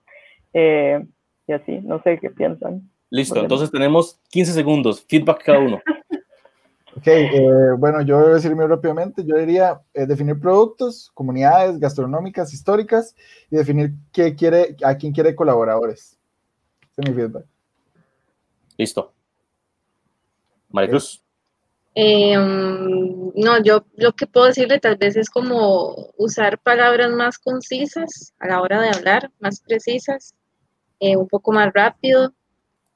Eh, 0.53 1.01
y 1.47 1.53
así, 1.53 1.81
no 1.83 2.03
sé 2.03 2.19
qué 2.21 2.31
piensan. 2.31 2.91
Listo, 3.11 3.41
entonces 3.41 3.71
tenemos 3.71 4.21
15 4.31 4.53
segundos, 4.53 5.05
feedback 5.09 5.45
cada 5.45 5.59
uno. 5.61 5.81
Ok, 6.97 7.09
eh, 7.09 7.43
bueno, 7.77 8.03
yo 8.03 8.21
voy 8.21 8.31
a 8.31 8.35
decirme 8.35 8.65
rápidamente, 8.69 9.25
yo 9.25 9.37
diría 9.37 9.81
eh, 9.95 10.07
definir 10.07 10.39
productos, 10.39 11.11
comunidades 11.13 11.81
gastronómicas, 11.81 12.55
históricas 12.55 13.17
y 13.51 13.57
definir 13.57 13.95
qué 14.13 14.37
quiere, 14.37 14.77
a 14.85 14.97
quién 14.97 15.13
quiere 15.13 15.35
colaboradores. 15.35 16.17
Ese 16.93 17.01
es 17.01 17.09
mi 17.09 17.15
feedback. 17.15 17.47
Listo. 18.79 19.13
Maricruz. 20.71 21.21
Eh, 21.97 22.39
um, 22.39 23.33
no, 23.35 23.63
yo 23.63 23.85
lo 23.97 24.13
que 24.13 24.27
puedo 24.29 24.47
decirle 24.47 24.79
tal 24.79 24.97
vez 24.97 25.17
es 25.17 25.31
como 25.31 26.13
usar 26.17 26.59
palabras 26.59 27.11
más 27.11 27.39
concisas 27.39 28.35
a 28.39 28.49
la 28.49 28.61
hora 28.61 28.81
de 28.81 28.91
hablar, 28.91 29.31
más 29.41 29.61
precisas, 29.61 30.35
un 31.17 31.29
poco 31.29 31.53
más 31.53 31.73
rápido, 31.73 32.33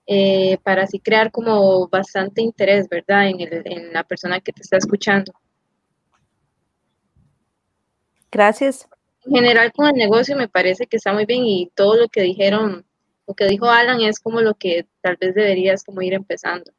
eh, 0.06 0.58
para 0.62 0.84
así 0.84 0.98
crear 0.98 1.30
como 1.30 1.86
bastante 1.88 2.40
interés, 2.40 2.88
¿verdad? 2.88 3.28
En, 3.28 3.40
el, 3.40 3.62
en 3.64 3.92
la 3.92 4.04
persona 4.04 4.40
que 4.40 4.52
te 4.52 4.62
está 4.62 4.78
escuchando. 4.78 5.32
Gracias. 8.30 8.88
En 9.24 9.34
general 9.34 9.72
con 9.72 9.86
el 9.86 9.94
negocio 9.94 10.36
me 10.36 10.48
parece 10.48 10.86
que 10.86 10.96
está 10.96 11.12
muy 11.12 11.26
bien 11.26 11.44
y 11.44 11.70
todo 11.74 11.96
lo 11.96 12.08
que 12.08 12.22
dijeron, 12.22 12.86
lo 13.26 13.34
que 13.34 13.46
dijo 13.46 13.66
Alan 13.66 14.00
es 14.00 14.20
como 14.20 14.40
lo 14.40 14.54
que 14.54 14.86
tal 15.02 15.16
vez 15.20 15.34
deberías 15.34 15.84
como 15.84 16.00
ir 16.02 16.14
empezando. 16.14 16.72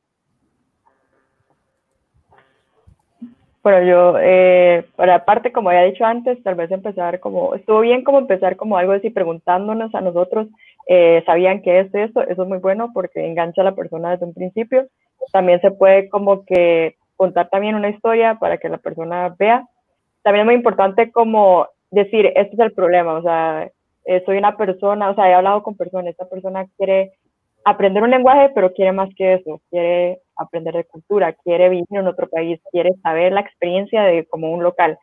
Bueno, 3.69 3.85
yo, 3.85 4.17
eh, 4.19 4.83
para 4.95 5.23
como 5.53 5.69
había 5.69 5.83
dicho 5.83 6.03
antes, 6.03 6.41
tal 6.41 6.55
vez 6.55 6.71
empezar 6.71 7.19
como, 7.19 7.53
estuvo 7.53 7.81
bien 7.81 8.03
como 8.03 8.17
empezar 8.17 8.55
como 8.55 8.77
algo 8.77 8.93
así, 8.93 9.11
preguntándonos 9.11 9.93
a 9.93 10.01
nosotros, 10.01 10.47
eh, 10.87 11.21
¿sabían 11.27 11.61
qué 11.61 11.81
es 11.81 11.93
eso? 11.93 12.23
Eso 12.23 12.41
es 12.41 12.49
muy 12.49 12.57
bueno 12.57 12.89
porque 12.95 13.27
engancha 13.27 13.61
a 13.61 13.65
la 13.65 13.75
persona 13.75 14.09
desde 14.09 14.25
un 14.25 14.33
principio. 14.33 14.87
También 15.31 15.61
se 15.61 15.69
puede 15.69 16.09
como 16.09 16.45
que 16.45 16.95
contar 17.15 17.49
también 17.49 17.75
una 17.75 17.89
historia 17.89 18.39
para 18.39 18.57
que 18.57 18.69
la 18.69 18.79
persona 18.79 19.35
vea. 19.37 19.67
También 20.23 20.41
es 20.41 20.45
muy 20.47 20.55
importante 20.55 21.11
como 21.11 21.67
decir, 21.91 22.25
este 22.25 22.55
es 22.55 22.59
el 22.59 22.71
problema, 22.71 23.13
o 23.13 23.21
sea, 23.21 23.69
eh, 24.05 24.23
soy 24.25 24.39
una 24.39 24.57
persona, 24.57 25.11
o 25.11 25.13
sea, 25.13 25.29
he 25.29 25.33
hablado 25.35 25.61
con 25.61 25.77
personas, 25.77 26.07
esta 26.07 26.27
persona 26.27 26.65
quiere 26.75 27.11
aprender 27.63 28.01
un 28.01 28.09
lenguaje, 28.09 28.49
pero 28.55 28.73
quiere 28.73 28.93
más 28.93 29.09
que 29.15 29.35
eso, 29.35 29.61
quiere 29.69 30.21
aprender 30.39 30.73
de 30.73 30.85
cultura, 30.85 31.33
quiere 31.33 31.69
vivir 31.69 31.85
en 31.91 32.07
otro 32.07 32.27
país, 32.27 32.59
quiere 32.71 32.93
saber 33.03 33.31
la 33.33 33.41
experiencia 33.41 34.03
de 34.03 34.25
como 34.25 34.51
un 34.51 34.63
local. 34.63 34.97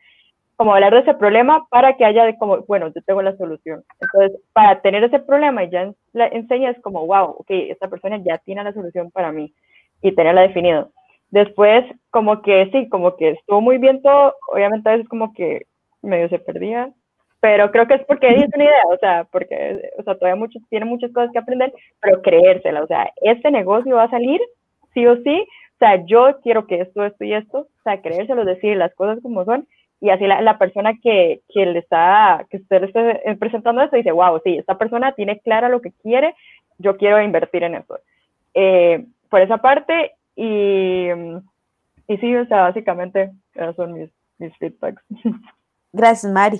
Como 0.55 0.73
hablar 0.73 0.93
de 0.93 1.01
ese 1.01 1.13
problema 1.13 1.67
para 1.69 1.95
que 1.97 2.05
haya 2.05 2.35
como, 2.37 2.63
bueno, 2.67 2.87
yo 2.87 3.01
tengo 3.03 3.21
la 3.21 3.37
solución. 3.37 3.83
Entonces, 4.01 4.41
para 4.53 4.81
tener 4.81 5.03
ese 5.03 5.19
problema 5.19 5.63
y 5.63 5.69
ya 5.69 5.91
la 6.13 6.27
enseñas 6.27 6.75
como, 6.81 7.05
wow, 7.05 7.35
ok, 7.37 7.49
esta 7.49 7.87
persona 7.87 8.17
ya 8.17 8.39
tiene 8.39 8.63
la 8.63 8.73
solución 8.73 9.11
para 9.11 9.31
mí 9.31 9.53
y 10.01 10.15
tenerla 10.15 10.41
definido. 10.41 10.91
Después, 11.29 11.83
como 12.09 12.41
que 12.41 12.69
sí, 12.71 12.89
como 12.89 13.15
que 13.17 13.31
estuvo 13.31 13.61
muy 13.61 13.77
bien 13.77 14.01
todo, 14.01 14.35
obviamente 14.51 14.89
a 14.89 14.93
veces 14.93 15.07
como 15.09 15.33
que 15.33 15.63
medio 16.01 16.29
se 16.29 16.39
perdía, 16.39 16.91
pero 17.39 17.69
creo 17.71 17.87
que 17.87 17.95
es 17.95 18.05
porque 18.05 18.27
es 18.29 18.49
una 18.53 18.63
idea, 18.63 18.83
o 18.89 18.97
sea, 18.97 19.27
porque, 19.31 19.91
o 19.97 20.03
sea, 20.03 20.15
todavía 20.15 20.39
muchos, 20.39 20.61
tiene 20.69 20.85
muchas 20.85 21.11
cosas 21.11 21.31
que 21.31 21.39
aprender, 21.39 21.71
pero 21.99 22.21
creérsela, 22.21 22.81
o 22.83 22.87
sea, 22.87 23.11
este 23.21 23.51
negocio 23.51 23.95
va 23.95 24.03
a 24.03 24.09
salir 24.09 24.41
sí 24.97 25.05
o 25.05 25.15
sí, 25.17 25.47
o 25.75 25.77
sea, 25.77 26.03
yo 26.05 26.39
quiero 26.41 26.65
que 26.65 26.81
esto, 26.81 27.05
esto 27.05 27.23
y 27.23 27.33
esto, 27.33 27.59
o 27.59 27.83
sea, 27.83 28.01
creérselo, 28.01 28.45
decir 28.45 28.75
las 28.75 28.95
cosas 28.95 29.19
como 29.21 29.45
son, 29.45 29.67
y 30.01 30.09
así 30.09 30.25
la, 30.25 30.41
la 30.41 30.57
persona 30.57 30.93
que, 31.03 31.41
que, 31.53 31.67
le 31.67 31.79
está, 31.79 32.47
que 32.49 32.57
usted 32.57 32.81
le 32.81 32.87
esté 32.87 33.35
presentando 33.35 33.81
esto 33.83 33.95
dice, 33.95 34.11
wow, 34.11 34.41
sí, 34.43 34.57
esta 34.57 34.77
persona 34.79 35.11
tiene 35.11 35.39
clara 35.39 35.69
lo 35.69 35.81
que 35.81 35.91
quiere, 36.01 36.33
yo 36.79 36.97
quiero 36.97 37.21
invertir 37.21 37.61
en 37.63 37.75
eso. 37.75 37.99
Eh, 38.55 39.05
por 39.29 39.41
esa 39.41 39.57
parte, 39.57 40.13
y, 40.35 41.09
y 42.07 42.17
sí, 42.17 42.35
o 42.35 42.45
sea, 42.47 42.63
básicamente, 42.63 43.31
esos 43.53 43.75
son 43.75 43.93
mis, 43.93 44.09
mis 44.39 44.55
feedbacks. 44.57 45.03
Gracias, 45.93 46.31
Mari. 46.31 46.59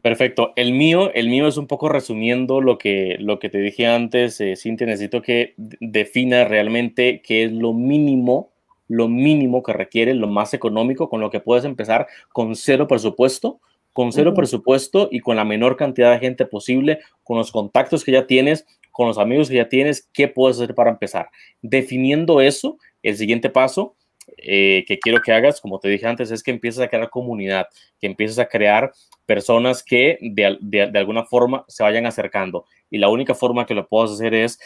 Perfecto. 0.00 0.52
El 0.54 0.72
mío, 0.72 1.12
el 1.12 1.28
mío 1.28 1.48
es 1.48 1.56
un 1.56 1.66
poco 1.66 1.88
resumiendo 1.88 2.60
lo 2.60 2.78
que, 2.78 3.16
lo 3.18 3.40
que 3.40 3.48
te 3.48 3.58
dije 3.58 3.86
antes, 3.86 4.40
eh, 4.40 4.54
Cintia, 4.54 4.86
necesito 4.86 5.22
que 5.22 5.54
defina 5.56 6.44
realmente 6.44 7.20
qué 7.20 7.44
es 7.44 7.52
lo 7.52 7.72
mínimo, 7.72 8.52
lo 8.86 9.08
mínimo 9.08 9.64
que 9.64 9.72
requiere, 9.72 10.14
lo 10.14 10.28
más 10.28 10.54
económico, 10.54 11.08
con 11.08 11.20
lo 11.20 11.30
que 11.30 11.40
puedes 11.40 11.64
empezar 11.64 12.06
con 12.32 12.54
cero 12.54 12.86
presupuesto, 12.86 13.60
con 13.92 14.12
cero 14.12 14.34
presupuesto 14.34 15.08
y 15.10 15.18
con 15.18 15.34
la 15.34 15.44
menor 15.44 15.76
cantidad 15.76 16.12
de 16.12 16.20
gente 16.20 16.46
posible, 16.46 17.00
con 17.24 17.36
los 17.36 17.50
contactos 17.50 18.04
que 18.04 18.12
ya 18.12 18.28
tienes, 18.28 18.66
con 18.92 19.08
los 19.08 19.18
amigos 19.18 19.48
que 19.48 19.56
ya 19.56 19.68
tienes, 19.68 20.08
¿qué 20.12 20.28
puedes 20.28 20.58
hacer 20.58 20.76
para 20.76 20.90
empezar? 20.90 21.30
Definiendo 21.60 22.40
eso, 22.40 22.78
el 23.02 23.16
siguiente 23.16 23.50
paso 23.50 23.95
eh, 24.36 24.84
que 24.86 24.98
quiero 24.98 25.20
que 25.20 25.32
hagas, 25.32 25.60
como 25.60 25.78
te 25.78 25.88
dije 25.88 26.06
antes, 26.06 26.30
es 26.30 26.42
que 26.42 26.50
empieces 26.50 26.80
a 26.80 26.88
crear 26.88 27.10
comunidad, 27.10 27.66
que 28.00 28.06
empieces 28.06 28.38
a 28.38 28.48
crear 28.48 28.92
personas 29.24 29.82
que 29.82 30.18
de, 30.20 30.90
alguna 30.94 31.24
forma 31.24 31.64
se 31.68 31.82
vayan 31.82 32.06
acercando. 32.06 32.66
Y 32.90 32.98
la 32.98 33.08
única 33.08 33.34
forma 33.34 33.66
que 33.66 33.74
lo 33.74 33.88
puedas 33.88 34.12
hacer 34.12 34.34
es 34.34 34.58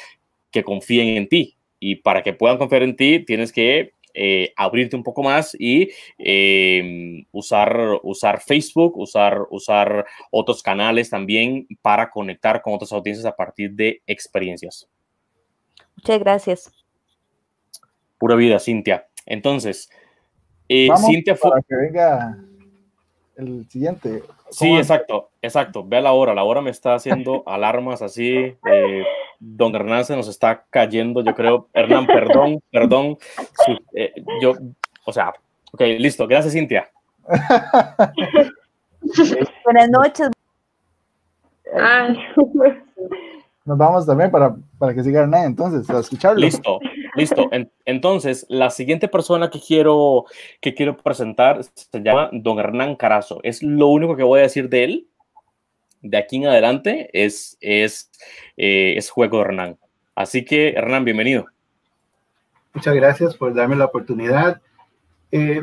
que 0.50 0.64
confíen 0.64 1.16
en 1.16 1.28
ti. 1.28 1.56
Y 1.78 1.96
para 1.96 2.22
que 2.22 2.32
puedan 2.32 2.58
confiar 2.58 2.82
en 2.82 2.96
ti, 2.96 3.24
tienes 3.24 3.52
que 3.52 3.92
eh, 4.12 4.52
abrirte 4.56 4.96
un 4.96 5.04
poco 5.04 5.22
más 5.22 5.56
y 5.58 5.90
em, 6.18 7.24
usar, 7.30 8.00
usar 8.02 8.40
Facebook, 8.40 8.98
usar, 8.98 9.46
usar 9.50 10.04
otros 10.32 10.62
canales 10.62 11.08
también 11.08 11.66
para 11.80 12.10
conectar 12.10 12.60
con 12.60 12.74
otras 12.74 12.92
audiencias 12.92 13.24
a 13.24 13.36
partir 13.36 13.70
de 13.72 14.02
experiencias. 14.06 14.88
Muchas 15.96 16.18
gracias. 16.18 16.72
Pura 18.18 18.34
vida, 18.34 18.58
Cintia. 18.58 19.06
Entonces, 19.26 19.90
eh, 20.68 20.88
Cintia 20.96 21.36
fue... 21.36 21.50
Para 21.50 21.62
que 21.62 21.76
venga 21.76 22.38
el 23.40 23.68
siguiente. 23.68 24.22
Sí, 24.50 24.76
exacto, 24.76 25.30
exacto. 25.42 25.84
Ve 25.86 25.98
a 25.98 26.00
la 26.00 26.12
hora, 26.12 26.34
la 26.34 26.44
hora 26.44 26.60
me 26.60 26.70
está 26.70 26.94
haciendo 26.94 27.42
alarmas 27.46 28.02
así. 28.02 28.56
Eh, 28.70 29.04
don 29.38 29.74
Hernán 29.74 30.04
se 30.04 30.14
nos 30.16 30.28
está 30.28 30.64
cayendo, 30.70 31.24
yo 31.24 31.34
creo. 31.34 31.68
Hernán, 31.72 32.06
perdón, 32.06 32.62
perdón. 32.72 33.18
Eh, 33.94 34.12
yo, 34.40 34.54
o 35.04 35.12
sea, 35.12 35.32
ok, 35.72 35.80
listo. 35.98 36.26
Gracias, 36.26 36.52
Cintia. 36.54 36.88
Buenas 39.64 39.90
noches. 39.90 40.30
Nos 43.64 43.78
vamos 43.78 44.04
también 44.06 44.30
para, 44.30 44.54
para 44.78 44.94
que 44.94 45.02
siga 45.04 45.22
Hernán, 45.22 45.44
entonces, 45.44 45.88
a 45.88 46.00
escucharlo. 46.00 46.40
Listo. 46.40 46.80
Listo. 47.14 47.50
entonces, 47.84 48.46
la 48.48 48.70
siguiente 48.70 49.08
persona 49.08 49.50
que 49.50 49.60
quiero, 49.60 50.26
que 50.60 50.74
quiero 50.74 50.96
presentar 50.96 51.62
se 51.62 52.02
llama 52.02 52.30
Don 52.32 52.58
Hernán 52.58 52.96
Carazo. 52.96 53.40
Es 53.42 53.62
lo 53.62 53.88
único 53.88 54.16
que 54.16 54.22
voy 54.22 54.40
a 54.40 54.44
decir 54.44 54.68
de 54.68 54.84
él. 54.84 55.06
De 56.02 56.16
aquí 56.16 56.36
en 56.36 56.46
adelante 56.46 57.10
es, 57.12 57.58
es, 57.60 58.10
eh, 58.56 58.94
es 58.96 59.10
juego 59.10 59.42
Hernán. 59.42 59.78
Así 60.14 60.44
que, 60.44 60.70
Hernán, 60.70 61.04
bienvenido. 61.04 61.46
Muchas 62.72 62.94
gracias 62.94 63.36
por 63.36 63.52
darme 63.54 63.76
la 63.76 63.86
oportunidad. 63.86 64.60
Eh, 65.32 65.62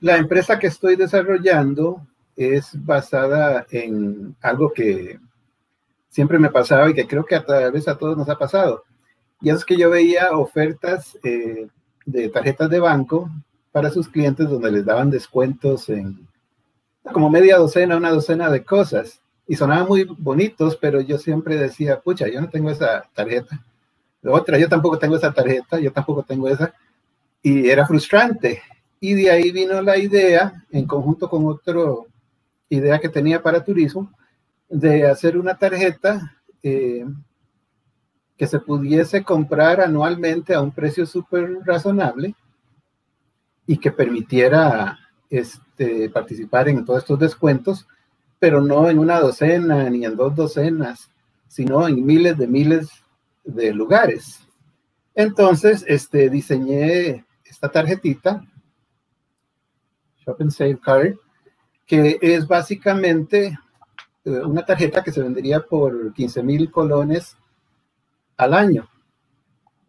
la 0.00 0.16
empresa 0.16 0.58
que 0.58 0.66
estoy 0.66 0.96
desarrollando 0.96 2.06
es 2.36 2.70
basada 2.84 3.66
en 3.70 4.34
algo 4.42 4.72
que 4.72 5.18
siempre 6.08 6.38
me 6.38 6.50
pasaba 6.50 6.90
y 6.90 6.94
que 6.94 7.06
creo 7.06 7.24
que 7.24 7.36
a 7.36 7.44
través 7.44 7.88
a 7.88 7.96
todos 7.96 8.16
nos 8.16 8.28
ha 8.28 8.36
pasado 8.36 8.84
y 9.42 9.50
es 9.50 9.64
que 9.64 9.76
yo 9.76 9.90
veía 9.90 10.32
ofertas 10.32 11.18
eh, 11.24 11.66
de 12.06 12.28
tarjetas 12.28 12.70
de 12.70 12.80
banco 12.80 13.28
para 13.72 13.90
sus 13.90 14.08
clientes 14.08 14.48
donde 14.48 14.70
les 14.70 14.84
daban 14.84 15.10
descuentos 15.10 15.88
en 15.88 16.28
como 17.12 17.28
media 17.30 17.56
docena, 17.56 17.96
una 17.96 18.10
docena 18.10 18.48
de 18.50 18.64
cosas. 18.64 19.20
Y 19.48 19.56
sonaban 19.56 19.88
muy 19.88 20.04
bonitos, 20.04 20.76
pero 20.76 21.00
yo 21.00 21.18
siempre 21.18 21.56
decía, 21.56 22.00
pucha, 22.00 22.28
yo 22.28 22.40
no 22.40 22.48
tengo 22.48 22.70
esa 22.70 23.04
tarjeta. 23.12 23.60
Otra, 24.24 24.56
yo 24.56 24.68
tampoco 24.68 24.98
tengo 24.98 25.16
esa 25.16 25.32
tarjeta, 25.32 25.80
yo 25.80 25.92
tampoco 25.92 26.22
tengo 26.22 26.48
esa. 26.48 26.72
Y 27.42 27.68
era 27.68 27.84
frustrante. 27.84 28.62
Y 29.00 29.14
de 29.14 29.30
ahí 29.30 29.50
vino 29.50 29.82
la 29.82 29.98
idea, 29.98 30.64
en 30.70 30.86
conjunto 30.86 31.28
con 31.28 31.44
otra 31.46 31.80
idea 32.68 33.00
que 33.00 33.08
tenía 33.08 33.42
para 33.42 33.64
turismo, 33.64 34.12
de 34.68 35.08
hacer 35.08 35.36
una 35.36 35.58
tarjeta 35.58 36.36
eh, 36.62 37.04
que 38.42 38.48
se 38.48 38.58
pudiese 38.58 39.22
comprar 39.22 39.80
anualmente 39.80 40.52
a 40.52 40.60
un 40.60 40.72
precio 40.72 41.06
súper 41.06 41.60
razonable 41.64 42.34
y 43.68 43.76
que 43.76 43.92
permitiera 43.92 44.98
este, 45.30 46.10
participar 46.10 46.68
en 46.68 46.84
todos 46.84 47.02
estos 47.02 47.20
descuentos, 47.20 47.86
pero 48.40 48.60
no 48.60 48.90
en 48.90 48.98
una 48.98 49.20
docena 49.20 49.88
ni 49.88 50.04
en 50.04 50.16
dos 50.16 50.34
docenas, 50.34 51.08
sino 51.46 51.86
en 51.86 52.04
miles 52.04 52.36
de 52.36 52.48
miles 52.48 52.88
de 53.44 53.72
lugares. 53.72 54.40
Entonces, 55.14 55.84
este, 55.86 56.28
diseñé 56.28 57.24
esta 57.44 57.70
tarjetita, 57.70 58.44
Shop 60.26 60.36
and 60.40 60.50
Save 60.50 60.80
Card, 60.80 61.14
que 61.86 62.18
es 62.20 62.48
básicamente 62.48 63.56
eh, 64.24 64.30
una 64.30 64.66
tarjeta 64.66 65.04
que 65.04 65.12
se 65.12 65.22
vendería 65.22 65.60
por 65.60 66.12
15 66.12 66.42
mil 66.42 66.68
colones 66.72 67.36
al 68.44 68.54
año. 68.54 68.88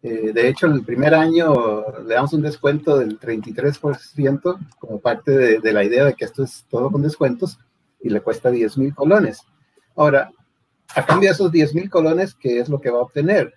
Eh, 0.02 0.32
de 0.32 0.48
hecho, 0.48 0.66
el 0.66 0.84
primer 0.84 1.14
año 1.14 1.82
le 2.06 2.14
damos 2.14 2.32
un 2.34 2.42
descuento 2.42 2.98
del 2.98 3.18
33% 3.18 4.58
como 4.78 5.00
parte 5.00 5.30
de, 5.30 5.60
de, 5.60 5.72
la 5.72 5.84
idea 5.84 6.04
de 6.04 6.14
que 6.14 6.26
esto 6.26 6.44
es 6.44 6.66
todo 6.68 6.90
con 6.90 7.02
descuentos 7.02 7.58
y 8.00 8.10
le 8.10 8.20
cuesta 8.20 8.50
10 8.50 8.78
mil 8.78 8.94
colones. 8.94 9.40
Ahora, 9.96 10.30
a 10.94 11.06
cambio 11.06 11.30
de 11.30 11.34
esos 11.34 11.50
10 11.50 11.74
mil 11.74 11.90
colones, 11.90 12.34
¿qué 12.34 12.60
es 12.60 12.68
lo 12.68 12.80
que 12.80 12.90
va 12.90 12.98
a 12.98 13.02
obtener? 13.02 13.54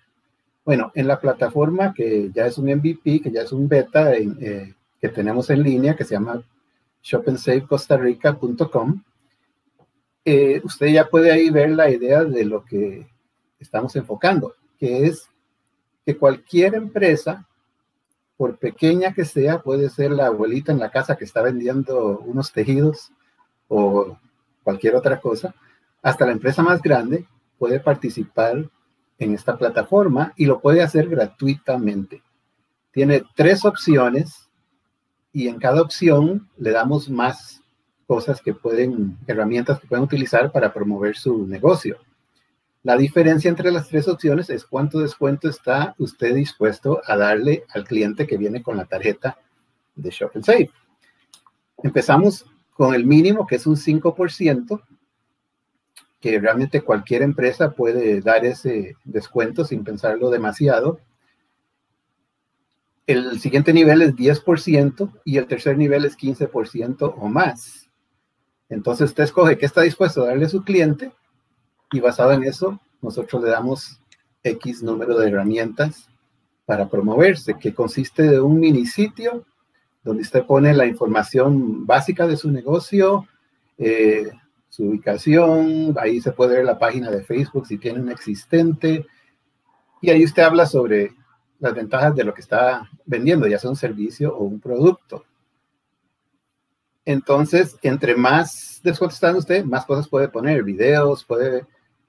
Bueno, 0.64 0.90
en 0.94 1.06
la 1.06 1.20
plataforma 1.20 1.94
que 1.94 2.30
ya 2.34 2.46
es 2.46 2.58
un 2.58 2.64
MVP, 2.66 3.20
que 3.22 3.30
ya 3.30 3.42
es 3.42 3.52
un 3.52 3.68
beta 3.68 4.12
eh, 4.14 4.74
que 5.00 5.08
tenemos 5.08 5.48
en 5.50 5.62
línea, 5.62 5.94
que 5.96 6.04
se 6.04 6.14
llama 6.14 6.42
shopandSaveCostaRica.com, 7.02 9.02
eh, 10.24 10.60
usted 10.64 10.86
ya 10.88 11.08
puede 11.08 11.30
ahí 11.32 11.50
ver 11.50 11.70
la 11.70 11.90
idea 11.90 12.24
de 12.24 12.44
lo 12.44 12.64
que 12.64 13.08
estamos 13.58 13.96
enfocando, 13.96 14.54
que 14.78 15.06
es 15.06 15.28
que 16.04 16.16
cualquier 16.16 16.74
empresa, 16.74 17.46
por 18.36 18.58
pequeña 18.58 19.12
que 19.12 19.24
sea, 19.24 19.62
puede 19.62 19.90
ser 19.90 20.12
la 20.12 20.26
abuelita 20.26 20.72
en 20.72 20.78
la 20.78 20.90
casa 20.90 21.16
que 21.16 21.24
está 21.24 21.42
vendiendo 21.42 22.20
unos 22.20 22.52
tejidos 22.52 23.10
o 23.68 24.16
cualquier 24.62 24.94
otra 24.94 25.20
cosa, 25.20 25.54
hasta 26.02 26.26
la 26.26 26.32
empresa 26.32 26.62
más 26.62 26.80
grande 26.80 27.26
puede 27.58 27.80
participar 27.80 28.70
en 29.18 29.34
esta 29.34 29.56
plataforma 29.56 30.32
y 30.36 30.46
lo 30.46 30.60
puede 30.60 30.82
hacer 30.82 31.08
gratuitamente. 31.08 32.22
Tiene 32.92 33.24
tres 33.34 33.64
opciones 33.64 34.48
y 35.32 35.48
en 35.48 35.58
cada 35.58 35.82
opción 35.82 36.48
le 36.56 36.70
damos 36.70 37.10
más 37.10 37.62
cosas 38.06 38.40
que 38.40 38.54
pueden, 38.54 39.18
herramientas 39.26 39.80
que 39.80 39.86
pueden 39.86 40.04
utilizar 40.04 40.50
para 40.50 40.72
promover 40.72 41.16
su 41.16 41.46
negocio. 41.46 41.98
La 42.84 42.96
diferencia 42.96 43.48
entre 43.48 43.72
las 43.72 43.88
tres 43.88 44.06
opciones 44.06 44.50
es 44.50 44.64
cuánto 44.64 45.00
descuento 45.00 45.48
está 45.48 45.94
usted 45.98 46.34
dispuesto 46.34 47.00
a 47.04 47.16
darle 47.16 47.64
al 47.74 47.84
cliente 47.84 48.26
que 48.26 48.36
viene 48.36 48.62
con 48.62 48.76
la 48.76 48.84
tarjeta 48.84 49.38
de 49.96 50.10
Shop 50.10 50.30
and 50.34 50.44
Save. 50.44 50.70
Empezamos 51.82 52.46
con 52.72 52.94
el 52.94 53.04
mínimo, 53.04 53.46
que 53.46 53.56
es 53.56 53.66
un 53.66 53.76
5%, 53.76 54.80
que 56.20 56.38
realmente 56.38 56.82
cualquier 56.82 57.22
empresa 57.22 57.72
puede 57.72 58.20
dar 58.20 58.44
ese 58.44 58.96
descuento 59.04 59.64
sin 59.64 59.82
pensarlo 59.82 60.30
demasiado. 60.30 61.00
El 63.06 63.40
siguiente 63.40 63.72
nivel 63.72 64.02
es 64.02 64.14
10% 64.14 65.20
y 65.24 65.38
el 65.38 65.46
tercer 65.46 65.76
nivel 65.76 66.04
es 66.04 66.16
15% 66.16 67.14
o 67.16 67.28
más. 67.28 67.88
Entonces 68.68 69.10
usted 69.10 69.24
escoge 69.24 69.58
qué 69.58 69.66
está 69.66 69.82
dispuesto 69.82 70.22
a 70.22 70.28
darle 70.28 70.46
a 70.46 70.50
su 70.50 70.62
cliente 70.62 71.12
y 71.92 72.00
basado 72.00 72.32
en 72.32 72.44
eso 72.44 72.80
nosotros 73.00 73.42
le 73.42 73.50
damos 73.50 74.00
X 74.42 74.82
número 74.82 75.18
de 75.18 75.28
herramientas 75.28 76.08
para 76.66 76.88
promoverse, 76.88 77.54
que 77.58 77.74
consiste 77.74 78.24
de 78.24 78.40
un 78.40 78.60
mini 78.60 78.86
sitio 78.86 79.44
donde 80.04 80.22
usted 80.22 80.44
pone 80.44 80.74
la 80.74 80.86
información 80.86 81.86
básica 81.86 82.26
de 82.26 82.36
su 82.36 82.50
negocio, 82.50 83.26
eh, 83.76 84.30
su 84.68 84.84
ubicación, 84.84 85.94
ahí 85.98 86.20
se 86.20 86.32
puede 86.32 86.56
ver 86.56 86.64
la 86.64 86.78
página 86.78 87.10
de 87.10 87.22
Facebook 87.22 87.66
si 87.66 87.78
tiene 87.78 88.00
un 88.00 88.10
existente, 88.10 89.06
y 90.00 90.10
ahí 90.10 90.24
usted 90.24 90.42
habla 90.42 90.66
sobre 90.66 91.14
las 91.58 91.74
ventajas 91.74 92.14
de 92.14 92.24
lo 92.24 92.32
que 92.32 92.40
está 92.40 92.88
vendiendo, 93.04 93.46
ya 93.46 93.58
sea 93.58 93.70
un 93.70 93.76
servicio 93.76 94.36
o 94.36 94.44
un 94.44 94.60
producto. 94.60 95.24
Entonces, 97.04 97.76
entre 97.82 98.14
más 98.14 98.80
descuentos 98.82 99.14
está 99.14 99.36
usted, 99.36 99.64
más 99.64 99.86
cosas 99.86 100.08
puede 100.08 100.28
poner, 100.28 100.62
videos, 100.62 101.24
puede... 101.24 101.66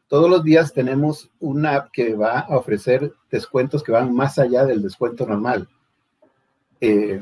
Todos 0.09 0.27
los 0.27 0.43
días 0.43 0.73
tenemos 0.73 1.29
una 1.39 1.75
app 1.75 1.91
que 1.91 2.15
va 2.15 2.39
a 2.39 2.57
ofrecer 2.57 3.13
descuentos 3.29 3.83
que 3.83 3.91
van 3.91 4.13
más 4.13 4.39
allá 4.39 4.65
del 4.65 4.81
descuento 4.81 5.27
normal, 5.27 5.69
eh, 6.81 7.21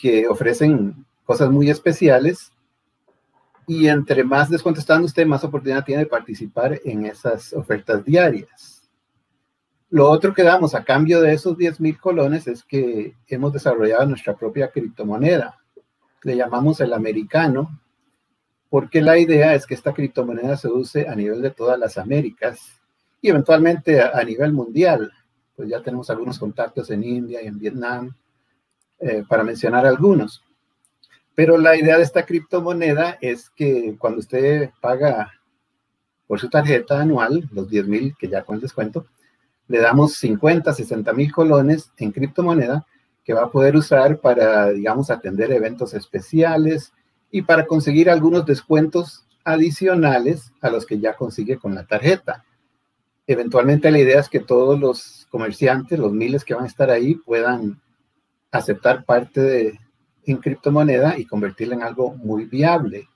que 0.00 0.28
ofrecen 0.28 1.04
cosas 1.24 1.50
muy 1.50 1.68
especiales 1.68 2.52
y 3.66 3.88
entre 3.88 4.22
más 4.22 4.48
descontestando 4.48 5.06
usted, 5.06 5.26
más 5.26 5.42
oportunidad 5.42 5.84
tiene 5.84 6.04
de 6.04 6.08
participar 6.08 6.80
en 6.84 7.04
esas 7.04 7.52
ofertas 7.52 8.04
diarias. 8.04 8.88
Lo 9.90 10.08
otro 10.08 10.32
que 10.32 10.44
damos 10.44 10.76
a 10.76 10.84
cambio 10.84 11.20
de 11.20 11.32
esos 11.34 11.56
10 11.56 11.80
mil 11.80 11.98
colones 11.98 12.46
es 12.46 12.62
que 12.62 13.16
hemos 13.26 13.52
desarrollado 13.52 14.06
nuestra 14.06 14.36
propia 14.36 14.70
criptomoneda. 14.70 15.58
Le 16.22 16.36
llamamos 16.36 16.80
el 16.80 16.92
americano, 16.92 17.80
porque 18.70 19.02
la 19.02 19.18
idea 19.18 19.54
es 19.54 19.66
que 19.66 19.74
esta 19.74 19.92
criptomoneda 19.92 20.56
se 20.56 20.68
use 20.68 21.08
a 21.08 21.14
nivel 21.16 21.42
de 21.42 21.50
todas 21.50 21.78
las 21.78 21.98
Américas 21.98 22.80
y 23.20 23.28
eventualmente 23.28 24.00
a, 24.00 24.22
nivel 24.22 24.52
mundial. 24.52 25.12
Pues 25.56 25.68
ya 25.68 25.82
tenemos 25.82 26.08
algunos 26.08 26.38
contactos 26.38 26.88
en 26.90 27.02
India 27.02 27.42
y 27.42 27.48
en 27.48 27.58
Vietnam, 27.58 28.14
eh, 29.00 29.24
para 29.28 29.42
mencionar 29.42 29.84
algunos. 29.84 30.44
Pero 31.34 31.58
la 31.58 31.76
idea 31.76 31.96
de 31.96 32.04
esta 32.04 32.24
criptomoneda 32.24 33.18
es 33.20 33.50
que 33.50 33.96
cuando 33.98 34.20
usted 34.20 34.70
paga 34.80 35.32
por 36.28 36.38
su 36.38 36.48
tarjeta 36.48 37.00
anual, 37.00 37.48
los 37.52 37.68
10 37.68 37.88
mil 37.88 38.16
que 38.16 38.28
ya 38.28 38.44
con 38.44 38.54
el 38.54 38.60
descuento, 38.60 39.06
le 39.66 39.80
damos 39.80 40.14
50, 40.14 40.72
60 40.72 41.12
mil 41.12 41.32
colones 41.32 41.90
en 41.96 42.12
criptomoneda 42.12 42.86
que 43.24 43.34
va 43.34 43.44
a 43.44 43.50
poder 43.50 43.74
usar 43.76 44.20
para, 44.20 44.70
digamos, 44.70 45.10
atender 45.10 45.50
eventos 45.50 45.92
especiales 45.92 46.92
y 47.30 47.42
para 47.42 47.66
conseguir 47.66 48.10
algunos 48.10 48.44
descuentos 48.46 49.24
adicionales 49.44 50.52
a 50.60 50.70
los 50.70 50.86
que 50.86 50.98
ya 50.98 51.14
consigue 51.14 51.58
con 51.58 51.74
la 51.74 51.86
tarjeta. 51.86 52.44
Eventualmente 53.26 53.90
la 53.90 53.98
idea 53.98 54.20
es 54.20 54.28
que 54.28 54.40
todos 54.40 54.78
los 54.78 55.26
comerciantes, 55.30 55.98
los 55.98 56.12
miles 56.12 56.44
que 56.44 56.54
van 56.54 56.64
a 56.64 56.68
estar 56.68 56.90
ahí, 56.90 57.14
puedan 57.14 57.80
aceptar 58.50 59.04
parte 59.04 59.40
de, 59.40 59.80
en 60.24 60.38
criptomoneda 60.38 61.18
y 61.18 61.24
convertirla 61.24 61.76
en 61.76 61.82
algo 61.82 62.14
muy 62.14 62.46
viable. 62.46 63.08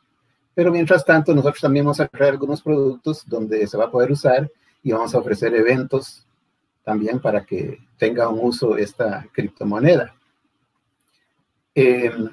Pero 0.55 0.71
mientras 0.71 1.05
tanto, 1.05 1.35
nosotros 1.35 1.61
también 1.61 1.85
vamos 1.85 2.01
a 2.01 2.09
crear 2.09 2.31
algunos 2.31 2.63
productos 2.63 3.25
donde 3.27 3.67
se 3.67 3.77
va 3.77 3.87
a 3.87 3.91
poder 3.91 4.13
usar 4.13 4.51
y 4.83 4.93
vamos 4.93 5.15
a 5.15 5.19
ofrecer 5.19 5.55
eventos 5.55 6.27
también 6.85 7.19
para 7.19 7.45
que 7.45 7.81
tenga 7.99 8.29
un 8.29 8.41
uso 8.41 8.77
esta 8.77 9.27
criptomoneda. 9.33 10.15
Em, 11.75 12.31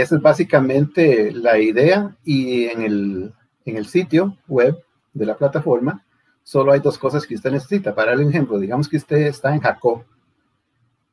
esa 0.00 0.16
es 0.16 0.22
básicamente 0.22 1.32
la 1.32 1.58
idea 1.58 2.16
y 2.24 2.64
en 2.64 2.82
el, 2.82 3.34
en 3.64 3.76
el 3.76 3.86
sitio 3.86 4.36
web 4.46 4.76
de 5.12 5.26
la 5.26 5.36
plataforma 5.36 6.04
solo 6.42 6.72
hay 6.72 6.80
dos 6.80 6.98
cosas 6.98 7.26
que 7.26 7.34
usted 7.34 7.52
necesita. 7.52 7.94
Para 7.94 8.12
el 8.12 8.20
ejemplo, 8.20 8.58
digamos 8.58 8.88
que 8.88 8.96
usted 8.96 9.18
está 9.18 9.54
en 9.54 9.60
Jacob 9.60 10.04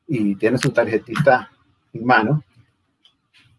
y 0.06 0.34
tiene 0.36 0.58
su 0.58 0.70
tarjetita 0.70 1.50
mano 1.92 2.42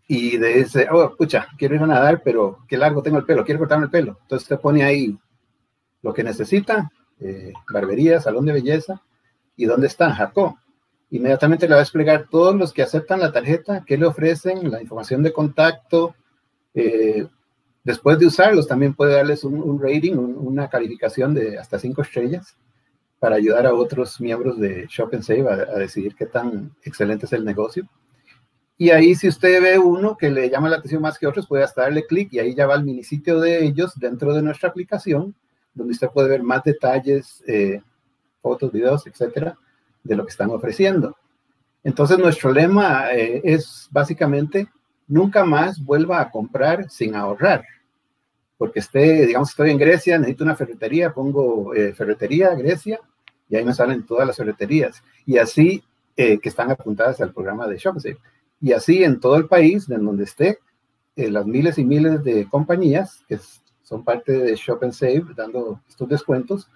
y 0.07 0.37
dice, 0.37 0.87
oh, 0.91 1.15
pucha, 1.15 1.47
quiero 1.57 1.75
ir 1.75 1.83
a 1.83 1.87
nadar, 1.87 2.21
pero 2.23 2.59
qué 2.67 2.77
largo 2.77 3.03
tengo 3.03 3.17
el 3.17 3.25
pelo, 3.25 3.43
quiero 3.43 3.59
cortarme 3.59 3.85
el 3.85 3.91
pelo. 3.91 4.17
Entonces 4.21 4.45
usted 4.45 4.59
pone 4.59 4.83
ahí 4.83 5.17
lo 6.01 6.13
que 6.13 6.23
necesita, 6.23 6.89
eh, 7.19 7.51
barbería, 7.71 8.21
salón 8.21 8.45
de 8.45 8.53
belleza, 8.53 9.01
y 9.57 9.65
dónde 9.65 9.87
está, 9.87 10.13
Jacob. 10.13 10.55
Inmediatamente 11.09 11.67
le 11.67 11.73
va 11.73 11.79
a 11.79 11.83
explicar 11.83 12.27
todos 12.29 12.55
los 12.55 12.73
que 12.73 12.81
aceptan 12.81 13.21
la 13.21 13.31
tarjeta, 13.31 13.83
qué 13.85 13.97
le 13.97 14.05
ofrecen, 14.05 14.69
la 14.69 14.81
información 14.81 15.23
de 15.23 15.31
contacto. 15.31 16.15
Eh, 16.73 17.25
después 17.83 18.19
de 18.19 18.25
usarlos, 18.25 18.67
también 18.67 18.93
puede 18.93 19.13
darles 19.13 19.45
un, 19.45 19.81
rating, 19.81 20.13
una 20.15 20.69
calificación 20.69 21.33
de 21.33 21.57
hasta 21.57 21.79
cinco 21.79 22.01
estrellas 22.01 22.57
para 23.19 23.37
ayudar 23.37 23.65
a 23.65 23.73
otros 23.73 24.19
miembros 24.19 24.59
de 24.59 24.85
Shop 24.89 25.09
and 25.13 25.23
Save 25.23 25.49
a, 25.49 25.79
decidir 25.79 26.13
qué 26.13 26.25
tan 26.25 26.75
excelente 26.83 27.25
es 27.25 27.33
el 27.33 27.45
negocio. 27.45 27.87
Y 28.77 28.91
ahí 28.91 29.15
si 29.15 29.29
usted 29.29 29.61
ve 29.61 29.79
uno 29.79 30.17
que 30.17 30.29
le 30.29 30.49
llama 30.49 30.69
la 30.69 30.77
atención 30.77 31.01
más 31.01 31.17
que 31.17 31.25
otros, 31.25 31.47
puede 31.47 31.63
hasta 31.63 31.83
darle 31.83 32.05
clic 32.05 32.31
y 32.33 32.39
ahí 32.39 32.53
ya 32.53 32.67
va 32.67 32.75
al 32.75 32.83
minisitio 32.83 33.39
de 33.39 33.63
ellos 33.63 33.93
dentro 33.95 34.33
de 34.33 34.43
nuestra 34.43 34.69
aplicación, 34.69 35.33
donde 35.73 35.93
usted 35.93 36.09
puede 36.09 36.29
ver 36.29 36.43
más 36.43 36.63
detalles, 36.63 37.43
eh, 37.47 37.81
fotos, 38.41 38.71
videos, 38.71 39.07
etcétera, 39.07 39.57
de 40.07 40.15
lo 40.15 40.25
que 40.25 40.31
están 40.31 40.49
ofreciendo. 40.49 41.15
Entonces 41.83 42.17
nuestro 42.17 42.51
lema 42.51 43.11
eh, 43.13 43.41
es 43.43 43.87
básicamente, 43.91 44.67
nunca 45.07 45.45
más 45.45 45.83
vuelva 45.83 46.21
a 46.21 46.29
comprar 46.31 46.89
sin 46.89 47.15
ahorrar. 47.15 47.63
Porque 48.57 48.79
esté, 48.79 49.25
digamos, 49.25 49.49
estoy 49.49 49.69
en 49.71 49.77
Grecia, 49.77 50.17
necesito 50.17 50.43
una 50.43 50.55
ferretería, 50.55 51.13
pongo 51.13 51.73
eh, 51.73 51.93
ferretería 51.93 52.55
Grecia 52.55 52.99
y 53.49 53.55
ahí 53.55 53.63
me 53.63 53.73
salen 53.73 54.05
todas 54.05 54.27
las 54.27 54.35
ferreterías. 54.35 55.03
Y 55.25 55.37
así 55.37 55.83
que 56.15 56.39
están 56.41 56.71
apuntadas 56.71 57.21
al 57.21 57.31
programa 57.31 57.67
de 57.67 57.77
ShopSafe 57.77 58.17
y 58.61 58.71
así 58.71 59.03
en 59.03 59.19
todo 59.19 59.35
el 59.35 59.47
país, 59.47 59.89
en 59.89 60.03
donde 60.03 60.23
esté, 60.23 60.59
eh, 61.15 61.29
las 61.29 61.45
miles 61.45 61.77
y 61.77 61.85
miles 61.85 62.23
de 62.23 62.47
compañías 62.49 63.23
que 63.27 63.39
son 63.83 64.03
parte 64.03 64.31
de 64.31 64.55
Shop 64.55 64.83
and 64.83 64.93
Save, 64.93 65.25
dando 65.35 65.81
estos 65.87 66.09
descuentos, 66.09 66.69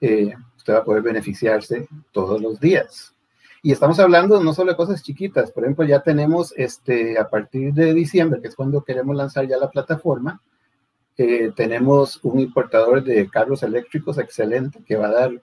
eh, 0.00 0.34
usted 0.56 0.74
va 0.74 0.78
a 0.78 0.84
poder 0.84 1.02
beneficiarse 1.02 1.88
todos 2.12 2.40
los 2.40 2.60
días. 2.60 3.14
Y 3.62 3.72
estamos 3.72 3.98
hablando 3.98 4.42
no 4.42 4.54
solo 4.54 4.72
de 4.72 4.76
cosas 4.76 5.02
chiquitas, 5.02 5.50
por 5.50 5.64
ejemplo, 5.64 5.84
ya 5.84 6.00
tenemos 6.00 6.54
este, 6.56 7.18
a 7.18 7.28
partir 7.28 7.72
de 7.74 7.92
diciembre, 7.92 8.40
que 8.40 8.48
es 8.48 8.54
cuando 8.54 8.84
queremos 8.84 9.16
lanzar 9.16 9.46
ya 9.48 9.56
la 9.56 9.70
plataforma, 9.70 10.40
eh, 11.16 11.50
tenemos 11.56 12.20
un 12.22 12.38
importador 12.38 13.02
de 13.02 13.28
carros 13.28 13.64
eléctricos 13.64 14.18
excelente 14.18 14.84
que 14.86 14.94
va 14.94 15.08
a 15.08 15.12
dar 15.12 15.42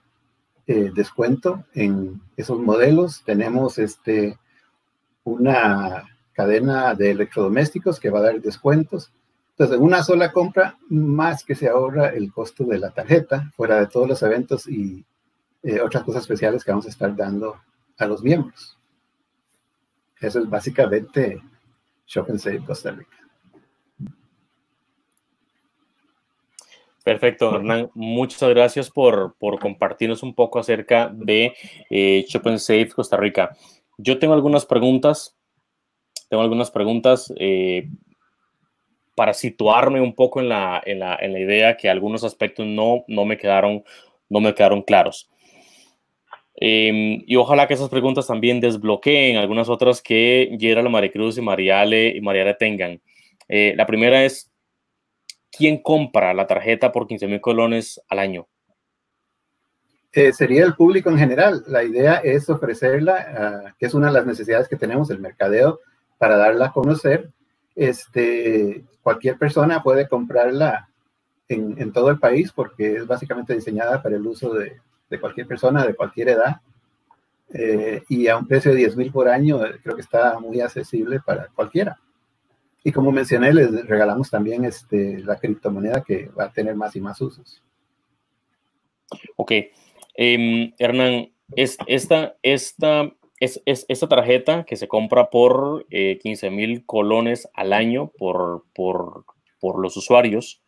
eh, 0.66 0.90
descuento 0.94 1.64
en 1.74 2.22
esos 2.34 2.58
modelos. 2.58 3.22
Tenemos 3.26 3.78
este, 3.78 4.38
una 5.24 6.04
cadena 6.32 6.94
de 6.94 7.10
electrodomésticos 7.10 8.00
que 8.00 8.08
va 8.08 8.20
a 8.20 8.22
dar 8.22 8.40
descuentos. 8.40 9.12
Entonces, 9.58 9.78
en 9.78 9.82
una 9.82 10.02
sola 10.02 10.32
compra, 10.32 10.76
más 10.90 11.42
que 11.42 11.54
se 11.54 11.66
ahorra 11.66 12.10
el 12.10 12.30
costo 12.30 12.64
de 12.64 12.78
la 12.78 12.90
tarjeta, 12.90 13.50
fuera 13.56 13.80
de 13.80 13.86
todos 13.86 14.06
los 14.06 14.22
eventos 14.22 14.68
y 14.68 15.02
eh, 15.62 15.80
otras 15.80 16.04
cosas 16.04 16.22
especiales 16.22 16.62
que 16.62 16.72
vamos 16.72 16.84
a 16.84 16.90
estar 16.90 17.16
dando 17.16 17.56
a 17.96 18.06
los 18.06 18.22
miembros. 18.22 18.76
Eso 20.20 20.40
es 20.40 20.50
básicamente 20.50 21.40
Shop 22.06 22.26
and 22.28 22.38
Save 22.38 22.64
Costa 22.66 22.90
Rica. 22.90 23.16
Perfecto, 27.02 27.56
Hernán. 27.56 27.90
Muchas 27.94 28.50
gracias 28.50 28.90
por, 28.90 29.36
por 29.38 29.58
compartirnos 29.58 30.22
un 30.22 30.34
poco 30.34 30.58
acerca 30.58 31.08
de 31.08 31.54
eh, 31.88 32.26
Shop 32.28 32.46
and 32.46 32.58
Save 32.58 32.90
Costa 32.90 33.16
Rica. 33.16 33.56
Yo 33.96 34.18
tengo 34.18 34.34
algunas 34.34 34.66
preguntas. 34.66 35.34
Tengo 36.28 36.42
algunas 36.42 36.70
preguntas 36.70 37.32
eh, 37.38 37.88
para 39.16 39.34
situarme 39.34 40.00
un 40.00 40.14
poco 40.14 40.40
en 40.40 40.50
la, 40.50 40.80
en, 40.84 41.00
la, 41.00 41.16
en 41.20 41.32
la, 41.32 41.40
idea 41.40 41.76
que 41.76 41.88
algunos 41.88 42.22
aspectos 42.22 42.66
no, 42.66 43.02
no, 43.08 43.24
me, 43.24 43.38
quedaron, 43.38 43.82
no 44.28 44.40
me 44.40 44.54
quedaron 44.54 44.82
claros. 44.82 45.28
Em, 46.54 47.24
y 47.26 47.36
ojalá 47.36 47.66
que 47.66 47.74
esas 47.74 47.88
preguntas 47.88 48.26
también 48.26 48.60
desbloqueen 48.60 49.36
algunas 49.36 49.68
otras 49.68 50.00
que 50.02 50.56
Gerald, 50.60 50.90
Maricruz 50.90 51.38
y 51.38 51.42
Mariale, 51.42 52.08
y 52.08 52.20
Mariale 52.20 52.54
tengan. 52.54 53.00
Eh, 53.48 53.74
la 53.74 53.86
primera 53.86 54.22
es, 54.22 54.52
¿quién 55.50 55.82
compra 55.82 56.34
la 56.34 56.46
tarjeta 56.46 56.92
por 56.92 57.06
15 57.06 57.26
mil 57.26 57.40
colones 57.40 58.00
al 58.08 58.18
año? 58.18 58.46
Eh, 60.12 60.32
sería 60.34 60.64
el 60.64 60.74
público 60.74 61.08
en 61.08 61.18
general. 61.18 61.64
La 61.66 61.84
idea 61.84 62.16
es 62.16 62.50
ofrecerla, 62.50 63.26
ah, 63.38 63.74
que 63.78 63.86
es 63.86 63.94
una 63.94 64.08
de 64.08 64.14
las 64.14 64.26
necesidades 64.26 64.68
que 64.68 64.76
tenemos, 64.76 65.10
el 65.10 65.20
mercadeo, 65.20 65.80
para 66.18 66.36
darla 66.36 66.66
a 66.66 66.72
conocer. 66.72 67.30
Este, 67.74 68.82
cualquier 69.06 69.38
persona 69.38 69.84
puede 69.84 70.08
comprarla 70.08 70.88
en, 71.46 71.80
en 71.80 71.92
todo 71.92 72.10
el 72.10 72.18
país 72.18 72.50
porque 72.50 72.96
es 72.96 73.06
básicamente 73.06 73.54
diseñada 73.54 74.02
para 74.02 74.16
el 74.16 74.26
uso 74.26 74.52
de, 74.52 74.80
de 75.08 75.20
cualquier 75.20 75.46
persona, 75.46 75.86
de 75.86 75.94
cualquier 75.94 76.30
edad. 76.30 76.56
Eh, 77.54 78.02
y 78.08 78.26
a 78.26 78.36
un 78.36 78.48
precio 78.48 78.72
de 78.72 78.78
10 78.78 78.96
mil 78.96 79.12
por 79.12 79.28
año, 79.28 79.64
eh, 79.64 79.78
creo 79.80 79.94
que 79.94 80.02
está 80.02 80.40
muy 80.40 80.60
accesible 80.60 81.20
para 81.20 81.46
cualquiera. 81.54 82.00
Y 82.82 82.90
como 82.90 83.12
mencioné, 83.12 83.54
les 83.54 83.86
regalamos 83.86 84.28
también 84.28 84.64
este, 84.64 85.18
la 85.18 85.36
criptomoneda 85.36 86.02
que 86.02 86.26
va 86.36 86.46
a 86.46 86.52
tener 86.52 86.74
más 86.74 86.96
y 86.96 87.00
más 87.00 87.20
usos. 87.20 87.62
Ok. 89.36 89.52
Em, 90.14 90.72
Hernán, 90.80 91.30
es, 91.54 91.78
esta, 91.86 92.34
esta, 92.42 93.08
es, 93.40 93.62
esta 93.64 94.08
tarjeta 94.08 94.64
que 94.64 94.76
se 94.76 94.88
compra 94.88 95.30
por 95.30 95.86
15 95.88 96.46
eh, 96.46 96.50
mil 96.50 96.86
colones 96.86 97.48
al 97.54 97.72
año 97.72 98.10
por, 98.18 98.64
los 99.78 99.96
usuarios, 99.96 100.62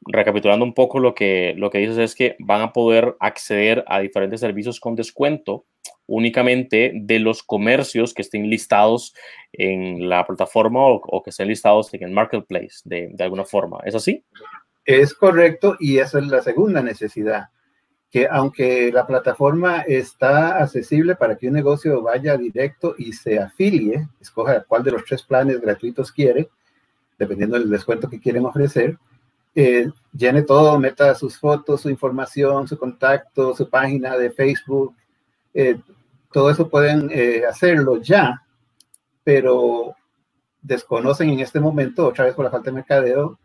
recapitulando 0.00 0.64
un 0.64 0.74
poco 0.74 0.98
lo 0.98 1.14
que, 1.14 1.54
lo 1.56 1.70
que 1.70 1.78
dices 1.78 1.98
es 1.98 2.14
que 2.14 2.36
van 2.38 2.62
a 2.62 2.72
poder 2.72 3.16
acceder 3.20 3.84
a 3.86 4.00
diferentes 4.00 4.40
servicios 4.40 4.80
con 4.80 4.96
descuento 4.96 5.66
únicamente 6.06 6.92
de 6.94 7.18
los 7.18 7.42
comercios 7.42 8.14
que 8.14 8.22
estén 8.22 8.48
listados 8.48 9.14
en 9.52 10.08
la 10.08 10.26
plataforma 10.26 10.80
o, 10.80 11.22
que 11.22 11.30
estén 11.30 11.48
listados 11.48 11.92
en 11.92 12.02
el 12.02 12.10
marketplace 12.10 12.80
de, 12.84 13.10
de, 13.12 13.24
alguna 13.24 13.44
forma. 13.44 13.80
¿Es 13.84 13.94
así? 13.94 14.24
Es 14.86 15.12
correcto 15.12 15.76
y 15.78 15.98
esa 15.98 16.18
es 16.18 16.26
la 16.28 16.40
segunda 16.40 16.82
necesidad, 16.82 17.48
que 18.10 18.26
aunque 18.30 18.90
la 18.90 19.06
plataforma 19.06 19.82
está 19.82 20.62
accesible 20.62 21.14
para 21.14 21.36
que 21.36 21.48
un 21.48 21.54
negocio 21.54 22.02
vaya 22.02 22.36
directo 22.36 22.94
y 22.96 23.12
se 23.12 23.38
afilie, 23.38 24.08
escoja 24.20 24.64
cuál 24.64 24.82
de 24.82 24.92
los 24.92 25.04
tres 25.04 25.22
planes 25.22 25.60
gratuitos 25.60 26.10
quiere, 26.10 26.48
dependiendo 27.18 27.58
del 27.58 27.68
descuento 27.68 28.08
que 28.08 28.20
quieren 28.20 28.46
ofrecer, 28.46 28.96
eh, 29.54 29.90
llene 30.12 30.42
todo, 30.42 30.78
meta 30.78 31.14
sus 31.14 31.38
fotos, 31.38 31.82
su 31.82 31.90
información, 31.90 32.66
su 32.66 32.78
contacto, 32.78 33.54
su 33.54 33.68
página 33.68 34.16
de 34.16 34.30
Facebook. 34.30 34.94
Eh, 35.52 35.78
todo 36.32 36.50
eso 36.50 36.68
pueden 36.68 37.10
eh, 37.12 37.42
hacerlo 37.48 38.00
ya, 38.00 38.42
pero 39.24 39.94
desconocen 40.62 41.30
en 41.30 41.40
este 41.40 41.60
momento, 41.60 42.06
otra 42.06 42.24
vez 42.24 42.34
por 42.34 42.44
la 42.44 42.50
falta 42.50 42.70
de 42.70 42.76
mercadeo, 42.76 43.38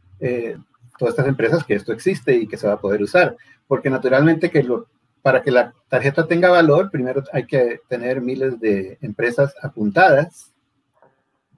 todas 0.98 1.14
estas 1.14 1.28
empresas 1.28 1.64
que 1.64 1.76
esto 1.76 1.94
existe 1.94 2.34
y 2.36 2.48
que 2.48 2.58
se 2.58 2.68
va 2.68 2.74
a 2.74 2.80
poder 2.80 3.02
usar. 3.02 3.36
Porque 3.68 3.90
naturalmente 3.90 4.50
que 4.50 4.64
lo, 4.64 4.88
para 5.22 5.42
que 5.42 5.52
la 5.52 5.74
tarjeta 5.88 6.28
tenga 6.28 6.50
valor, 6.50 6.92
primero 6.92 7.24
hay 7.32 7.46
que 7.46 7.80
tener 7.88 8.22
miles 8.22 8.60
de 8.60 8.98
empresas 9.02 9.56
apuntadas 9.62 10.54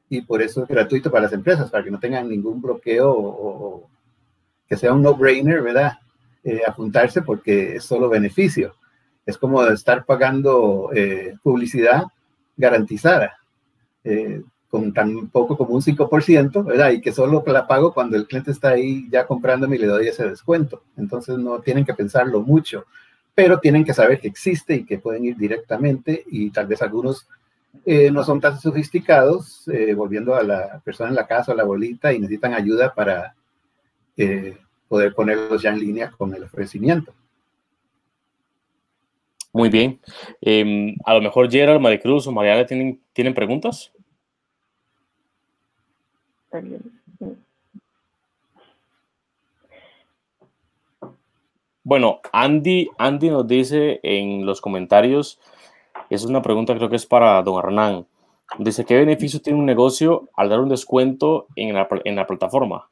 y 0.07 0.21
por 0.21 0.41
eso 0.41 0.63
es 0.63 0.67
gratuito 0.67 1.09
para 1.09 1.23
las 1.23 1.33
empresas, 1.33 1.71
para 1.71 1.83
que 1.83 1.91
no 1.91 1.99
tengan 1.99 2.29
ningún 2.29 2.61
bloqueo 2.61 3.11
o, 3.11 3.89
que 4.67 4.77
sea 4.77 4.93
un 4.93 5.01
no-brainer, 5.01 5.61
¿verdad? 5.61 5.93
Eh, 6.43 6.61
apuntarse 6.65 7.21
porque 7.21 7.77
es 7.77 7.83
solo 7.83 8.07
beneficio. 8.07 8.75
Es 9.25 9.37
como 9.37 9.63
estar 9.65 10.05
pagando 10.05 10.91
eh, 10.93 11.33
publicidad 11.41 12.03
garantizada, 12.55 13.37
eh, 14.03 14.41
con 14.75 14.91
tan 14.91 15.29
poco 15.29 15.55
como 15.55 15.73
un 15.73 15.81
5%, 15.81 16.65
¿verdad? 16.65 16.91
Y 16.91 16.99
que 16.99 17.13
solo 17.13 17.41
la 17.47 17.65
pago 17.65 17.93
cuando 17.93 18.17
el 18.17 18.27
cliente 18.27 18.51
está 18.51 18.71
ahí 18.71 19.07
ya 19.09 19.25
comprándome 19.25 19.77
y 19.77 19.79
le 19.79 19.87
doy 19.87 20.09
ese 20.09 20.27
descuento. 20.27 20.83
Entonces 20.97 21.37
no 21.37 21.59
tienen 21.59 21.85
que 21.85 21.93
pensarlo 21.93 22.41
mucho, 22.41 22.83
pero 23.33 23.59
tienen 23.59 23.85
que 23.85 23.93
saber 23.93 24.19
que 24.19 24.27
existe 24.27 24.75
y 24.75 24.83
que 24.83 24.99
pueden 24.99 25.23
ir 25.23 25.37
directamente 25.37 26.25
y 26.27 26.49
tal 26.49 26.67
vez 26.67 26.81
algunos 26.81 27.25
no 27.85 28.23
son 28.23 28.41
tan 28.41 28.59
sofisticados, 28.59 29.63
volviendo 29.95 30.35
a 30.35 30.43
la 30.43 30.81
persona 30.83 31.09
en 31.09 31.15
la 31.15 31.25
casa, 31.25 31.53
a 31.53 31.55
la 31.55 31.63
bolita, 31.63 32.11
y 32.11 32.19
necesitan 32.19 32.53
ayuda 32.53 32.93
para 32.93 33.33
eh, 34.17 34.57
poder 34.89 35.13
ponerlos 35.13 35.61
ya 35.61 35.69
en 35.69 35.79
línea 35.79 36.11
con 36.11 36.33
el 36.35 36.43
ofrecimiento. 36.43 37.13
Muy 39.53 39.69
bien. 39.69 40.01
Em, 40.41 40.97
a 41.05 41.13
lo 41.13 41.21
mejor 41.21 41.49
Gerard, 41.49 41.79
Maricruz 41.79 42.27
o 42.27 42.31
Mariana 42.33 42.65
tienen, 42.65 42.99
¿tienen 43.13 43.33
preguntas. 43.33 43.93
Bueno, 51.83 52.19
Andy, 52.33 52.89
Andy 52.97 53.29
nos 53.29 53.47
dice 53.47 53.99
en 54.01 54.45
los 54.45 54.59
comentarios, 54.59 55.39
es 56.09 56.25
una 56.25 56.41
pregunta 56.41 56.75
creo 56.75 56.89
que 56.89 56.95
es 56.95 57.05
para 57.05 57.41
don 57.43 57.63
Hernán. 57.63 58.07
Dice, 58.59 58.85
¿qué 58.85 58.95
beneficio 58.95 59.41
tiene 59.41 59.59
un 59.59 59.65
negocio 59.65 60.29
al 60.35 60.49
dar 60.49 60.59
un 60.59 60.69
descuento 60.69 61.47
en 61.55 61.73
la, 61.73 61.87
en 62.03 62.15
la 62.15 62.25
plataforma? 62.25 62.89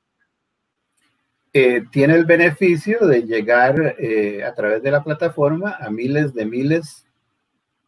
Eh, 1.56 1.84
tiene 1.92 2.16
el 2.16 2.26
beneficio 2.26 3.06
de 3.06 3.24
llegar 3.24 3.96
eh, 4.00 4.44
a 4.44 4.56
través 4.56 4.82
de 4.82 4.90
la 4.90 5.04
plataforma 5.04 5.78
a 5.80 5.92
miles 5.92 6.34
de 6.34 6.46
miles 6.46 7.06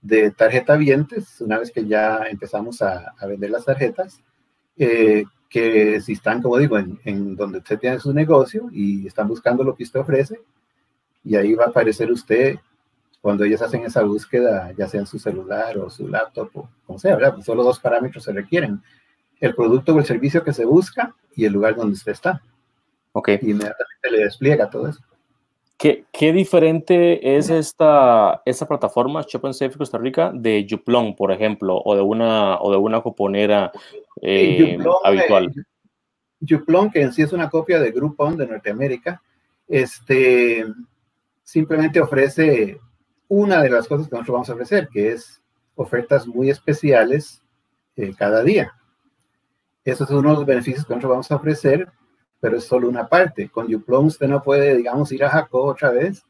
de 0.03 0.29
tarjetavientes, 0.29 1.41
una 1.41 1.57
vez 1.57 1.71
que 1.71 1.87
ya 1.87 2.25
empezamos 2.29 2.83
a, 2.83 3.15
vender 3.27 3.49
las 3.49 3.65
tarjetas, 3.65 4.21
eh, 4.77 5.23
que 5.55 6.01
si 6.01 6.11
están, 6.11 6.41
como 6.41 6.57
digo, 6.57 6.77
en, 6.77 7.37
donde 7.37 7.59
usted 7.59 7.79
tiene 7.79 7.97
su 7.97 8.13
negocio 8.13 8.67
y 8.73 9.07
están 9.07 9.29
buscando 9.29 9.63
lo 9.63 9.73
que 9.73 9.83
usted 9.83 10.01
ofrece, 10.01 10.41
y 11.23 11.37
ahí 11.37 11.53
va 11.53 11.63
a 11.63 11.67
aparecer 11.69 12.11
usted 12.11 12.57
cuando 13.21 13.45
ellos 13.45 13.61
hacen 13.61 13.85
esa 13.85 14.03
búsqueda, 14.03 14.73
ya 14.77 14.89
sea 14.89 14.99
en 14.99 15.05
su 15.05 15.17
celular 15.17 15.77
o 15.77 15.89
su 15.89 16.09
laptop 16.09 16.49
o 16.55 16.69
como 16.85 16.99
sea, 16.99 17.15
¿verdad? 17.15 17.35
Pues 17.35 17.45
solo 17.45 17.63
dos 17.63 17.79
parámetros 17.79 18.25
se 18.25 18.33
requieren, 18.33 18.83
el 19.39 19.55
producto 19.55 19.95
o 19.95 19.99
el 19.99 20.03
servicio 20.03 20.43
que 20.43 20.51
se 20.51 20.65
busca 20.65 21.15
y 21.37 21.45
el 21.45 21.53
lugar 21.53 21.77
donde 21.77 21.93
usted 21.93 22.11
está. 22.11 22.41
Ok. 23.13 23.29
Y 23.29 23.51
inmediatamente 23.51 24.11
le 24.11 24.25
despliega 24.25 24.69
todo 24.69 24.89
eso. 24.89 24.99
¿Qué, 25.77 26.05
qué 26.11 26.31
diferente 26.31 27.37
es 27.37 27.49
esta, 27.49 28.41
esta 28.45 28.65
plataforma 28.65 29.25
Shop 29.27 29.45
and 29.45 29.53
Save 29.53 29.77
Costa 29.77 29.97
Rica 29.97 30.31
de 30.33 30.65
Juplon, 30.69 31.15
por 31.15 31.33
ejemplo, 31.33 31.81
o 31.83 31.95
de 31.95 32.01
una, 32.01 32.59
o 32.61 32.71
de 32.71 32.77
una 32.77 33.01
coponera 33.01 33.71
eh, 34.21 34.77
habitual? 35.03 35.51
Eh, 35.55 36.91
que 36.93 37.01
en 37.01 37.11
sí 37.11 37.23
es 37.23 37.33
una 37.33 37.49
copia 37.49 37.79
de 37.79 37.91
Groupon 37.91 38.37
de 38.37 38.47
Norteamérica, 38.47 39.21
este, 39.67 40.65
simplemente 41.43 41.99
ofrece 41.99 42.79
una 43.27 43.61
de 43.61 43.69
las 43.69 43.87
cosas 43.87 44.07
que 44.07 44.15
nosotros 44.15 44.33
vamos 44.33 44.49
a 44.49 44.53
ofrecer, 44.53 44.87
que 44.87 45.11
es 45.11 45.41
ofertas 45.75 46.25
muy 46.25 46.49
especiales 46.49 47.41
eh, 47.97 48.13
cada 48.17 48.43
día. 48.43 48.73
Esos 49.83 50.07
son 50.07 50.19
uno 50.19 50.29
de 50.29 50.35
los 50.35 50.45
beneficios 50.45 50.85
que 50.85 50.93
nosotros 50.93 51.11
vamos 51.11 51.31
a 51.31 51.35
ofrecer 51.35 51.89
pero 52.45 52.57
es 52.57 52.65
solo 52.65 52.87
una 52.87 53.07
parte. 53.07 53.49
Con 53.49 53.73
Uplum 53.73 54.05
usted 54.05 54.27
no 54.27 54.39
puede, 54.43 54.77
digamos, 54.77 55.11
ir 55.11 55.23
a 55.23 55.31
Jaco 55.31 55.63
otra 55.63 55.89
vez 55.89 56.23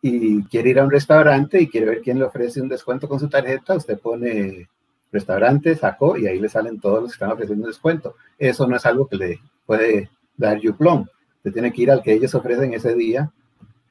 y 0.00 0.42
quiere 0.44 0.70
ir 0.70 0.80
a 0.80 0.84
un 0.84 0.90
restaurante 0.90 1.60
y 1.60 1.68
quiere 1.68 1.88
ver 1.88 2.00
quién 2.00 2.18
le 2.18 2.24
ofrece 2.24 2.62
un 2.62 2.70
descuento 2.70 3.06
con 3.06 3.20
su 3.20 3.28
tarjeta, 3.28 3.74
usted 3.74 3.98
pone 3.98 4.66
restaurante, 5.12 5.76
Jaco 5.76 6.16
y 6.16 6.26
ahí 6.26 6.40
le 6.40 6.48
salen 6.48 6.80
todos 6.80 7.02
los 7.02 7.10
que 7.10 7.16
están 7.16 7.32
ofreciendo 7.32 7.66
descuento. 7.66 8.14
Eso 8.38 8.66
no 8.66 8.76
es 8.76 8.86
algo 8.86 9.06
que 9.08 9.16
le 9.16 9.40
puede 9.66 10.08
dar 10.38 10.58
Uplum. 10.66 11.04
Usted 11.36 11.52
tiene 11.52 11.70
que 11.70 11.82
ir 11.82 11.90
al 11.90 12.02
que 12.02 12.14
ellos 12.14 12.34
ofrecen 12.34 12.72
ese 12.72 12.94
día 12.94 13.30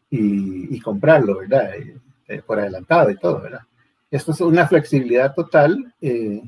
y, 0.10 0.82
comprarlo, 0.82 1.38
¿verdad? 1.38 1.76
Eh, 1.76 1.96
eh, 2.28 2.42
por 2.44 2.58
adelantado 2.58 3.12
y 3.12 3.18
todo, 3.18 3.40
¿verdad? 3.42 3.62
Esto 4.10 4.32
es 4.32 4.42
una 4.42 4.68
flexibilidad 4.68 5.32
total 5.36 5.94
eh, 6.02 6.42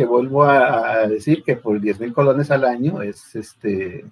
que 0.00 0.06
vuelvo 0.06 0.44
a, 0.44 1.06
decir 1.06 1.42
que 1.42 1.56
por 1.56 1.78
10 1.78 2.00
mil 2.00 2.14
colones 2.14 2.50
al 2.50 2.64
año 2.64 3.02
es 3.02 3.36
este, 3.36 4.06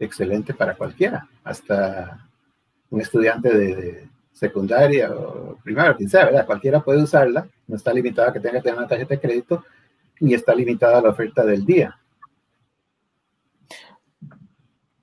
excelente 0.00 0.52
para 0.52 0.74
cualquiera, 0.74 1.28
hasta 1.44 2.26
un 2.90 3.00
estudiante 3.00 3.56
de, 3.56 4.08
secundaria 4.32 5.12
o 5.12 5.56
primaria, 5.62 5.94
quien 5.94 6.10
sea, 6.10 6.24
¿verdad? 6.24 6.44
Cualquiera 6.44 6.80
puede 6.80 7.04
usarla, 7.04 7.46
no 7.68 7.76
está 7.76 7.92
limitada 7.92 8.30
a 8.30 8.32
que 8.32 8.40
tenga 8.40 8.56
que 8.56 8.62
tener 8.62 8.78
una 8.78 8.88
tarjeta 8.88 9.14
de 9.14 9.20
crédito, 9.20 9.64
ni 10.18 10.34
está 10.34 10.52
limitada 10.56 10.98
a 10.98 11.02
la 11.02 11.10
oferta 11.10 11.46
del 11.46 11.64
día. 11.64 11.96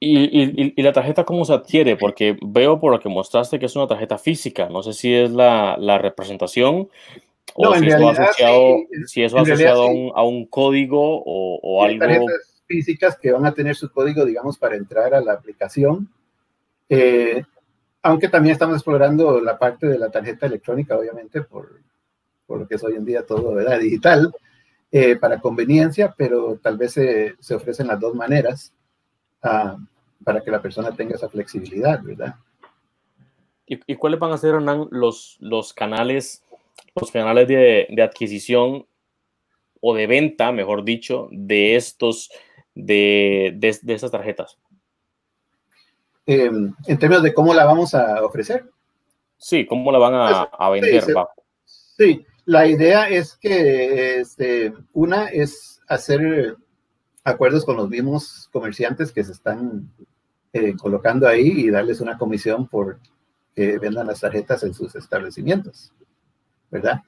¿Y, 0.02 0.82
la 0.84 0.92
tarjeta 0.92 1.24
cómo 1.24 1.46
se 1.46 1.54
adquiere? 1.54 1.96
Porque 1.96 2.38
veo 2.42 2.78
por 2.78 2.92
lo 2.92 3.00
que 3.00 3.08
mostraste 3.08 3.58
que 3.58 3.68
es 3.68 3.76
una 3.78 3.88
tarjeta 3.88 4.18
física. 4.18 4.68
No 4.68 4.84
sé 4.84 4.92
si 4.92 5.14
es 5.14 5.32
la, 5.32 5.78
representación 5.98 6.90
o 7.56 7.76
si, 7.76 7.88
es 7.88 7.94
asociado, 7.94 8.78
si, 9.06 9.24
es 9.24 9.34
asociado, 9.34 10.16
a, 10.16 10.24
un, 10.24 10.46
código 10.46 11.22
o, 11.24 11.60
o 11.62 11.84
algo. 11.84 12.00
tarjetas 12.00 12.64
físicas 12.66 13.18
que 13.18 13.32
van 13.32 13.46
a 13.46 13.54
tener 13.54 13.76
su 13.76 13.92
código, 13.92 14.26
digamos, 14.26 14.58
para 14.58 14.76
entrar 14.76 15.14
a 15.14 15.22
la 15.22 15.34
aplicación. 15.34 16.10
Eh, 16.90 17.44
aunque 18.04 18.30
también 18.30 18.54
estamos 18.54 18.76
explorando 18.76 19.40
la 19.42 19.60
parte 19.60 19.88
de 19.88 20.00
la 20.00 20.10
tarjeta 20.10 20.46
electrónica, 20.46 20.98
obviamente, 20.98 21.42
por, 21.42 21.82
por 22.46 22.60
lo 22.60 22.68
que 22.68 22.76
es 22.76 22.84
hoy 22.84 22.96
en 22.96 23.06
día 23.06 23.26
todo 23.26 23.54
¿verdad? 23.54 23.80
digital, 23.80 24.34
eh, 24.92 25.16
para 25.18 25.40
conveniencia, 25.40 26.14
pero 26.18 26.60
tal 26.62 26.78
vez 26.78 26.94
se, 26.94 27.36
se 27.40 27.56
ofrecen 27.56 27.88
las 27.88 28.00
dos 28.00 28.16
maneras. 28.16 28.74
Ah, 29.44 29.78
para 30.24 30.42
que 30.42 30.52
la 30.52 30.62
persona 30.62 30.92
tenga 30.92 31.16
esa 31.16 31.30
flexibilidad, 31.30 32.02
¿verdad? 32.04 32.36
¿Y, 33.66 33.96
cuáles 33.96 34.20
van 34.20 34.34
a 34.34 34.38
ser, 34.38 34.56
Hernán, 34.56 34.88
los, 34.92 35.38
los 35.40 35.74
canales, 35.74 36.41
los 36.96 37.12
canales 37.12 37.48
de, 37.48 37.88
de, 37.90 38.02
adquisición 38.02 38.86
o 39.80 39.96
de 39.96 40.08
venta, 40.08 40.52
mejor 40.52 40.84
dicho, 40.84 41.28
de 41.32 41.76
estos, 41.76 42.30
de, 42.76 43.54
de, 43.56 44.10
tarjetas? 44.10 44.58
Em, 46.26 46.74
en 46.88 47.00
términos 47.00 47.24
de 47.24 47.34
cómo 47.34 47.54
la 47.54 47.66
vamos 47.66 47.94
a 47.94 48.24
ofrecer. 48.24 48.70
Sí, 49.38 49.66
cómo 49.66 49.92
la 49.92 49.98
van 50.00 50.14
a, 50.14 50.50
pues, 50.50 50.60
a 50.60 50.70
vender. 50.70 51.04
Sí, 51.04 51.14
sí, 51.66 52.26
la 52.46 52.68
idea 52.68 53.10
es 53.10 53.36
que 53.36 54.20
este, 54.20 54.74
una 54.94 55.28
es 55.28 55.82
hacer 55.88 56.58
acuerdos 57.24 57.66
con 57.66 57.78
los 57.78 57.90
mismos 57.90 58.50
comerciantes 58.52 59.12
que 59.12 59.24
se 59.24 59.32
están 59.32 59.92
eh, 60.54 60.76
colocando 60.78 61.28
ahí 61.28 61.48
y 61.48 61.70
darles 61.70 62.02
una 62.02 62.18
comisión 62.18 62.68
por 62.68 63.00
que 63.56 63.78
vendan 63.80 64.08
las 64.08 64.22
tarjetas 64.22 64.64
en 64.64 64.74
sus 64.74 64.96
establecimientos, 64.96 65.94
¿verdad? 66.72 67.02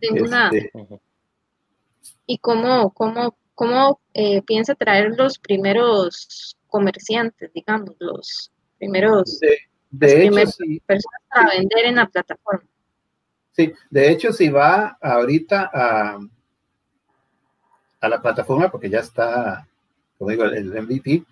Este, 0.00 0.70
¿Y 2.26 2.38
cómo, 2.38 2.90
cómo, 2.92 3.36
cómo 3.54 4.00
eh, 4.14 4.42
piensa 4.42 4.74
traer 4.74 5.14
los 5.16 5.38
primeros 5.38 6.56
comerciantes, 6.66 7.52
digamos, 7.52 7.96
los 7.98 8.52
primeros, 8.78 9.40
de, 9.90 10.26
hecho, 10.26 10.54
personas 10.86 11.20
para 11.28 11.50
vender 11.56 11.86
en 11.86 11.96
la 11.96 12.06
plataforma? 12.06 12.68
Sí, 13.52 13.72
de 13.90 14.10
hecho, 14.10 14.32
si 14.32 14.50
va 14.50 14.98
ahorita 15.00 15.70
a, 15.72 16.18
a 18.00 18.08
la 18.08 18.20
plataforma, 18.20 18.70
porque 18.70 18.90
ya 18.90 19.00
está, 19.00 19.66
como 20.18 20.30
digo, 20.30 20.44
el 20.44 20.70
MVP, 20.82 21.24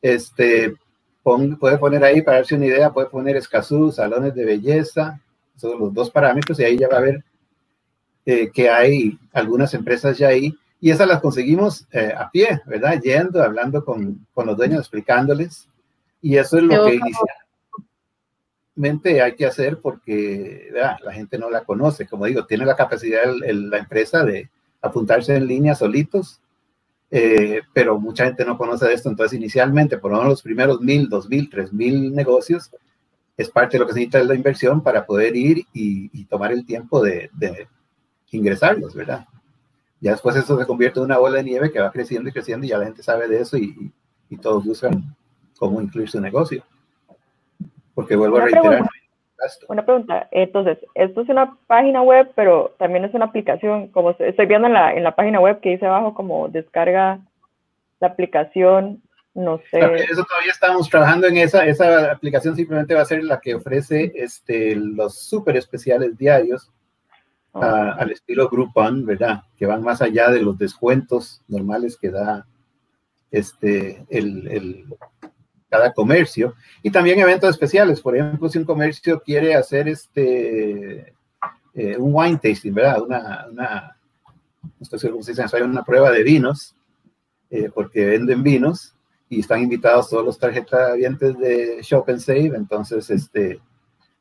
este, 0.00 0.76
puede 1.22 1.78
poner 1.78 2.04
ahí, 2.04 2.22
para 2.22 2.38
darse 2.38 2.54
una 2.54 2.66
idea, 2.66 2.92
puede 2.92 3.08
poner 3.08 3.36
Escazú, 3.36 3.90
salones 3.90 4.34
de 4.34 4.44
belleza, 4.44 5.20
son 5.56 5.78
los 5.78 5.92
dos 5.94 6.10
parámetros, 6.10 6.58
y 6.58 6.64
ahí 6.64 6.78
ya 6.78 6.88
va 6.88 6.98
a 6.98 7.02
ver 7.02 7.24
eh, 8.26 8.50
que 8.52 8.70
hay 8.70 9.18
algunas 9.32 9.74
empresas 9.74 10.18
ya 10.18 10.28
ahí, 10.28 10.54
y 10.80 10.90
esas 10.90 11.08
las 11.08 11.20
conseguimos 11.20 11.86
eh, 11.92 12.12
a 12.16 12.30
pie, 12.30 12.60
¿verdad? 12.66 13.00
Yendo, 13.00 13.42
hablando 13.42 13.84
con, 13.84 14.26
con, 14.34 14.46
los 14.46 14.56
dueños, 14.56 14.80
explicándoles, 14.80 15.68
y 16.20 16.36
eso 16.36 16.58
es 16.58 16.64
lo 16.64 16.86
que 16.86 17.00
inicialmente 18.76 19.22
hay 19.22 19.34
que 19.34 19.46
hacer 19.46 19.78
porque 19.80 20.70
la 20.72 21.12
gente 21.12 21.38
no 21.38 21.50
la 21.50 21.64
conoce, 21.64 22.06
como 22.06 22.26
digo, 22.26 22.46
tiene 22.46 22.64
la 22.66 22.76
capacidad 22.76 23.22
la 23.40 23.78
empresa 23.78 24.24
de 24.24 24.50
apuntarse 24.80 25.36
en 25.36 25.46
línea 25.46 25.74
solitos 25.74 26.40
eh, 27.16 27.62
pero 27.72 28.00
mucha 28.00 28.24
gente 28.24 28.44
no 28.44 28.58
conoce 28.58 28.86
de 28.86 28.94
esto, 28.94 29.08
entonces 29.08 29.38
inicialmente, 29.38 29.98
por 29.98 30.10
lo 30.10 30.16
menos 30.16 30.32
los 30.32 30.42
primeros 30.42 30.80
mil, 30.80 31.08
dos 31.08 31.28
mil, 31.28 31.48
tres 31.48 31.72
mil 31.72 32.12
negocios, 32.12 32.72
es 33.36 33.50
parte 33.50 33.76
de 33.76 33.80
lo 33.80 33.86
que 33.86 33.92
se 33.92 34.00
necesita 34.00 34.22
la 34.22 34.34
inversión 34.34 34.82
para 34.82 35.04
poder 35.04 35.34
ir 35.34 35.64
y, 35.72 36.24
tomar 36.26 36.52
el 36.52 36.64
tiempo 36.64 37.02
de, 37.02 37.30
ingresarlos, 38.30 38.94
¿verdad? 38.94 39.26
Ya 40.00 40.12
después 40.12 40.36
eso 40.36 40.58
se 40.58 40.66
convierte 40.66 40.98
en 40.98 41.06
una 41.06 41.18
bola 41.18 41.36
de 41.36 41.44
nieve 41.44 41.70
que 41.70 41.80
va 41.80 41.92
creciendo 41.92 42.28
y 42.28 42.32
creciendo 42.32 42.66
y 42.66 42.70
ya 42.70 42.78
la 42.78 42.86
gente 42.86 43.02
sabe 43.02 43.28
de 43.28 43.40
eso 43.40 43.56
y, 43.56 43.92
todos 44.42 44.64
buscan 44.64 45.14
cómo 45.56 45.80
incluir 45.80 46.10
su 46.10 46.20
negocio. 46.20 46.64
Porque 47.94 48.16
vuelvo 48.16 48.38
a 48.38 48.40
reiterar, 48.46 48.82
una 49.68 49.84
pregunta, 49.84 50.28
entonces, 50.30 50.78
esto 50.94 51.20
es 51.20 51.28
una 51.28 51.56
página 51.66 52.02
web, 52.02 52.32
pero 52.34 52.74
también 52.78 53.04
es 53.04 53.14
una 53.14 53.26
aplicación, 53.26 53.88
como 53.88 54.10
estoy 54.10 54.46
viendo 54.46 54.66
en 54.66 54.74
la, 54.74 54.94
en 54.94 55.04
la 55.04 55.14
página 55.14 55.40
web 55.40 55.60
que 55.60 55.70
dice 55.70 55.86
abajo 55.86 56.14
como 56.14 56.48
descarga 56.48 57.20
la 58.00 58.08
aplicación, 58.08 59.02
no 59.34 59.58
sé. 59.70 59.78
Eso 59.78 60.24
todavía 60.24 60.52
estamos 60.52 60.88
trabajando 60.88 61.26
en 61.26 61.38
esa, 61.38 61.66
esa 61.66 62.12
aplicación 62.12 62.54
simplemente 62.54 62.94
va 62.94 63.02
a 63.02 63.06
ser 63.06 63.24
la 63.24 63.40
que 63.40 63.56
ofrece 63.56 64.12
este, 64.14 64.76
los 64.76 65.18
súper 65.18 65.56
especiales 65.56 66.16
diarios 66.16 66.70
ah. 67.52 67.96
al 67.98 68.12
estilo 68.12 68.48
Groupon, 68.48 69.04
¿verdad? 69.04 69.42
Que 69.56 69.66
van 69.66 69.82
más 69.82 70.00
allá 70.00 70.30
de 70.30 70.40
los 70.40 70.56
descuentos 70.56 71.42
normales 71.48 71.96
que 71.96 72.10
da 72.10 72.46
este, 73.32 74.04
el, 74.08 74.46
el 74.46 74.84
cada 75.68 75.92
comercio 75.92 76.54
y 76.84 76.90
también 76.92 77.18
eventos 77.18 77.50
especiales. 77.50 78.00
Por 78.00 78.14
ejemplo, 78.16 78.48
si 78.48 78.58
un 78.58 78.64
comercio 78.64 79.20
quiere 79.20 79.56
hacer 79.56 79.88
este 79.88 81.12
eh, 81.74 81.96
un 81.98 82.14
wine 82.14 82.38
tasting, 82.40 82.72
¿verdad? 82.72 83.02
Una, 83.02 83.46
una 83.50 83.96
no 84.78 84.86
seguro 84.86 85.14
cómo 85.14 85.24
se 85.24 85.32
dice, 85.32 85.62
una 85.62 85.84
prueba 85.84 86.12
de 86.12 86.22
vinos, 86.22 86.76
eh, 87.50 87.68
porque 87.74 88.04
venden 88.04 88.44
vinos 88.44 88.93
y 89.36 89.40
están 89.40 89.62
invitados 89.62 90.08
todos 90.08 90.24
los 90.24 90.38
tarjetavientes 90.38 91.38
de 91.38 91.80
Shop 91.82 92.08
and 92.08 92.20
Save. 92.20 92.52
Entonces, 92.54 93.10
este, 93.10 93.60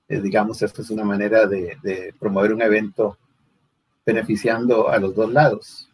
eh, 0.07 0.21
digamos, 0.21 0.61
esto 0.61 0.81
es 0.81 0.89
una 0.89 1.03
manera 1.03 1.45
de, 1.45 1.77
de 1.81 2.13
promover 2.19 2.53
un 2.53 2.61
evento 2.61 3.17
beneficiando 4.05 4.89
a 4.89 4.97
los 4.97 5.15
dos 5.15 5.31
lados. 5.31 5.89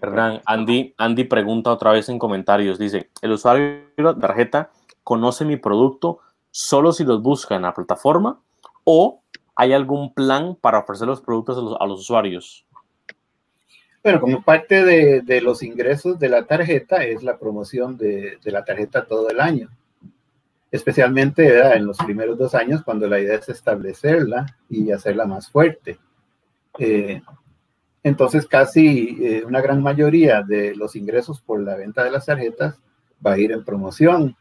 Hernán, 0.00 0.42
Andy, 0.46 0.94
Andy 0.98 1.24
pregunta 1.24 1.70
otra 1.70 1.92
vez 1.92 2.08
en 2.08 2.18
comentarios, 2.18 2.78
dice, 2.78 3.10
el 3.22 3.32
usuario 3.32 3.84
de 3.96 4.02
la 4.02 4.18
tarjeta 4.18 4.70
conoce 5.04 5.44
mi 5.44 5.56
producto 5.56 6.18
solo 6.50 6.92
si 6.92 7.04
los 7.04 7.22
busca 7.22 7.54
en 7.54 7.62
la 7.62 7.72
plataforma 7.72 8.40
o 8.84 9.22
hay 9.54 9.72
algún 9.72 10.12
plan 10.12 10.56
para 10.60 10.80
ofrecer 10.80 11.06
los 11.06 11.20
productos 11.20 11.56
a 11.80 11.86
los, 11.86 12.00
usuarios. 12.00 12.66
Bueno, 14.02 14.20
como 14.20 14.42
parte 14.42 14.84
de, 14.84 15.40
los 15.42 15.62
ingresos 15.62 16.18
de 16.18 16.28
la 16.28 16.44
tarjeta 16.44 17.04
es 17.04 17.22
la 17.22 17.38
promoción 17.38 17.96
de, 17.96 18.36
la 18.42 18.64
tarjeta 18.64 19.06
todo 19.06 19.30
el 19.30 19.40
año, 19.40 19.68
especialmente 20.72 21.60
en 21.76 21.86
los 21.86 21.98
primeros 21.98 22.36
dos 22.36 22.56
años 22.56 22.82
cuando 22.82 23.06
la 23.06 23.20
idea 23.20 23.36
es 23.36 23.48
establecerla 23.48 24.46
y 24.68 24.90
hacerla 24.90 25.24
más 25.24 25.48
fuerte. 25.48 26.00
Eh, 26.80 27.22
entonces, 28.02 28.48
casi 28.48 29.16
eh, 29.20 29.44
una 29.46 29.60
gran 29.60 29.80
mayoría 29.80 30.42
de 30.42 30.74
los 30.74 30.96
ingresos 30.96 31.40
por 31.40 31.62
la 31.62 31.76
venta 31.76 32.02
de 32.02 32.10
las 32.10 32.26
tarjetas 32.26 32.80
va 33.24 33.34
a 33.34 33.38
ir 33.38 33.52
en 33.52 33.64
promoción 33.64 34.36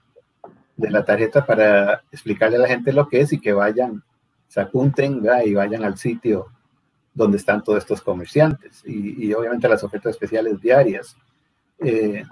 de 0.76 0.89
la 0.89 1.05
tarjeta 1.05 1.45
para 1.45 2.01
explicarle 2.12 2.57
a 2.57 2.62
la 2.62 2.68
gente 2.68 2.93
lo 2.93 3.07
que 3.07 3.22
es 3.22 3.32
y 3.32 3.39
que 3.39 3.53
vayan, 3.53 4.01
se 4.47 4.59
apunten 4.59 5.22
y 5.45 5.53
vayan 5.53 5.84
al 5.84 5.99
sitio 5.99 6.47
donde 7.14 7.38
están 7.38 7.64
todos 7.64 7.80
estos 7.80 8.01
comerciantes. 8.01 8.84
Y, 8.86 9.34
obviamente 9.34 9.68
las 9.68 9.84
ofertas 9.84 10.12
especiales 10.12 10.59
diarias 10.62 11.16
eh, 11.80 12.24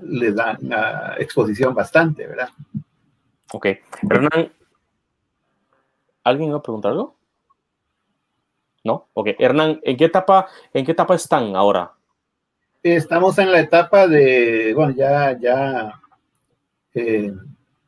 les 0.00 0.34
dan 0.34 0.58
una 0.60 1.14
exposición 1.18 1.74
bastante, 1.74 2.26
¿verdad? 2.26 2.48
Ok. 3.52 3.66
Hernán, 4.08 4.52
¿alguien 6.24 6.52
va 6.52 6.58
a 6.58 6.62
preguntar 6.62 6.92
algo? 6.92 7.16
¿no? 8.84 9.08
Ok, 9.14 9.28
Hernán, 9.38 9.80
¿en 9.82 9.96
qué 9.96 10.06
etapa, 10.06 10.48
en 10.72 10.84
qué 10.84 10.92
etapa 10.92 11.14
están 11.14 11.54
ahora? 11.56 11.92
Estamos 12.82 13.38
en 13.38 13.52
la 13.52 13.60
etapa 13.60 14.08
de, 14.08 14.72
bueno, 14.74 14.92
ya, 14.92 15.38
ya, 15.38 16.00
eh, 16.94 17.32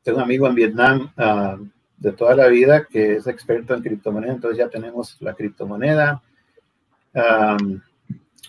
tengo 0.03 0.19
un 0.19 0.25
amigo 0.25 0.47
en 0.47 0.55
Vietnam 0.55 1.13
ah, 1.17 1.57
de 2.05 2.13
toda 2.13 2.37
la 2.37 2.49
vida 2.49 2.85
que 2.85 3.17
es 3.17 3.27
experto 3.27 3.75
en 3.75 3.83
criptomonedas, 3.83 4.37
entonces 4.37 4.59
ya 4.59 4.69
tenemos 4.69 5.17
la 5.21 5.33
criptomoneda, 5.33 6.23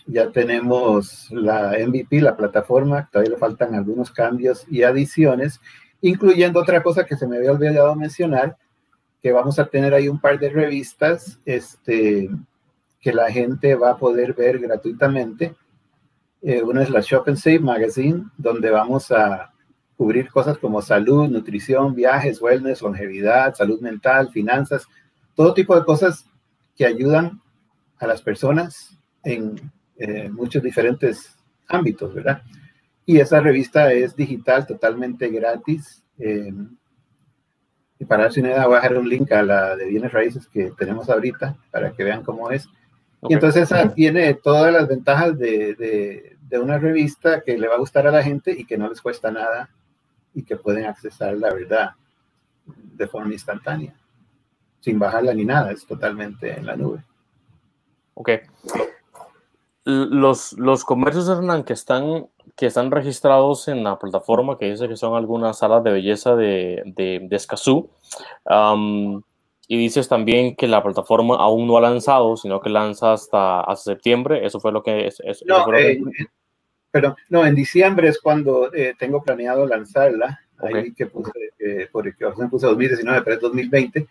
ya 0.05 0.29
tenemos 0.33 1.31
la 1.31 1.73
MVP, 1.87 2.19
la 2.19 2.35
plataforma, 2.35 3.09
todavía 3.09 3.31
le 3.31 3.37
faltan 3.37 3.73
algunos 3.73 4.11
cambios 4.11 4.65
y 4.69 4.83
adiciones, 4.83 5.61
incluyendo 6.01 6.59
otra 6.59 6.83
cosa 6.83 7.05
que 7.05 7.15
se 7.15 7.27
me 7.27 7.37
había 7.37 7.53
olvidado 7.53 7.95
mencionar, 7.95 8.57
que 9.23 9.31
vamos 9.31 9.57
a 9.57 9.67
tener 9.67 9.93
ahí 9.93 10.09
un 10.09 10.19
par 10.19 10.37
de 10.37 10.49
revistas 10.49 11.39
este, 11.45 12.29
que 12.99 13.13
la 13.13 13.31
gente 13.31 13.75
va 13.75 13.91
a 13.91 13.97
poder 13.97 14.33
ver 14.33 14.59
gratuitamente. 14.59 15.55
Eh, 16.41 16.61
una 16.61 16.83
es 16.83 16.89
la 16.89 16.99
Shop 16.99 17.23
and 17.27 17.37
Save 17.37 17.59
Magazine, 17.59 18.25
donde 18.37 18.69
vamos 18.69 19.13
a 19.13 19.53
cubrir 19.97 20.29
cosas 20.29 20.57
como 20.57 20.81
salud, 20.81 21.29
nutrición, 21.29 21.95
viajes, 21.95 22.41
wellness, 22.41 22.81
longevidad, 22.81 23.55
salud 23.55 23.79
mental, 23.79 24.29
finanzas, 24.29 24.87
todo 25.35 25.53
tipo 25.53 25.75
de 25.75 25.85
cosas 25.85 26.25
que 26.75 26.85
ayudan 26.85 27.41
a 27.99 28.07
las 28.07 28.21
personas 28.21 28.97
en 29.23 29.71
eh, 29.97 30.29
muchos 30.29 30.61
diferentes 30.61 31.35
ámbitos, 31.67 32.13
¿verdad? 32.13 32.41
Y 33.05 33.19
esa 33.19 33.39
revista 33.39 33.91
es 33.93 34.15
digital, 34.15 34.67
totalmente 34.67 35.29
gratis. 35.29 36.03
Eh, 36.19 36.53
y 37.97 38.05
para 38.05 38.23
darse 38.23 38.41
una 38.41 38.49
idea, 38.49 38.67
voy 38.67 38.75
a 38.75 38.81
dejar 38.81 38.97
un 38.97 39.07
link 39.07 39.31
a 39.31 39.43
la 39.43 39.75
de 39.77 39.85
bienes 39.85 40.11
raíces 40.11 40.47
que 40.47 40.71
tenemos 40.77 41.09
ahorita 41.09 41.55
para 41.71 41.93
que 41.93 42.03
vean 42.03 42.23
cómo 42.23 42.51
es. 42.51 42.67
Y 43.27 43.33
entonces 43.33 43.63
esa 43.63 43.93
tiene 43.93 44.33
todas 44.33 44.71
las 44.73 44.87
ventajas 44.87 45.37
de, 45.39 46.35
de 46.47 46.59
una 46.59 46.77
revista 46.77 47.41
que 47.41 47.57
le 47.57 47.67
va 47.67 47.75
a 47.75 47.79
gustar 47.79 48.05
a 48.07 48.11
la 48.11 48.21
gente 48.21 48.51
y 48.51 48.65
que 48.65 48.77
no 48.77 48.89
les 48.89 49.01
cuesta 49.01 49.31
nada 49.31 49.69
y 50.35 50.43
que 50.43 50.57
pueden 50.57 50.85
accesar 50.85 51.35
la 51.37 51.53
verdad 51.53 51.91
de 52.65 53.07
forma 53.07 53.33
instantánea, 53.33 53.95
sin 54.81 54.99
bajarla 54.99 55.33
ni 55.33 55.45
nada, 55.45 55.71
es 55.71 55.85
totalmente 55.85 56.53
en 56.53 56.65
la 56.65 56.75
nube. 56.75 57.03
Ok. 58.13 58.29
Los, 59.85 60.53
los 60.53 60.83
comercios, 60.83 61.29
Hernán, 61.29 61.63
que 61.63 61.73
están, 61.73 62.27
que 62.55 62.65
están 62.65 62.91
registrados 62.91 63.67
en 63.67 63.83
la 63.83 63.99
plataforma, 63.99 64.57
que 64.57 64.71
dice 64.71 64.87
que 64.87 64.97
son 64.97 65.15
algunas 65.15 65.59
salas 65.59 65.83
de 65.83 65.91
belleza 65.91 66.35
de, 66.35 66.81
de, 66.85 67.27
Escazú, 67.31 67.89
y 69.67 69.77
dices 69.77 70.07
también 70.07 70.55
que 70.55 70.67
la 70.67 70.83
plataforma 70.83 71.37
aún 71.37 71.67
no 71.67 71.77
ha 71.77 71.81
lanzado, 71.81 72.35
sino 72.35 72.59
que 72.61 72.69
lanza 72.69 73.13
hasta, 73.13 73.61
hasta 73.61 73.91
septiembre. 73.91 74.45
Eso 74.45 74.59
fue 74.59 74.71
lo 74.71 74.83
que... 74.83 75.07
Es, 75.07 75.21
no, 75.45 75.73
eh, 75.73 75.99
Perdón, 76.95 77.17
no, 77.27 77.45
en 77.45 77.55
diciembre 77.55 78.07
es 78.07 78.21
cuando 78.21 78.73
eh, 78.73 78.95
tengo 78.97 79.21
planeado 79.21 79.67
lanzarla. 79.67 80.39
Ahí 80.59 80.93
que 80.93 81.07
puse, 81.07 81.29
eh, 81.59 81.89
por 81.91 82.07
el 82.07 82.15
que 82.15 82.25
puse 82.49 82.67
2019, 82.67 83.21
pero 83.21 83.35
es 83.35 83.41
2020. 83.41 84.07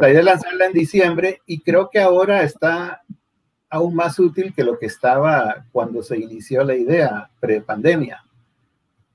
La 0.00 0.08
idea 0.08 0.20
es 0.20 0.24
lanzarla 0.24 0.64
en 0.64 0.72
diciembre 0.72 1.42
y 1.44 1.60
creo 1.60 1.90
que 1.90 2.00
ahora 2.00 2.42
está 2.42 3.02
aún 3.68 3.94
más 3.94 4.18
útil 4.18 4.54
que 4.54 4.64
lo 4.64 4.78
que 4.78 4.86
estaba 4.86 5.66
cuando 5.72 6.02
se 6.02 6.16
inició 6.16 6.64
la 6.64 6.74
idea 6.74 7.28
pre-pandemia, 7.38 8.24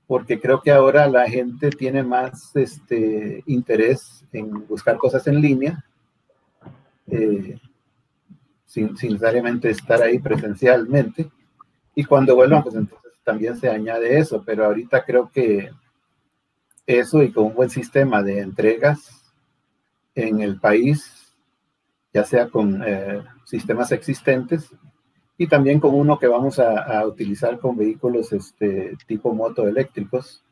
porque 0.06 0.38
creo 0.38 0.62
que 0.62 0.70
ahora 0.70 1.08
la 1.08 1.28
gente 1.28 1.70
tiene 1.70 2.04
más 2.04 2.54
este, 2.54 3.42
interés 3.46 4.24
en 4.32 4.64
buscar 4.68 4.96
cosas 4.96 5.26
en 5.26 5.40
línea, 5.40 5.84
eh, 7.08 7.58
sin, 8.64 8.96
sin, 8.96 9.14
necesariamente 9.14 9.70
estar 9.70 10.00
ahí 10.02 10.20
presencialmente. 10.20 11.28
Y 11.96 12.04
cuando 12.04 12.36
vuelvan, 12.36 12.62
pues 12.62 12.76
entonces 12.76 13.07
también 13.28 13.58
se 13.58 13.68
añade 13.68 14.18
eso, 14.18 14.42
pero 14.42 14.64
ahorita 14.64 15.04
creo 15.04 15.30
que 15.30 15.70
eso 16.86 17.22
y 17.22 17.30
con 17.30 17.44
un 17.44 17.54
buen 17.54 17.68
sistema 17.68 18.22
de 18.22 18.40
entregas 18.40 19.34
en 20.14 20.40
el 20.40 20.58
país, 20.58 21.36
ya 22.10 22.24
sea 22.24 22.48
con 22.48 22.82
eh, 22.82 23.22
sistemas 23.44 23.92
existentes 23.92 24.70
y 25.36 25.46
también 25.46 25.78
con 25.78 25.94
uno 25.94 26.18
que 26.18 26.26
vamos 26.26 26.58
a, 26.58 27.06
utilizar 27.06 27.58
con 27.58 27.76
vehículos 27.76 28.32
este, 28.32 28.96
tipo 29.06 29.34
moto 29.34 29.68
eléctricos, 29.68 30.42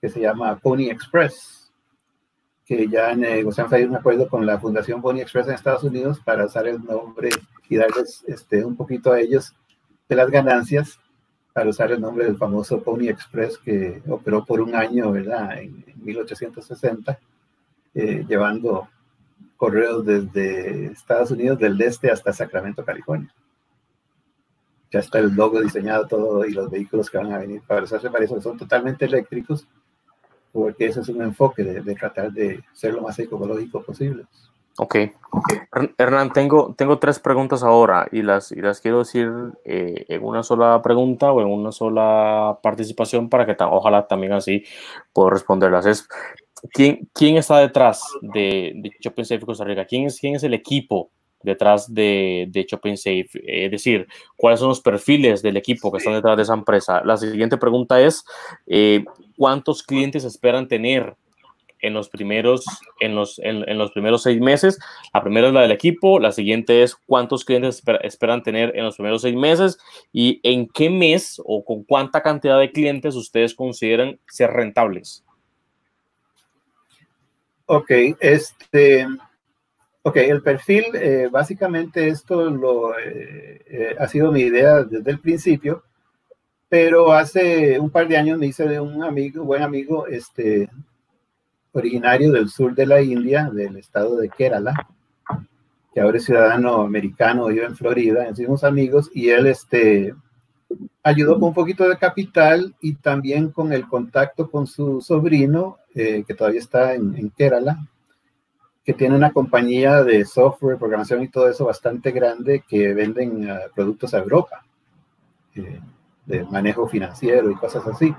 que 0.00 0.08
se 0.08 0.20
llama 0.20 0.56
Pony 0.60 0.88
Express, 0.88 1.72
que 2.64 2.86
ya 2.86 3.12
negociamos 3.16 3.72
ahí 3.72 3.82
un 3.82 3.96
acuerdo 3.96 4.28
con 4.28 4.46
la 4.46 4.60
Fundación 4.60 5.02
Pony 5.02 5.18
Express 5.18 5.48
en 5.48 5.54
Estados 5.54 5.82
Unidos 5.82 6.20
para 6.24 6.46
usar 6.46 6.68
el 6.68 6.80
nombre 6.84 7.30
y 7.68 7.76
darles 7.76 8.22
este, 8.28 8.64
un 8.64 8.76
poquito 8.76 9.10
a 9.10 9.18
ellos 9.18 9.52
de 10.08 10.14
las 10.14 10.30
ganancias 10.30 11.00
para 11.60 11.68
usar 11.68 11.92
el 11.92 12.00
nombre 12.00 12.24
del 12.24 12.38
famoso 12.38 12.82
Pony 12.82 13.10
Express 13.10 13.58
que 13.58 14.02
operó 14.08 14.46
por 14.46 14.62
un 14.62 14.74
año, 14.74 15.12
¿verdad? 15.12 15.60
En, 15.60 15.84
1860, 16.02 17.18
eh, 17.92 18.24
llevando 18.26 18.88
correos 19.58 20.06
desde 20.06 20.86
Estados 20.86 21.32
Unidos 21.32 21.58
del 21.58 21.78
este 21.82 22.10
hasta 22.10 22.32
Sacramento, 22.32 22.82
California. 22.82 23.30
Ya 24.90 25.00
está 25.00 25.18
el 25.18 25.34
logo 25.34 25.60
diseñado 25.60 26.06
todo 26.06 26.46
y 26.46 26.52
los 26.52 26.70
vehículos 26.70 27.10
que 27.10 27.18
van 27.18 27.30
a 27.30 27.38
venir 27.38 27.60
para 27.66 27.82
usarse 27.82 28.08
para 28.08 28.24
eso 28.24 28.40
son 28.40 28.56
totalmente 28.56 29.04
eléctricos, 29.04 29.68
porque 30.52 30.86
ese 30.86 31.00
es 31.00 31.08
un 31.10 31.20
enfoque 31.20 31.62
de, 31.62 31.82
de 31.82 31.94
tratar 31.94 32.32
de 32.32 32.64
ser 32.72 32.94
lo 32.94 33.02
más 33.02 33.18
ecológico 33.18 33.82
posible. 33.82 34.24
Ok. 34.78 34.96
Hernán, 35.98 36.32
tengo, 36.32 36.74
tengo 36.76 36.98
tres 36.98 37.20
preguntas 37.20 37.62
ahora 37.62 38.08
y 38.10 38.22
las, 38.22 38.50
y 38.50 38.60
las 38.60 38.80
quiero 38.80 38.98
decir 39.00 39.30
eh, 39.64 40.06
en 40.08 40.24
una 40.24 40.42
sola 40.42 40.80
pregunta 40.82 41.32
o 41.32 41.40
en 41.40 41.48
una 41.48 41.70
sola 41.70 42.58
participación 42.62 43.28
para 43.28 43.46
que 43.46 43.56
ojalá 43.62 44.06
también 44.06 44.32
así 44.32 44.64
puedo 45.12 45.30
responderlas. 45.30 45.86
Es, 45.86 46.08
¿quién, 46.72 47.08
¿Quién 47.12 47.36
está 47.36 47.58
detrás 47.58 48.02
de, 48.22 48.72
de 48.76 48.90
Shopping 49.00 49.24
Safe 49.24 49.46
Costa 49.46 49.64
Rica? 49.64 49.84
¿Quién 49.84 50.06
es, 50.06 50.18
quién 50.18 50.34
es 50.34 50.42
el 50.42 50.54
equipo 50.54 51.10
detrás 51.42 51.92
de, 51.92 52.46
de 52.50 52.64
Shopping 52.64 52.96
Safe? 52.96 53.30
Es 53.46 53.70
decir, 53.70 54.06
¿cuáles 54.36 54.60
son 54.60 54.70
los 54.70 54.80
perfiles 54.80 55.42
del 55.42 55.56
equipo 55.56 55.92
que 55.92 55.98
están 55.98 56.14
detrás 56.14 56.36
de 56.36 56.42
esa 56.42 56.54
empresa? 56.54 57.02
La 57.04 57.16
siguiente 57.16 57.56
pregunta 57.56 58.00
es, 58.00 58.24
eh, 58.66 59.04
¿cuántos 59.36 59.82
clientes 59.82 60.24
esperan 60.24 60.68
tener 60.68 61.16
en 61.82 61.94
los 61.94 62.08
primeros, 62.08 62.64
en 63.00 63.14
los, 63.14 63.38
en, 63.38 63.78
los 63.78 63.92
primeros 63.92 64.22
seis 64.22 64.40
meses. 64.40 64.78
La 65.12 65.22
primera 65.22 65.48
es 65.48 65.54
la 65.54 65.62
del 65.62 65.72
equipo, 65.72 66.18
la 66.18 66.32
siguiente 66.32 66.82
es 66.82 66.94
cuántos 66.94 67.44
clientes 67.44 67.82
esperan 68.02 68.42
tener 68.42 68.76
en 68.76 68.84
los 68.84 68.96
primeros 68.96 69.22
seis 69.22 69.36
meses 69.36 69.78
y 70.12 70.40
en 70.42 70.68
qué 70.68 70.90
mes 70.90 71.40
o 71.44 71.64
con 71.64 71.84
cuánta 71.84 72.22
cantidad 72.22 72.58
de 72.58 72.72
clientes 72.72 73.14
ustedes 73.14 73.54
consideran 73.54 74.18
ser 74.26 74.50
rentables. 74.50 75.24
Ok, 77.72 77.90
este, 78.18 79.06
ok, 80.02 80.16
el 80.16 80.42
perfil, 80.42 80.86
eh, 80.94 81.28
básicamente 81.30 82.08
esto 82.08 82.50
lo, 82.50 82.98
eh, 82.98 83.62
eh, 83.66 83.96
ha 83.96 84.08
sido 84.08 84.32
mi 84.32 84.40
idea 84.40 84.82
desde 84.82 85.08
el 85.08 85.20
principio, 85.20 85.84
pero 86.68 87.12
hace 87.12 87.78
un 87.78 87.90
par 87.90 88.08
de 88.08 88.16
años 88.16 88.38
me 88.38 88.46
hice 88.46 88.66
de 88.66 88.80
un 88.80 89.04
amigo, 89.04 89.44
buen 89.44 89.62
amigo, 89.62 90.08
este, 90.08 90.68
originario 91.72 92.32
del 92.32 92.48
sur 92.48 92.74
de 92.74 92.86
la 92.86 93.00
India, 93.00 93.50
del 93.52 93.76
estado 93.76 94.16
de 94.16 94.28
Kerala, 94.28 94.74
que 95.92 96.00
ahora 96.00 96.18
es 96.18 96.24
ciudadano 96.24 96.82
americano, 96.82 97.46
vive 97.46 97.64
en 97.64 97.76
Florida, 97.76 98.34
somos 98.34 98.64
amigos, 98.64 99.10
y 99.12 99.30
él 99.30 99.46
este, 99.46 100.14
ayudó 101.02 101.34
con 101.34 101.48
un 101.48 101.54
poquito 101.54 101.88
de 101.88 101.98
capital 101.98 102.74
y 102.80 102.94
también 102.94 103.50
con 103.50 103.72
el 103.72 103.88
contacto 103.88 104.50
con 104.50 104.66
su 104.66 105.00
sobrino, 105.00 105.78
eh, 105.94 106.24
que 106.26 106.34
todavía 106.34 106.60
está 106.60 106.94
en, 106.94 107.30
Kerala, 107.36 107.78
que 108.84 108.94
tiene 108.94 109.16
una 109.16 109.32
compañía 109.32 110.02
de 110.02 110.24
software, 110.24 110.78
programación 110.78 111.22
y 111.22 111.28
todo 111.28 111.48
eso 111.48 111.64
bastante 111.64 112.12
grande 112.12 112.64
que 112.68 112.94
venden 112.94 113.48
eh, 113.48 113.58
productos 113.74 114.14
a 114.14 114.18
Europa, 114.18 114.64
eh, 115.54 115.80
de 116.26 116.44
manejo 116.44 116.86
financiero 116.86 117.50
y 117.50 117.56
cosas 117.56 117.86
así. 117.86 118.14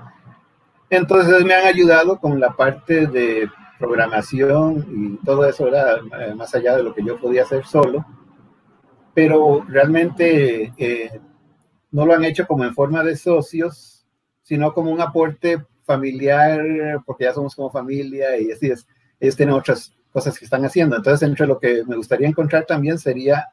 Entonces 0.92 1.42
me 1.42 1.54
han 1.54 1.64
ayudado 1.64 2.18
con 2.20 2.38
la 2.38 2.50
parte 2.54 3.06
de 3.06 3.48
programación 3.78 4.86
y 4.90 5.24
todo 5.24 5.46
eso 5.46 5.66
era 5.66 5.94
eh, 5.96 6.34
más 6.34 6.54
allá 6.54 6.76
de 6.76 6.82
lo 6.82 6.94
que 6.94 7.02
yo 7.02 7.18
podía 7.18 7.44
hacer 7.44 7.64
solo, 7.64 8.04
pero 9.14 9.64
realmente 9.66 10.70
eh, 10.76 11.18
no 11.90 12.04
lo 12.04 12.12
han 12.12 12.24
hecho 12.24 12.46
como 12.46 12.64
en 12.64 12.74
forma 12.74 13.02
de 13.02 13.16
socios, 13.16 14.06
sino 14.42 14.74
como 14.74 14.90
un 14.90 15.00
aporte 15.00 15.64
familiar, 15.80 16.60
porque 17.06 17.24
ya 17.24 17.32
somos 17.32 17.54
como 17.54 17.70
familia 17.70 18.38
y 18.38 18.52
así 18.52 18.66
es. 18.66 18.86
Ellos 19.18 19.36
tienen 19.36 19.54
otras 19.54 19.94
cosas 20.12 20.38
que 20.38 20.44
están 20.44 20.66
haciendo. 20.66 20.94
Entonces, 20.94 21.26
entre 21.26 21.46
lo 21.46 21.58
que 21.58 21.84
me 21.86 21.96
gustaría 21.96 22.28
encontrar 22.28 22.66
también 22.66 22.98
sería 22.98 23.46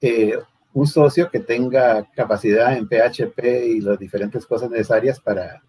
eh, 0.00 0.38
un 0.72 0.86
socio 0.86 1.30
que 1.30 1.40
tenga 1.40 2.10
capacidad 2.14 2.74
en 2.78 2.88
PHP 2.88 3.44
y 3.66 3.80
las 3.82 3.98
diferentes 3.98 4.46
cosas 4.46 4.70
necesarias 4.70 5.20
para 5.20 5.62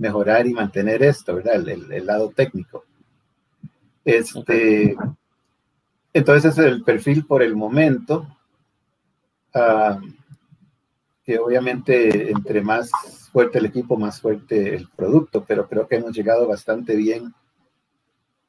mejorar 0.00 0.46
y 0.46 0.54
mantener 0.54 1.02
esto, 1.02 1.36
¿verdad? 1.36 1.68
El, 1.68 2.06
lado 2.06 2.30
técnico. 2.34 2.84
Este, 4.04 4.96
entonces, 6.12 6.52
es 6.52 6.58
el 6.58 6.82
perfil 6.82 7.26
por 7.26 7.42
el 7.42 7.54
momento. 7.54 8.26
Ah, 9.54 10.00
que 11.24 11.38
obviamente 11.38 12.30
entre 12.30 12.62
más 12.62 12.90
fuerte 13.30 13.58
el 13.58 13.66
equipo, 13.66 13.96
más 13.96 14.20
fuerte 14.20 14.74
el 14.74 14.88
producto, 14.88 15.44
pero 15.46 15.68
creo 15.68 15.86
que 15.86 15.96
hemos 15.96 16.12
llegado 16.12 16.48
bastante 16.48 16.96
bien 16.96 17.34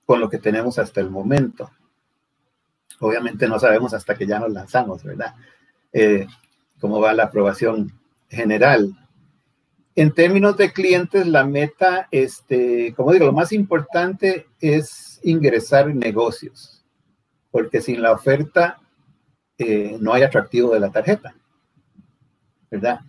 con 0.05 0.19
lo 0.19 0.29
que 0.29 0.37
tenemos 0.37 0.79
hasta 0.79 1.01
el 1.01 1.09
momento. 1.09 1.69
Obviamente 2.99 3.47
no 3.47 3.59
sabemos 3.59 3.93
hasta 3.93 4.15
que 4.15 4.25
ya 4.25 4.39
nos 4.39 4.51
lanzamos, 4.51 5.03
¿verdad? 5.03 5.35
Eh, 5.91 6.25
cómo 6.79 7.01
va 7.01 7.13
la 7.13 7.25
aprobación 7.25 7.91
general. 8.29 8.95
En 9.95 10.13
términos 10.13 10.55
de 10.55 10.71
clientes, 10.71 11.27
la 11.27 11.45
meta, 11.45 12.07
este, 12.11 12.93
como 12.95 13.11
digo, 13.11 13.25
lo 13.25 13.33
más 13.33 13.51
importante 13.51 14.47
es 14.59 15.19
ingresar 15.23 15.93
negocios, 15.93 16.85
porque 17.51 17.81
sin 17.81 18.01
la 18.01 18.13
oferta 18.13 18.79
eh, 19.57 19.97
no 19.99 20.13
hay 20.13 20.23
atractivo 20.23 20.73
de 20.73 20.79
la 20.79 20.91
tarjeta, 20.91 21.35
¿verdad? 22.69 23.01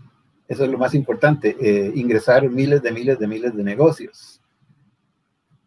Eso 0.48 0.64
es 0.64 0.70
lo 0.70 0.76
más 0.76 0.94
importante, 0.94 1.56
eh, 1.60 1.92
ingresar 1.94 2.50
miles 2.50 2.82
de 2.82 2.90
miles 2.90 3.18
de 3.18 3.26
miles 3.26 3.56
de 3.56 3.62
negocios. 3.62 4.42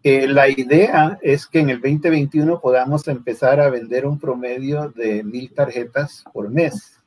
Eh, 0.04 0.28
la 0.28 0.48
idea 0.48 1.18
es 1.24 1.48
que 1.48 1.60
en 1.60 1.70
el 1.72 1.82
2021 1.82 2.60
podamos 2.62 3.08
empezar 3.08 3.60
a 3.60 3.72
vender 3.72 4.06
un 4.06 4.20
promedio 4.20 4.90
de 4.90 5.24
mil 5.24 5.52
tarjetas 5.52 6.24
por 6.32 6.50
mes. 6.52 7.02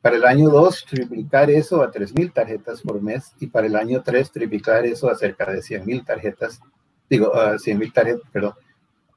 Para 0.00 0.16
el 0.16 0.24
año 0.24 0.48
2, 0.50 0.86
triplicar 0.88 1.50
eso 1.50 1.82
a 1.82 1.90
3.000 1.90 2.32
tarjetas 2.32 2.82
por 2.82 3.02
mes 3.02 3.32
y 3.40 3.48
para 3.48 3.66
el 3.66 3.76
año 3.76 4.02
3, 4.02 4.30
triplicar 4.30 4.86
eso 4.86 5.10
a 5.10 5.16
cerca 5.16 5.50
de 5.50 5.58
100.000 5.58 6.04
tarjetas, 6.06 6.60
digo, 7.10 7.34
a 7.34 7.54
100.000 7.54 7.92
tarjetas, 7.92 8.22
perdón, 8.32 8.54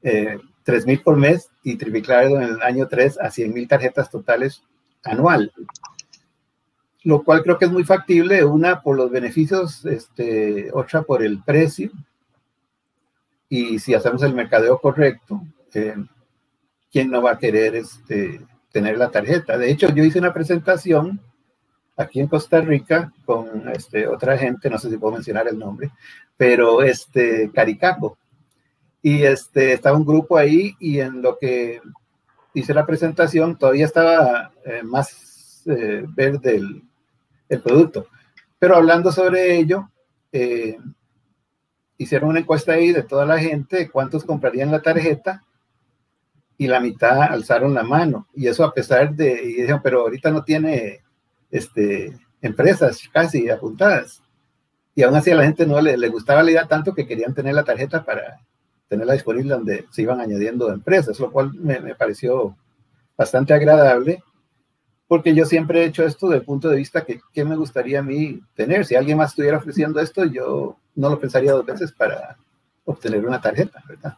eh, 0.02 0.38
3.000 0.66 1.02
por 1.02 1.16
mes 1.16 1.50
y 1.62 1.76
triplicarlo 1.76 2.40
en 2.40 2.54
el 2.54 2.62
año 2.62 2.88
3 2.88 3.18
a 3.20 3.30
100.000 3.30 3.68
tarjetas 3.68 4.10
totales 4.10 4.62
anual. 5.04 5.52
Lo 7.04 7.22
cual 7.22 7.42
creo 7.42 7.58
que 7.58 7.64
es 7.64 7.70
muy 7.72 7.84
factible, 7.84 8.44
una 8.44 8.80
por 8.80 8.96
los 8.96 9.10
beneficios, 9.10 9.84
este, 9.84 10.70
otra 10.72 11.02
por 11.02 11.22
el 11.22 11.42
precio, 11.42 11.90
y 13.48 13.78
si 13.80 13.92
hacemos 13.92 14.22
el 14.22 14.34
mercadeo 14.34 14.78
correcto, 14.78 15.42
eh, 15.74 15.94
¿quién 16.90 17.10
no 17.10 17.20
va 17.20 17.32
a 17.32 17.38
querer 17.38 17.74
este, 17.74 18.40
tener 18.72 18.98
la 18.98 19.10
tarjeta? 19.10 19.58
De 19.58 19.70
hecho, 19.70 19.90
yo 19.90 20.04
hice 20.04 20.18
una 20.18 20.32
presentación 20.32 21.20
aquí 21.96 22.20
en 22.20 22.28
Costa 22.28 22.60
Rica 22.60 23.12
con 23.24 23.68
este, 23.68 24.06
otra 24.06 24.36
gente, 24.38 24.70
no 24.70 24.78
sé 24.78 24.90
si 24.90 24.96
puedo 24.96 25.14
mencionar 25.14 25.48
el 25.48 25.58
nombre, 25.58 25.90
pero 26.36 26.82
este, 26.82 27.50
Caricaco. 27.52 28.18
Y 29.02 29.24
este, 29.24 29.72
estaba 29.72 29.96
un 29.96 30.06
grupo 30.06 30.36
ahí 30.36 30.74
y 30.78 31.00
en 31.00 31.22
lo 31.22 31.38
que 31.38 31.80
hice 32.54 32.74
la 32.74 32.86
presentación 32.86 33.56
todavía 33.56 33.84
estaba 33.84 34.52
eh, 34.64 34.82
más 34.82 35.62
eh, 35.66 36.04
verde 36.08 36.56
el, 36.56 36.82
el 37.48 37.60
producto. 37.60 38.06
Pero 38.58 38.76
hablando 38.76 39.10
sobre 39.10 39.56
ello, 39.56 39.90
eh, 40.30 40.76
hicieron 41.98 42.30
una 42.30 42.40
encuesta 42.40 42.72
ahí 42.72 42.92
de 42.92 43.02
toda 43.02 43.26
la 43.26 43.38
gente, 43.38 43.90
cuántos 43.90 44.24
comprarían 44.24 44.70
la 44.70 44.82
tarjeta, 44.82 45.42
y 46.62 46.68
la 46.68 46.80
mitad 46.80 47.22
alzaron 47.22 47.74
la 47.74 47.82
mano. 47.82 48.28
Y 48.34 48.46
eso 48.46 48.64
a 48.64 48.72
pesar 48.72 49.14
de, 49.14 49.32
y 49.42 49.54
dijeron, 49.54 49.80
pero 49.82 50.02
ahorita 50.02 50.30
no 50.30 50.44
tiene 50.44 51.00
este, 51.50 52.16
empresas 52.40 53.00
casi 53.12 53.50
apuntadas. 53.50 54.22
Y 54.94 55.02
aún 55.02 55.14
así 55.16 55.30
a 55.30 55.34
la 55.34 55.44
gente 55.44 55.66
no 55.66 55.80
le, 55.80 55.96
le 55.96 56.08
gustaba 56.08 56.42
la 56.42 56.50
idea 56.50 56.66
tanto 56.66 56.94
que 56.94 57.06
querían 57.06 57.34
tener 57.34 57.54
la 57.54 57.64
tarjeta 57.64 58.04
para 58.04 58.40
tenerla 58.88 59.14
disponible 59.14 59.54
donde 59.54 59.86
se 59.90 60.02
iban 60.02 60.20
añadiendo 60.20 60.70
empresas, 60.72 61.18
lo 61.18 61.32
cual 61.32 61.52
me, 61.54 61.80
me 61.80 61.94
pareció 61.94 62.56
bastante 63.16 63.54
agradable 63.54 64.22
porque 65.08 65.34
yo 65.34 65.44
siempre 65.44 65.82
he 65.82 65.86
hecho 65.86 66.04
esto 66.04 66.28
desde 66.28 66.40
el 66.40 66.46
punto 66.46 66.68
de 66.68 66.76
vista 66.76 67.04
que 67.04 67.20
qué 67.32 67.44
me 67.44 67.56
gustaría 67.56 67.98
a 67.98 68.02
mí 68.02 68.40
tener. 68.54 68.86
Si 68.86 68.94
alguien 68.94 69.18
más 69.18 69.30
estuviera 69.30 69.58
ofreciendo 69.58 70.00
esto, 70.00 70.24
yo 70.24 70.76
no 70.94 71.10
lo 71.10 71.18
pensaría 71.18 71.52
dos 71.52 71.66
veces 71.66 71.92
para 71.92 72.38
obtener 72.84 73.26
una 73.26 73.40
tarjeta, 73.40 73.82
¿verdad? 73.88 74.16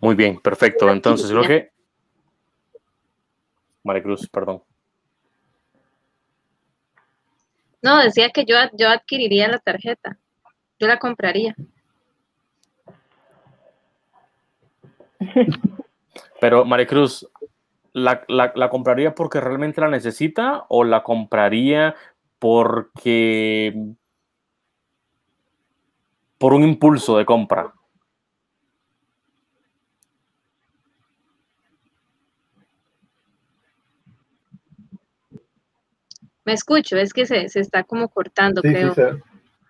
Muy 0.00 0.14
bien, 0.14 0.40
perfecto. 0.40 0.90
Entonces, 0.90 1.30
creo 1.30 1.42
que... 1.42 1.70
Maricruz, 3.82 4.28
perdón. 4.28 4.62
No, 7.82 8.02
decía 8.02 8.30
que 8.30 8.44
yo, 8.44 8.56
yo 8.72 8.88
adquiriría 8.88 9.48
la 9.48 9.58
tarjeta. 9.58 10.18
Yo 10.78 10.88
la 10.88 10.98
compraría. 10.98 11.54
Pero, 16.40 16.64
Maricruz, 16.64 17.28
¿la, 17.92 18.24
la, 18.28 18.68
compraría 18.70 19.14
porque 19.14 19.40
realmente 19.40 19.80
la 19.80 19.88
necesita 19.88 20.66
o 20.68 20.84
la 20.84 21.02
compraría 21.02 21.94
porque 22.38 23.74
por 26.38 26.52
un 26.52 26.62
impulso 26.64 27.16
de 27.16 27.24
compra? 27.24 27.72
Me 36.46 36.52
escucho, 36.52 36.96
es 36.96 37.12
que 37.12 37.26
se, 37.26 37.44
está 37.44 37.82
como 37.82 38.08
cortando, 38.08 38.62
creo. 38.62 38.94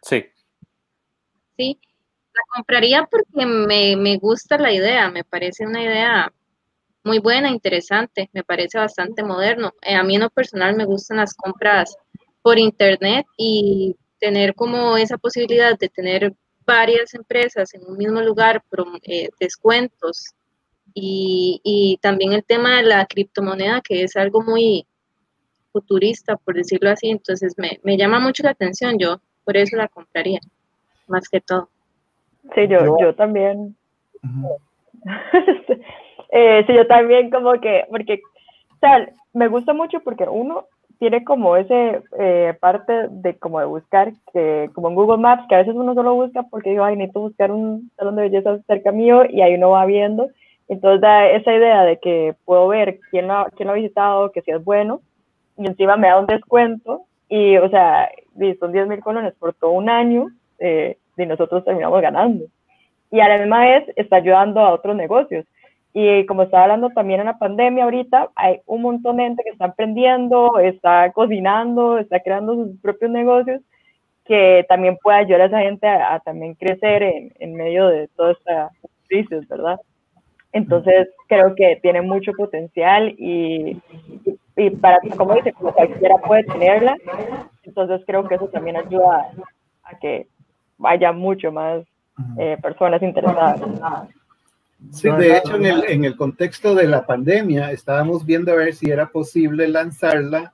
Sí, 0.02 0.26
sí. 1.56 1.80
la 2.34 2.42
compraría 2.54 3.08
porque 3.10 3.46
me, 3.46 3.96
me 3.96 4.18
gusta 4.18 4.58
la 4.58 4.70
idea, 4.70 5.10
me 5.10 5.24
parece 5.24 5.66
una 5.66 5.82
idea 5.82 6.30
muy 7.02 7.18
buena, 7.18 7.50
interesante, 7.50 8.28
me 8.34 8.44
parece 8.44 8.78
bastante 8.78 9.22
moderno. 9.24 9.72
Eh, 9.80 9.94
a 9.94 10.02
mí 10.02 10.16
en 10.16 10.22
lo 10.22 10.30
personal 10.30 10.76
me 10.76 10.84
gustan 10.84 11.16
las 11.16 11.32
compras 11.32 11.96
por 12.42 12.58
internet 12.58 13.24
y 13.38 13.96
tener 14.20 14.54
como 14.54 14.98
esa 14.98 15.16
posibilidad 15.16 15.78
de 15.78 15.88
tener 15.88 16.34
varias 16.66 17.14
empresas 17.14 17.72
en 17.72 17.86
un 17.86 17.96
mismo 17.96 18.20
lugar, 18.20 18.62
eh, 19.04 19.30
descuentos 19.40 20.34
y, 20.92 21.60
y, 21.64 21.98
también 22.02 22.32
el 22.34 22.44
tema 22.44 22.76
de 22.76 22.82
la 22.82 23.06
criptomoneda, 23.06 23.80
que 23.80 24.02
es 24.02 24.16
algo 24.16 24.42
muy 24.42 24.86
futurista, 25.76 26.36
por 26.36 26.54
decirlo 26.54 26.88
así, 26.88 27.10
entonces 27.10 27.54
me, 27.58 27.78
me 27.82 27.98
llama 27.98 28.18
mucho 28.18 28.42
la 28.42 28.52
atención, 28.52 28.98
yo 28.98 29.20
por 29.44 29.58
eso 29.58 29.76
la 29.76 29.88
compraría, 29.88 30.40
más 31.06 31.28
que 31.28 31.42
todo. 31.42 31.68
Sí, 32.54 32.66
yo, 32.66 32.96
yo, 32.98 33.14
también. 33.14 33.76
Eh, 36.30 36.64
sí, 36.66 36.74
yo 36.74 36.86
también 36.88 37.30
como 37.30 37.52
que, 37.60 37.84
porque, 37.88 38.20
o 38.74 38.78
sea, 38.80 39.08
me 39.32 39.46
gusta 39.46 39.72
mucho 39.72 40.00
porque 40.00 40.24
uno 40.24 40.64
tiene 40.98 41.22
como 41.22 41.56
ese 41.56 42.02
eh, 42.18 42.52
parte 42.60 43.06
de 43.08 43.38
como 43.38 43.60
de 43.60 43.66
buscar, 43.66 44.12
que 44.32 44.68
como 44.74 44.88
en 44.88 44.96
Google 44.96 45.18
Maps, 45.18 45.46
que 45.48 45.54
a 45.54 45.58
veces 45.58 45.76
uno 45.76 45.94
solo 45.94 46.14
busca 46.14 46.42
porque 46.50 46.70
digo, 46.70 46.82
ay, 46.82 46.96
necesito 46.96 47.20
buscar 47.20 47.52
un 47.52 47.90
salón 47.96 48.16
de 48.16 48.22
belleza 48.22 48.58
cerca 48.66 48.90
mío 48.90 49.22
y 49.30 49.40
ahí 49.40 49.54
uno 49.54 49.70
va 49.70 49.86
viendo. 49.86 50.28
Entonces 50.68 51.00
da 51.00 51.28
esa 51.28 51.54
idea 51.54 51.84
de 51.84 51.98
que 52.00 52.34
puedo 52.44 52.66
ver 52.66 52.98
quién 53.10 53.28
lo, 53.28 53.46
quién 53.54 53.68
lo 53.68 53.74
ha 53.74 53.76
visitado, 53.76 54.32
que 54.32 54.42
si 54.42 54.50
es 54.50 54.64
bueno, 54.64 55.00
y 55.56 55.66
encima 55.66 55.96
me 55.96 56.08
da 56.08 56.20
un 56.20 56.26
descuento 56.26 57.02
y, 57.28 57.56
o 57.56 57.68
sea, 57.68 58.10
son 58.60 58.72
10 58.72 58.88
mil 58.88 59.00
colones 59.00 59.34
por 59.34 59.54
todo 59.54 59.72
un 59.72 59.88
año 59.88 60.28
eh, 60.58 60.96
y 61.16 61.26
nosotros 61.26 61.64
terminamos 61.64 62.00
ganando. 62.00 62.44
Y 63.10 63.20
a 63.20 63.28
la 63.28 63.38
misma 63.38 63.76
está 63.76 64.16
ayudando 64.16 64.60
a 64.60 64.72
otros 64.72 64.96
negocios. 64.96 65.46
Y 65.92 66.26
como 66.26 66.42
estaba 66.42 66.64
hablando 66.64 66.90
también 66.90 67.20
en 67.20 67.26
la 67.26 67.38
pandemia 67.38 67.84
ahorita, 67.84 68.28
hay 68.34 68.60
un 68.66 68.82
montón 68.82 69.16
de 69.16 69.24
gente 69.24 69.42
que 69.42 69.50
está 69.50 69.66
emprendiendo, 69.66 70.58
está 70.58 71.10
cocinando, 71.12 71.98
está 71.98 72.20
creando 72.20 72.54
sus 72.54 72.78
propios 72.80 73.10
negocios, 73.10 73.62
que 74.26 74.66
también 74.68 74.98
puede 75.02 75.18
ayudar 75.18 75.42
a 75.42 75.46
esa 75.46 75.60
gente 75.60 75.86
a, 75.88 76.20
también 76.20 76.54
crecer 76.54 77.02
en, 77.02 77.32
en, 77.38 77.54
medio 77.54 77.88
de 77.88 78.08
toda 78.08 78.32
esta 78.32 78.70
crisis, 79.08 79.48
¿verdad? 79.48 79.80
Entonces 80.52 81.08
creo 81.28 81.54
que 81.54 81.78
tiene 81.80 82.02
mucho 82.02 82.32
potencial 82.32 83.14
y, 83.18 83.80
y 84.24 84.35
para, 84.80 84.98
como 85.16 85.34
dice, 85.34 85.52
como 85.52 85.72
cualquiera 85.72 86.16
puede 86.18 86.44
tenerla, 86.44 86.96
entonces 87.62 88.02
creo 88.06 88.26
que 88.26 88.36
eso 88.36 88.48
también 88.48 88.76
ayuda 88.76 89.30
a, 89.84 89.98
que 89.98 90.28
haya 90.82 91.12
mucho 91.12 91.52
más 91.52 91.84
eh, 92.38 92.56
personas 92.62 93.02
interesadas. 93.02 93.60
Sí, 94.90 95.10
de 95.10 95.36
hecho, 95.36 95.56
en 95.56 95.66
el, 95.66 95.84
en 95.84 96.04
el 96.04 96.16
contexto 96.16 96.74
de 96.74 96.86
la 96.86 97.06
pandemia, 97.06 97.72
estábamos 97.72 98.24
viendo 98.24 98.52
a 98.52 98.56
ver 98.56 98.74
si 98.74 98.90
era 98.90 99.06
posible 99.06 99.68
lanzarla 99.68 100.52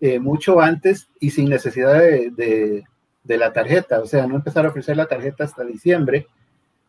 eh, 0.00 0.18
mucho 0.18 0.60
antes 0.60 1.08
y 1.20 1.30
sin 1.30 1.48
necesidad 1.48 1.98
de, 1.98 2.84
de, 3.24 3.36
la 3.38 3.52
tarjeta, 3.52 4.00
o 4.00 4.06
sea, 4.06 4.26
no 4.26 4.36
empezar 4.36 4.66
a 4.66 4.68
ofrecer 4.68 4.96
la 4.96 5.06
tarjeta 5.06 5.44
hasta 5.44 5.64
diciembre, 5.64 6.26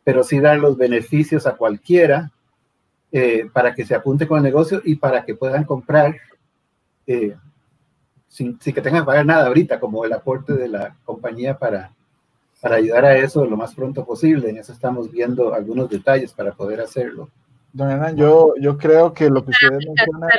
pero 0.03 0.23
sí 0.23 0.39
dar 0.39 0.59
los 0.59 0.77
beneficios 0.77 1.47
a 1.47 1.55
cualquiera 1.55 2.31
eh, 3.13 3.49
para 3.53 3.73
que 3.73 3.85
se 3.85 3.95
apunte 3.95 4.27
con 4.27 4.37
el 4.37 4.43
negocio 4.43 4.81
y 4.83 4.97
para 4.97 5.23
que 5.23 5.35
puedan 5.35 5.63
comprar 5.63 6.17
eh, 7.07 7.35
sin, 8.27 8.59
sin, 8.59 8.73
que 8.73 8.81
tengan 8.81 9.01
que 9.01 9.05
pagar 9.05 9.25
nada 9.25 9.47
ahorita, 9.47 9.79
como 9.79 10.05
el 10.05 10.13
aporte 10.13 10.53
de 10.53 10.67
la 10.67 10.95
compañía 11.03 11.57
para, 11.57 11.91
para 12.61 12.75
ayudar 12.75 13.05
a 13.05 13.17
eso 13.17 13.45
lo 13.45 13.57
más 13.57 13.73
pronto 13.73 14.05
posible. 14.05 14.49
En 14.49 14.57
eso 14.57 14.73
estamos 14.73 15.11
viendo 15.11 15.53
algunos 15.53 15.89
detalles 15.89 16.33
para 16.33 16.51
poder 16.51 16.81
hacerlo. 16.81 17.29
Don 17.73 17.89
Hernán, 17.89 18.15
yo, 18.15 18.53
yo 18.59 18.77
creo 18.77 19.13
que 19.13 19.29
lo 19.29 19.43
que 19.43 19.51
ustedes 19.51 19.85
mencionan... 19.87 20.29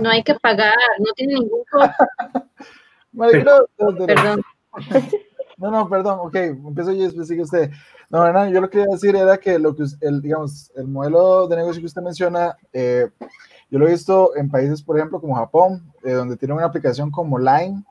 no 0.00 0.10
hay 0.10 0.22
que 0.22 0.34
pagar, 0.36 0.74
no 0.98 1.12
tiene 1.14 1.34
ningún 1.34 1.64
costo. 1.70 2.04
perdón. 4.06 4.42
No, 5.56 5.70
no, 5.70 5.88
perdón, 5.88 6.18
ok, 6.20 6.34
empiezo 6.34 6.92
yo 6.92 7.02
y 7.02 7.04
después 7.04 7.28
sigue 7.28 7.42
usted. 7.42 7.70
No, 8.10 8.32
no, 8.32 8.48
yo 8.50 8.60
lo 8.60 8.68
que 8.68 8.78
quería 8.78 8.92
decir 8.92 9.14
era 9.14 9.38
que 9.38 9.58
lo 9.58 9.74
que, 9.74 9.84
el, 10.00 10.20
digamos, 10.20 10.72
el 10.74 10.88
modelo 10.88 11.46
de 11.46 11.56
negocio 11.56 11.80
que 11.80 11.86
usted 11.86 12.02
menciona, 12.02 12.56
eh, 12.72 13.08
yo 13.74 13.80
lo 13.80 13.88
he 13.88 13.90
visto 13.90 14.36
en 14.36 14.48
países, 14.48 14.80
por 14.80 14.96
ejemplo, 14.96 15.20
como 15.20 15.34
Japón, 15.34 15.82
eh, 16.04 16.12
donde 16.12 16.36
tiene 16.36 16.54
una 16.54 16.64
aplicación 16.64 17.10
como 17.10 17.40
Line, 17.40 17.82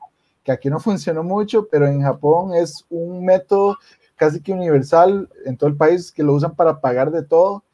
que 0.42 0.50
aquí 0.50 0.70
no 0.70 0.80
funcionó 0.80 1.22
mucho, 1.22 1.68
pero 1.70 1.86
en 1.86 2.00
Japón 2.00 2.54
es 2.54 2.86
un 2.88 3.22
método 3.22 3.76
casi 4.16 4.40
que 4.40 4.54
universal 4.54 5.28
en 5.44 5.58
todo 5.58 5.68
el 5.68 5.76
país 5.76 6.10
que 6.10 6.22
lo 6.22 6.32
usan 6.32 6.56
para 6.56 6.80
pagar 6.80 7.10
de 7.10 7.22
todo. 7.22 7.64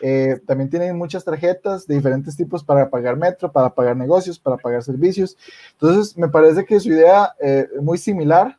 Eh, 0.00 0.40
también 0.46 0.70
tienen 0.70 0.96
muchas 0.96 1.26
tarjetas 1.26 1.86
de 1.86 1.96
diferentes 1.96 2.34
tipos 2.38 2.64
para 2.64 2.88
pagar 2.88 3.18
metro, 3.18 3.52
para 3.52 3.68
pagar 3.68 3.98
negocios, 3.98 4.38
para 4.38 4.56
pagar 4.56 4.82
servicios. 4.82 5.36
Entonces, 5.72 6.16
me 6.16 6.30
parece 6.30 6.64
que 6.64 6.80
su 6.80 6.88
idea 6.88 7.34
es 7.38 7.66
muy 7.82 7.98
similar, 7.98 8.58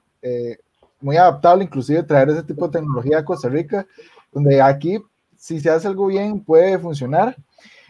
muy 1.01 1.17
adaptable, 1.17 1.63
inclusive 1.63 2.03
traer 2.03 2.29
ese 2.29 2.43
tipo 2.43 2.67
de 2.67 2.73
tecnología 2.73 3.17
a 3.17 3.25
Costa 3.25 3.49
Rica, 3.49 3.87
donde 4.31 4.61
aquí, 4.61 5.01
si 5.35 5.59
se 5.59 5.71
hace 5.71 5.87
algo 5.87 6.05
bien, 6.05 6.43
puede 6.43 6.77
funcionar. 6.77 7.35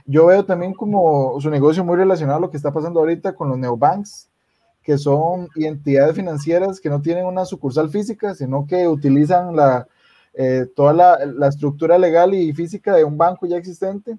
Yo 0.06 0.26
veo 0.26 0.46
también 0.46 0.74
como 0.74 1.40
su 1.40 1.50
negocio 1.50 1.84
muy 1.84 1.98
relacionado 1.98 2.38
a 2.38 2.42
lo 2.42 2.50
que 2.50 2.58
está 2.58 2.72
pasando 2.72 3.00
ahorita 3.00 3.34
con 3.34 3.50
los 3.50 3.58
neobanks, 3.58 4.30
que 4.82 4.98
son 4.98 5.50
entidades 5.56 6.16
financieras 6.16 6.80
que 6.80 6.90
no 6.90 7.02
tienen 7.02 7.26
una 7.26 7.46
sucursal 7.46 7.90
física, 7.90 8.34
sino 8.34 8.66
que 8.66 8.88
utilizan 8.88 9.56
la, 9.56 9.88
eh, 10.34 10.66
toda 10.76 10.94
la, 10.94 11.26
la, 11.26 11.48
estructura 11.48 11.98
legal 11.98 12.34
y 12.34 12.54
física 12.54 12.96
de 12.96 13.04
un 13.04 13.18
banco 13.18 13.46
ya 13.46 13.58
existente 13.58 14.18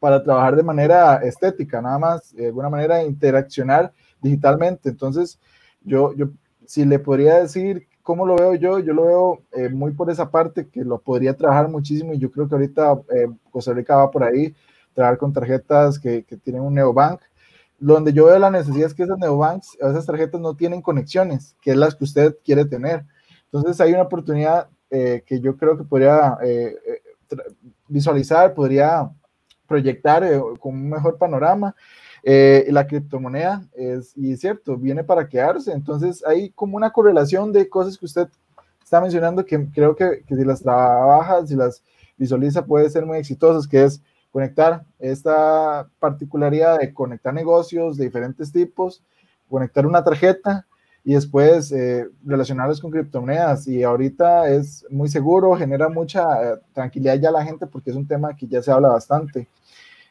para 0.00 0.22
trabajar 0.22 0.56
de 0.56 0.64
manera 0.64 1.16
estética, 1.22 1.80
nada 1.80 1.98
más, 1.98 2.34
de 2.34 2.46
alguna 2.46 2.68
manera 2.68 3.02
interaccionar 3.02 3.92
digitalmente. 4.20 4.88
Entonces, 4.88 5.38
yo, 5.82 6.12
yo 6.14 6.30
si 6.66 6.84
le 6.84 6.98
podría 6.98 7.40
decir 7.40 7.86
¿Cómo 8.02 8.26
lo 8.26 8.34
veo 8.34 8.54
yo? 8.56 8.78
Yo 8.80 8.94
lo 8.94 9.04
veo 9.04 9.42
eh, 9.52 9.68
muy 9.68 9.92
por 9.92 10.10
esa 10.10 10.30
parte 10.30 10.66
que 10.68 10.84
lo 10.84 10.98
podría 10.98 11.36
trabajar 11.36 11.68
muchísimo 11.68 12.12
y 12.12 12.18
yo 12.18 12.32
creo 12.32 12.48
que 12.48 12.54
ahorita 12.56 13.00
eh, 13.14 13.28
Costa 13.50 13.72
Rica 13.72 13.96
va 13.96 14.10
por 14.10 14.24
ahí, 14.24 14.54
trabajar 14.94 15.18
con 15.18 15.32
tarjetas 15.32 15.98
que, 15.98 16.24
que, 16.24 16.36
tienen 16.36 16.62
un 16.62 16.74
neobank. 16.74 17.20
Donde 17.78 18.12
yo 18.12 18.26
veo 18.26 18.38
la 18.38 18.50
necesidad 18.50 18.86
es 18.86 18.94
que 18.94 19.02
esas 19.02 19.18
neobanks, 19.18 19.76
esas 19.80 20.06
tarjetas 20.06 20.40
no 20.40 20.54
tienen 20.54 20.82
conexiones, 20.82 21.56
que 21.60 21.72
es 21.72 21.76
las 21.76 21.94
que 21.94 22.04
usted 22.04 22.36
quiere 22.44 22.64
tener. 22.64 23.04
Entonces 23.46 23.80
hay 23.80 23.92
una 23.92 24.02
oportunidad 24.02 24.68
eh, 24.90 25.22
que 25.26 25.40
yo 25.40 25.56
creo 25.56 25.76
que 25.76 25.84
podría 25.84 26.38
visualizar, 27.88 28.54
podría 28.54 29.10
proyectar 29.66 30.22
con 30.60 30.74
un 30.74 30.90
mejor 30.90 31.18
panorama 31.18 31.74
eh, 32.24 32.66
la 32.70 32.86
criptomoneda 32.86 33.66
es, 33.74 34.16
y 34.16 34.32
es 34.32 34.40
cierto, 34.40 34.76
viene 34.76 35.02
para 35.02 35.28
quedarse. 35.28 35.72
Entonces 35.72 36.24
hay 36.24 36.50
como 36.50 36.76
una 36.76 36.90
correlación 36.90 37.52
de 37.52 37.68
cosas 37.68 37.98
que 37.98 38.06
usted 38.06 38.28
está 38.82 39.00
mencionando 39.00 39.44
que 39.44 39.66
creo 39.72 39.96
que, 39.96 40.22
que 40.26 40.36
si 40.36 40.44
las 40.44 40.62
trabaja, 40.62 41.44
si 41.46 41.56
las 41.56 41.82
visualiza, 42.16 42.64
puede 42.64 42.88
ser 42.90 43.04
muy 43.04 43.18
exitosas, 43.18 43.66
que 43.66 43.84
es 43.84 44.00
conectar 44.32 44.84
esta 44.98 45.88
particularidad 46.00 46.80
de 46.80 46.92
conectar 46.92 47.32
negocios 47.34 47.96
de 47.96 48.06
diferentes 48.06 48.50
tipos, 48.50 49.02
conectar 49.48 49.86
una 49.86 50.02
tarjeta 50.02 50.66
y 51.04 51.14
después 51.14 51.70
eh, 51.72 52.08
relacionarlos 52.24 52.80
con 52.80 52.90
criptomonedas. 52.90 53.68
Y 53.68 53.82
ahorita 53.82 54.48
es 54.48 54.86
muy 54.88 55.08
seguro, 55.08 55.54
genera 55.54 55.88
mucha 55.90 56.54
eh, 56.54 56.58
tranquilidad 56.72 57.20
ya 57.20 57.28
a 57.28 57.32
la 57.32 57.44
gente 57.44 57.66
porque 57.66 57.90
es 57.90 57.96
un 57.96 58.06
tema 58.06 58.34
que 58.34 58.46
ya 58.46 58.62
se 58.62 58.72
habla 58.72 58.88
bastante. 58.88 59.46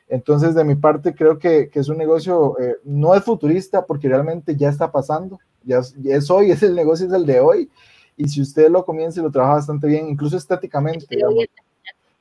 Entonces, 0.07 0.53
de 0.53 0.65
mi 0.65 0.75
parte, 0.75 1.15
creo 1.15 1.39
que, 1.39 1.71
es 1.73 1.89
un 1.89 1.97
negocio, 1.97 2.59
eh, 2.59 2.75
no 2.83 3.15
es 3.15 3.23
futurista 3.23 3.85
porque 3.85 4.09
realmente 4.09 4.55
ya 4.55 4.69
está 4.69 4.91
pasando, 4.91 5.39
ya 5.63 5.79
es, 5.79 6.29
hoy, 6.29 6.51
es 6.51 6.61
el 6.61 6.75
negocio, 6.75 7.07
es 7.07 7.13
el 7.13 7.25
de 7.25 7.39
hoy. 7.39 7.69
Y 8.17 8.27
si 8.27 8.41
usted 8.41 8.69
lo 8.69 8.85
comienza 8.85 9.19
y 9.19 9.23
lo 9.23 9.31
trabaja 9.31 9.55
bastante 9.55 9.87
bien, 9.87 10.07
incluso 10.07 10.37
estéticamente, 10.37 11.07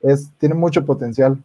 es, 0.01 0.31
tiene 0.39 0.55
mucho 0.55 0.83
potencial. 0.83 1.37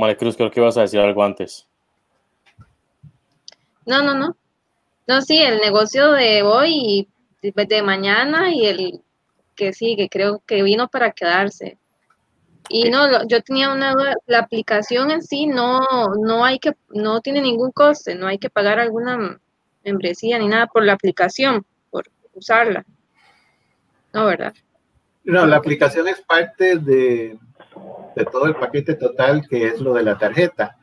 María 0.00 0.16
Cruz, 0.16 0.36
creo 0.36 0.50
que 0.50 0.60
ibas 0.60 0.76
a 0.76 0.82
decir 0.82 0.98
algo 0.98 1.22
antes. 1.22 1.68
No, 3.86 4.02
no, 4.02 4.14
no. 4.14 4.36
No, 5.06 5.22
sí, 5.22 5.38
el 5.38 5.58
negocio 5.58 6.12
de 6.12 6.42
hoy 6.42 7.08
y 7.42 7.52
de 7.52 7.82
mañana 7.82 8.54
y 8.54 8.66
el 8.66 9.00
que 9.54 9.72
sigue, 9.72 10.08
creo 10.08 10.42
que 10.46 10.62
vino 10.62 10.88
para 10.88 11.12
quedarse. 11.12 11.78
Y 12.68 12.88
no, 12.88 13.26
yo 13.26 13.42
tenía 13.42 13.72
una 13.72 13.92
duda, 13.92 14.14
la 14.26 14.38
aplicación 14.38 15.10
en 15.10 15.22
sí 15.22 15.46
no, 15.46 15.80
no 16.22 16.44
hay 16.44 16.58
que, 16.58 16.72
no 16.90 17.20
tiene 17.20 17.40
ningún 17.40 17.72
coste, 17.72 18.14
no 18.14 18.26
hay 18.26 18.38
que 18.38 18.48
pagar 18.48 18.78
alguna 18.78 19.40
membresía 19.84 20.38
ni 20.38 20.46
nada 20.46 20.66
por 20.66 20.84
la 20.84 20.92
aplicación, 20.92 21.66
por 21.90 22.08
usarla. 22.32 22.84
No, 24.12 24.26
¿verdad? 24.26 24.54
No, 25.24 25.46
la 25.46 25.56
aplicación 25.56 26.08
es 26.08 26.20
parte 26.20 26.76
de, 26.76 27.38
de 28.16 28.24
todo 28.24 28.46
el 28.46 28.56
paquete 28.56 28.94
total 28.94 29.46
que 29.48 29.68
es 29.68 29.80
lo 29.80 29.94
de 29.94 30.02
la 30.02 30.18
tarjeta. 30.18 30.76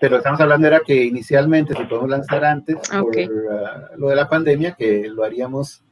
Pero 0.00 0.18
estamos 0.18 0.40
hablando 0.40 0.66
era 0.66 0.80
que 0.80 1.04
inicialmente 1.04 1.74
si 1.74 1.84
podemos 1.84 2.10
lanzar 2.10 2.44
antes 2.44 2.76
por 2.88 3.16
ah, 3.50 3.90
lo 3.96 4.08
de 4.08 4.16
la 4.16 4.28
pandemia, 4.28 4.72
que 4.72 5.08
lo 5.08 5.24
haríamos 5.24 5.82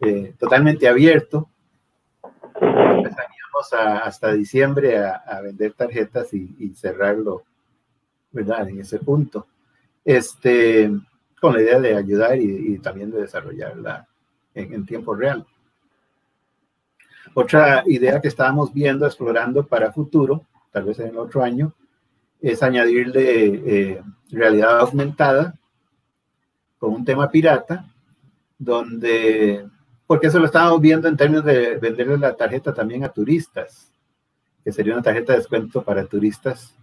eh, 0.00 0.34
totalmente 0.38 0.88
abierto 0.88 1.48
hasta 3.72 4.32
diciembre 4.32 4.98
a, 4.98 5.40
vender 5.42 5.72
tarjetas 5.72 6.32
y, 6.34 6.74
cerrarlo, 6.74 7.44
¿verdad? 8.32 8.68
En 8.68 8.80
ese 8.80 8.98
punto. 8.98 9.46
Este, 10.04 10.90
con 11.40 11.54
la 11.54 11.62
idea 11.62 11.80
de 11.80 11.96
ayudar 11.96 12.38
y, 12.38 12.78
también 12.78 13.10
de 13.10 13.22
desarrollarla 13.22 14.06
en, 14.54 14.74
en, 14.74 14.86
tiempo 14.86 15.14
real. 15.14 15.46
Otra 17.34 17.82
idea 17.86 18.20
que 18.20 18.28
estábamos 18.28 18.72
viendo, 18.72 19.06
explorando 19.06 19.66
para 19.66 19.92
futuro, 19.92 20.44
tal 20.70 20.84
vez 20.84 20.98
en 21.00 21.08
el 21.08 21.18
otro 21.18 21.42
año, 21.42 21.72
es 22.40 22.62
añadirle 22.62 23.44
eh, 23.66 24.02
realidad 24.30 24.80
aumentada 24.80 25.54
con 26.78 26.92
un 26.92 27.04
tema 27.04 27.30
pirata, 27.30 27.86
donde 28.58 29.66
porque 30.06 30.26
eso 30.26 30.38
lo 30.38 30.46
estábamos 30.46 30.80
viendo 30.80 31.08
en 31.08 31.16
términos 31.16 31.44
de 31.44 31.76
venderle 31.78 32.18
la 32.18 32.36
tarjeta 32.36 32.74
también 32.74 33.04
a 33.04 33.08
turistas, 33.08 33.90
que 34.62 34.72
sería 34.72 34.92
una 34.92 35.02
tarjeta 35.02 35.32
de 35.32 35.38
descuento 35.38 35.82
para 35.82 36.04
turistas 36.04 36.74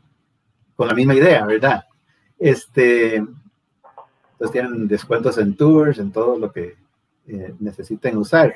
con 0.76 0.88
la 0.88 0.94
misma 0.96 1.14
idea, 1.14 1.46
¿verdad? 1.46 1.84
Este, 2.40 3.18
entonces 3.18 4.52
tienen 4.52 4.88
descuentos 4.88 5.38
en 5.38 5.56
tours, 5.56 6.00
en 6.00 6.12
todo 6.12 6.40
lo 6.40 6.52
que 6.52 6.76
eh, 7.28 7.54
necesiten 7.60 8.18
usar. 8.18 8.56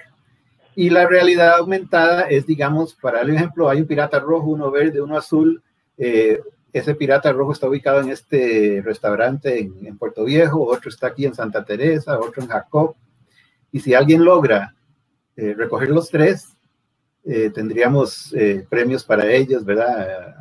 Y 0.76 0.90
la 0.90 1.08
realidad 1.08 1.58
aumentada 1.58 2.24
es, 2.24 2.46
digamos, 2.46 2.94
para 2.96 3.22
el 3.22 3.30
ejemplo, 3.30 3.70
hay 3.70 3.82
un 3.82 3.88
pirata 3.88 4.20
rojo, 4.20 4.48
uno 4.48 4.72
verde, 4.72 5.02
uno 5.02 5.18
azul. 5.18 5.64
Eh, 5.98 6.42
ese 6.74 6.94
pirata 6.96 7.32
rojo 7.32 7.54
está 7.54 7.70
ubicado 7.70 8.02
en 8.02 8.10
este 8.10 8.82
restaurante 8.84 9.60
en, 9.60 9.86
en, 9.86 9.98
Puerto 9.98 10.26
Viejo, 10.26 10.66
otro 10.66 10.90
está 10.90 11.08
aquí 11.08 11.26
en 11.26 11.34
Santa 11.34 11.64
Teresa, 11.64 12.20
otro 12.20 12.44
en 12.44 12.50
Jacob. 12.50 12.96
Y 13.72 13.80
si 13.80 13.94
alguien 13.94 14.24
logra 14.24 14.76
eh, 15.38 15.54
recoger 15.54 15.90
los 15.90 16.10
tres, 16.10 16.56
eh, 17.26 17.50
tendríamos 17.54 18.34
eh, 18.34 18.66
premios 18.70 19.04
para 19.04 19.30
ellos, 19.30 19.66
¿verdad? 19.66 20.38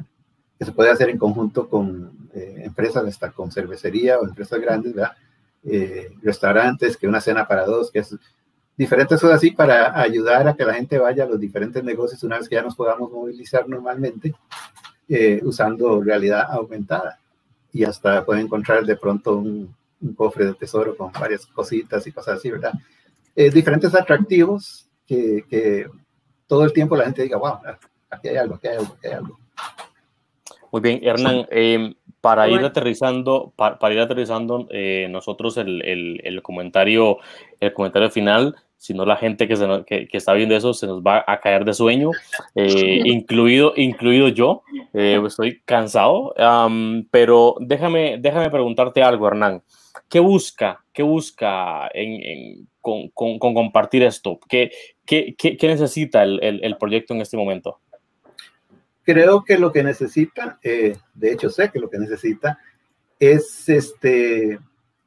Que 0.57 0.65
se 0.65 0.73
puede 0.73 0.91
hacer 0.91 1.11
en 1.11 1.19
conjunto 1.19 1.69
con 1.69 2.13
empresas, 2.33 3.05
hasta 3.05 3.31
con 3.31 3.53
cervecería 3.53 4.19
o 4.19 4.25
empresas 4.27 4.61
grandes, 4.61 4.95
¿verdad? 4.95 5.13
restaurantes, 6.21 6.97
que 6.97 7.07
una 7.07 7.21
cena 7.21 7.47
para 7.47 7.65
dos, 7.65 7.91
que 7.91 8.01
es 8.01 8.15
diferentes 8.77 9.21
cosas 9.21 9.37
así 9.37 9.51
para 9.53 9.99
ayudar 10.01 10.49
a 10.49 10.55
que 10.55 10.65
la 10.65 10.75
gente 10.75 10.99
vaya 10.99 11.25
a 11.25 11.27
los 11.29 11.41
diferentes 11.41 11.83
negocios 11.83 12.23
una 12.25 12.39
vez 12.39 12.49
que 12.49 12.57
ya 12.57 12.63
nos 12.63 12.75
podamos 12.75 13.11
movilizar 13.11 13.69
normalmente 13.69 14.35
usando 15.43 16.03
realidad 16.03 16.47
aumentada. 16.51 17.19
Y 17.73 17.85
hasta 17.85 18.25
pueden 18.25 18.47
encontrar 18.47 18.85
de 18.85 18.97
pronto 18.97 19.37
un, 19.37 19.75
un 20.05 20.15
cofre 20.15 20.47
de 20.47 20.55
tesoro 20.55 20.97
con 20.97 21.13
varias 21.13 21.47
cositas 21.47 22.07
y 22.07 22.13
cosas 22.13 22.39
así, 22.39 22.51
¿verdad? 22.51 22.73
Eh, 23.35 23.51
diferentes 23.51 23.95
atractivos 23.95 24.87
que, 25.07 25.45
que, 25.49 25.87
todo 26.47 26.65
el 26.65 26.73
tiempo 26.73 26.95
la 26.95 27.05
gente 27.05 27.23
diga, 27.23 27.39
wow, 27.39 27.59
aquí 28.11 28.29
hay 28.29 28.37
algo, 28.37 28.57
aquí 28.57 28.69
hay 28.69 28.77
algo, 28.77 28.95
aquí 28.95 29.07
hay 29.07 29.13
algo. 29.15 29.39
Muy 30.71 30.81
bien, 30.83 31.01
Hernán, 31.03 31.47
em, 31.51 31.95
para, 32.21 32.49
ir 32.49 32.65
aterrizando, 32.65 33.53
para, 33.57 33.93
ir 33.93 34.01
aterrizando, 34.01 34.67
eh, 34.71 35.09
nosotros 35.11 35.57
el, 35.57 35.83
el, 35.85 36.21
el, 36.23 36.43
comentario, 36.43 37.19
el 37.61 37.73
comentario 37.73 38.11
final, 38.11 38.55
si 38.85 38.93
no 38.93 39.07
la 39.07 39.17
gente 39.17 39.49
que, 39.49 39.57
se, 39.57 39.67
que, 39.87 40.07
que, 40.07 40.17
está 40.19 40.35
viendo 40.35 40.55
eso 40.55 40.75
se 40.75 40.87
nos 40.87 41.01
va 41.01 41.25
a 41.27 41.41
caer 41.41 41.65
de 41.65 41.73
sueño, 41.73 42.11
eh, 42.55 43.01
incluido, 43.05 43.73
incluido 43.77 44.29
yo, 44.29 44.63
estoy 44.93 45.63
cansado, 45.65 46.35
pero 47.11 47.55
déjame, 47.61 48.19
déjame 48.21 48.51
preguntarte 48.51 49.03
algo, 49.03 49.27
Hernán. 49.27 49.63
¿Qué 50.11 50.21
busca, 50.21 50.85
qué 50.93 51.03
busca 51.03 51.89
en, 51.95 52.69
con, 52.83 53.09
con, 53.09 53.39
compartir 53.39 54.03
esto? 54.03 54.39
¿Qué, 54.49 54.71
qué, 55.07 55.35
qué 55.37 55.67
necesita 55.67 56.23
el, 56.23 56.39
el, 56.43 56.63
el, 56.63 56.77
proyecto 56.77 57.15
en 57.15 57.23
este 57.23 57.39
momento? 57.39 57.81
creo 59.05 59.45
que 59.45 59.57
lo 59.59 59.73
que 59.73 59.83
necesita, 59.83 60.59
eh, 60.63 60.97
de 61.15 61.33
hecho 61.33 61.51
sé 61.51 61.71
que 61.71 61.79
lo 61.79 61.89
que 61.89 61.99
necesita 61.99 62.59
es 63.19 63.69
este 63.69 64.59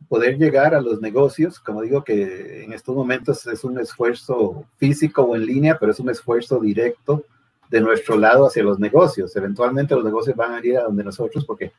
poder 0.08 0.38
llegar 0.38 0.74
a 0.74 0.82
los 0.82 1.02
negocios, 1.02 1.60
como 1.60 1.82
digo 1.82 2.04
que 2.04 2.64
en 2.64 2.74
estos 2.74 2.96
momentos 2.96 3.46
es 3.48 3.64
un 3.64 3.80
esfuerzo 3.80 4.66
físico 4.78 5.24
o 5.24 5.36
en 5.36 5.46
línea, 5.46 5.78
pero 5.80 5.92
es 5.92 6.00
un 6.00 6.10
esfuerzo 6.10 6.60
directo 6.60 7.24
de 7.70 7.82
nuestro 7.82 8.18
lado 8.18 8.48
hacia 8.48 8.64
los 8.64 8.80
negocios. 8.80 9.36
Eventualmente 9.36 9.96
los 9.96 10.06
negocios 10.06 10.36
van 10.36 10.54
a 10.54 10.66
ir 10.66 10.78
a 10.78 10.84
donde 10.84 11.04
nosotros 11.04 11.46
porque 11.46 11.74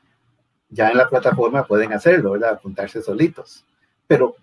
ya 0.69 0.91
en 0.91 0.99
la 0.99 1.09
plataforma 1.09 1.67
pueden 1.67 1.93
hacerlo, 1.93 2.33
¿verdad? 2.33 2.55
Apuntarse 2.55 3.01
solitos. 3.01 3.65
Pero 4.07 4.37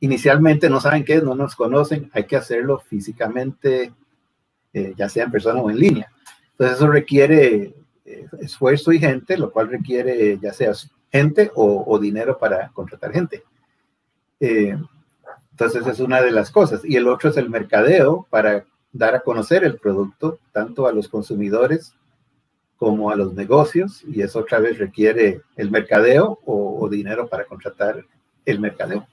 inicialmente 0.00 0.68
no 0.68 0.80
saben 0.80 1.04
qué, 1.04 1.20
no 1.20 1.34
nos 1.34 1.54
conocen, 1.54 2.10
hay 2.12 2.24
que 2.24 2.36
hacerlo 2.36 2.78
físicamente, 2.80 3.92
eh, 4.72 4.94
ya 4.96 5.08
sea 5.08 5.24
en 5.24 5.30
persona 5.30 5.60
o 5.60 5.70
en 5.70 5.78
línea. 5.78 6.10
Entonces 6.52 6.76
eso 6.76 6.88
requiere 6.88 7.74
eh, 8.04 8.26
esfuerzo 8.40 8.92
y 8.92 8.98
gente, 8.98 9.38
lo 9.38 9.52
cual 9.52 9.68
requiere 9.68 10.38
ya 10.38 10.52
sea 10.52 10.72
gente 11.10 11.50
o, 11.54 11.98
dinero 11.98 12.38
para 12.38 12.68
contratar 12.70 13.12
gente. 13.12 13.42
Eh, 14.38 14.76
entonces 15.50 15.86
es 15.86 16.00
una 16.00 16.22
de 16.22 16.30
las 16.30 16.50
cosas. 16.50 16.82
Y 16.84 16.96
el 16.96 17.08
otro 17.08 17.30
es 17.30 17.36
el 17.36 17.50
mercadeo 17.50 18.26
para 18.30 18.64
dar 18.92 19.14
a 19.14 19.20
conocer 19.20 19.64
el 19.64 19.78
producto 19.78 20.38
tanto 20.52 20.86
a 20.86 20.92
los 20.92 21.08
consumidores 21.08 21.94
como 22.76 23.10
a 23.10 23.16
los 23.16 23.34
negocios 23.34 24.02
y 24.08 24.22
eso 24.22 24.38
otra 24.38 24.58
vez 24.58 24.78
requiere 24.78 25.42
el 25.56 25.70
mercadeo 25.70 26.38
o, 26.46 26.88
dinero 26.88 27.28
para 27.28 27.44
contratar 27.44 28.06
el 28.46 28.58
mercadeo. 28.58 29.06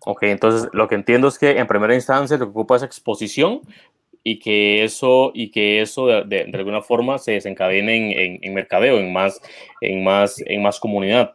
Ok, 0.00 0.24
entonces 0.24 0.68
lo 0.72 0.88
que 0.88 0.96
entiendo 0.96 1.28
es 1.28 1.38
que 1.38 1.58
en 1.58 1.66
primera 1.68 1.94
instancia 1.94 2.36
lo 2.36 2.46
que 2.46 2.50
ocupa 2.50 2.76
es 2.76 2.82
exposición 2.82 3.60
y 4.30 4.38
que 4.38 4.84
eso, 4.84 5.30
y 5.32 5.50
que 5.50 5.80
eso 5.80 6.06
de, 6.06 6.24
de, 6.24 6.58
alguna 6.58 6.82
forma 6.82 7.16
se 7.16 7.32
desencadene 7.32 8.26
en, 8.26 8.38
en, 8.42 8.54
mercadeo, 8.54 8.98
en 8.98 9.10
más, 9.10 9.40
en, 9.80 10.04
más, 10.04 10.36
en 10.44 10.62
más 10.62 10.78
comunidad. 10.78 11.32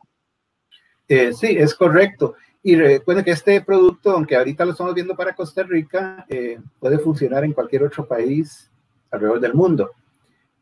Eh, 1.07 1.33
sí, 1.33 1.47
es 1.57 1.73
correcto. 1.73 2.35
Y 2.61 2.75
recuerden 2.75 3.25
que 3.25 3.31
este 3.31 3.59
producto, 3.61 4.11
aunque 4.11 4.35
ahorita 4.35 4.63
lo 4.63 4.71
estamos 4.71 4.93
viendo 4.93 5.15
para 5.15 5.33
Costa 5.33 5.63
Rica, 5.63 6.23
eh, 6.29 6.59
puede 6.79 6.99
funcionar 6.99 7.43
en 7.43 7.53
cualquier 7.53 7.83
otro 7.83 8.07
país 8.07 8.69
alrededor 9.09 9.39
del 9.39 9.55
mundo. 9.55 9.89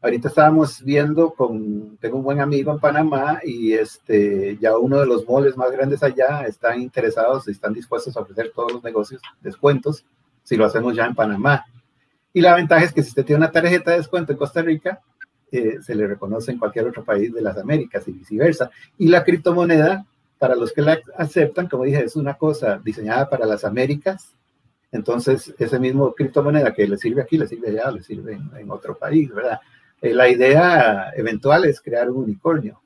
Ahorita 0.01 0.29
estábamos 0.29 0.81
viendo 0.81 1.31
con, 1.31 1.97
tengo 1.97 2.15
un 2.15 2.23
buen 2.23 2.39
amigo 2.39 2.71
en 2.71 2.79
Panamá 2.79 3.41
y 3.43 3.73
este, 3.73 4.57
ya 4.61 4.77
uno 4.77 4.99
de 4.99 5.05
los 5.05 5.27
moles 5.27 5.57
más 5.57 5.69
grandes 5.69 6.01
allá 6.01 6.45
están 6.47 6.81
interesados 6.81 7.49
y 7.49 7.51
están 7.51 7.73
dispuestos 7.73 8.15
a 8.15 8.21
ofrecer 8.21 8.53
todos 8.55 8.71
los 8.71 8.83
negocios 8.83 9.21
descuentos 9.41 10.05
si 10.43 10.55
lo 10.55 10.65
hacemos 10.65 10.95
ya 10.95 11.05
en 11.05 11.13
Panamá. 11.13 11.65
Y 12.33 12.41
la 12.41 12.55
ventaja 12.55 12.85
es 12.85 12.93
que 12.93 13.03
si 13.03 13.09
usted 13.09 13.25
tiene 13.25 13.39
una 13.39 13.51
tarjeta 13.51 13.91
de 13.91 13.97
descuento 13.97 14.31
en 14.31 14.37
Costa 14.37 14.61
Rica, 14.61 15.01
eh, 15.51 15.79
se 15.81 15.95
le 15.95 16.07
reconoce 16.07 16.51
en 16.51 16.59
cualquier 16.59 16.87
otro 16.87 17.03
país 17.03 17.33
de 17.33 17.41
las 17.41 17.57
Américas 17.57 18.07
y 18.07 18.13
viceversa. 18.13 18.69
Y 18.97 19.07
la 19.07 19.23
criptomoneda, 19.23 20.05
para 20.39 20.55
los 20.55 20.71
que 20.71 20.81
la 20.81 20.99
aceptan, 21.17 21.67
como 21.67 21.83
dije, 21.83 22.03
es 22.03 22.15
una 22.15 22.35
cosa 22.35 22.79
diseñada 22.83 23.29
para 23.29 23.45
las 23.45 23.65
Américas. 23.65 24.35
Entonces, 24.91 25.53
ese 25.57 25.79
mismo 25.79 26.13
criptomoneda 26.13 26.73
que 26.73 26.87
le 26.87 26.97
sirve 26.97 27.21
aquí, 27.21 27.37
le 27.37 27.47
sirve 27.47 27.69
allá, 27.69 27.91
le 27.91 28.03
sirve 28.03 28.39
en 28.57 28.71
otro 28.71 28.97
país, 28.97 29.33
¿verdad? 29.33 29.59
Eh, 30.01 30.13
la 30.13 30.27
idea 30.29 31.11
eventual 31.15 31.65
es 31.65 31.79
crear 31.79 32.09
un 32.09 32.23
unicornio. 32.23 32.81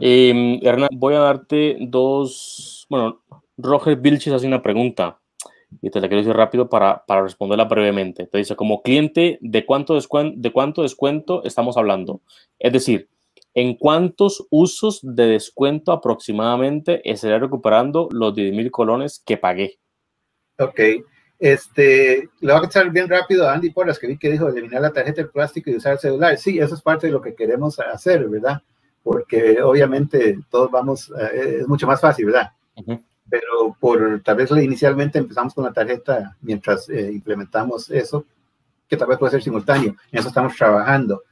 Eh, 0.00 0.60
Hernán, 0.62 0.90
voy 0.92 1.14
a 1.14 1.20
darte 1.20 1.76
dos, 1.80 2.86
bueno, 2.88 3.20
Roger 3.58 3.96
Vilches 3.96 4.32
hace 4.32 4.46
una 4.46 4.62
pregunta 4.62 5.20
y 5.82 5.90
te 5.90 6.00
la 6.00 6.08
quiero 6.08 6.22
decir 6.22 6.36
rápido 6.36 6.68
para, 6.68 7.04
para 7.04 7.22
responderla 7.22 7.64
brevemente. 7.64 8.26
Te 8.26 8.38
dice, 8.38 8.56
como 8.56 8.82
cliente, 8.82 9.38
¿de 9.42 9.66
cuánto, 9.66 9.94
descuento, 9.94 10.34
¿de 10.40 10.52
cuánto 10.52 10.82
descuento 10.82 11.44
estamos 11.44 11.76
hablando? 11.76 12.22
Es 12.58 12.72
decir, 12.72 13.08
¿en 13.54 13.74
cuántos 13.74 14.46
usos 14.50 15.00
de 15.02 15.26
descuento 15.26 15.92
aproximadamente 15.92 17.02
estaré 17.08 17.38
recuperando 17.38 18.08
los 18.12 18.34
10 18.34 18.54
mil 18.54 18.70
colones 18.70 19.22
que 19.26 19.36
pagué? 19.36 19.78
Ok, 20.58 20.80
este, 21.38 22.28
le 22.40 22.52
voy 22.52 22.62
a 22.62 22.66
echar 22.66 22.90
bien 22.90 23.08
rápido 23.08 23.48
a 23.48 23.52
Andy 23.52 23.70
por 23.70 23.86
las 23.86 23.98
que 23.98 24.06
vi 24.06 24.18
que 24.18 24.30
dijo 24.30 24.48
eliminar 24.48 24.80
la 24.80 24.92
tarjeta 24.92 25.22
de 25.22 25.28
plástico 25.28 25.70
y 25.70 25.76
usar 25.76 25.92
el 25.92 25.98
celular. 25.98 26.36
Sí, 26.38 26.58
eso 26.58 26.74
es 26.74 26.82
parte 26.82 27.08
de 27.08 27.12
lo 27.12 27.20
que 27.20 27.34
queremos 27.34 27.78
hacer, 27.78 28.26
¿verdad? 28.28 28.62
Porque 29.02 29.60
obviamente 29.62 30.38
todos 30.50 30.70
vamos, 30.70 31.12
eh, 31.20 31.58
es 31.60 31.68
mucho 31.68 31.86
más 31.86 32.00
fácil, 32.00 32.26
¿verdad? 32.26 32.52
Pero 33.30 33.76
por 33.78 34.22
tal 34.22 34.36
vez 34.36 34.50
inicialmente 34.50 35.18
empezamos 35.18 35.54
con 35.54 35.64
la 35.64 35.72
tarjeta 35.72 36.36
mientras 36.40 36.88
eh, 36.88 37.10
implementamos 37.12 37.90
eso, 37.90 38.24
que 38.88 38.96
tal 38.96 39.08
vez 39.08 39.18
puede 39.18 39.32
ser 39.32 39.42
simultáneo. 39.42 39.94
En 40.10 40.18
eso 40.18 40.28
estamos 40.28 40.56
trabajando. 40.56 41.22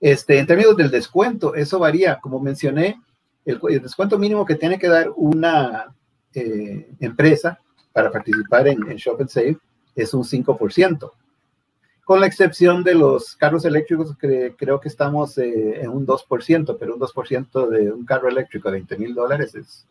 Este, 0.00 0.38
en 0.38 0.46
términos 0.46 0.76
del 0.76 0.90
descuento, 0.90 1.54
eso 1.54 1.78
varía. 1.78 2.18
Como 2.20 2.40
mencioné, 2.40 3.00
el, 3.44 3.60
descuento 3.80 4.18
mínimo 4.18 4.44
que 4.44 4.56
tiene 4.56 4.78
que 4.78 4.88
dar 4.88 5.10
una 5.16 5.94
eh, 6.34 6.90
empresa 7.00 7.60
para 7.92 8.10
participar 8.10 8.68
en, 8.68 8.80
Shop 8.96 9.20
and 9.20 9.28
Save 9.28 9.58
es 9.94 10.14
un 10.14 10.24
5%. 10.24 11.10
Con 12.04 12.20
la 12.20 12.26
excepción 12.26 12.82
de 12.82 12.94
los 12.94 13.36
carros 13.36 13.64
eléctricos, 13.64 14.16
que 14.16 14.54
creo 14.56 14.80
que 14.80 14.88
estamos 14.88 15.38
eh, 15.38 15.80
en 15.82 15.90
un 15.90 16.06
2%, 16.06 16.76
pero 16.78 16.94
un 16.94 17.00
2% 17.00 17.68
de 17.68 17.92
un 17.92 18.04
carro 18.04 18.28
eléctrico 18.28 18.68
de 18.68 18.78
20 18.78 18.98
mil 18.98 19.14
dólares 19.14 19.54
es 19.54 19.86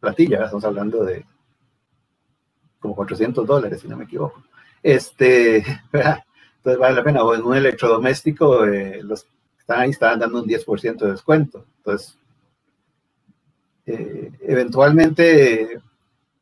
platilla, 0.00 0.44
estamos 0.44 0.64
hablando 0.64 1.04
de 1.04 1.24
como 2.78 2.94
400 2.94 3.46
dólares, 3.46 3.80
si 3.80 3.88
no 3.88 3.96
me 3.96 4.04
equivoco. 4.04 4.42
Este, 4.82 5.58
entonces 5.92 6.78
vale 6.78 6.96
la 6.96 7.04
pena, 7.04 7.24
o 7.24 7.34
en 7.34 7.42
un 7.42 7.56
electrodoméstico, 7.56 8.64
eh, 8.64 9.00
los 9.02 9.24
que 9.24 9.30
están 9.60 9.80
ahí 9.80 9.90
están 9.90 10.18
dando 10.18 10.42
un 10.42 10.48
10% 10.48 10.96
de 10.96 11.10
descuento. 11.10 11.64
Entonces, 11.78 12.18
eh, 13.86 14.32
eventualmente 14.42 15.80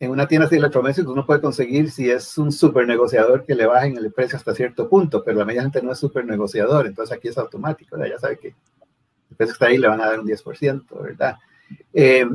en 0.00 0.10
una 0.10 0.26
tienda 0.26 0.48
de 0.48 0.56
electrodomésticos 0.56 1.12
uno 1.12 1.26
puede 1.26 1.40
conseguir 1.40 1.90
si 1.90 2.10
es 2.10 2.36
un 2.38 2.52
super 2.52 2.86
negociador 2.86 3.44
que 3.44 3.54
le 3.54 3.66
bajen 3.66 3.96
el 3.96 4.12
precio 4.12 4.36
hasta 4.36 4.54
cierto 4.54 4.88
punto, 4.88 5.22
pero 5.22 5.38
la 5.38 5.44
media 5.44 5.62
gente 5.62 5.82
no 5.82 5.92
es 5.92 5.98
super 5.98 6.24
negociador, 6.24 6.86
entonces 6.86 7.16
aquí 7.16 7.28
es 7.28 7.38
automático, 7.38 7.96
ya 8.04 8.18
sabe 8.18 8.38
que 8.38 8.48
el 8.48 9.36
precio 9.36 9.52
está 9.52 9.66
ahí 9.66 9.78
le 9.78 9.88
van 9.88 10.00
a 10.00 10.06
dar 10.06 10.20
un 10.20 10.26
10%, 10.26 11.02
¿verdad? 11.02 11.36
Eh, 11.92 12.26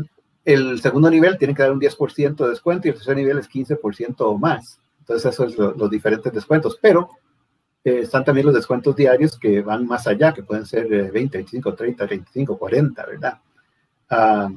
el 0.54 0.82
segundo 0.82 1.10
nivel 1.10 1.38
tiene 1.38 1.54
que 1.54 1.62
dar 1.62 1.72
un 1.72 1.80
10% 1.80 2.36
de 2.36 2.50
descuento 2.50 2.88
y 2.88 2.92
el 2.92 2.96
tercer 2.96 3.16
nivel 3.16 3.38
es 3.38 3.50
15% 3.50 4.16
o 4.20 4.38
más. 4.38 4.80
Entonces, 5.00 5.32
esos 5.32 5.54
son 5.54 5.74
los 5.78 5.90
diferentes 5.90 6.34
descuentos, 6.34 6.78
pero 6.82 7.10
eh, 7.84 8.00
están 8.02 8.26
también 8.26 8.48
los 8.48 8.56
descuentos 8.56 8.96
diarios 8.96 9.38
que 9.38 9.62
van 9.62 9.86
más 9.86 10.08
allá, 10.08 10.34
que 10.34 10.44
pueden 10.44 10.66
ser 10.66 10.88
20, 10.88 11.38
25, 11.38 11.76
30, 11.76 12.06
25, 12.06 12.58
40, 12.58 13.06
¿verdad? 13.06 13.40
Ah, 14.10 14.50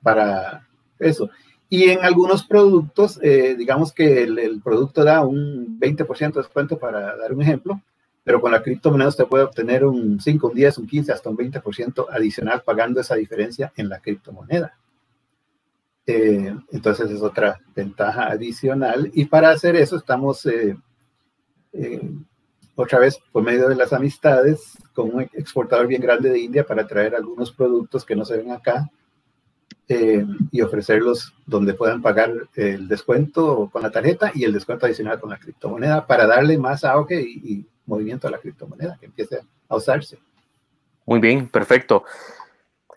para 0.00 0.68
eso. 0.98 1.28
Y 1.68 1.90
en 1.90 2.04
algunos 2.04 2.44
productos, 2.44 3.18
eh, 3.22 3.56
digamos 3.56 3.92
que 3.92 4.22
el, 4.22 4.60
producto 4.62 5.02
da 5.02 5.24
un 5.24 5.80
20% 5.80 6.34
de 6.34 6.40
descuento 6.40 6.78
para 6.78 7.16
dar 7.16 7.32
un 7.32 7.42
ejemplo, 7.42 7.80
pero 8.22 8.40
con 8.40 8.52
la 8.52 8.62
criptomoneda 8.62 9.08
usted 9.08 9.26
puede 9.26 9.44
obtener 9.44 9.84
un 9.84 10.20
5, 10.20 10.48
un 10.48 10.54
10, 10.54 10.78
un 10.78 10.86
15, 10.86 11.12
hasta 11.12 11.30
un 11.30 11.36
20% 11.36 12.06
adicional 12.12 12.62
pagando 12.64 13.00
esa 13.00 13.16
diferencia 13.16 13.72
en 13.76 13.88
la 13.88 14.00
criptomoneda. 14.00 14.76
Eh, 16.06 16.54
entonces 16.72 17.10
es 17.10 17.22
otra 17.22 17.60
ventaja 17.74 18.26
adicional. 18.26 19.10
Y 19.14 19.26
para 19.26 19.50
hacer 19.50 19.76
eso 19.76 19.96
estamos 19.96 20.46
eh, 20.46 20.76
otra 22.74 22.98
vez 22.98 23.18
por 23.30 23.42
medio 23.42 23.68
de 23.68 23.76
las 23.76 23.92
amistades 23.92 24.78
con 24.94 25.14
un 25.14 25.22
exportador 25.22 25.86
bien 25.86 26.02
grande 26.02 26.30
de 26.30 26.40
India 26.40 26.66
para 26.66 26.86
traer 26.86 27.14
algunos 27.14 27.52
productos 27.52 28.04
que 28.04 28.16
no 28.16 28.24
se 28.24 28.36
ven 28.36 28.50
acá 28.50 28.90
eh, 29.88 30.24
y 30.50 30.60
ofrecerlos 30.62 31.34
donde 31.46 31.74
puedan 31.74 32.00
pagar 32.00 32.32
el 32.54 32.88
descuento 32.88 33.68
con 33.72 33.82
la 33.82 33.90
tarjeta 33.90 34.32
y 34.34 34.44
el 34.44 34.52
descuento 34.52 34.86
adicional 34.86 35.20
con 35.20 35.30
la 35.30 35.38
criptomoneda 35.38 36.06
para 36.06 36.26
darle 36.26 36.56
más 36.56 36.84
auge 36.84 37.20
y, 37.20 37.66
movimiento 37.84 38.28
a 38.28 38.30
la 38.30 38.38
criptomoneda, 38.38 38.96
que 38.98 39.06
empiece 39.06 39.40
a 39.68 39.76
usarse. 39.76 40.16
Muy 41.04 41.18
bien, 41.18 41.48
perfecto. 41.48 42.04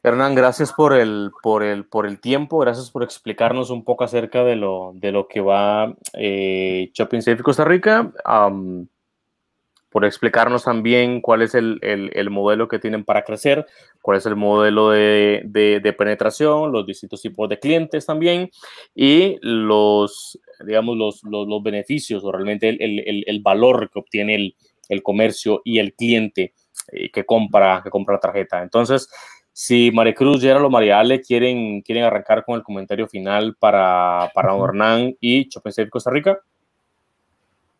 Hernán, 0.05 0.35
gracias 0.35 0.71
por 0.71 0.93
el, 0.93 1.31
por 1.41 1.63
el, 1.63 1.85
por 1.85 2.05
el 2.05 2.19
tiempo, 2.19 2.59
gracias 2.59 2.91
por 2.91 3.01
explicarnos 3.01 3.71
un 3.71 3.83
poco 3.83 4.03
acerca 4.03 4.43
de 4.43 4.55
lo, 4.55 4.91
de 4.93 5.11
lo 5.11 5.27
que 5.27 5.41
va 5.41 5.95
eh, 6.13 6.91
Shopping 6.93 7.23
Safe 7.23 7.41
Costa 7.41 7.65
Rica 7.65 8.13
por 9.89 10.05
explicarnos 10.05 10.65
también 10.65 11.21
cuál 11.21 11.41
es 11.41 11.55
el, 11.55 11.79
el, 11.81 12.29
modelo 12.29 12.67
que 12.67 12.77
tienen 12.77 13.03
para 13.03 13.23
crecer, 13.23 13.65
cuál 14.01 14.17
es 14.17 14.27
el 14.27 14.35
modelo 14.35 14.91
de, 14.91 15.41
de, 15.45 15.93
penetración, 15.93 16.71
los 16.71 16.85
distintos 16.85 17.21
tipos 17.21 17.49
de 17.49 17.57
clientes 17.57 18.05
también 18.05 18.51
y 18.93 19.37
los, 19.41 20.37
digamos, 20.67 20.97
los, 20.97 21.23
los, 21.23 21.63
beneficios 21.63 22.23
o 22.25 22.31
realmente 22.31 22.69
el, 22.69 23.23
el, 23.25 23.41
valor 23.41 23.89
que 23.89 23.99
obtiene 23.99 24.53
el, 24.89 25.01
comercio 25.01 25.61
y 25.63 25.79
el 25.79 25.93
cliente 25.93 26.53
eh, 26.91 27.09
que, 27.09 27.25
compra, 27.25 27.81
que 27.81 27.89
compra 27.89 28.15
la 28.15 28.19
tarjeta. 28.19 28.61
Entonces, 28.61 29.09
si 29.57 29.89
Maricruz, 29.89 30.41
Gerald 30.41 30.65
o 30.65 30.69
María 30.69 30.99
Ale 30.99 31.21
quieren, 31.21 31.81
quieren 31.81 32.03
arrancar 32.03 32.43
con 32.43 32.55
el 32.55 32.63
comentario 32.63 33.07
final 33.07 33.55
para, 33.57 34.29
para 34.35 34.53
Hernán 34.53 35.15
y 35.21 35.49
Safe 35.49 35.89
Costa 35.89 36.11
Rica. 36.11 36.37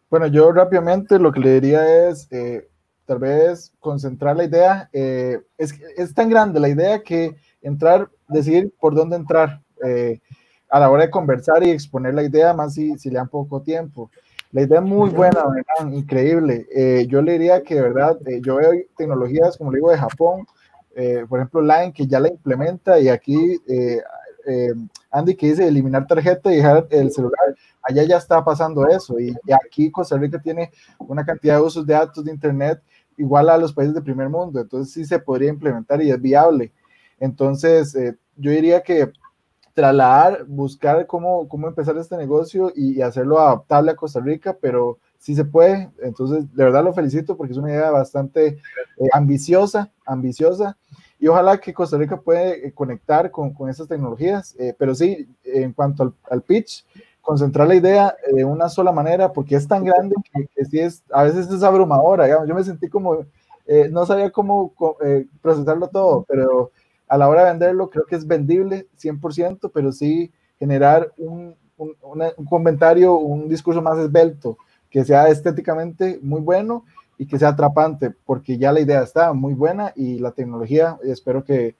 Bueno, 0.09 0.27
yo 0.27 0.53
rápidamente 0.53 1.19
lo 1.19 1.33
que 1.33 1.41
le 1.41 1.59
diría 1.59 2.07
es, 2.07 2.31
eh, 2.31 2.69
tal 3.05 3.19
vez 3.19 3.73
concentrar 3.81 4.37
la 4.37 4.45
idea. 4.45 4.89
Eh, 4.93 5.41
es, 5.57 5.77
es 5.97 6.13
tan 6.13 6.29
grande 6.29 6.61
la 6.61 6.69
idea 6.69 7.03
que 7.03 7.35
entrar, 7.61 8.07
decidir 8.29 8.71
por 8.79 8.95
dónde 8.95 9.17
entrar 9.17 9.59
eh, 9.85 10.21
a 10.69 10.79
la 10.79 10.89
hora 10.89 11.03
de 11.03 11.11
conversar 11.11 11.61
y 11.61 11.71
exponer 11.71 12.13
la 12.13 12.23
idea, 12.23 12.53
más 12.53 12.73
si, 12.75 12.97
si 12.97 13.09
le 13.09 13.17
dan 13.17 13.27
poco 13.27 13.61
tiempo. 13.61 14.09
La 14.53 14.61
idea 14.61 14.79
es 14.79 14.85
muy 14.85 15.09
buena, 15.09 15.43
increíble. 15.91 16.67
Eh, 16.73 17.05
yo 17.09 17.21
le 17.21 17.33
diría 17.33 17.61
que, 17.63 17.75
de 17.75 17.81
verdad, 17.81 18.17
yo 18.41 18.55
veo 18.55 18.71
tecnologías, 18.95 19.57
como 19.57 19.73
le 19.73 19.79
digo, 19.79 19.91
de 19.91 19.97
Japón, 19.97 20.47
por 21.27 21.39
ejemplo, 21.39 21.61
Line, 21.61 21.91
que 21.93 22.07
ya 22.07 22.19
la 22.19 22.29
implementa, 22.29 22.99
y 22.99 23.09
aquí 23.09 23.59
Andy 25.11 25.35
que 25.35 25.47
dice 25.47 25.67
eliminar 25.67 26.07
tarjeta 26.07 26.53
y 26.53 26.57
dejar 26.57 26.87
el 26.89 27.11
celular, 27.11 27.55
allá 27.81 28.03
ya 28.03 28.17
está 28.17 28.43
pasando 28.43 28.87
eso, 28.87 29.19
y, 29.19 29.35
y 29.45 29.51
aquí 29.53 29.91
Costa 29.91 30.17
Rica 30.17 30.41
tiene 30.41 30.71
una 30.99 31.25
cantidad 31.25 31.55
de 31.55 31.61
usos 31.61 31.85
de 31.85 31.93
datos 31.93 32.23
de 32.23 32.31
Internet 32.31 32.81
igual 33.17 33.49
a 33.49 33.57
los 33.57 33.73
países 33.73 33.93
de 33.93 34.01
primer 34.01 34.29
mundo, 34.29 34.59
entonces 34.59 34.93
sí 34.93 35.05
se 35.05 35.19
podría 35.19 35.49
implementar 35.49 36.01
y 36.01 36.11
es 36.11 36.21
viable. 36.21 36.71
Entonces, 37.19 37.95
eh, 37.95 38.17
yo 38.35 38.51
diría 38.51 38.81
que 38.81 39.11
trasladar, 39.73 40.45
buscar 40.45 41.05
cómo, 41.05 41.47
cómo 41.47 41.67
empezar 41.67 41.97
este 41.97 42.17
negocio 42.17 42.71
y, 42.75 43.01
hacerlo 43.01 43.39
adaptable 43.39 43.91
a 43.91 43.95
Costa 43.95 44.19
Rica, 44.19 44.57
pero 44.59 44.99
sí 45.25 45.33
se 45.33 45.43
puede. 45.43 45.89
Entonces, 46.03 46.45
de 46.55 46.63
verdad 46.63 46.83
lo 46.83 46.93
felicito 46.93 47.35
porque 47.35 47.53
es 47.53 47.57
una 47.57 47.71
idea 47.71 47.89
bastante 47.89 48.59
eh, 48.97 49.09
ambiciosa, 49.11 49.91
ambiciosa. 50.05 50.77
Y 51.19 51.27
ojalá 51.27 51.57
que 51.57 51.73
Costa 51.73 51.97
Rica 51.97 52.21
pueda 52.21 52.51
eh, 52.51 52.71
conectar 52.75 53.31
con, 53.31 53.51
con 53.51 53.67
estas 53.67 53.87
tecnologías. 53.87 54.55
pero 54.77 54.93
sí, 54.93 55.27
en 55.43 55.73
cuanto 55.73 56.13
al, 56.29 56.43
pitch, 56.43 56.85
concentrar 57.21 57.67
la 57.67 57.73
idea 57.73 58.15
de 58.31 58.45
una 58.45 58.69
sola 58.69 58.91
manera, 58.91 59.33
porque 59.33 59.55
es 59.55 59.67
tan 59.67 59.83
grande 59.83 60.15
que, 60.31 60.65
sí 60.65 60.79
es, 60.79 61.03
a 61.11 61.23
veces 61.23 61.49
es 61.49 61.63
abrumadora, 61.63 62.45
yo 62.45 62.53
me 62.53 62.63
sentí 62.63 62.87
como, 62.87 63.25
eh, 63.65 63.89
no 63.91 64.05
sabía 64.05 64.29
cómo 64.29 64.75
eh, 65.03 65.25
procesarlo 65.41 65.87
todo, 65.87 66.23
pero 66.27 66.69
a 67.07 67.17
la 67.17 67.27
hora 67.27 67.45
de 67.45 67.49
venderlo 67.49 67.89
creo 67.89 68.05
que 68.05 68.15
es 68.15 68.27
vendible 68.27 68.87
100%, 68.95 69.71
pero 69.73 69.91
sí 69.91 70.31
generar 70.59 71.11
un, 71.17 71.55
un 71.77 72.45
comentario, 72.47 73.15
un 73.15 73.49
discurso 73.49 73.81
más 73.81 73.97
esbelto, 73.97 74.59
que 74.95 75.03
sea 75.03 75.27
estéticamente 75.27 76.19
muy 76.21 76.39
bueno 76.39 76.85
y 77.17 77.27
que 77.27 77.37
sea 77.37 77.49
atrapante, 77.49 78.11
porque 78.11 78.57
ya 78.57 78.71
la 78.71 78.79
idea 78.79 79.03
está 79.03 79.33
muy 79.33 79.53
buena 79.53 79.91
y 79.93 80.19
la 80.19 80.31
tecnología, 80.31 80.97
espero 81.03 81.43
que 81.43 81.75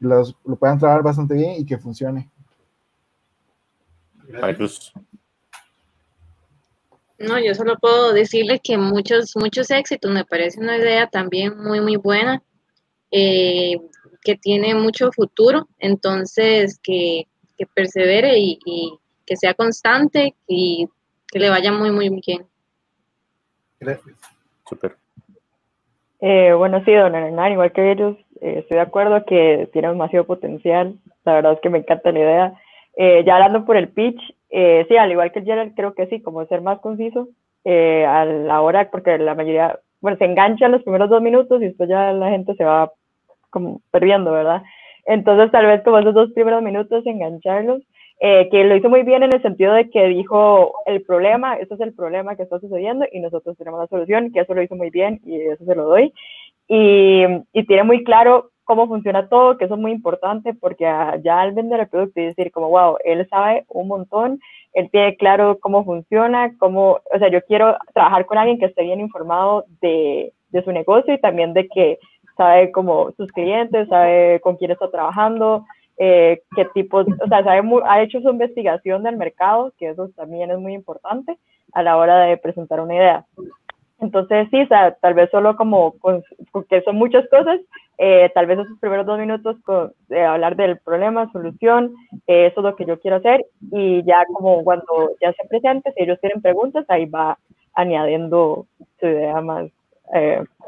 los, 0.00 0.36
lo 0.44 0.54
puedan 0.56 0.78
trabajar 0.78 1.02
bastante 1.02 1.32
bien 1.32 1.52
y 1.52 1.64
que 1.64 1.78
funcione. 1.78 2.28
No, 7.18 7.38
yo 7.38 7.54
solo 7.54 7.78
puedo 7.78 8.12
decirle 8.12 8.60
que 8.62 8.76
muchos, 8.76 9.34
muchos 9.34 9.70
éxitos, 9.70 10.12
me 10.12 10.26
parece 10.26 10.60
una 10.60 10.76
idea 10.76 11.06
también 11.06 11.56
muy, 11.56 11.80
muy 11.80 11.96
buena, 11.96 12.42
eh, 13.10 13.80
que 14.22 14.36
tiene 14.36 14.74
mucho 14.74 15.10
futuro, 15.10 15.66
entonces 15.78 16.78
que, 16.82 17.28
persevere 17.74 18.38
y, 18.38 18.58
que 19.24 19.36
sea 19.38 19.54
constante 19.54 20.36
y 20.46 20.86
que 21.28 21.38
le 21.38 21.48
vaya 21.48 21.72
muy, 21.72 21.90
muy 21.90 22.10
bien. 22.10 22.47
Gracias. 23.80 24.16
Super. 24.66 24.96
Eh, 26.20 26.52
bueno, 26.52 26.82
sí, 26.84 26.92
don 26.92 27.14
Hernán, 27.14 27.52
igual 27.52 27.72
que 27.72 27.92
ellos, 27.92 28.16
eh, 28.40 28.58
estoy 28.58 28.76
de 28.76 28.82
acuerdo 28.82 29.24
que 29.24 29.68
tiene 29.72 29.88
demasiado 29.88 30.26
potencial, 30.26 30.94
la 31.24 31.34
verdad 31.34 31.52
es 31.52 31.60
que 31.60 31.70
me 31.70 31.78
encanta 31.78 32.10
la 32.10 32.18
idea 32.18 32.54
eh, 33.00 33.22
ya 33.24 33.36
hablando 33.36 33.64
por 33.64 33.76
el 33.76 33.90
pitch, 33.90 34.20
eh, 34.50 34.84
sí, 34.88 34.96
al 34.96 35.12
igual 35.12 35.30
que 35.30 35.42
Gerald, 35.42 35.72
creo 35.76 35.94
que 35.94 36.08
sí, 36.08 36.20
como 36.20 36.44
ser 36.46 36.62
más 36.62 36.80
conciso 36.80 37.28
eh, 37.64 38.04
a 38.04 38.24
la 38.24 38.60
hora, 38.60 38.90
porque 38.90 39.16
la 39.18 39.36
mayoría, 39.36 39.78
bueno, 40.00 40.18
se 40.18 40.24
enganchan 40.24 40.72
los 40.72 40.82
primeros 40.82 41.08
dos 41.08 41.22
minutos 41.22 41.62
y 41.62 41.66
después 41.66 41.88
ya 41.88 42.12
la 42.12 42.30
gente 42.30 42.56
se 42.56 42.64
va 42.64 42.90
como 43.50 43.82
perdiendo, 43.92 44.32
¿verdad? 44.32 44.62
Entonces, 45.06 45.52
tal 45.52 45.66
vez 45.66 45.80
como 45.84 46.00
esos 46.00 46.12
dos 46.12 46.32
primeros 46.32 46.60
minutos, 46.60 47.06
engancharlos, 47.06 47.82
que 48.20 48.64
lo 48.64 48.76
hizo 48.76 48.88
muy 48.88 49.02
bien 49.02 49.22
en 49.22 49.32
el 49.32 49.42
sentido 49.42 49.72
de 49.74 49.90
que 49.90 50.06
dijo 50.08 50.72
el 50.86 51.02
problema, 51.02 51.56
este 51.56 51.74
es 51.74 51.80
el 51.80 51.94
problema 51.94 52.36
que 52.36 52.42
está 52.42 52.58
sucediendo 52.58 53.06
y 53.12 53.20
nosotros 53.20 53.56
tenemos 53.56 53.80
la 53.80 53.86
solución, 53.86 54.32
que 54.32 54.40
eso 54.40 54.54
lo 54.54 54.62
hizo 54.62 54.74
muy 54.74 54.90
bien 54.90 55.20
y 55.24 55.40
eso 55.40 55.64
se 55.64 55.74
lo 55.74 55.84
doy. 55.84 56.12
Y, 56.66 57.22
y 57.52 57.66
tiene 57.66 57.84
muy 57.84 58.04
claro 58.04 58.50
cómo 58.68 58.86
funciona 58.86 59.28
todo, 59.28 59.56
que 59.56 59.64
eso 59.64 59.74
es 59.74 59.80
muy 59.80 59.92
importante 59.92 60.52
porque 60.52 60.84
ya 60.84 61.40
al 61.40 61.52
vender 61.52 61.80
el 61.80 61.88
producto 61.88 62.20
y 62.20 62.26
decir 62.26 62.52
como, 62.52 62.68
wow, 62.68 62.98
él 63.02 63.26
sabe 63.30 63.64
un 63.68 63.88
montón, 63.88 64.40
él 64.74 64.90
tiene 64.90 65.16
claro 65.16 65.58
cómo 65.58 65.86
funciona, 65.86 66.52
cómo, 66.58 66.98
o 67.12 67.18
sea, 67.18 67.30
yo 67.30 67.40
quiero 67.42 67.78
trabajar 67.94 68.26
con 68.26 68.36
alguien 68.36 68.58
que 68.58 68.66
esté 68.66 68.82
bien 68.82 69.00
informado 69.00 69.64
de, 69.80 70.34
de 70.50 70.64
su 70.64 70.70
negocio 70.70 71.14
y 71.14 71.20
también 71.20 71.54
de 71.54 71.66
que 71.68 71.98
sabe 72.36 72.70
cómo 72.70 73.10
sus 73.16 73.32
clientes, 73.32 73.88
sabe 73.88 74.38
con 74.40 74.56
quién 74.56 74.70
está 74.70 74.90
trabajando, 74.90 75.64
eh, 75.98 76.42
qué 76.54 76.64
tipos, 76.66 77.06
o 77.06 77.28
sea, 77.28 77.42
sabe 77.42 77.62
ha 77.84 78.02
hecho 78.02 78.20
su 78.20 78.30
investigación 78.30 79.02
del 79.02 79.16
mercado, 79.16 79.72
que 79.78 79.90
eso 79.90 80.08
también 80.16 80.50
es 80.50 80.58
muy 80.58 80.74
importante 80.74 81.38
a 81.72 81.82
la 81.82 81.96
hora 81.96 82.20
de 82.20 82.36
presentar 82.36 82.80
una 82.80 82.94
idea. 82.94 83.26
Entonces, 84.00 84.46
sí, 84.50 84.62
o 84.62 84.68
sea, 84.68 84.94
tal 84.94 85.14
vez 85.14 85.28
solo 85.30 85.56
como, 85.56 85.94
porque 86.52 86.82
son 86.82 86.96
muchas 86.96 87.28
cosas, 87.28 87.58
eh, 87.98 88.30
tal 88.32 88.46
vez 88.46 88.60
esos 88.60 88.78
primeros 88.78 89.06
dos 89.06 89.18
minutos 89.18 89.56
con, 89.64 89.92
hablar 90.16 90.54
del 90.54 90.78
problema, 90.78 91.30
solución, 91.32 91.92
eh, 92.28 92.46
eso 92.46 92.60
es 92.60 92.64
lo 92.64 92.76
que 92.76 92.86
yo 92.86 93.00
quiero 93.00 93.16
hacer, 93.16 93.44
y 93.72 94.04
ya 94.04 94.24
como 94.32 94.62
cuando 94.62 95.10
ya 95.20 95.32
se 95.32 95.48
presente, 95.48 95.92
si 95.92 96.04
ellos 96.04 96.20
tienen 96.20 96.40
preguntas, 96.40 96.84
ahí 96.88 97.06
va 97.06 97.38
añadiendo 97.74 98.66
su 99.00 99.06
idea 99.06 99.40
más 99.40 99.66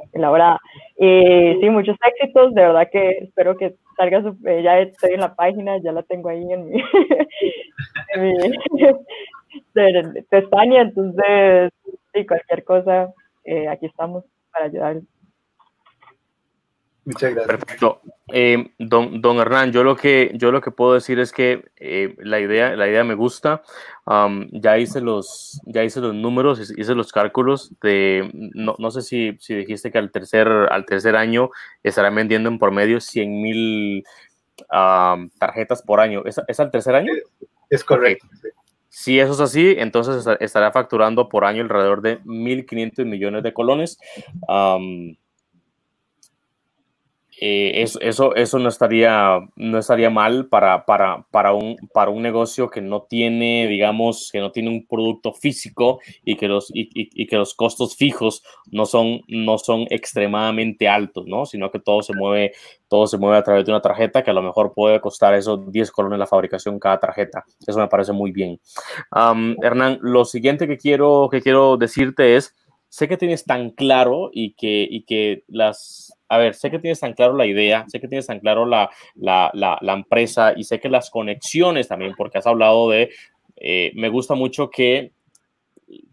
eh, 0.02 0.08
elaborada. 0.12 0.58
Y 0.98 1.58
sí, 1.60 1.70
muchos 1.70 1.96
éxitos, 2.06 2.54
de 2.54 2.62
verdad 2.62 2.88
que 2.90 3.10
espero 3.22 3.56
que 3.56 3.74
salga, 3.96 4.22
su, 4.22 4.36
eh, 4.46 4.62
ya 4.62 4.78
estoy 4.80 5.14
en 5.14 5.20
la 5.20 5.34
página, 5.34 5.78
ya 5.78 5.92
la 5.92 6.02
tengo 6.02 6.28
ahí 6.28 6.52
en 6.52 6.68
mi, 6.68 6.82
en 8.14 8.54
España, 10.30 10.82
entonces, 10.82 11.72
sí, 12.12 12.26
cualquier 12.26 12.64
cosa 12.64 13.12
eh, 13.44 13.68
aquí 13.68 13.86
estamos 13.86 14.24
para 14.52 14.66
ayudar. 14.66 14.96
Muchas 17.12 17.34
gracias. 17.34 17.58
Perfecto. 17.58 18.00
Eh, 18.32 18.72
don, 18.78 19.20
don 19.20 19.38
Hernán, 19.38 19.72
yo 19.72 19.82
lo 19.82 19.96
que 19.96 20.30
yo 20.34 20.52
lo 20.52 20.60
que 20.60 20.70
puedo 20.70 20.94
decir 20.94 21.18
es 21.18 21.32
que 21.32 21.64
eh, 21.76 22.14
la 22.18 22.38
idea 22.38 22.76
la 22.76 22.88
idea 22.88 23.04
me 23.04 23.14
gusta. 23.14 23.62
ya 24.52 24.78
hice 24.78 25.00
los 25.00 25.60
ya 25.66 25.82
hice 25.82 26.00
los 26.00 26.14
números, 26.14 26.72
hice 26.76 26.94
los 26.94 27.12
cálculos 27.12 27.72
de 27.82 28.30
no, 28.32 28.74
no 28.78 28.90
sé 28.90 29.02
si, 29.02 29.36
si, 29.40 29.54
dijiste 29.54 29.90
que 29.90 29.98
al 29.98 30.10
tercer 30.10 30.48
al 30.48 30.84
tercer 30.84 31.16
año 31.16 31.50
estarán 31.82 32.14
vendiendo 32.14 32.48
en 32.48 32.58
por 32.58 32.70
medio 32.70 33.00
100 33.00 33.42
mil 33.42 34.04
tarjetas 35.38 35.82
por 35.82 36.00
año. 36.00 36.22
¿Es, 36.24 36.40
¿Es, 36.46 36.60
al 36.60 36.70
tercer 36.70 36.94
año? 36.94 37.12
Es 37.68 37.82
correcto. 37.84 38.26
Si 38.88 39.20
eso 39.20 39.32
es 39.32 39.40
así, 39.40 39.76
entonces 39.78 40.26
estará 40.40 40.72
facturando 40.72 41.28
por 41.28 41.44
año 41.44 41.62
alrededor 41.62 42.02
de 42.02 42.20
1.500 42.22 43.04
millones 43.04 43.42
de 43.44 43.52
colones. 43.52 43.98
Eh, 47.42 47.80
eso, 47.82 48.34
eso, 48.34 48.58
no, 48.58 48.68
estaría, 48.68 49.40
no 49.56 49.78
estaría 49.78 50.10
mal 50.10 50.48
para, 50.48 50.84
para, 50.84 51.24
para, 51.30 51.54
un, 51.54 51.76
para 51.94 52.10
un 52.10 52.20
negocio 52.20 52.68
que 52.68 52.82
no 52.82 53.04
tiene, 53.04 53.66
digamos, 53.66 54.28
que 54.30 54.40
no 54.40 54.52
tiene 54.52 54.68
un 54.68 54.86
producto 54.86 55.32
físico 55.32 56.00
y 56.22 56.36
que 56.36 56.48
los, 56.48 56.70
y, 56.74 57.26
que 57.26 57.36
los 57.36 57.54
costos 57.54 57.96
fijos 57.96 58.42
no 58.70 58.84
son, 58.84 59.22
no 59.26 59.56
son 59.56 59.86
extremadamente 59.88 60.86
altos, 60.86 61.24
¿no? 61.26 61.46
Sino 61.46 61.70
que 61.70 61.80
todo 61.80 62.02
se, 62.02 62.12
mueve, 62.14 62.52
todo 62.88 63.06
se 63.06 63.16
mueve 63.16 63.38
a 63.38 63.42
través 63.42 63.64
de 63.64 63.72
una 63.72 63.80
tarjeta 63.80 64.22
que 64.22 64.32
a 64.32 64.34
lo 64.34 64.42
mejor 64.42 64.74
puede 64.74 65.00
costar 65.00 65.32
esos 65.32 65.72
10 65.72 65.90
colones 65.92 66.18
la 66.18 66.26
fabricación 66.26 66.78
cada 66.78 67.00
tarjeta. 67.00 67.46
Eso 67.66 67.78
me 67.78 67.88
parece 67.88 68.12
muy 68.12 68.32
bien. 68.32 68.60
Hernán, 69.62 69.98
lo 70.02 70.26
siguiente 70.26 70.68
que 70.68 70.76
quiero, 70.76 71.28
que 71.30 71.40
quiero 71.40 71.78
decirte 71.78 72.36
es, 72.36 72.54
sé 72.90 73.08
que 73.08 73.16
tienes 73.16 73.46
tan 73.46 73.70
claro 73.70 74.28
y 74.30 74.52
que, 74.52 74.86
y 74.90 75.04
que 75.04 75.44
las 75.48 76.19
a 76.30 76.38
ver, 76.38 76.54
sé 76.54 76.70
que 76.70 76.78
tienes 76.78 77.00
tan 77.00 77.12
claro 77.12 77.36
la 77.36 77.44
idea, 77.44 77.84
sé 77.88 78.00
que 78.00 78.06
tienes 78.06 78.28
tan 78.28 78.38
claro 78.38 78.64
la, 78.64 78.88
la, 79.16 79.50
la, 79.52 79.92
empresa 79.92 80.54
y 80.56 80.62
sé 80.62 80.78
que 80.78 80.88
las 80.88 81.10
conexiones 81.10 81.88
también, 81.88 82.14
porque 82.16 82.38
has 82.38 82.46
hablado 82.46 82.88
de, 82.88 83.10
eh, 83.56 83.90
me 83.96 84.08
gusta 84.08 84.34
mucho 84.34 84.70
que 84.70 85.10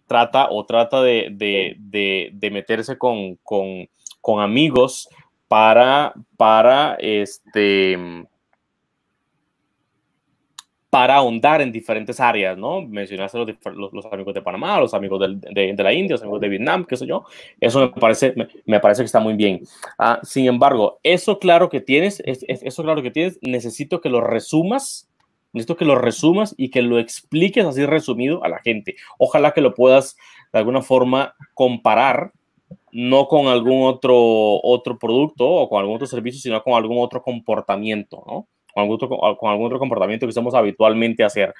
trata 0.07 0.49
o 0.49 0.65
trata 0.65 1.03
de, 1.03 1.27
de, 1.31 1.75
de, 1.77 2.31
de 2.33 2.49
meterse 2.49 2.97
con, 2.97 3.35
con, 3.43 3.87
con, 4.19 4.41
amigos 4.41 5.07
para, 5.47 6.15
para 6.35 6.95
este 6.95 8.25
para 10.97 11.17
ahondar 11.17 11.61
en 11.61 11.71
diferentes 11.71 12.19
áreas, 12.19 12.57
¿no? 12.57 12.81
Mencionaste 12.81 13.37
los, 13.37 13.93
los, 13.93 14.05
amigos 14.07 14.33
de 14.33 14.41
Panamá, 14.41 14.79
los 14.79 14.95
amigos 14.95 15.19
de, 15.19 15.73
de, 15.75 15.83
la 15.83 15.93
India, 15.93 16.15
los 16.15 16.23
amigos 16.23 16.41
de 16.41 16.49
Vietnam, 16.49 16.85
qué 16.85 16.97
sé 16.97 17.05
yo. 17.05 17.23
Eso 17.61 17.81
me 17.81 17.89
parece, 17.89 18.33
me, 18.65 18.79
parece 18.79 19.03
que 19.03 19.05
está 19.05 19.19
muy 19.19 19.35
bien. 19.35 19.61
Ah, 19.99 20.19
sin 20.23 20.47
embargo, 20.47 20.99
eso 21.03 21.37
claro 21.37 21.69
que 21.69 21.81
tienes, 21.81 22.19
es, 22.25 22.43
eso 22.47 22.81
claro 22.81 23.03
que 23.03 23.11
tienes, 23.11 23.37
necesito 23.43 24.01
que 24.01 24.09
lo 24.09 24.21
resumas 24.21 25.07
necesito 25.53 25.77
que 25.77 25.85
lo 25.85 25.95
resumas 25.95 26.55
y 26.57 26.71
que 26.71 26.81
lo 26.81 26.97
expliques 26.97 27.63
así 27.63 27.85
resumido 27.85 28.43
a 28.43 28.49
la 28.49 28.57
gente. 28.57 28.95
Ojalá 29.19 29.51
que 29.51 29.61
lo 29.61 29.75
puedas 29.75 30.17
de 30.51 30.57
alguna 30.57 30.81
forma 30.81 31.35
comparar 31.53 32.31
no 32.91 33.27
con 33.27 33.45
algún 33.47 33.83
otro, 33.83 34.15
otro 34.15 34.97
producto 34.97 35.47
o 35.47 35.69
con 35.69 35.79
algún 35.79 35.95
otro 35.95 36.07
servicio, 36.07 36.41
sino 36.41 36.63
con 36.63 36.73
algún 36.73 36.97
otro 36.99 37.21
comportamiento, 37.21 38.23
¿no? 38.25 38.47
Con 38.77 38.83
algún 38.83 38.95
otro, 38.95 39.37
con 39.37 39.49
algún 39.49 39.65
otro 39.65 39.79
comportamiento 39.79 40.27
que 40.27 40.29
estamos 40.29 40.53
habitualmente 40.53 41.23
hacer. 41.23 41.55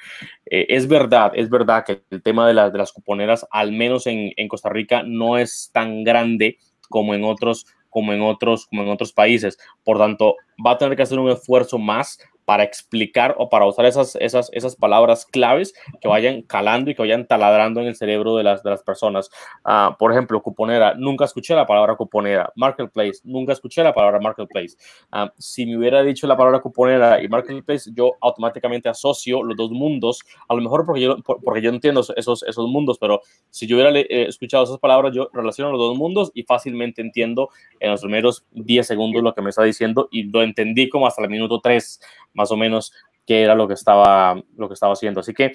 Eh, 0.45 0.67
es 0.69 0.87
verdad, 0.87 1.31
es 1.33 1.49
verdad 1.49 1.83
que 1.83 2.03
el 2.11 2.21
tema 2.21 2.47
de, 2.47 2.53
de 2.53 2.77
las 2.77 2.91
cuponeras, 2.91 3.47
al 3.49 3.71
menos 3.71 4.05
en, 4.05 4.33
en, 4.37 4.47
Costa 4.47 4.69
Rica, 4.69 5.01
no 5.03 5.39
es 5.39 5.71
tan 5.73 6.03
grande 6.03 6.59
como 6.89 7.15
en 7.15 7.23
otros 7.23 7.65
como 7.89 8.13
en 8.13 8.21
otros 8.21 8.67
como 8.67 8.83
en 8.83 8.89
otros 8.89 9.13
países. 9.13 9.57
Por 9.83 9.97
tanto, 9.97 10.35
va 10.63 10.73
a 10.73 10.77
tener 10.77 10.95
que 10.95 11.01
hacer 11.01 11.17
un 11.17 11.31
esfuerzo 11.31 11.79
más 11.79 12.19
para 12.47 12.63
explicar 12.63 13.35
o 13.39 13.49
para 13.49 13.65
usar 13.65 13.85
esas, 13.85 14.15
esas, 14.21 14.49
esas 14.53 14.77
palabras 14.77 15.25
claves 15.25 15.73
que 15.99 16.07
vayan 16.07 16.43
calando 16.43 16.89
y 16.89 16.95
que 16.95 17.01
vayan 17.01 17.27
taladrando 17.27 17.81
en 17.81 17.87
el 17.87 17.95
cerebro 17.97 18.37
de 18.37 18.43
las, 18.43 18.63
de 18.63 18.69
las 18.69 18.83
personas. 18.83 19.29
Uh, 19.65 19.97
por 19.97 20.13
ejemplo, 20.13 20.41
cuponera, 20.41 20.93
nunca 20.93 21.25
escuché 21.25 21.55
la 21.55 21.67
palabra 21.67 21.97
cuponera. 21.97 22.49
Marketplace, 22.55 23.19
nunca 23.25 23.51
escuché 23.51 23.83
la 23.83 23.93
palabra 23.93 24.21
marketplace. 24.21 24.77
Uh, 25.11 25.27
si 25.37 25.65
me 25.65 25.77
hubiera 25.77 26.01
dicho 26.03 26.25
la 26.25 26.37
palabra 26.37 26.61
cuponera 26.61 27.21
y 27.21 27.27
marketplace, 27.27 27.91
yo 27.93 28.13
automáticamente 28.21 28.87
asocio 28.87 29.43
los 29.43 29.57
dos 29.57 29.71
mundos, 29.71 30.21
a 30.47 30.55
lo 30.55 30.61
mejor 30.61 30.85
porque 30.85 31.01
yo, 31.01 31.17
porque 31.17 31.61
yo 31.61 31.69
entiendo 31.69 31.99
esos, 32.15 32.43
esos 32.43 32.69
mundos, 32.69 32.97
pero 32.97 33.19
si 33.49 33.67
yo 33.67 33.75
hubiera 33.75 33.91
eh, 33.99 34.05
escuchado 34.29 34.63
esas 34.63 34.79
palabras, 34.79 35.13
yo 35.13 35.27
relaciono 35.33 35.73
los 35.73 35.81
dos 35.81 35.97
mundos 35.97 36.31
y 36.33 36.43
fácilmente 36.43 37.01
entiendo 37.01 37.49
en 37.81 37.91
los 37.91 37.99
primeros 37.99 38.45
10 38.51 38.87
segundos 38.87 39.21
lo 39.21 39.33
que 39.33 39.41
me 39.41 39.49
está 39.49 39.63
diciendo 39.63 40.07
y 40.11 40.23
lo 40.23 40.43
entendí 40.43 40.87
como 40.87 41.07
hasta 41.07 41.21
el 41.23 41.29
minuto 41.29 41.59
3 41.59 41.99
más 42.37 42.51
o 42.51 42.55
menos 42.55 42.93
qué 43.25 43.41
era 43.41 43.55
lo 43.55 43.67
que 43.67 43.73
estaba, 43.73 44.41
lo 44.55 44.67
que 44.69 44.73
estaba 44.73 44.93
haciendo. 44.93 45.19
Así 45.19 45.33
que 45.33 45.51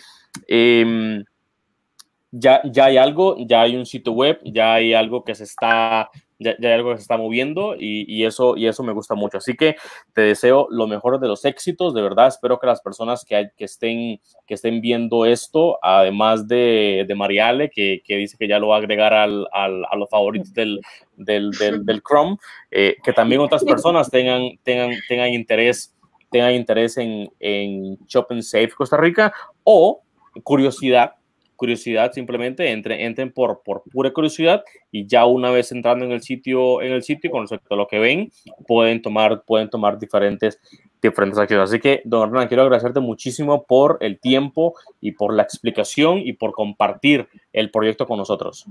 eh, 0.47 1.25
ya, 2.33 2.63
ya 2.65 2.87
hay 2.87 2.97
algo, 2.97 3.37
ya 3.39 3.63
hay 3.63 3.77
un 3.77 3.87
sitio 3.87 4.13
web, 4.13 4.41
ya 4.45 4.75
hay 4.75 4.95
algo 4.95 5.23
que 5.23 5.35
se 5.35 5.45
está, 5.45 6.11
ya, 6.39 6.57
hay 6.59 6.73
algo 6.73 6.91
que 6.91 6.97
se 6.97 7.03
está 7.03 7.19
moviendo 7.19 7.77
y, 7.79 8.25
eso, 8.25 8.57
y 8.57 8.67
eso 8.67 8.83
me 8.83 8.95
gusta 8.95 9.15
mucho. 9.15 9.39
Así 9.39 9.55
que 9.55 9.77
te 10.15 10.23
deseo 10.23 10.67
lo 10.71 10.87
mejor 10.87 11.21
de 11.21 11.29
los 11.29 11.45
éxitos, 11.45 11.93
de 11.93 12.01
verdad. 12.01 12.29
Espero 12.29 12.59
que 12.59 12.67
las 12.67 12.81
personas 12.81 13.25
que, 13.25 13.37
hay, 13.37 13.47
estén, 13.59 14.19
que 14.47 14.55
estén 14.55 14.81
viendo 14.81 15.27
esto, 15.27 15.79
además 15.83 16.49
de, 16.49 17.05
de 17.07 17.15
Mariale, 17.15 17.71
que, 17.71 18.03
que 18.03 18.17
dice 18.17 18.37
que 18.39 18.49
ya 18.49 18.59
lo 18.59 18.69
va 18.69 18.77
a 18.77 18.79
agregar 18.79 19.13
al, 19.13 19.47
al, 19.53 19.85
a 19.91 19.97
los 19.97 20.09
favoritos 20.09 20.55
del, 20.55 20.81
del, 21.17 21.51
del, 21.53 21.85
del 21.85 22.03
Chrome, 22.03 22.39
eh, 22.71 22.97
que 23.05 23.13
también 23.13 23.43
otras 23.43 23.63
personas 23.63 24.11
tengan, 24.11 24.59
tengan, 24.63 24.93
tengan 25.07 25.35
interés 25.35 25.95
tengan 26.33 26.55
interés 26.55 26.97
en, 26.97 27.31
en 27.39 27.99
Shop 28.07 28.27
and 28.31 28.43
Save 28.43 28.71
Costa 28.71 28.97
Rica 28.97 29.33
o 29.63 30.03
curiosidad, 30.43 31.13
curiosidad 31.57 32.13
simplemente 32.13 32.71
entre, 32.71 33.05
entren 33.05 33.33
por, 33.33 33.63
por 33.63 33.83
pura 33.83 34.13
curiosidad 34.13 34.65
y 34.91 35.07
ya 35.07 35.27
una 35.27 35.51
vez 35.51 35.71
entrando 35.73 36.05
en 36.05 36.13
el 36.13 36.23
sitio, 36.23 36.83
en 36.83 36.93
el 36.93 37.03
sitio 37.03 37.31
con 37.31 37.43
respecto 37.43 37.75
a 37.75 37.77
lo 37.77 37.87
que 37.87 37.99
ven, 37.99 38.33
pueden 38.67 39.03
tomar, 39.03 39.43
pueden 39.45 39.71
tomar 39.71 39.99
diferentes, 39.99 40.59
diferentes 41.01 41.39
acciones. 41.39 41.71
Así 41.71 41.79
que, 41.79 42.03
don 42.05 42.29
Hernán, 42.29 42.49
quiero 42.49 42.63
agradecerte 42.63 43.01
muchísimo 43.01 43.65
por 43.65 43.99
el 44.01 44.19
tiempo 44.19 44.75
y 45.01 45.13
por 45.13 45.35
la 45.35 45.43
explicación 45.43 46.19
y 46.19 46.33
por 46.33 46.53
compartir 46.53 47.29
el 47.53 47.71
proyecto 47.71 48.07
con 48.07 48.19
nosotros. 48.19 48.67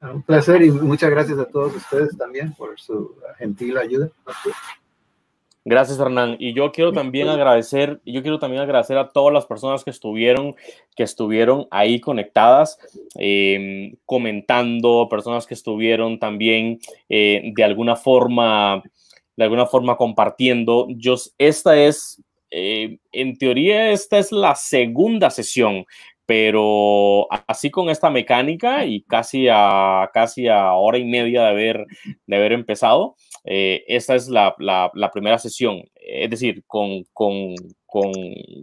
Un 0.00 0.22
placer 0.22 0.62
y 0.62 0.70
muchas 0.70 1.10
gracias 1.10 1.38
a 1.38 1.46
todos 1.46 1.74
ustedes 1.74 2.16
también 2.18 2.52
por 2.52 2.78
su 2.78 3.16
gentil 3.38 3.78
ayuda. 3.78 4.10
Gracias, 5.66 5.98
Hernán. 5.98 6.36
Y 6.38 6.52
yo 6.52 6.72
quiero 6.72 6.92
también 6.92 7.28
agradecer, 7.28 8.00
yo 8.04 8.20
quiero 8.20 8.38
también 8.38 8.62
agradecer 8.62 8.98
a 8.98 9.12
todas 9.12 9.32
las 9.32 9.46
personas 9.46 9.82
que 9.82 9.88
estuvieron, 9.90 10.54
que 10.94 11.04
estuvieron 11.04 11.66
ahí 11.70 12.00
conectadas, 12.00 12.78
eh, 13.18 13.94
comentando, 14.04 15.08
personas 15.08 15.46
que 15.46 15.54
estuvieron 15.54 16.18
también 16.18 16.80
eh, 17.08 17.50
de 17.56 17.64
alguna 17.64 17.96
forma, 17.96 18.82
de 19.36 19.44
alguna 19.44 19.64
forma 19.64 19.96
compartiendo. 19.96 20.86
Yo, 20.90 21.14
esta 21.38 21.78
es, 21.78 22.22
eh, 22.50 22.98
en 23.10 23.38
teoría, 23.38 23.90
esta 23.90 24.18
es 24.18 24.32
la 24.32 24.54
segunda 24.56 25.30
sesión 25.30 25.86
pero 26.26 27.26
así 27.46 27.70
con 27.70 27.90
esta 27.90 28.10
mecánica 28.10 28.84
y 28.86 29.02
casi 29.02 29.48
a 29.50 30.10
casi 30.12 30.48
a 30.48 30.72
hora 30.72 30.98
y 30.98 31.04
media 31.04 31.42
de 31.42 31.48
haber, 31.48 31.86
de 32.26 32.36
haber 32.36 32.52
empezado, 32.52 33.16
eh, 33.44 33.84
esta 33.88 34.14
es 34.14 34.28
la, 34.28 34.54
la, 34.58 34.90
la, 34.94 35.10
primera 35.10 35.38
sesión, 35.38 35.82
es 35.96 36.30
decir, 36.30 36.64
con, 36.66 37.04
con, 37.12 37.54
con, 37.94 38.10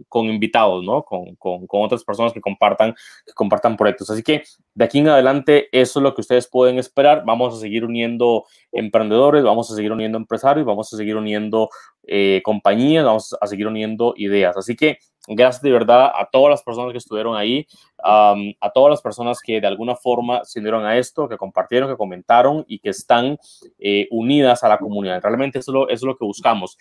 con 0.08 0.26
invitados, 0.26 0.84
¿no? 0.84 1.04
Con, 1.04 1.36
otras 1.68 2.04
personas 2.04 2.34
que 2.34 2.40
compartan, 2.40 2.94
que 3.24 3.32
compartan 3.32 3.78
proyectos. 3.78 4.10
Así 4.10 4.22
que 4.22 4.42
de 4.74 4.84
aquí 4.84 4.98
en 4.98 5.08
adelante, 5.08 5.68
eso 5.72 6.00
es 6.00 6.02
lo 6.02 6.14
que 6.14 6.20
ustedes 6.20 6.48
pueden 6.48 6.78
esperar. 6.78 7.22
Vamos 7.24 7.54
a 7.54 7.60
seguir 7.60 7.84
uniendo 7.84 8.44
emprendedores, 8.72 9.42
vamos 9.42 9.70
a 9.70 9.74
seguir 9.74 9.92
uniendo 9.92 10.18
empresarios, 10.18 10.66
vamos 10.66 10.92
a 10.92 10.96
seguir 10.96 11.16
uniendo 11.16 11.70
eh, 12.06 12.42
compañías, 12.44 13.04
vamos 13.04 13.34
a 13.40 13.46
seguir 13.46 13.68
uniendo 13.68 14.12
ideas. 14.16 14.56
Así 14.56 14.76
que 14.76 14.98
Gracias 15.28 15.62
de 15.62 15.70
verdad 15.70 16.10
a 16.12 16.28
todas 16.30 16.50
las 16.50 16.62
personas 16.64 16.90
que 16.90 16.98
estuvieron 16.98 17.36
ahí, 17.36 17.64
a 18.02 18.72
todas 18.74 18.90
las 18.90 19.00
personas 19.00 19.40
que 19.40 19.60
de 19.60 19.66
alguna 19.68 19.94
forma 19.94 20.44
se 20.44 20.58
unieron 20.58 20.84
a 20.84 20.98
esto, 20.98 21.28
que 21.28 21.36
compartieron, 21.36 21.88
que 21.88 21.96
comentaron 21.96 22.64
y 22.66 22.80
que 22.80 22.90
están 22.90 23.38
eh, 23.78 24.08
unidas 24.10 24.64
a 24.64 24.68
la 24.68 24.78
comunidad. 24.78 25.22
Realmente 25.22 25.60
eso 25.60 25.88
es, 25.88 26.02
lo, 26.02 26.16
que 26.16 26.24
buscamos. 26.24 26.76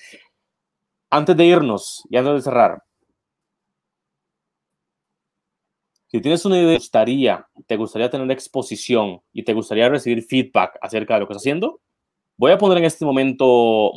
Antes 1.11 1.37
de 1.37 1.45
irnos 1.45 2.03
y 2.09 2.17
antes 2.17 2.33
de 2.33 2.41
cerrar, 2.41 2.83
si 6.07 6.19
tienes 6.19 6.43
una 6.43 6.57
idea, 6.57 6.77
gustaría, 6.77 7.47
te 7.67 7.77
gustaría 7.77 8.09
tener 8.09 8.29
exposición 8.31 9.21
y 9.31 9.43
te 9.43 9.53
gustaría 9.53 9.87
recibir 9.87 10.23
feedback 10.23 10.79
acerca 10.81 11.13
de 11.13 11.19
lo 11.21 11.27
que 11.27 11.33
estás 11.33 11.43
haciendo, 11.43 11.79
voy 12.37 12.51
a 12.51 12.57
poner 12.57 12.79
en 12.79 12.85
este 12.85 13.05
momento, 13.05 13.45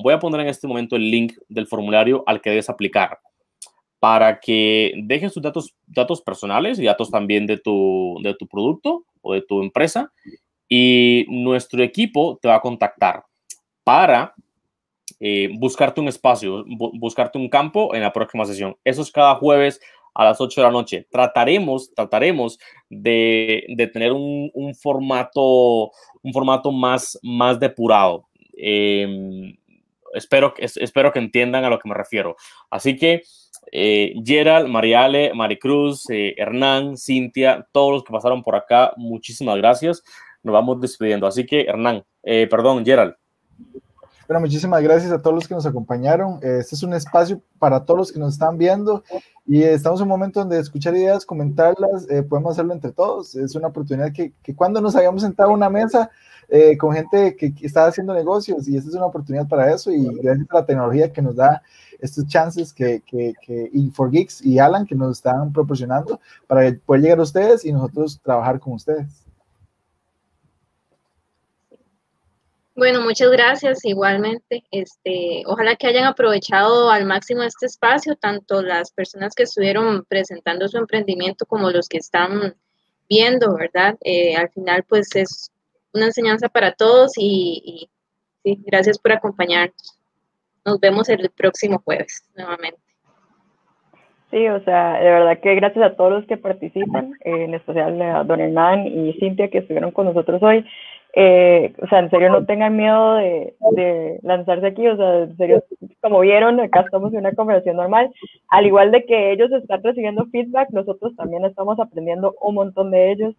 voy 0.02 0.12
a 0.12 0.18
poner 0.18 0.42
en 0.42 0.48
este 0.48 0.68
momento 0.68 0.96
el 0.96 1.10
link 1.10 1.32
del 1.48 1.66
formulario 1.66 2.22
al 2.26 2.42
que 2.42 2.50
debes 2.50 2.68
aplicar 2.68 3.18
para 4.04 4.38
que 4.38 4.92
dejes 5.04 5.32
tus 5.32 5.42
datos, 5.42 5.74
datos 5.86 6.20
personales 6.20 6.78
y 6.78 6.84
datos 6.84 7.10
también 7.10 7.46
de 7.46 7.56
tu, 7.56 8.18
de 8.22 8.34
tu 8.34 8.46
producto 8.46 9.06
o 9.22 9.32
de 9.32 9.40
tu 9.40 9.62
empresa 9.62 10.12
y 10.68 11.24
nuestro 11.30 11.82
equipo 11.82 12.38
te 12.42 12.48
va 12.48 12.56
a 12.56 12.60
contactar 12.60 13.24
para 13.82 14.34
eh, 15.20 15.48
buscarte 15.54 16.02
un 16.02 16.08
espacio, 16.08 16.66
bu 16.66 16.92
buscarte 16.98 17.38
un 17.38 17.48
campo 17.48 17.94
en 17.94 18.02
la 18.02 18.12
próxima 18.12 18.44
sesión. 18.44 18.76
Eso 18.84 19.00
es 19.00 19.10
cada 19.10 19.36
jueves 19.36 19.80
a 20.12 20.24
las 20.24 20.38
8 20.38 20.60
de 20.60 20.66
la 20.66 20.70
noche. 20.70 21.06
Trataremos, 21.10 21.94
trataremos 21.94 22.58
de, 22.90 23.64
tener 23.90 24.12
un, 24.12 24.74
formato, 24.74 25.90
un 26.22 26.32
formato 26.34 26.72
más, 26.72 27.18
más 27.22 27.58
depurado. 27.58 28.28
Eh, 28.54 29.56
espero, 30.12 30.52
espero 30.58 31.10
que 31.10 31.20
entiendan 31.20 31.64
a 31.64 31.70
lo 31.70 31.78
que 31.78 31.88
me 31.88 31.94
refiero. 31.94 32.36
Así 32.68 32.96
que 32.96 33.22
eh, 33.72 34.14
Gerald, 34.24 34.68
Mariale, 34.68 35.32
Maricruz, 35.34 36.08
eh, 36.10 36.34
Hernán, 36.36 36.96
Cintia, 36.96 37.66
todos 37.72 37.92
los 37.92 38.04
que 38.04 38.12
pasaron 38.12 38.42
por 38.42 38.56
acá, 38.56 38.92
muchísimas 38.96 39.56
gracias. 39.56 40.02
Nos 40.42 40.52
vamos 40.52 40.80
despidiendo. 40.80 41.26
Así 41.26 41.46
que, 41.46 41.62
Hernán, 41.62 42.04
eh, 42.22 42.46
perdón, 42.50 42.84
Gerald. 42.84 43.14
Bueno, 44.26 44.40
muchísimas 44.40 44.82
gracias 44.82 45.12
a 45.12 45.20
todos 45.20 45.34
los 45.34 45.46
que 45.46 45.54
nos 45.54 45.66
acompañaron. 45.66 46.38
Este 46.42 46.74
es 46.74 46.82
un 46.82 46.94
espacio 46.94 47.42
para 47.58 47.84
todos 47.84 47.98
los 47.98 48.12
que 48.12 48.18
nos 48.18 48.32
están 48.32 48.56
viendo 48.56 49.04
y 49.46 49.62
estamos 49.62 50.00
en 50.00 50.04
un 50.04 50.08
momento 50.08 50.40
donde 50.40 50.58
escuchar 50.58 50.96
ideas, 50.96 51.26
comentarlas, 51.26 52.08
eh, 52.08 52.22
podemos 52.22 52.52
hacerlo 52.52 52.72
entre 52.72 52.92
todos. 52.92 53.34
Es 53.34 53.54
una 53.54 53.68
oportunidad 53.68 54.12
que, 54.12 54.32
que 54.42 54.54
cuando 54.54 54.80
nos 54.80 54.96
habíamos 54.96 55.22
sentado 55.22 55.50
a 55.50 55.54
una 55.54 55.68
mesa 55.68 56.10
eh, 56.48 56.76
con 56.78 56.94
gente 56.94 57.36
que, 57.36 57.54
que, 57.54 57.66
haciendo 57.74 58.14
negocios 58.14 58.66
y 58.68 58.76
esta 58.76 58.88
es 58.88 58.94
una 58.94 59.06
oportunidad 59.06 59.46
para 59.46 59.72
eso 59.72 59.90
y 59.90 60.04
gracias 60.22 60.46
a 60.50 60.54
la 60.54 60.66
tecnología 60.66 61.12
que 61.12 61.22
nos 61.22 61.36
da 61.36 61.62
estos 62.04 62.26
chances 62.26 62.72
que, 62.72 63.02
que, 63.06 63.32
que 63.40 63.70
Geeks 63.72 64.44
y 64.44 64.58
Alan 64.58 64.86
que 64.86 64.94
nos 64.94 65.16
están 65.16 65.50
proporcionando 65.54 66.20
para 66.46 66.70
poder 66.84 67.02
llegar 67.02 67.18
a 67.18 67.22
ustedes 67.22 67.64
y 67.64 67.72
nosotros 67.72 68.20
trabajar 68.22 68.60
con 68.60 68.74
ustedes. 68.74 69.24
Bueno, 72.76 73.00
muchas 73.00 73.30
gracias 73.30 73.84
igualmente. 73.84 74.64
Este, 74.70 75.44
ojalá 75.46 75.76
que 75.76 75.86
hayan 75.86 76.04
aprovechado 76.04 76.90
al 76.90 77.06
máximo 77.06 77.42
este 77.42 77.66
espacio, 77.66 78.16
tanto 78.16 78.60
las 78.60 78.92
personas 78.92 79.34
que 79.34 79.44
estuvieron 79.44 80.04
presentando 80.04 80.68
su 80.68 80.76
emprendimiento 80.76 81.46
como 81.46 81.70
los 81.70 81.88
que 81.88 81.98
están 81.98 82.54
viendo, 83.08 83.54
¿verdad? 83.54 83.96
Eh, 84.02 84.36
al 84.36 84.50
final, 84.50 84.84
pues 84.86 85.08
es 85.14 85.50
una 85.94 86.06
enseñanza 86.06 86.50
para 86.50 86.74
todos 86.74 87.12
y, 87.16 87.62
y 87.64 87.90
sí, 88.42 88.62
gracias 88.66 88.98
por 88.98 89.12
acompañarnos. 89.12 90.03
Nos 90.64 90.80
vemos 90.80 91.08
el 91.08 91.30
próximo 91.30 91.80
jueves 91.84 92.30
nuevamente. 92.36 92.78
Sí, 94.30 94.48
o 94.48 94.60
sea, 94.64 94.94
de 94.94 95.10
verdad 95.10 95.38
que 95.40 95.54
gracias 95.54 95.84
a 95.84 95.94
todos 95.94 96.12
los 96.12 96.26
que 96.26 96.36
participan, 96.36 97.12
en 97.20 97.54
especial 97.54 98.00
a 98.02 98.24
Don 98.24 98.40
Hernán 98.40 98.86
y 98.86 99.12
Cintia 99.20 99.48
que 99.48 99.58
estuvieron 99.58 99.92
con 99.92 100.06
nosotros 100.06 100.42
hoy. 100.42 100.64
Eh, 101.16 101.72
o 101.80 101.86
sea, 101.86 102.00
en 102.00 102.10
serio 102.10 102.28
no 102.30 102.44
tengan 102.44 102.76
miedo 102.76 103.14
de, 103.14 103.54
de, 103.76 104.18
lanzarse 104.22 104.66
aquí, 104.66 104.84
o 104.88 104.96
sea, 104.96 105.18
en 105.22 105.36
serio, 105.36 105.62
como 106.00 106.18
vieron, 106.18 106.58
acá 106.58 106.80
estamos 106.80 107.12
en 107.12 107.20
una 107.20 107.32
conversación 107.34 107.76
normal, 107.76 108.10
al 108.48 108.66
igual 108.66 108.90
de 108.90 109.04
que 109.04 109.30
ellos 109.30 109.52
están 109.52 109.80
recibiendo 109.84 110.26
feedback, 110.32 110.70
nosotros 110.70 111.14
también 111.14 111.44
estamos 111.44 111.78
aprendiendo 111.78 112.34
un 112.40 112.56
montón 112.56 112.90
de 112.90 113.12
ellos, 113.12 113.36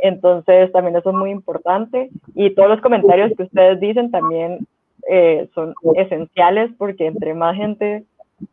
entonces 0.00 0.70
también 0.72 0.96
eso 0.96 1.08
es 1.08 1.16
muy 1.16 1.30
importante 1.30 2.10
y 2.34 2.50
todos 2.50 2.68
los 2.68 2.82
comentarios 2.82 3.32
que 3.38 3.44
ustedes 3.44 3.80
dicen 3.80 4.10
también 4.10 4.66
eh, 5.08 5.48
son 5.54 5.74
esenciales 5.96 6.70
porque 6.78 7.06
entre 7.06 7.34
más 7.34 7.56
gente 7.56 8.04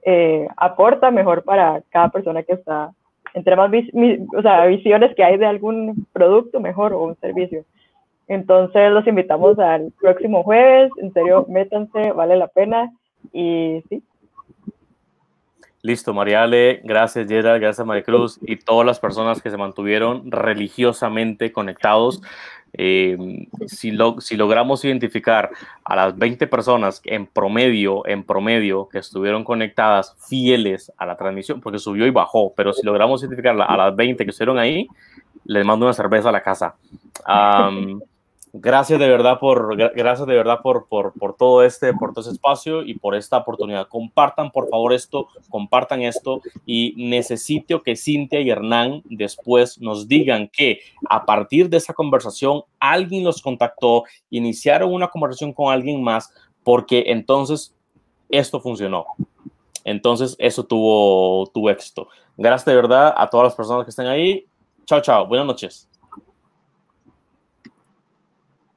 eh, 0.03 0.47
aporta, 0.57 1.11
mejor 1.11 1.43
para 1.43 1.81
cada 1.89 2.09
persona 2.09 2.43
que 2.43 2.53
está, 2.53 2.91
entre 3.33 3.55
más 3.55 3.71
o 4.37 4.41
sea, 4.41 4.65
visiones 4.65 5.15
que 5.15 5.23
hay 5.23 5.37
de 5.37 5.45
algún 5.45 6.05
producto, 6.13 6.59
mejor 6.59 6.93
o 6.93 7.03
un 7.03 7.15
servicio. 7.17 7.63
Entonces 8.27 8.91
los 8.91 9.05
invitamos 9.07 9.59
al 9.59 9.91
próximo 9.99 10.43
jueves, 10.43 10.91
en 10.97 11.11
serio, 11.13 11.45
métanse, 11.49 12.11
vale 12.11 12.35
la 12.37 12.47
pena 12.47 12.91
y 13.33 13.83
sí. 13.89 14.03
Listo, 15.83 16.13
Mariale, 16.13 16.81
gracias 16.83 17.27
Gerald, 17.27 17.59
gracias 17.59 17.85
Maricruz 17.87 18.39
y 18.43 18.57
todas 18.57 18.85
las 18.85 18.99
personas 18.99 19.41
que 19.41 19.49
se 19.49 19.57
mantuvieron 19.57 20.29
religiosamente 20.29 21.51
conectados. 21.51 22.21
Eh, 22.73 23.17
si, 23.65 23.91
lo, 23.91 24.21
si 24.21 24.37
logramos 24.37 24.85
identificar 24.85 25.49
a 25.83 25.95
las 25.95 26.17
20 26.17 26.47
personas 26.47 27.01
en 27.03 27.25
promedio, 27.25 28.05
en 28.07 28.23
promedio, 28.23 28.87
que 28.89 28.99
estuvieron 28.99 29.43
conectadas 29.43 30.15
fieles 30.29 30.91
a 30.97 31.05
la 31.05 31.17
transmisión, 31.17 31.59
porque 31.61 31.79
subió 31.79 32.05
y 32.05 32.11
bajó, 32.11 32.53
pero 32.55 32.73
si 32.73 32.85
logramos 32.85 33.21
identificar 33.21 33.59
a 33.59 33.77
las 33.77 33.95
20 33.95 34.23
que 34.23 34.29
estuvieron 34.29 34.59
ahí, 34.59 34.87
les 35.45 35.65
mando 35.65 35.85
una 35.85 35.93
cerveza 35.93 36.29
a 36.29 36.31
la 36.31 36.43
casa. 36.43 36.75
Gracias 38.53 38.99
de 38.99 39.07
verdad 39.07 39.39
por, 39.39 39.77
gracias 39.77 40.27
de 40.27 40.35
verdad 40.35 40.59
por, 40.61 40.87
por, 40.87 41.13
por, 41.13 41.37
todo 41.37 41.63
este, 41.63 41.93
por 41.93 42.13
todo 42.13 42.21
este 42.21 42.33
espacio 42.33 42.83
y 42.83 42.95
por 42.95 43.15
esta 43.15 43.37
oportunidad. 43.37 43.87
Compartan 43.87 44.51
por 44.51 44.67
favor 44.67 44.91
esto, 44.91 45.29
compartan 45.49 46.01
esto 46.01 46.41
y 46.65 46.93
necesito 46.97 47.81
que 47.81 47.95
Cintia 47.95 48.41
y 48.41 48.49
Hernán 48.49 49.03
después 49.05 49.79
nos 49.79 50.09
digan 50.09 50.49
que 50.51 50.81
a 51.09 51.25
partir 51.25 51.69
de 51.69 51.77
esa 51.77 51.93
conversación 51.93 52.63
alguien 52.77 53.23
los 53.23 53.41
contactó, 53.41 54.03
iniciaron 54.29 54.91
una 54.91 55.07
conversación 55.07 55.53
con 55.53 55.71
alguien 55.71 56.03
más 56.03 56.33
porque 56.63 57.05
entonces 57.07 57.73
esto 58.29 58.59
funcionó. 58.59 59.05
Entonces 59.85 60.35
eso 60.39 60.65
tuvo, 60.65 61.47
tuvo 61.53 61.69
éxito. 61.69 62.09
Gracias 62.35 62.65
de 62.65 62.75
verdad 62.75 63.13
a 63.15 63.29
todas 63.29 63.45
las 63.45 63.55
personas 63.55 63.85
que 63.85 63.91
están 63.91 64.07
ahí. 64.07 64.45
Chao, 64.85 65.01
chao. 65.01 65.25
Buenas 65.25 65.47
noches. 65.47 65.90